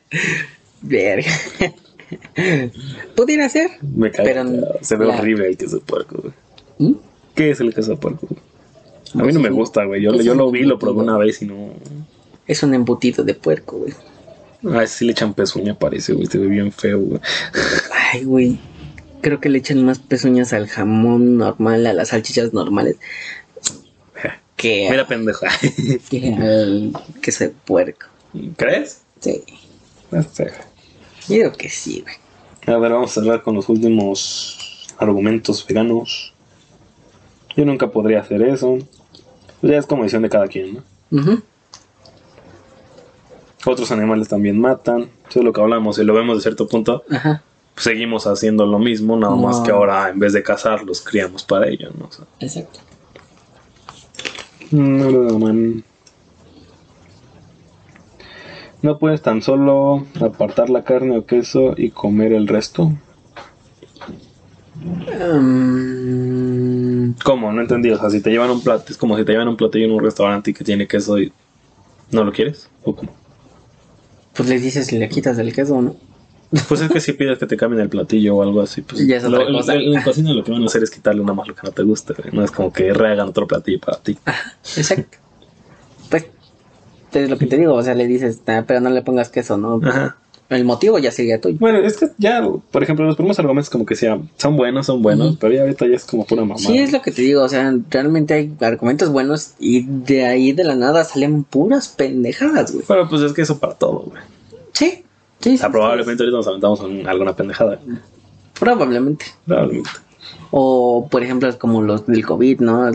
Verga. 0.82 1.30
Pudiera 3.14 3.48
ser. 3.48 3.70
Me 3.82 4.10
cae. 4.10 4.24
Pero 4.26 4.44
se 4.80 4.96
ve 4.96 5.06
la- 5.06 5.16
horrible 5.16 5.48
el 5.48 5.56
queso 5.56 5.76
de 5.76 5.82
puerco, 5.82 6.22
güey. 6.22 6.34
¿Mm? 6.78 6.96
¿Qué 7.34 7.50
es 7.50 7.60
el 7.60 7.74
queso 7.74 7.92
de 7.92 7.96
puerco? 7.96 8.26
güey? 8.28 8.40
A 9.14 9.22
mí 9.22 9.32
no 9.32 9.40
me 9.40 9.50
gusta, 9.50 9.84
güey. 9.84 10.02
Yo, 10.02 10.14
yo 10.20 10.34
lo 10.34 10.50
vi, 10.50 10.64
lo 10.64 10.78
probé 10.78 11.02
una 11.02 11.16
vez 11.16 11.42
y 11.42 11.46
no. 11.46 11.72
Es 12.46 12.62
un 12.62 12.74
embutido 12.74 13.24
de 13.24 13.34
puerco, 13.34 13.78
güey. 13.78 13.94
A 14.76 14.82
ese 14.82 14.98
sí 14.98 15.04
le 15.04 15.12
echan 15.12 15.34
pezuña, 15.34 15.78
parece, 15.78 16.12
güey. 16.12 16.26
Se 16.26 16.38
ve 16.38 16.46
bien 16.46 16.72
feo, 16.72 17.00
güey. 17.00 17.20
Ay, 18.12 18.24
güey. 18.24 18.58
Creo 19.20 19.40
que 19.40 19.48
le 19.48 19.58
echan 19.58 19.84
más 19.84 19.98
pezuñas 19.98 20.52
al 20.52 20.68
jamón 20.68 21.36
normal, 21.38 21.86
a 21.86 21.92
las 21.92 22.08
salchichas 22.08 22.52
normales, 22.52 22.96
que, 24.56 24.88
Mira, 24.90 25.06
pendejo. 25.06 25.46
que 26.10 26.34
al 26.34 26.92
queso 27.22 27.44
de 27.44 27.50
puerco. 27.50 28.06
¿Crees? 28.56 29.02
Sí. 29.20 29.42
No 30.10 30.22
sé. 30.22 30.52
Yo 31.28 31.34
digo 31.34 31.52
que 31.52 31.68
sí, 31.68 32.02
güey. 32.02 32.14
A 32.66 32.78
ver, 32.78 32.92
vamos 32.92 33.16
a 33.16 33.22
cerrar 33.22 33.42
con 33.42 33.54
los 33.54 33.68
últimos 33.68 34.86
argumentos 34.98 35.64
veganos. 35.66 36.34
Yo 37.56 37.64
nunca 37.64 37.88
podría 37.90 38.20
hacer 38.20 38.42
eso. 38.42 38.78
Ya 39.62 39.78
es 39.78 39.86
como 39.86 40.02
decisión 40.02 40.22
de 40.22 40.28
cada 40.28 40.46
quien, 40.48 40.74
¿no? 41.10 41.42
Otros 43.64 43.90
animales 43.90 44.28
también 44.28 44.60
matan. 44.60 45.08
Eso 45.28 45.40
es 45.40 45.44
lo 45.44 45.52
que 45.52 45.60
hablamos. 45.60 45.98
Y 45.98 46.04
lo 46.04 46.14
vemos 46.14 46.36
de 46.36 46.42
cierto 46.42 46.68
punto. 46.68 47.02
Ajá. 47.10 47.42
pues 47.74 47.84
seguimos 47.84 48.26
haciendo 48.26 48.64
lo 48.66 48.78
mismo, 48.78 49.16
nada 49.16 49.34
más 49.34 49.60
que 49.60 49.70
ahora 49.70 50.08
en 50.08 50.18
vez 50.18 50.32
de 50.32 50.42
cazar 50.42 50.84
los 50.84 51.00
criamos 51.02 51.44
para 51.44 51.68
ello, 51.68 51.90
¿no? 51.98 52.06
O 52.06 52.12
sea, 52.12 52.24
Exacto. 52.40 52.80
no, 54.70 55.10
no, 55.10 55.38
man. 55.38 55.84
No 58.82 58.98
puedes 58.98 59.20
tan 59.22 59.42
solo 59.42 60.06
apartar 60.20 60.70
la 60.70 60.84
carne 60.84 61.18
o 61.18 61.26
queso 61.26 61.74
y 61.76 61.90
comer 61.90 62.32
el 62.32 62.46
resto. 62.46 62.92
Mm, 64.84 67.12
¿Cómo? 67.24 67.52
No 67.52 67.60
entendí. 67.62 67.90
O 67.90 67.98
sea, 67.98 68.10
si 68.10 68.20
te 68.20 68.30
llevan 68.30 68.50
un 68.50 68.62
plato, 68.62 68.84
es 68.92 68.96
como 68.96 69.16
si 69.16 69.24
te 69.24 69.32
llevan 69.32 69.48
un 69.48 69.56
platillo 69.56 69.86
en 69.86 69.92
un 69.92 70.02
restaurante 70.02 70.50
y 70.50 70.54
que 70.54 70.64
tiene 70.64 70.86
queso 70.86 71.18
y 71.18 71.32
no 72.10 72.24
lo 72.24 72.32
quieres. 72.32 72.68
¿O 72.84 72.94
cómo? 72.94 73.12
pues 74.34 74.50
le 74.50 74.60
dices 74.60 74.92
y 74.92 74.98
le 74.98 75.08
quitas 75.08 75.38
el 75.38 75.50
queso, 75.54 75.80
¿no? 75.80 75.96
Pues 76.68 76.82
es 76.82 76.90
que 76.90 77.00
si 77.00 77.14
pides 77.14 77.38
que 77.38 77.46
te 77.46 77.56
cambien 77.56 77.80
el 77.82 77.88
platillo 77.88 78.36
o 78.36 78.42
algo 78.42 78.60
así, 78.60 78.82
pues 78.82 79.04
Ya 79.06 79.16
es 79.16 79.24
otra 79.24 79.44
lo- 79.48 79.56
cosa. 79.58 79.74
en 79.74 80.02
cocina 80.02 80.32
lo 80.34 80.44
que 80.44 80.52
van 80.52 80.62
a 80.62 80.66
hacer 80.66 80.82
es 80.82 80.90
quitarle 80.90 81.22
nada 81.22 81.32
más 81.32 81.48
lo 81.48 81.54
que 81.54 81.62
no 81.64 81.72
te 81.72 81.82
guste. 81.82 82.12
No 82.32 82.44
es 82.44 82.50
como 82.50 82.70
que 82.70 82.92
rehagan 82.92 83.28
otro 83.30 83.46
platillo 83.46 83.80
para 83.80 83.98
ti. 83.98 84.18
Exacto. 84.76 85.16
Pues, 86.10 86.26
es 87.14 87.30
lo 87.30 87.38
que 87.38 87.46
te 87.46 87.56
digo, 87.56 87.72
o 87.74 87.82
sea, 87.82 87.94
le 87.94 88.06
dices, 88.06 88.40
"Ah, 88.46 88.64
pero 88.66 88.80
no 88.80 88.90
le 88.90 89.00
pongas 89.00 89.30
queso, 89.30 89.56
¿no? 89.56 89.80
Ajá. 89.82 90.16
El 90.48 90.64
motivo 90.64 90.98
ya 90.98 91.10
sería 91.10 91.40
tuyo. 91.40 91.56
Bueno, 91.58 91.78
es 91.78 91.96
que 91.96 92.08
ya, 92.18 92.46
por 92.70 92.82
ejemplo, 92.82 93.04
los 93.04 93.16
primeros 93.16 93.38
argumentos 93.40 93.68
como 93.68 93.84
que 93.84 93.96
sean, 93.96 94.30
son 94.36 94.56
buenos, 94.56 94.86
son 94.86 95.02
buenos, 95.02 95.36
pero 95.40 95.52
ya 95.52 95.62
ahorita 95.62 95.86
ya 95.88 95.96
es 95.96 96.04
como 96.04 96.24
pura 96.24 96.42
mamá. 96.42 96.56
Sí, 96.58 96.78
es 96.78 96.92
lo 96.92 97.02
que 97.02 97.10
te 97.10 97.22
digo, 97.22 97.42
o 97.42 97.48
sea, 97.48 97.74
realmente 97.90 98.34
hay 98.34 98.52
argumentos 98.60 99.08
buenos 99.10 99.54
y 99.58 99.82
de 99.86 100.24
ahí 100.24 100.52
de 100.52 100.62
la 100.64 100.76
nada 100.76 101.02
salen 101.04 101.42
puras 101.44 101.88
pendejadas, 101.88 102.72
güey. 102.72 102.84
Pero 102.86 103.08
pues 103.08 103.22
es 103.22 103.32
que 103.32 103.42
eso 103.42 103.58
para 103.58 103.74
todo, 103.74 104.04
güey. 104.10 104.22
Sí, 104.72 105.02
sí, 105.40 105.54
O 105.54 105.58
sea, 105.58 105.66
sí, 105.66 105.72
probablemente 105.72 106.22
ahorita 106.22 106.36
nos 106.36 106.46
aventamos 106.46 106.80
en 106.82 107.08
alguna 107.08 107.34
pendejada. 107.34 107.80
Probablemente. 108.58 109.26
Probablemente. 109.46 109.90
O, 110.50 111.08
por 111.10 111.22
ejemplo, 111.22 111.48
es 111.48 111.56
como 111.56 111.82
los 111.82 112.06
del 112.06 112.24
COVID, 112.24 112.60
¿no? 112.60 112.90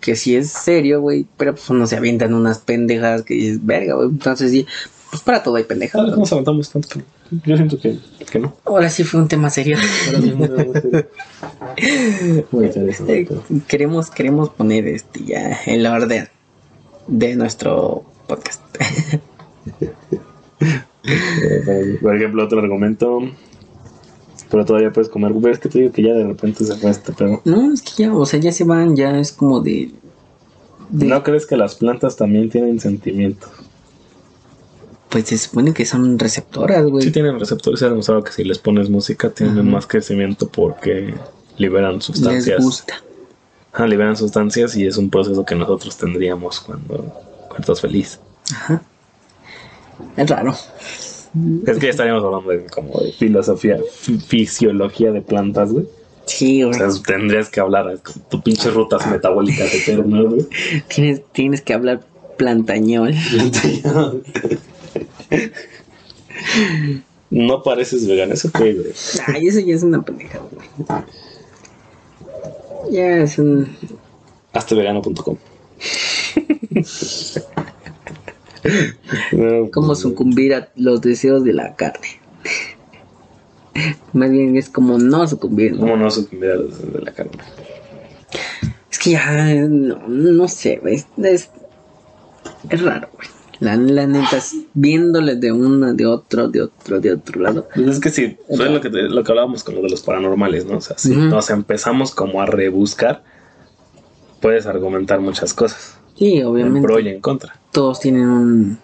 Que- 0.00 0.16
sí 0.16 0.36
es 0.36 0.50
serio, 0.50 1.00
güey, 1.00 1.26
pero 1.36 1.52
pues 1.54 1.68
uno 1.68 1.86
se 1.86 1.96
avientan 1.96 2.32
unas 2.32 2.58
pendejadas 2.58 3.22
que 3.22 3.34
dices, 3.34 3.64
verga, 3.64 3.94
güey. 3.94 4.08
Entonces 4.08 4.50
sí, 4.50 4.66
pues 5.12 5.22
para 5.22 5.42
todo 5.42 5.56
hay 5.56 5.62
Tal 5.64 5.68
pendejadas. 5.68 6.10
vez 6.10 6.18
nos 6.18 6.32
aventamos 6.32 6.70
tanto. 6.70 6.88
pero 7.28 7.42
Yo 7.44 7.56
siento 7.56 7.78
que, 7.78 7.98
que 8.30 8.38
no. 8.38 8.56
Ahora 8.64 8.88
sí 8.88 9.04
fue 9.04 9.20
un 9.20 9.28
tema 9.28 9.50
serio. 9.50 9.76
Muy 12.50 12.64
interesante. 12.66 13.20
Eh, 13.20 13.28
queremos, 13.68 14.10
queremos 14.10 14.48
poner 14.50 14.86
este 14.88 15.22
ya 15.24 15.58
el 15.66 15.86
orden 15.86 16.28
de 17.06 17.36
nuestro 17.36 18.04
podcast. 18.26 18.62
Por 22.00 22.16
ejemplo, 22.16 22.44
otro 22.44 22.60
argumento. 22.60 23.20
Pero 24.50 24.64
todavía 24.64 24.92
puedes 24.92 25.08
comer. 25.10 25.32
Pero 25.40 25.52
es 25.54 25.58
que 25.60 25.68
te 25.68 25.78
digo 25.80 25.92
que 25.92 26.02
ya 26.02 26.12
de 26.14 26.24
repente 26.24 26.64
se 26.64 26.74
fue 26.76 26.90
este 26.90 27.12
pedo. 27.12 27.40
no, 27.44 27.72
es 27.72 27.82
que 27.82 27.90
ya, 28.04 28.14
o 28.14 28.24
sea, 28.26 28.40
ya 28.40 28.52
se 28.52 28.64
van, 28.64 28.96
ya 28.96 29.18
es 29.18 29.32
como 29.32 29.60
de. 29.60 29.90
de- 30.90 31.06
¿No 31.06 31.22
crees 31.22 31.46
que 31.46 31.56
las 31.56 31.74
plantas 31.74 32.16
también 32.16 32.50
tienen 32.50 32.80
sentimientos? 32.80 33.50
Pues 35.12 35.26
se 35.28 35.36
supone 35.38 35.72
que 35.74 35.84
son 35.84 36.18
receptoras, 36.18 36.84
güey. 36.86 37.04
Sí 37.04 37.10
tienen 37.12 37.38
receptores. 37.38 37.78
Se 37.80 37.86
ha 37.86 37.90
demostrado 37.90 38.24
que 38.24 38.32
si 38.32 38.44
les 38.44 38.58
pones 38.58 38.88
música 38.88 39.28
tienen 39.30 39.58
Ajá. 39.60 39.68
más 39.68 39.86
crecimiento 39.86 40.48
porque 40.48 41.14
liberan 41.58 41.96
Les 41.96 42.04
sustancias. 42.04 42.64
gusta. 42.64 42.94
Ajá, 43.74 43.86
liberan 43.86 44.16
sustancias 44.16 44.74
y 44.76 44.86
es 44.86 44.96
un 44.96 45.10
proceso 45.10 45.44
que 45.44 45.54
nosotros 45.54 45.96
tendríamos 45.98 46.60
cuando, 46.60 46.96
cuando 47.48 47.58
estás 47.60 47.80
feliz. 47.82 48.18
Ajá. 48.54 48.82
Es 50.16 50.28
raro. 50.30 50.54
Es 51.66 51.78
que 51.78 51.84
ya 51.86 51.90
estaríamos 51.90 52.24
hablando 52.24 52.50
de 52.50 52.66
como 52.66 52.98
de 53.00 53.12
filosofía, 53.12 53.78
fi- 53.92 54.18
fisiología 54.18 55.12
de 55.12 55.20
plantas, 55.22 55.72
güey. 55.72 55.86
Sí, 56.26 56.62
O 56.64 56.68
güey. 56.68 56.78
sea, 56.78 56.88
tendrías 57.06 57.50
que 57.50 57.60
hablar 57.60 57.98
tu 58.30 58.42
pinches 58.42 58.72
rutas 58.72 59.06
metabólicas 59.06 59.74
eternas, 59.74 60.24
güey. 60.24 60.46
Tienes, 60.88 61.22
tienes 61.32 61.60
que 61.62 61.74
hablar 61.74 62.00
plantañol. 62.38 63.14
No 67.30 67.62
pareces 67.62 68.06
vegano, 68.06 68.34
eso 68.34 68.50
qué, 68.52 68.74
güey. 68.74 68.92
Ay, 69.26 69.48
eso 69.48 69.60
ya 69.60 69.74
es 69.74 69.82
una 69.82 70.02
pendejada, 70.02 70.44
güey. 70.50 70.68
Ya 72.90 73.22
es 73.22 73.38
un. 73.38 73.74
Haztevegano.com. 74.52 75.38
No, 79.32 79.70
Como 79.72 79.86
pues, 79.88 80.00
sucumbir 80.00 80.54
a 80.54 80.68
los 80.76 81.00
deseos 81.00 81.42
de 81.44 81.54
la 81.54 81.74
carne. 81.74 82.20
Más 84.12 84.30
bien 84.30 84.56
es 84.58 84.68
como 84.68 84.98
no 84.98 85.26
sucumbir, 85.26 85.72
¿no? 85.72 85.80
¿Cómo 85.80 85.96
no 85.96 86.10
sucumbir 86.10 86.50
a 86.50 86.56
los 86.56 86.92
de 86.92 87.00
la 87.00 87.12
carne? 87.12 87.32
Es 88.90 88.98
que 88.98 89.12
ya, 89.12 89.54
no, 89.54 90.06
no 90.06 90.48
sé, 90.48 90.76
güey. 90.76 90.96
Es, 90.96 91.06
es, 91.16 91.50
es 92.68 92.82
raro, 92.82 93.08
güey. 93.14 93.28
La, 93.62 93.76
la 93.76 94.06
neta, 94.06 94.38
es 94.38 94.56
viéndole 94.74 95.36
de 95.36 95.52
uno, 95.52 95.94
de 95.94 96.04
otro, 96.06 96.48
de 96.48 96.62
otro, 96.62 96.98
de 97.00 97.12
otro 97.12 97.40
lado. 97.40 97.68
Pues 97.74 97.86
es 97.88 98.00
que 98.00 98.10
sí, 98.10 98.36
es 98.48 98.58
lo 98.58 98.80
que, 98.80 98.88
lo 98.88 99.22
que 99.22 99.30
hablábamos 99.32 99.62
con 99.62 99.76
lo 99.76 99.82
de 99.82 99.88
los 99.90 100.02
paranormales, 100.02 100.66
¿no? 100.66 100.78
O 100.78 100.80
sea, 100.80 100.98
si 100.98 101.14
nos 101.14 101.48
empezamos 101.50 102.12
como 102.12 102.42
a 102.42 102.46
rebuscar, 102.46 103.22
puedes 104.40 104.66
argumentar 104.66 105.20
muchas 105.20 105.54
cosas. 105.54 105.96
Sí, 106.18 106.38
En 106.38 106.46
obviamente. 106.46 106.86
pro 106.86 106.98
y 106.98 107.08
en 107.08 107.20
contra. 107.20 107.58
Todos 107.70 108.00
tienen 108.00 108.28
un 108.28 108.78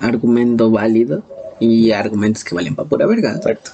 argumento 0.00 0.70
válido 0.70 1.22
y 1.60 1.92
argumentos 1.92 2.42
que 2.42 2.54
valen 2.56 2.74
para 2.74 2.88
pura 2.88 3.06
verga. 3.06 3.36
Exacto. 3.36 3.70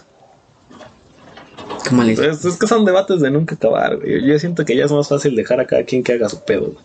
Como 1.88 2.02
les 2.02 2.18
Es, 2.18 2.44
es 2.44 2.56
que 2.56 2.66
son 2.66 2.84
debates 2.84 3.20
de 3.20 3.30
nunca 3.30 3.54
acabar, 3.54 3.96
güey. 3.96 4.26
Yo 4.26 4.38
siento 4.38 4.64
que 4.64 4.76
ya 4.76 4.84
es 4.84 4.92
más 4.92 5.08
fácil 5.08 5.34
dejar 5.34 5.60
a 5.60 5.66
cada 5.66 5.84
quien 5.84 6.02
que 6.02 6.12
haga 6.12 6.28
su 6.28 6.40
pedo. 6.44 6.66
güey. 6.72 6.76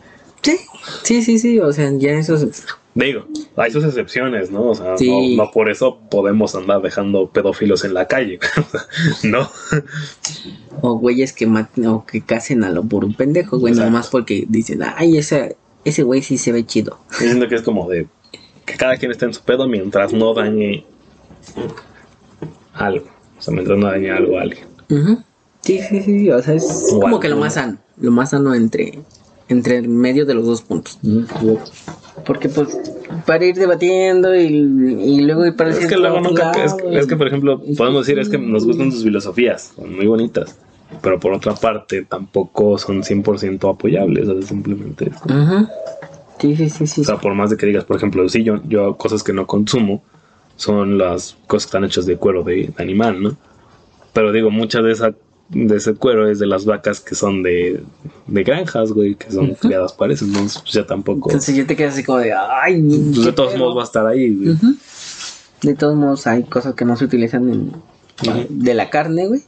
Sí, 0.45 0.57
sí, 1.03 1.23
sí, 1.23 1.39
sí, 1.39 1.59
o 1.59 1.73
sea, 1.73 1.91
ya 1.97 2.11
eso 2.11 2.35
es... 2.35 2.63
Digo, 2.93 3.25
hay 3.57 3.71
sus 3.71 3.83
excepciones, 3.83 4.51
¿no? 4.51 4.69
O 4.69 4.75
sea, 4.75 4.97
Sí. 4.97 5.35
no, 5.35 5.45
no 5.45 5.51
por 5.51 5.69
eso 5.69 5.97
podemos 6.09 6.53
andar 6.55 6.81
dejando 6.81 7.29
pedófilos 7.29 7.83
en 7.83 7.93
la 7.93 8.07
calle. 8.07 8.39
No. 9.23 9.49
O 10.81 10.99
güeyes 10.99 11.33
que 11.33 11.47
maten 11.47 11.87
o 11.87 12.05
que 12.05 12.21
casen 12.21 12.63
a 12.63 12.69
lo 12.69 12.83
por 12.83 13.03
un 13.03 13.13
pendejo, 13.15 13.57
güey, 13.59 13.73
Exacto. 13.73 13.91
nomás 13.91 14.07
porque 14.09 14.45
dicen, 14.47 14.81
ay, 14.95 15.17
esa 15.17 15.49
ese 15.83 16.03
güey 16.03 16.21
sí 16.21 16.37
se 16.37 16.51
ve 16.51 16.65
chido. 16.65 16.99
Yo 17.19 17.25
siento 17.27 17.47
que 17.47 17.55
es 17.55 17.61
como 17.63 17.89
de 17.89 18.07
que 18.65 18.75
cada 18.75 18.97
quien 18.97 19.11
esté 19.11 19.25
en 19.25 19.33
su 19.33 19.41
pedo 19.41 19.67
mientras 19.67 20.13
no 20.13 20.33
dañe 20.33 20.85
algo. 22.73 23.07
O 23.37 23.41
sea, 23.41 23.53
mientras 23.53 23.77
no 23.77 23.87
dañe 23.87 24.11
algo 24.11 24.37
a 24.37 24.43
alguien. 24.43 24.67
Sí, 25.61 25.79
sí, 25.89 26.01
sí, 26.01 26.19
sí, 26.19 26.29
o 26.31 26.41
sea, 26.41 26.53
es 26.55 26.87
O 26.93 26.99
como 26.99 27.19
que 27.19 27.29
lo 27.29 27.37
más 27.37 27.55
sano, 27.55 27.77
lo 27.97 28.11
más 28.11 28.29
sano 28.31 28.53
entre, 28.53 28.99
entre 29.49 29.77
el 29.77 29.89
medio 29.89 30.25
de 30.25 30.33
los 30.33 30.45
dos 30.45 30.61
puntos. 30.61 30.99
Porque 32.25 32.49
pues, 32.49 32.77
para 33.25 33.45
ir 33.45 33.55
debatiendo 33.55 34.35
y, 34.35 34.45
y 34.45 35.21
luego 35.21 35.45
ir 35.45 35.55
para 35.55 35.71
Es 35.71 35.85
que 35.85 35.97
luego. 35.97 36.19
Es, 36.91 37.07
que, 37.07 37.15
por 37.15 37.27
ejemplo, 37.27 37.61
podemos 37.77 38.05
decir 38.05 38.19
es 38.19 38.29
que 38.29 38.37
nos 38.37 38.65
gustan 38.65 38.91
sus 38.91 39.03
filosofías, 39.03 39.73
son 39.75 39.95
muy 39.95 40.07
bonitas. 40.07 40.57
Pero 41.01 41.19
por 41.19 41.33
otra 41.33 41.53
parte, 41.55 42.03
tampoco 42.03 42.77
son 42.77 43.03
100% 43.03 43.69
apoyables. 43.69 44.27
O 44.29 44.39
sea, 44.39 44.47
simplemente. 44.47 45.11
Sí, 46.39 46.55
sí, 46.55 46.69
sí, 46.69 46.87
sí. 46.87 47.01
O 47.01 47.03
sea, 47.03 47.17
por 47.17 47.33
más 47.33 47.49
de 47.49 47.57
que 47.57 47.65
digas, 47.65 47.85
por 47.85 47.97
ejemplo, 47.97 48.27
sí, 48.29 48.43
yo, 48.43 48.61
yo 48.67 48.95
cosas 48.97 49.23
que 49.23 49.33
no 49.33 49.45
consumo 49.47 50.03
son 50.57 50.97
las 50.97 51.37
cosas 51.47 51.65
que 51.65 51.69
están 51.69 51.83
hechas 51.83 52.05
de 52.05 52.17
cuero 52.17 52.43
de, 52.43 52.71
de 52.75 52.83
animal, 52.83 53.21
¿no? 53.21 53.37
Pero 54.13 54.31
digo, 54.31 54.51
mucha 54.51 54.81
de 54.81 54.93
esa 54.93 55.13
de 55.49 55.75
ese 55.77 55.93
cuero 55.93 56.27
es 56.29 56.39
de 56.39 56.47
las 56.47 56.65
vacas 56.65 56.99
que 56.99 57.13
son 57.15 57.43
de, 57.43 57.81
de 58.27 58.43
granjas, 58.43 58.91
güey, 58.91 59.15
que 59.15 59.31
son 59.31 59.53
criadas 59.55 59.93
para 59.93 60.13
eso, 60.13 60.25
entonces 60.25 60.59
pues, 60.61 60.73
ya 60.73 60.85
tampoco. 60.85 61.29
Entonces 61.29 61.55
yo 61.55 61.65
te 61.67 61.75
quedas 61.75 61.93
así 61.93 62.03
como 62.03 62.17
de, 62.19 62.33
ay, 62.33 62.81
pues, 62.81 63.25
de 63.25 63.31
todos 63.31 63.51
pedo". 63.53 63.59
modos 63.59 63.77
va 63.77 63.81
a 63.81 63.85
estar 63.85 64.07
ahí, 64.07 64.33
güey. 64.35 64.57
De 65.61 65.75
todos 65.75 65.95
modos 65.95 66.27
hay 66.27 66.43
cosas 66.43 66.73
que 66.75 66.83
no 66.85 66.95
se 66.97 67.05
utilizan 67.05 67.49
en, 67.49 67.71
de 68.49 68.73
la 68.73 68.89
carne, 68.89 69.27
güey. 69.27 69.41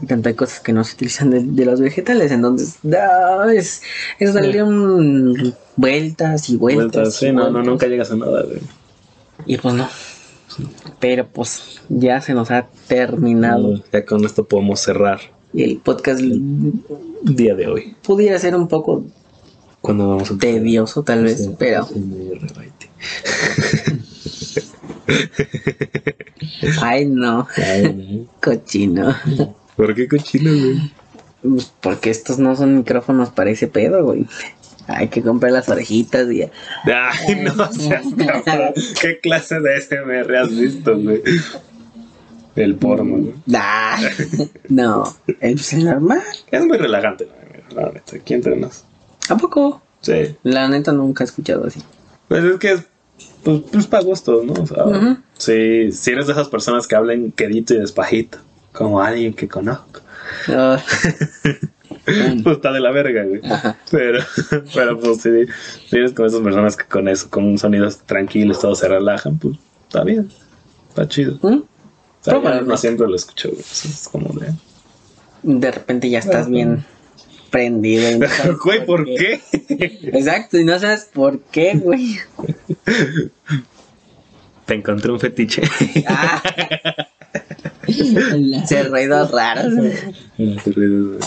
Y 0.00 0.06
tanto 0.06 0.28
hay 0.28 0.34
cosas 0.34 0.60
que 0.60 0.72
no 0.72 0.82
se 0.84 0.94
utilizan 0.94 1.30
de, 1.30 1.42
de 1.44 1.64
los 1.64 1.80
vegetales. 1.80 2.32
Entonces, 2.32 2.76
no, 2.82 3.48
es, 3.50 3.82
es 4.18 4.34
darle 4.34 4.62
un- 4.62 5.54
vueltas 5.76 6.48
y 6.50 6.56
vueltas. 6.56 6.92
Vueltas, 6.92 7.14
sí, 7.16 7.26
y 7.26 7.32
no, 7.32 7.50
no, 7.50 7.62
nunca 7.62 7.86
llegas 7.86 8.10
a 8.10 8.16
nada, 8.16 8.42
güey. 8.42 8.58
Y 9.46 9.58
pues 9.58 9.74
no. 9.74 9.88
Pero 11.00 11.26
pues 11.28 11.80
ya 11.88 12.20
se 12.20 12.34
nos 12.34 12.50
ha 12.50 12.68
terminado. 12.88 13.82
Ya 13.92 14.04
con 14.04 14.24
esto 14.24 14.44
podemos 14.44 14.80
cerrar 14.80 15.20
el 15.54 15.78
podcast 15.78 16.20
el 16.20 16.72
día 17.22 17.54
de 17.54 17.66
hoy. 17.68 17.96
pudiera 18.02 18.38
ser 18.38 18.54
un 18.56 18.68
poco 18.68 19.04
Cuando 19.80 20.08
vamos 20.08 20.30
a 20.30 20.38
tedioso 20.38 21.02
tal 21.02 21.24
vez, 21.24 21.38
Sí, 21.44 21.54
pero 21.58 21.86
ay 26.80 27.06
no, 27.06 27.46
Ay, 27.56 28.26
cochino. 28.40 29.14
no. 29.26 29.56
¿Por 29.76 29.94
qué 29.94 30.08
cochino, 30.08 30.50
güey? 30.50 30.92
Pues 31.42 31.72
porque 31.80 32.10
estos 32.10 32.38
no 32.38 32.54
son 32.54 32.76
micrófonos 32.76 33.30
para 33.30 33.50
ese 33.50 33.66
pedo, 33.66 34.04
güey. 34.04 34.26
Hay 34.88 35.08
que 35.08 35.22
comprar 35.22 35.52
las 35.52 35.68
orejitas 35.68 36.30
y 36.30 36.42
Ay, 36.42 37.36
no 37.42 37.72
seas 37.72 38.04
cabrón. 38.44 38.74
¿Qué 39.00 39.20
clase 39.20 39.60
de 39.60 39.80
SMR 39.80 40.36
has 40.36 40.50
visto, 40.56 40.98
güey? 40.98 41.22
El 42.56 42.76
porno, 42.76 43.16
güey. 43.18 43.34
No, 44.68 45.04
es 45.40 45.72
el 45.72 45.84
normal. 45.84 46.22
Es 46.50 46.64
muy 46.64 46.78
relajante, 46.78 47.28
la 47.74 47.82
la 47.82 47.92
neta. 47.92 48.16
Aquí 48.16 48.34
entre 48.34 48.56
nos. 48.56 48.84
¿A 49.28 49.36
poco? 49.36 49.82
Sí. 50.00 50.36
La 50.42 50.68
neta 50.68 50.92
nunca 50.92 51.24
he 51.24 51.26
escuchado 51.26 51.66
así. 51.66 51.80
Pues 52.28 52.44
es 52.44 52.58
que 52.58 52.72
es. 52.72 52.82
Pues, 53.44 53.60
pues 53.72 53.86
para 53.86 54.02
gusto, 54.02 54.42
¿no? 54.44 54.52
O 54.54 54.66
sea, 54.66 54.84
sí, 55.38 55.92
si 55.92 56.10
eres 56.10 56.26
de 56.26 56.32
esas 56.32 56.48
personas 56.48 56.86
que 56.86 56.96
hablan 56.96 57.32
quedito 57.32 57.74
y 57.74 57.78
despajito, 57.78 58.38
como 58.72 59.00
alguien 59.00 59.32
que 59.34 59.48
conozco, 59.48 60.00
Ah, 60.48 60.78
pues 62.04 62.56
está 62.56 62.72
de 62.72 62.80
la 62.80 62.90
verga, 62.90 63.24
güey. 63.24 63.40
Ajá. 63.44 63.76
Pero, 63.90 64.24
pero 64.74 64.98
pues 64.98 65.22
si, 65.22 65.96
eres 65.96 66.12
con 66.12 66.26
esas 66.26 66.40
personas 66.40 66.76
que 66.76 66.84
con 66.84 67.08
eso, 67.08 67.28
con 67.30 67.58
sonidos 67.58 67.98
tranquilos, 67.98 68.60
todos 68.60 68.78
se 68.80 68.88
relajan, 68.88 69.38
pues 69.38 69.56
está 69.86 70.04
bien. 70.04 70.28
Está 70.88 71.08
chido. 71.08 71.38
¿Mm? 71.42 71.62
O 71.62 71.64
sea, 72.20 72.60
no 72.60 72.76
siempre 72.76 73.06
lo 73.06 73.16
escucho, 73.16 73.50
güey. 73.50 73.60
es 73.60 74.08
como 74.10 74.32
de. 74.38 74.52
De 75.42 75.70
repente 75.72 76.08
ya 76.08 76.20
estás 76.20 76.48
bien 76.48 76.84
prendido. 77.50 78.10
y 78.10 78.18
no 78.18 78.28
sabes 78.36 78.58
Güey, 78.58 78.86
¿por 78.86 79.04
qué? 79.04 79.40
Exacto, 80.12 80.58
y 80.58 80.64
no 80.64 80.78
sabes 80.78 81.08
por 81.12 81.40
qué, 81.40 81.74
güey. 81.74 82.18
Te 84.66 84.74
encontré 84.74 85.12
un 85.12 85.20
fetiche. 85.20 85.62
Ah. 86.06 86.42
Hacer 88.62 88.90
ruidos 88.90 89.30
raros. 89.30 89.72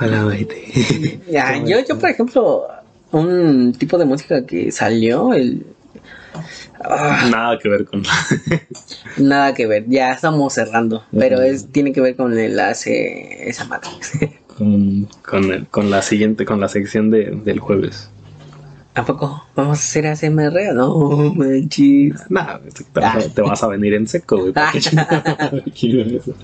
Hola, 0.00 0.24
baite. 0.24 1.20
Ya, 1.30 1.62
yo, 1.64 1.78
yo, 1.86 1.98
por 1.98 2.08
ejemplo, 2.10 2.66
un 3.12 3.72
tipo 3.78 3.98
de 3.98 4.04
música 4.04 4.44
que 4.46 4.72
salió, 4.72 5.32
el... 5.34 5.64
Ah, 6.84 7.28
Nada 7.30 7.58
que 7.58 7.68
ver 7.68 7.84
con. 7.84 8.02
nada 9.18 9.54
que 9.54 9.66
ver, 9.66 9.84
ya 9.88 10.12
estamos 10.12 10.52
cerrando, 10.54 11.04
pero 11.16 11.40
es 11.40 11.66
tiene 11.68 11.92
que 11.92 12.00
ver 12.00 12.16
con 12.16 12.36
el 12.36 12.58
hace 12.58 13.48
esa 13.48 13.66
madre. 13.66 13.88
con, 14.56 15.06
con, 15.24 15.52
el- 15.52 15.66
con 15.68 15.90
la 15.90 16.02
siguiente, 16.02 16.44
con 16.44 16.58
la 16.58 16.68
sección 16.68 17.10
de, 17.10 17.38
del 17.44 17.60
jueves. 17.60 18.08
¿A 18.94 19.06
poco 19.06 19.42
vamos 19.56 19.78
a 19.78 19.82
hacer 19.82 20.06
ASMR? 20.06 20.74
No, 20.74 21.32
manches. 21.34 22.20
Nada, 22.28 22.60
te, 22.60 23.00
vas 23.00 23.26
a, 23.26 23.28
te 23.30 23.40
vas 23.40 23.62
a 23.62 23.68
venir 23.68 23.94
en 23.94 24.06
seco, 24.06 24.38
güey. 24.38 24.52
¿para 24.52 24.72
qué 24.72 24.80
chingados 24.80 25.62
quiero 25.80 26.02
eso? 26.18 26.34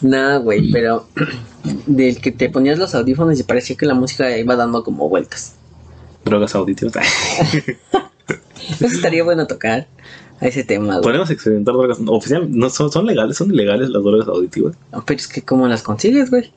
No, 0.00 0.40
güey, 0.42 0.70
pero 0.70 1.06
del 1.86 2.20
que 2.22 2.32
te 2.32 2.48
ponías 2.48 2.78
los 2.78 2.94
audífonos 2.94 3.38
y 3.38 3.42
parecía 3.42 3.76
que 3.76 3.84
la 3.84 3.92
música 3.94 4.36
iba 4.38 4.56
dando 4.56 4.82
como 4.82 5.08
vueltas. 5.10 5.56
Drogas 6.24 6.54
auditivas. 6.54 6.94
Eso 8.70 8.86
estaría 8.86 9.22
bueno 9.24 9.46
tocar 9.46 9.86
a 10.40 10.46
ese 10.46 10.64
tema, 10.64 10.94
güey. 10.94 11.02
Podemos 11.02 11.28
experimentar 11.28 11.74
drogas. 11.74 11.98
Oficial, 12.06 12.48
no, 12.50 12.70
son, 12.70 12.90
son 12.90 13.04
legales, 13.04 13.36
son 13.36 13.52
ilegales 13.52 13.90
las 13.90 14.02
drogas 14.02 14.26
auditivas. 14.26 14.74
No, 14.90 15.04
pero 15.04 15.18
es 15.18 15.28
que 15.28 15.42
¿cómo 15.42 15.68
las 15.68 15.82
consigues, 15.82 16.30
güey? 16.30 16.50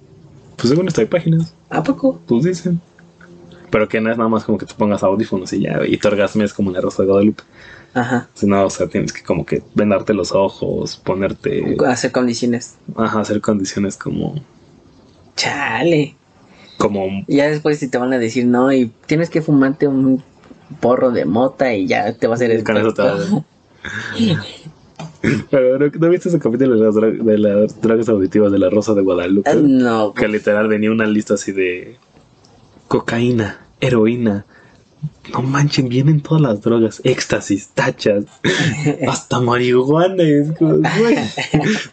Pues 0.55 0.69
según 0.69 0.87
esta 0.87 1.01
hay 1.01 1.07
páginas, 1.07 1.53
¿A 1.69 1.83
poco? 1.83 2.21
pues 2.27 2.45
dicen. 2.45 2.79
Pero 3.69 3.87
que 3.89 3.99
no 4.01 4.11
es 4.11 4.17
nada 4.17 4.29
más 4.29 4.43
como 4.45 4.57
que 4.57 4.65
te 4.65 4.73
pongas 4.73 5.03
audífonos 5.03 5.51
y 5.53 5.61
ya, 5.61 5.79
y 5.85 5.97
te 5.97 6.07
orgasmes 6.07 6.53
como 6.53 6.69
en 6.69 6.75
la 6.75 6.81
Rosa 6.81 7.03
de 7.03 7.09
Guadalupe. 7.09 7.43
Ajá. 7.93 8.27
Sino, 8.33 8.63
o 8.65 8.69
sea, 8.69 8.87
tienes 8.87 9.11
que 9.11 9.23
como 9.23 9.45
que 9.45 9.63
vendarte 9.73 10.13
los 10.13 10.31
ojos, 10.31 10.97
ponerte. 10.97 11.75
Hacer 11.87 12.11
condiciones. 12.11 12.75
Ajá, 12.95 13.19
hacer 13.21 13.41
condiciones 13.41 13.97
como. 13.97 14.35
Chale. 15.35 16.15
como 16.77 17.07
ya 17.27 17.47
después 17.49 17.77
si 17.79 17.87
te 17.89 17.97
van 17.97 18.13
a 18.13 18.17
decir 18.19 18.45
no 18.45 18.71
y 18.71 18.91
tienes 19.05 19.29
que 19.29 19.41
fumarte 19.41 19.87
un 19.87 20.23
porro 20.79 21.11
de 21.11 21.25
mota 21.25 21.73
y 21.73 21.87
ya 21.87 22.13
te 22.13 22.27
va 22.27 22.33
a 22.33 22.35
hacer 22.35 22.51
el 22.51 22.63
Con 22.63 22.77
eso 22.77 22.93
te 22.93 23.01
va 23.03 23.17
Pero 25.51 25.79
¿no, 25.79 25.87
¿no 25.87 26.09
viste 26.09 26.29
ese 26.29 26.39
capítulo 26.39 26.75
de 26.75 26.85
las, 26.85 26.95
dro- 26.95 27.23
de 27.23 27.37
las 27.37 27.81
drogas 27.81 28.09
auditivas 28.09 28.51
de 28.51 28.59
la 28.59 28.69
Rosa 28.69 28.93
de 28.93 29.01
Guadalupe? 29.01 29.49
Ah, 29.49 29.55
No, 29.55 30.13
Que 30.13 30.27
literal 30.27 30.67
venía 30.67 30.91
una 30.91 31.05
lista 31.05 31.35
así 31.35 31.51
de 31.51 31.97
cocaína, 32.87 33.59
heroína. 33.81 34.45
No 35.31 35.41
manchen, 35.41 35.89
vienen 35.89 36.21
todas 36.21 36.41
las 36.41 36.61
drogas, 36.61 37.01
éxtasis, 37.03 37.67
tachas, 37.69 38.25
hasta 39.07 39.39
marihuana. 39.39 40.23
es 40.23 40.51
como, 40.57 40.77
güey, 40.77 41.17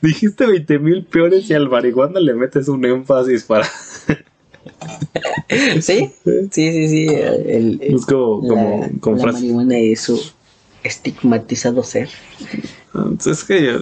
dijiste 0.01 0.47
20 0.47 0.79
mil 0.79 1.05
peores 1.05 1.51
y 1.51 1.55
al 1.55 1.69
marihuana 1.69 2.21
le 2.21 2.33
metes 2.35 2.69
un 2.69 2.85
énfasis 2.85 3.43
para. 3.45 3.67
¿Sí? 5.81 6.11
Sí, 6.25 6.51
sí, 6.51 6.89
sí. 6.89 7.07
El, 7.09 7.81
el- 7.81 7.81
Es 7.83 8.07
como, 8.07 8.55
la, 8.55 8.91
como 9.01 9.17
la 9.17 9.23
frase. 9.25 9.39
marihuana 9.41 9.79
es 9.79 10.01
su 10.03 10.21
estigmatizado 10.83 11.83
ser. 11.83 12.09
Entonces, 12.95 13.39
es 13.39 13.45
que 13.45 13.79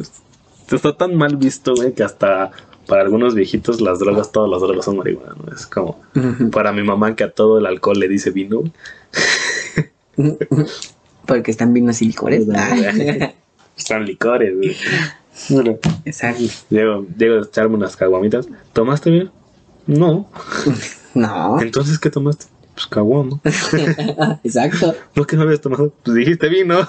está 0.74 0.96
tan 0.96 1.14
mal 1.14 1.36
visto, 1.36 1.74
güey, 1.74 1.92
que 1.92 2.02
hasta 2.02 2.50
para 2.92 3.04
algunos 3.04 3.34
viejitos 3.34 3.80
las 3.80 4.00
drogas, 4.00 4.32
todas 4.32 4.50
las 4.50 4.60
drogas 4.60 4.84
son 4.84 4.98
marihuana, 4.98 5.34
¿no? 5.34 5.50
Es 5.50 5.64
como 5.64 6.02
para 6.52 6.72
mi 6.72 6.82
mamá 6.82 7.16
que 7.16 7.24
a 7.24 7.30
todo 7.30 7.56
el 7.56 7.64
alcohol 7.64 7.98
le 7.98 8.06
dice 8.06 8.28
vino. 8.28 8.64
Porque 11.26 11.50
están 11.50 11.72
vinos 11.72 12.02
y 12.02 12.08
licores. 12.08 12.46
Están 13.78 14.04
licores, 14.04 14.54
güey. 14.54 14.76
Bueno, 15.48 15.78
Exacto. 16.04 16.44
llego, 16.68 17.06
llego 17.16 17.36
a 17.36 17.44
echarme 17.44 17.76
unas 17.76 17.96
caguamitas. 17.96 18.46
¿Tomaste 18.74 19.08
vino? 19.08 19.32
No. 19.86 20.28
No. 21.14 21.60
Entonces, 21.60 21.98
¿qué 21.98 22.10
tomaste? 22.10 22.46
Pues 22.74 22.86
caguamo. 22.86 23.40
Exacto. 24.44 24.94
¿No 25.14 25.24
que 25.26 25.36
no 25.36 25.42
habías 25.42 25.60
tomado? 25.60 25.92
Pues 26.02 26.14
dijiste 26.14 26.48
vino. 26.48 26.88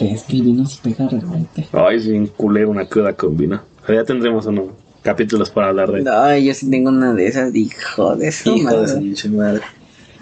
Es 0.00 0.22
que 0.24 0.36
el 0.36 0.42
vino 0.42 0.66
se 0.66 0.80
pega 0.80 1.08
realmente. 1.08 1.68
Ay, 1.72 2.00
sin 2.00 2.28
culero 2.28 2.70
una 2.70 2.86
cruda 2.86 3.12
con 3.14 3.36
vino. 3.36 3.60
Pero 3.86 4.00
ya 4.00 4.04
tendremos 4.06 4.46
unos 4.46 4.70
capítulos 5.02 5.50
para 5.50 5.68
hablar 5.68 5.90
de 5.90 6.02
No, 6.02 6.36
yo 6.36 6.52
sí 6.54 6.70
tengo 6.70 6.90
una 6.90 7.14
de 7.14 7.26
esas, 7.26 7.54
hijo 7.54 8.14
de 8.16 8.30
su 8.32 8.54
Hijo 8.56 8.68
de 8.70 8.76
madre. 8.76 8.88
su 8.88 8.98
pinche 8.98 9.28
madre. 9.30 9.62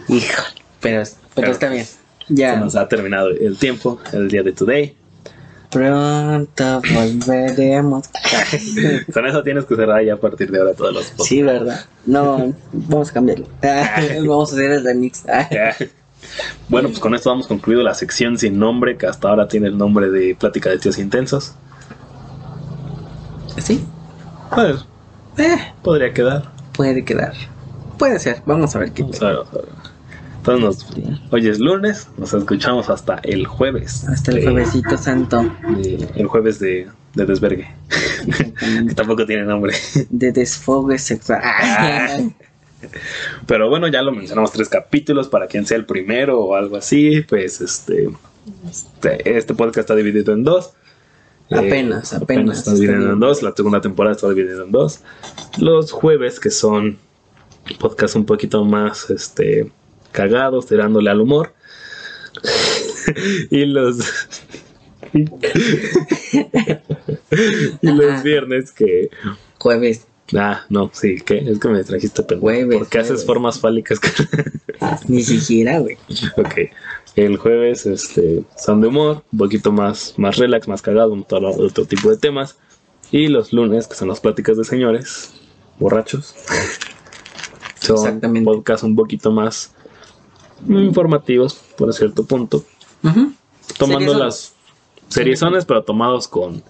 Hijo. 0.09 0.43
Pero, 0.81 1.03
pero 1.03 1.17
Pero- 1.35 1.51
está 1.53 1.69
bien. 1.69 1.85
Se 1.85 1.99
Ya. 2.29 2.57
nos 2.57 2.77
ha 2.77 2.87
terminado 2.89 3.29
el 3.31 3.57
tiempo, 3.59 3.99
el 4.13 4.29
día 4.29 4.43
de 4.43 4.53
today. 4.53 4.95
Pronto 5.71 6.81
volveremos. 6.95 8.09
Con 9.13 9.27
eso 9.27 9.43
tienes 9.43 9.67
que 9.67 9.77
cerrar 9.77 10.03
ya 10.03 10.15
a 10.15 10.17
partir 10.17 10.51
de 10.51 10.59
ahora 10.59 10.73
todos 10.73 10.95
los 10.95 11.05
podcasts. 11.05 11.29
Sí, 11.29 11.43
¿verdad? 11.43 11.85
No, 12.07 12.55
vamos 12.73 13.11
a 13.11 13.13
cambiarlo. 13.13 13.47
vamos 14.27 14.51
a 14.53 14.55
hacer 14.55 14.71
el 14.71 14.85
remix. 14.85 15.25
Bueno, 16.69 16.89
pues 16.89 16.99
con 17.01 17.15
esto 17.15 17.31
vamos 17.31 17.47
concluido 17.47 17.83
la 17.83 17.95
sección 17.95 18.39
sin 18.39 18.59
nombre, 18.59 18.97
que 18.97 19.07
hasta 19.07 19.29
ahora 19.29 19.47
tiene 19.47 19.69
el 19.69 19.77
nombre 19.79 20.11
de 20.11 20.35
Plática 20.39 20.71
de 20.71 20.79
Tíos 20.79 20.99
Intensos. 20.99 21.55
Pues, 24.55 24.85
Eh, 25.39 25.57
podría 25.83 26.13
quedar. 26.13 26.51
puede 26.73 27.05
quedar. 27.05 27.33
Puede 27.99 28.19
ser. 28.19 28.43
Vamos 28.47 28.75
a 28.77 28.79
ver 28.81 28.93
qué. 28.93 29.03
Vamos 29.03 29.23
a 29.23 29.27
ver, 29.27 29.37
vamos 29.37 29.53
a 29.55 29.57
ver. 29.59 29.69
Entonces, 30.39 30.97
nos, 30.97 31.33
hoy 31.33 31.49
es 31.49 31.59
lunes, 31.59 32.09
nos 32.17 32.33
escuchamos 32.33 32.89
hasta 32.89 33.17
el 33.23 33.47
jueves. 33.47 34.05
Hasta 34.09 34.31
el 34.31 34.37
de- 34.39 34.43
juevesito 34.45 34.97
santo 34.97 35.43
de- 35.77 36.09
el 36.15 36.27
jueves 36.27 36.59
de, 36.59 36.89
de 37.15 37.27
desvergue. 37.27 37.69
que 38.89 38.95
tampoco 38.97 39.27
tiene 39.27 39.45
nombre. 39.45 39.75
de 40.11 40.33
desfogue 40.33 40.99
sexual. 40.99 41.43
Pero 43.47 43.69
bueno, 43.69 43.89
ya 43.89 44.03
lo 44.03 44.13
mencionamos 44.13 44.53
tres 44.53 44.69
capítulos 44.69 45.29
para 45.29 45.49
quien 45.49 45.67
sea 45.67 45.77
el 45.77 45.85
primero 45.85 46.39
o 46.41 46.55
algo 46.55 46.77
así. 46.77 47.23
Pues 47.29 47.61
este, 47.61 48.09
este, 48.71 49.37
este 49.39 49.55
podcast 49.55 49.79
está 49.81 49.95
dividido 49.97 50.33
en 50.33 50.45
dos. 50.45 50.73
Apenas, 51.51 52.13
apenas 52.13 52.59
está 52.59 52.75
dividido 52.75 52.99
está 52.99 53.13
en 53.13 53.21
dos. 53.21 53.43
La 53.43 53.53
segunda 53.53 53.81
temporada 53.81 54.15
está 54.15 54.29
dividida 54.29 54.65
en 54.65 54.71
dos. 54.71 55.01
Los 55.59 55.93
jueves, 55.93 56.41
que 56.41 56.51
son 56.51 56.99
podcasts 57.79 58.17
un 58.17 58.27
poquito 58.27 58.65
más 58.65 59.09
este, 59.11 59.71
cagados, 60.13 60.67
tirándole 60.67 61.11
al 61.11 61.21
humor. 61.21 61.55
y 63.51 63.65
los. 63.65 63.99
y 67.81 67.93
los 67.93 68.23
viernes 68.23 68.73
que 68.73 69.09
Jueves. 69.59 70.08
Ah, 70.37 70.65
no, 70.69 70.91
sí, 70.93 71.17
¿qué? 71.25 71.39
Es 71.39 71.59
que 71.59 71.69
me 71.69 71.83
trajiste 71.85 72.23
pendejo. 72.23 72.79
¿Por 72.79 72.89
qué 72.89 72.99
haces 72.99 73.25
formas 73.25 73.59
fálicas? 73.61 73.99
Ni 75.09 75.23
siquiera, 75.23 75.79
güey. 75.79 75.97
ok. 76.37 76.71
El 77.17 77.37
jueves 77.37 77.87
este, 77.87 78.45
son 78.57 78.81
de 78.81 78.89
humor, 78.89 79.25
un 79.33 79.39
poquito 79.39 79.73
más, 79.73 80.15
más 80.19 80.37
relax, 80.37 80.69
más 80.69 80.83
cagado, 80.83 81.13
un 81.13 81.25
todo 81.25 81.49
otro 81.49 81.85
tipo 81.87 82.11
de 82.11 82.17
temas. 82.17 82.57
Y 83.11 83.29
los 83.29 83.53
lunes, 83.53 83.87
que 83.89 83.95
son 83.95 84.09
las 84.09 84.21
pláticas 84.21 84.57
de 84.59 84.65
señores, 84.65 85.33
borrachos. 85.79 86.35
Son 87.81 87.97
Exactamente. 87.97 88.45
podcasts 88.45 88.83
un 88.83 88.97
poquito 88.97 89.31
más 89.31 89.73
informativos, 90.69 91.55
por 91.77 91.95
cierto 91.95 92.25
punto. 92.27 92.65
Tomando 93.79 94.13
Seriezones. 94.13 94.19
las 94.19 94.55
seriezones, 95.09 95.65
pero 95.65 95.85
tomados 95.85 96.27
con 96.29 96.63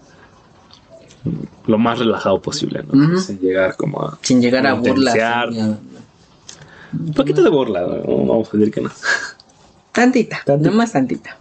lo 1.66 1.78
más 1.78 1.98
relajado 1.98 2.40
posible, 2.40 2.82
¿no? 2.90 3.18
Sin 3.20 3.38
llegar 3.38 3.76
como 3.76 4.02
a 4.02 4.18
Sin 4.22 4.40
llegar 4.40 4.66
a 4.66 4.74
burlas. 4.74 5.14
Un 6.92 7.12
poquito 7.14 7.42
de 7.42 7.50
burla, 7.50 7.80
¿no? 7.82 8.02
vamos 8.26 8.48
a 8.52 8.56
decir 8.56 8.72
que 8.72 8.80
no. 8.80 8.90
Tantita, 9.92 10.40
Tantita. 10.44 10.70
nomás 10.70 10.92
tantita. 10.92 11.36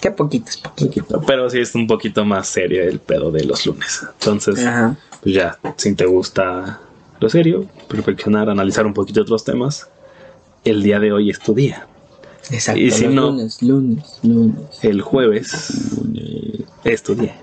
Qué 0.00 0.10
poquito 0.10 0.48
es 0.48 0.56
poquito. 0.58 1.20
Pero 1.26 1.50
sí 1.50 1.58
es 1.60 1.74
un 1.74 1.86
poquito 1.86 2.24
más 2.24 2.48
serio 2.48 2.82
el 2.82 3.00
pedo 3.00 3.30
de 3.30 3.44
los 3.44 3.66
lunes. 3.66 4.00
Entonces, 4.18 4.64
Ajá. 4.64 4.96
pues 5.22 5.34
ya, 5.34 5.58
si 5.76 5.94
te 5.94 6.06
gusta 6.06 6.80
lo 7.20 7.28
serio, 7.28 7.66
perfeccionar, 7.88 8.48
analizar 8.48 8.86
un 8.86 8.94
poquito 8.94 9.20
otros 9.20 9.44
temas, 9.44 9.88
el 10.64 10.82
día 10.82 10.98
de 11.00 11.12
hoy 11.12 11.30
es 11.30 11.38
tu 11.38 11.52
día. 11.54 11.86
Exacto. 12.50 12.80
Y 12.80 12.90
si 12.90 13.08
no- 13.08 13.30
Lunes, 13.30 13.62
lunes, 13.62 14.18
lunes. 14.22 14.82
El 14.82 15.02
jueves 15.02 15.52
es 16.84 17.02
tu 17.02 17.14
día. 17.14 17.36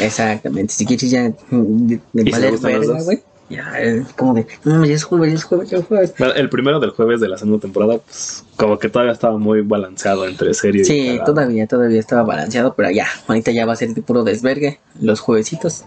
Exactamente. 0.00 0.72
Si 0.74 0.84
quieres 0.86 1.10
ya 1.10 1.32
mm, 1.50 1.92
¿Y 1.92 1.98
si 2.24 2.30
valer 2.30 2.52
los 2.52 2.62
verga, 2.62 3.02
güey. 3.02 3.22
Ya, 3.48 3.78
es 3.78 4.12
como 4.14 4.34
de, 4.34 4.44
no, 4.64 4.84
ya 4.84 4.94
es 4.94 5.04
jueves, 5.04 5.30
ya 5.30 5.36
es 5.36 5.44
jueves, 5.44 5.70
ya 5.70 5.78
es 5.78 5.84
jueves. 5.86 6.14
Bueno, 6.18 6.34
el 6.34 6.48
primero 6.48 6.80
del 6.80 6.90
jueves 6.90 7.20
de 7.20 7.28
la 7.28 7.38
segunda 7.38 7.60
temporada, 7.60 7.98
pues 7.98 8.42
como 8.56 8.76
que 8.80 8.88
todavía 8.88 9.12
estaba 9.12 9.38
muy 9.38 9.60
balanceado 9.60 10.26
entre 10.26 10.52
serio 10.52 10.82
y 10.82 10.84
Sí, 10.84 11.06
cagado. 11.10 11.32
todavía, 11.32 11.66
todavía 11.68 12.00
estaba 12.00 12.24
balanceado, 12.24 12.74
pero 12.74 12.90
ya, 12.90 13.06
ahorita 13.28 13.52
ya 13.52 13.64
va 13.64 13.74
a 13.74 13.76
ser 13.76 13.94
de 13.94 14.02
puro 14.02 14.24
desvergue, 14.24 14.80
los 15.00 15.20
juevesitos. 15.20 15.84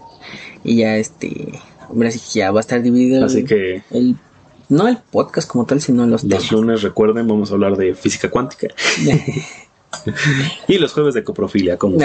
Y 0.64 0.76
ya 0.76 0.96
este, 0.96 1.52
hombre, 1.90 2.08
así 2.08 2.18
que 2.18 2.38
ya 2.38 2.50
va 2.50 2.60
a 2.60 2.62
estar 2.62 2.80
dividido 2.80 3.18
el- 3.18 3.24
Así 3.24 3.44
que 3.44 3.82
el, 3.90 4.16
no 4.70 4.88
el 4.88 4.96
podcast 4.96 5.46
como 5.46 5.66
tal, 5.66 5.82
sino 5.82 6.06
los 6.06 6.24
los 6.24 6.30
temas. 6.30 6.52
lunes, 6.52 6.80
recuerden, 6.80 7.28
vamos 7.28 7.50
a 7.50 7.54
hablar 7.54 7.76
de 7.76 7.94
física 7.94 8.30
cuántica. 8.30 8.68
Y 10.68 10.78
los 10.78 10.92
jueves 10.92 11.14
de 11.14 11.24
coprofilia, 11.24 11.76
como... 11.76 11.98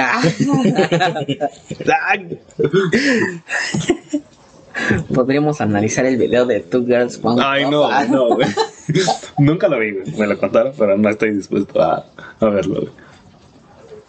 Podríamos 5.14 5.62
analizar 5.62 6.06
el 6.06 6.18
video 6.18 6.45
de 6.45 6.60
Two 6.60 6.86
Girls 6.86 7.20
One 7.24 7.41
Ay, 7.44 7.64
Cup. 7.64 7.72
no, 7.72 8.06
no, 8.07 8.36
güey. 8.36 8.48
Nunca 9.38 9.70
lo 9.70 9.80
vi, 9.80 9.91
güey. 9.94 10.12
Me 10.18 10.28
lo 10.28 10.38
contaron, 10.38 10.74
pero 10.78 10.98
no 10.98 11.10
estoy 11.10 11.32
dispuesto 11.34 11.82
a, 11.82 12.06
a 12.41 12.45
verlo, 12.49 12.82
güey. 12.82 12.91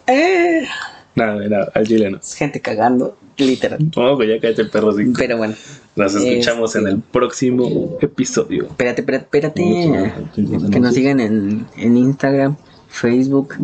eh, 0.07 0.67
Nada, 1.15 1.35
nada, 1.47 1.71
al 1.73 1.87
chile 1.87 2.11
no. 2.11 2.17
es 2.17 2.33
gente 2.35 2.59
cagando, 2.59 3.17
literal. 3.37 3.79
No, 3.95 4.15
güey, 4.15 4.27
ya 4.29 4.39
cállate 4.41 4.61
el 4.63 4.69
perro. 4.69 4.91
Sí. 4.91 5.05
Pero 5.17 5.37
bueno, 5.37 5.55
Nos 5.95 6.13
escuchamos 6.15 6.75
Este- 6.75 6.87
en 6.89 6.95
el 6.95 7.01
próximo 7.01 7.97
episodio. 8.01 8.65
espérate, 8.67 9.01
espérate, 9.01 9.23
espérate. 9.25 9.63
Que 10.71 10.79
nos 10.81 10.93
sigan 10.93 11.19
en, 11.21 11.65
en 11.77 11.97
Instagram, 11.97 12.57
Facebook. 12.99 13.55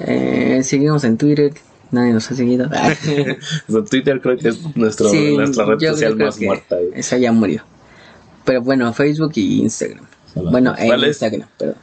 Eh, 0.00 0.60
seguimos 0.62 1.04
en 1.04 1.16
Twitter. 1.16 1.52
Nadie 1.90 2.12
nos 2.12 2.30
ha 2.30 2.34
seguido. 2.34 2.68
Twitter 3.90 4.20
creo 4.20 4.36
que 4.38 4.48
es 4.48 4.76
nuestro, 4.76 5.08
Sí, 5.08 5.36
nuestra 5.36 5.64
red 5.64 5.78
social 5.80 6.16
más 6.16 6.40
muerta. 6.40 6.76
Esa 6.94 7.18
ya 7.18 7.32
murió. 7.32 7.62
Pero 8.44 8.62
bueno, 8.62 8.92
Facebook 8.92 9.32
y 9.34 9.60
Instagram. 9.62 10.06
Son 10.32 10.44
las 10.44 10.52
Bueno, 10.52 10.70
en 10.70 10.76
principales. 10.76 11.08
Instagram, 11.08 11.48
perdón. 11.58 11.76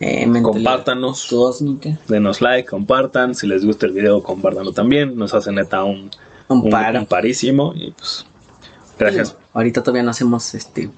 Eh, 0.00 0.28
Compártanos, 0.42 1.26
Cósmica. 1.28 1.98
denos 2.08 2.40
like, 2.40 2.68
compartan. 2.68 3.34
Si 3.34 3.46
les 3.46 3.64
gusta 3.64 3.86
el 3.86 3.92
video, 3.92 4.22
compártanlo 4.22 4.72
también. 4.72 5.16
Nos 5.16 5.34
hace 5.34 5.50
neta 5.50 5.82
un, 5.84 6.10
Un 6.48 7.06
parísimo. 7.08 7.72
Y 7.74 7.92
pues, 7.92 8.26
gracias. 8.98 9.36
Ahorita 9.52 9.82
todavía 9.82 10.02
no 10.02 10.10
hacemos 10.10 10.54
este. 10.54 10.90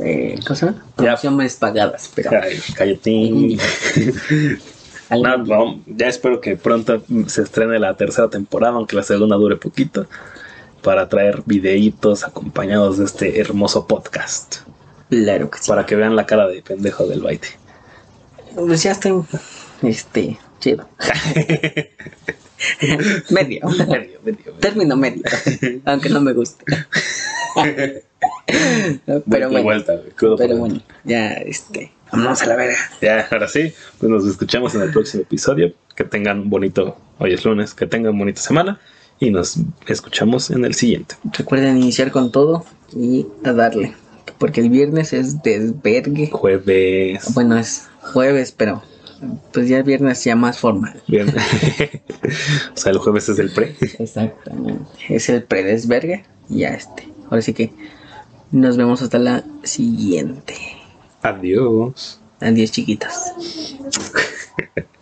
Eh, 0.00 0.38
¿Cómo 0.44 0.56
se 0.56 0.66
llama? 0.66 0.84
Promociones 0.94 1.56
pagadas, 1.56 2.10
pero. 2.14 2.30
Día. 2.30 3.58
no, 5.10 5.80
ya 5.86 6.08
espero 6.08 6.40
que 6.40 6.56
pronto 6.56 7.02
se 7.26 7.42
estrene 7.42 7.78
la 7.78 7.96
tercera 7.96 8.28
temporada, 8.28 8.74
aunque 8.74 8.96
la 8.96 9.02
segunda 9.02 9.36
dure 9.36 9.56
poquito, 9.56 10.06
para 10.82 11.08
traer 11.08 11.42
videitos 11.46 12.24
acompañados 12.24 12.98
de 12.98 13.04
este 13.04 13.40
hermoso 13.40 13.86
podcast, 13.86 14.56
Claro 15.08 15.50
que 15.50 15.58
sí. 15.58 15.68
para 15.68 15.86
que 15.86 15.96
vean 15.96 16.16
la 16.16 16.26
cara 16.26 16.46
de 16.48 16.62
pendejo 16.62 17.06
del 17.06 17.20
baite. 17.22 17.48
Pues 18.54 18.82
ya 18.82 18.92
estoy. 18.92 19.22
Este. 19.82 20.38
Chido. 20.60 20.88
medio. 23.30 23.68
Medio, 23.68 23.86
medio, 23.88 24.20
medio. 24.24 24.52
Término 24.60 24.96
medio. 24.96 25.22
Aunque 25.84 26.08
no 26.08 26.20
me 26.20 26.32
guste. 26.32 26.64
pero 28.46 29.22
Vuelta 29.24 29.48
bueno. 29.48 29.62
vuelta, 29.62 30.00
Pero 30.16 30.68
ya 31.04 31.32
este. 31.32 31.92
Vamos 32.12 32.42
a 32.42 32.46
la 32.46 32.56
verga. 32.56 32.76
Ya, 33.00 33.26
ahora 33.30 33.48
sí, 33.48 33.72
pues 33.98 34.10
nos 34.10 34.26
escuchamos 34.26 34.74
en 34.74 34.82
el 34.82 34.92
próximo 34.92 35.22
episodio. 35.22 35.72
Que 35.94 36.04
tengan 36.04 36.40
un 36.40 36.50
bonito, 36.50 36.96
hoy 37.18 37.32
es 37.32 37.44
lunes, 37.44 37.74
que 37.74 37.86
tengan 37.86 38.18
bonita 38.18 38.40
semana 38.40 38.78
y 39.18 39.30
nos 39.30 39.56
escuchamos 39.86 40.50
en 40.50 40.64
el 40.64 40.74
siguiente. 40.74 41.16
Recuerden 41.32 41.78
iniciar 41.78 42.10
con 42.10 42.30
todo 42.30 42.64
y 42.94 43.26
a 43.44 43.52
darle. 43.52 43.94
Porque 44.38 44.60
el 44.60 44.68
viernes 44.68 45.12
es 45.12 45.42
desvergue. 45.42 46.28
Jueves. 46.30 47.32
Bueno, 47.32 47.56
es 47.56 47.88
jueves, 48.00 48.52
pero 48.52 48.82
pues 49.52 49.68
ya 49.68 49.78
el 49.78 49.82
viernes 49.84 50.22
ya 50.24 50.36
más 50.36 50.58
formal. 50.58 51.00
Bien. 51.06 51.28
o 52.74 52.76
sea, 52.76 52.92
el 52.92 52.98
jueves 52.98 53.28
es 53.28 53.38
el 53.38 53.50
pre. 53.50 53.74
Exactamente. 53.98 54.84
Es 55.08 55.28
el 55.28 55.42
predesvergue. 55.42 56.24
Y 56.48 56.58
ya 56.58 56.70
este. 56.70 57.08
Ahora 57.24 57.42
sí 57.42 57.52
que 57.52 57.72
nos 58.52 58.76
vemos 58.76 59.02
hasta 59.02 59.18
la 59.18 59.44
siguiente. 59.62 60.54
Adiós. 61.22 62.20
Adiós, 62.40 62.70
chiquitas. 62.70 63.34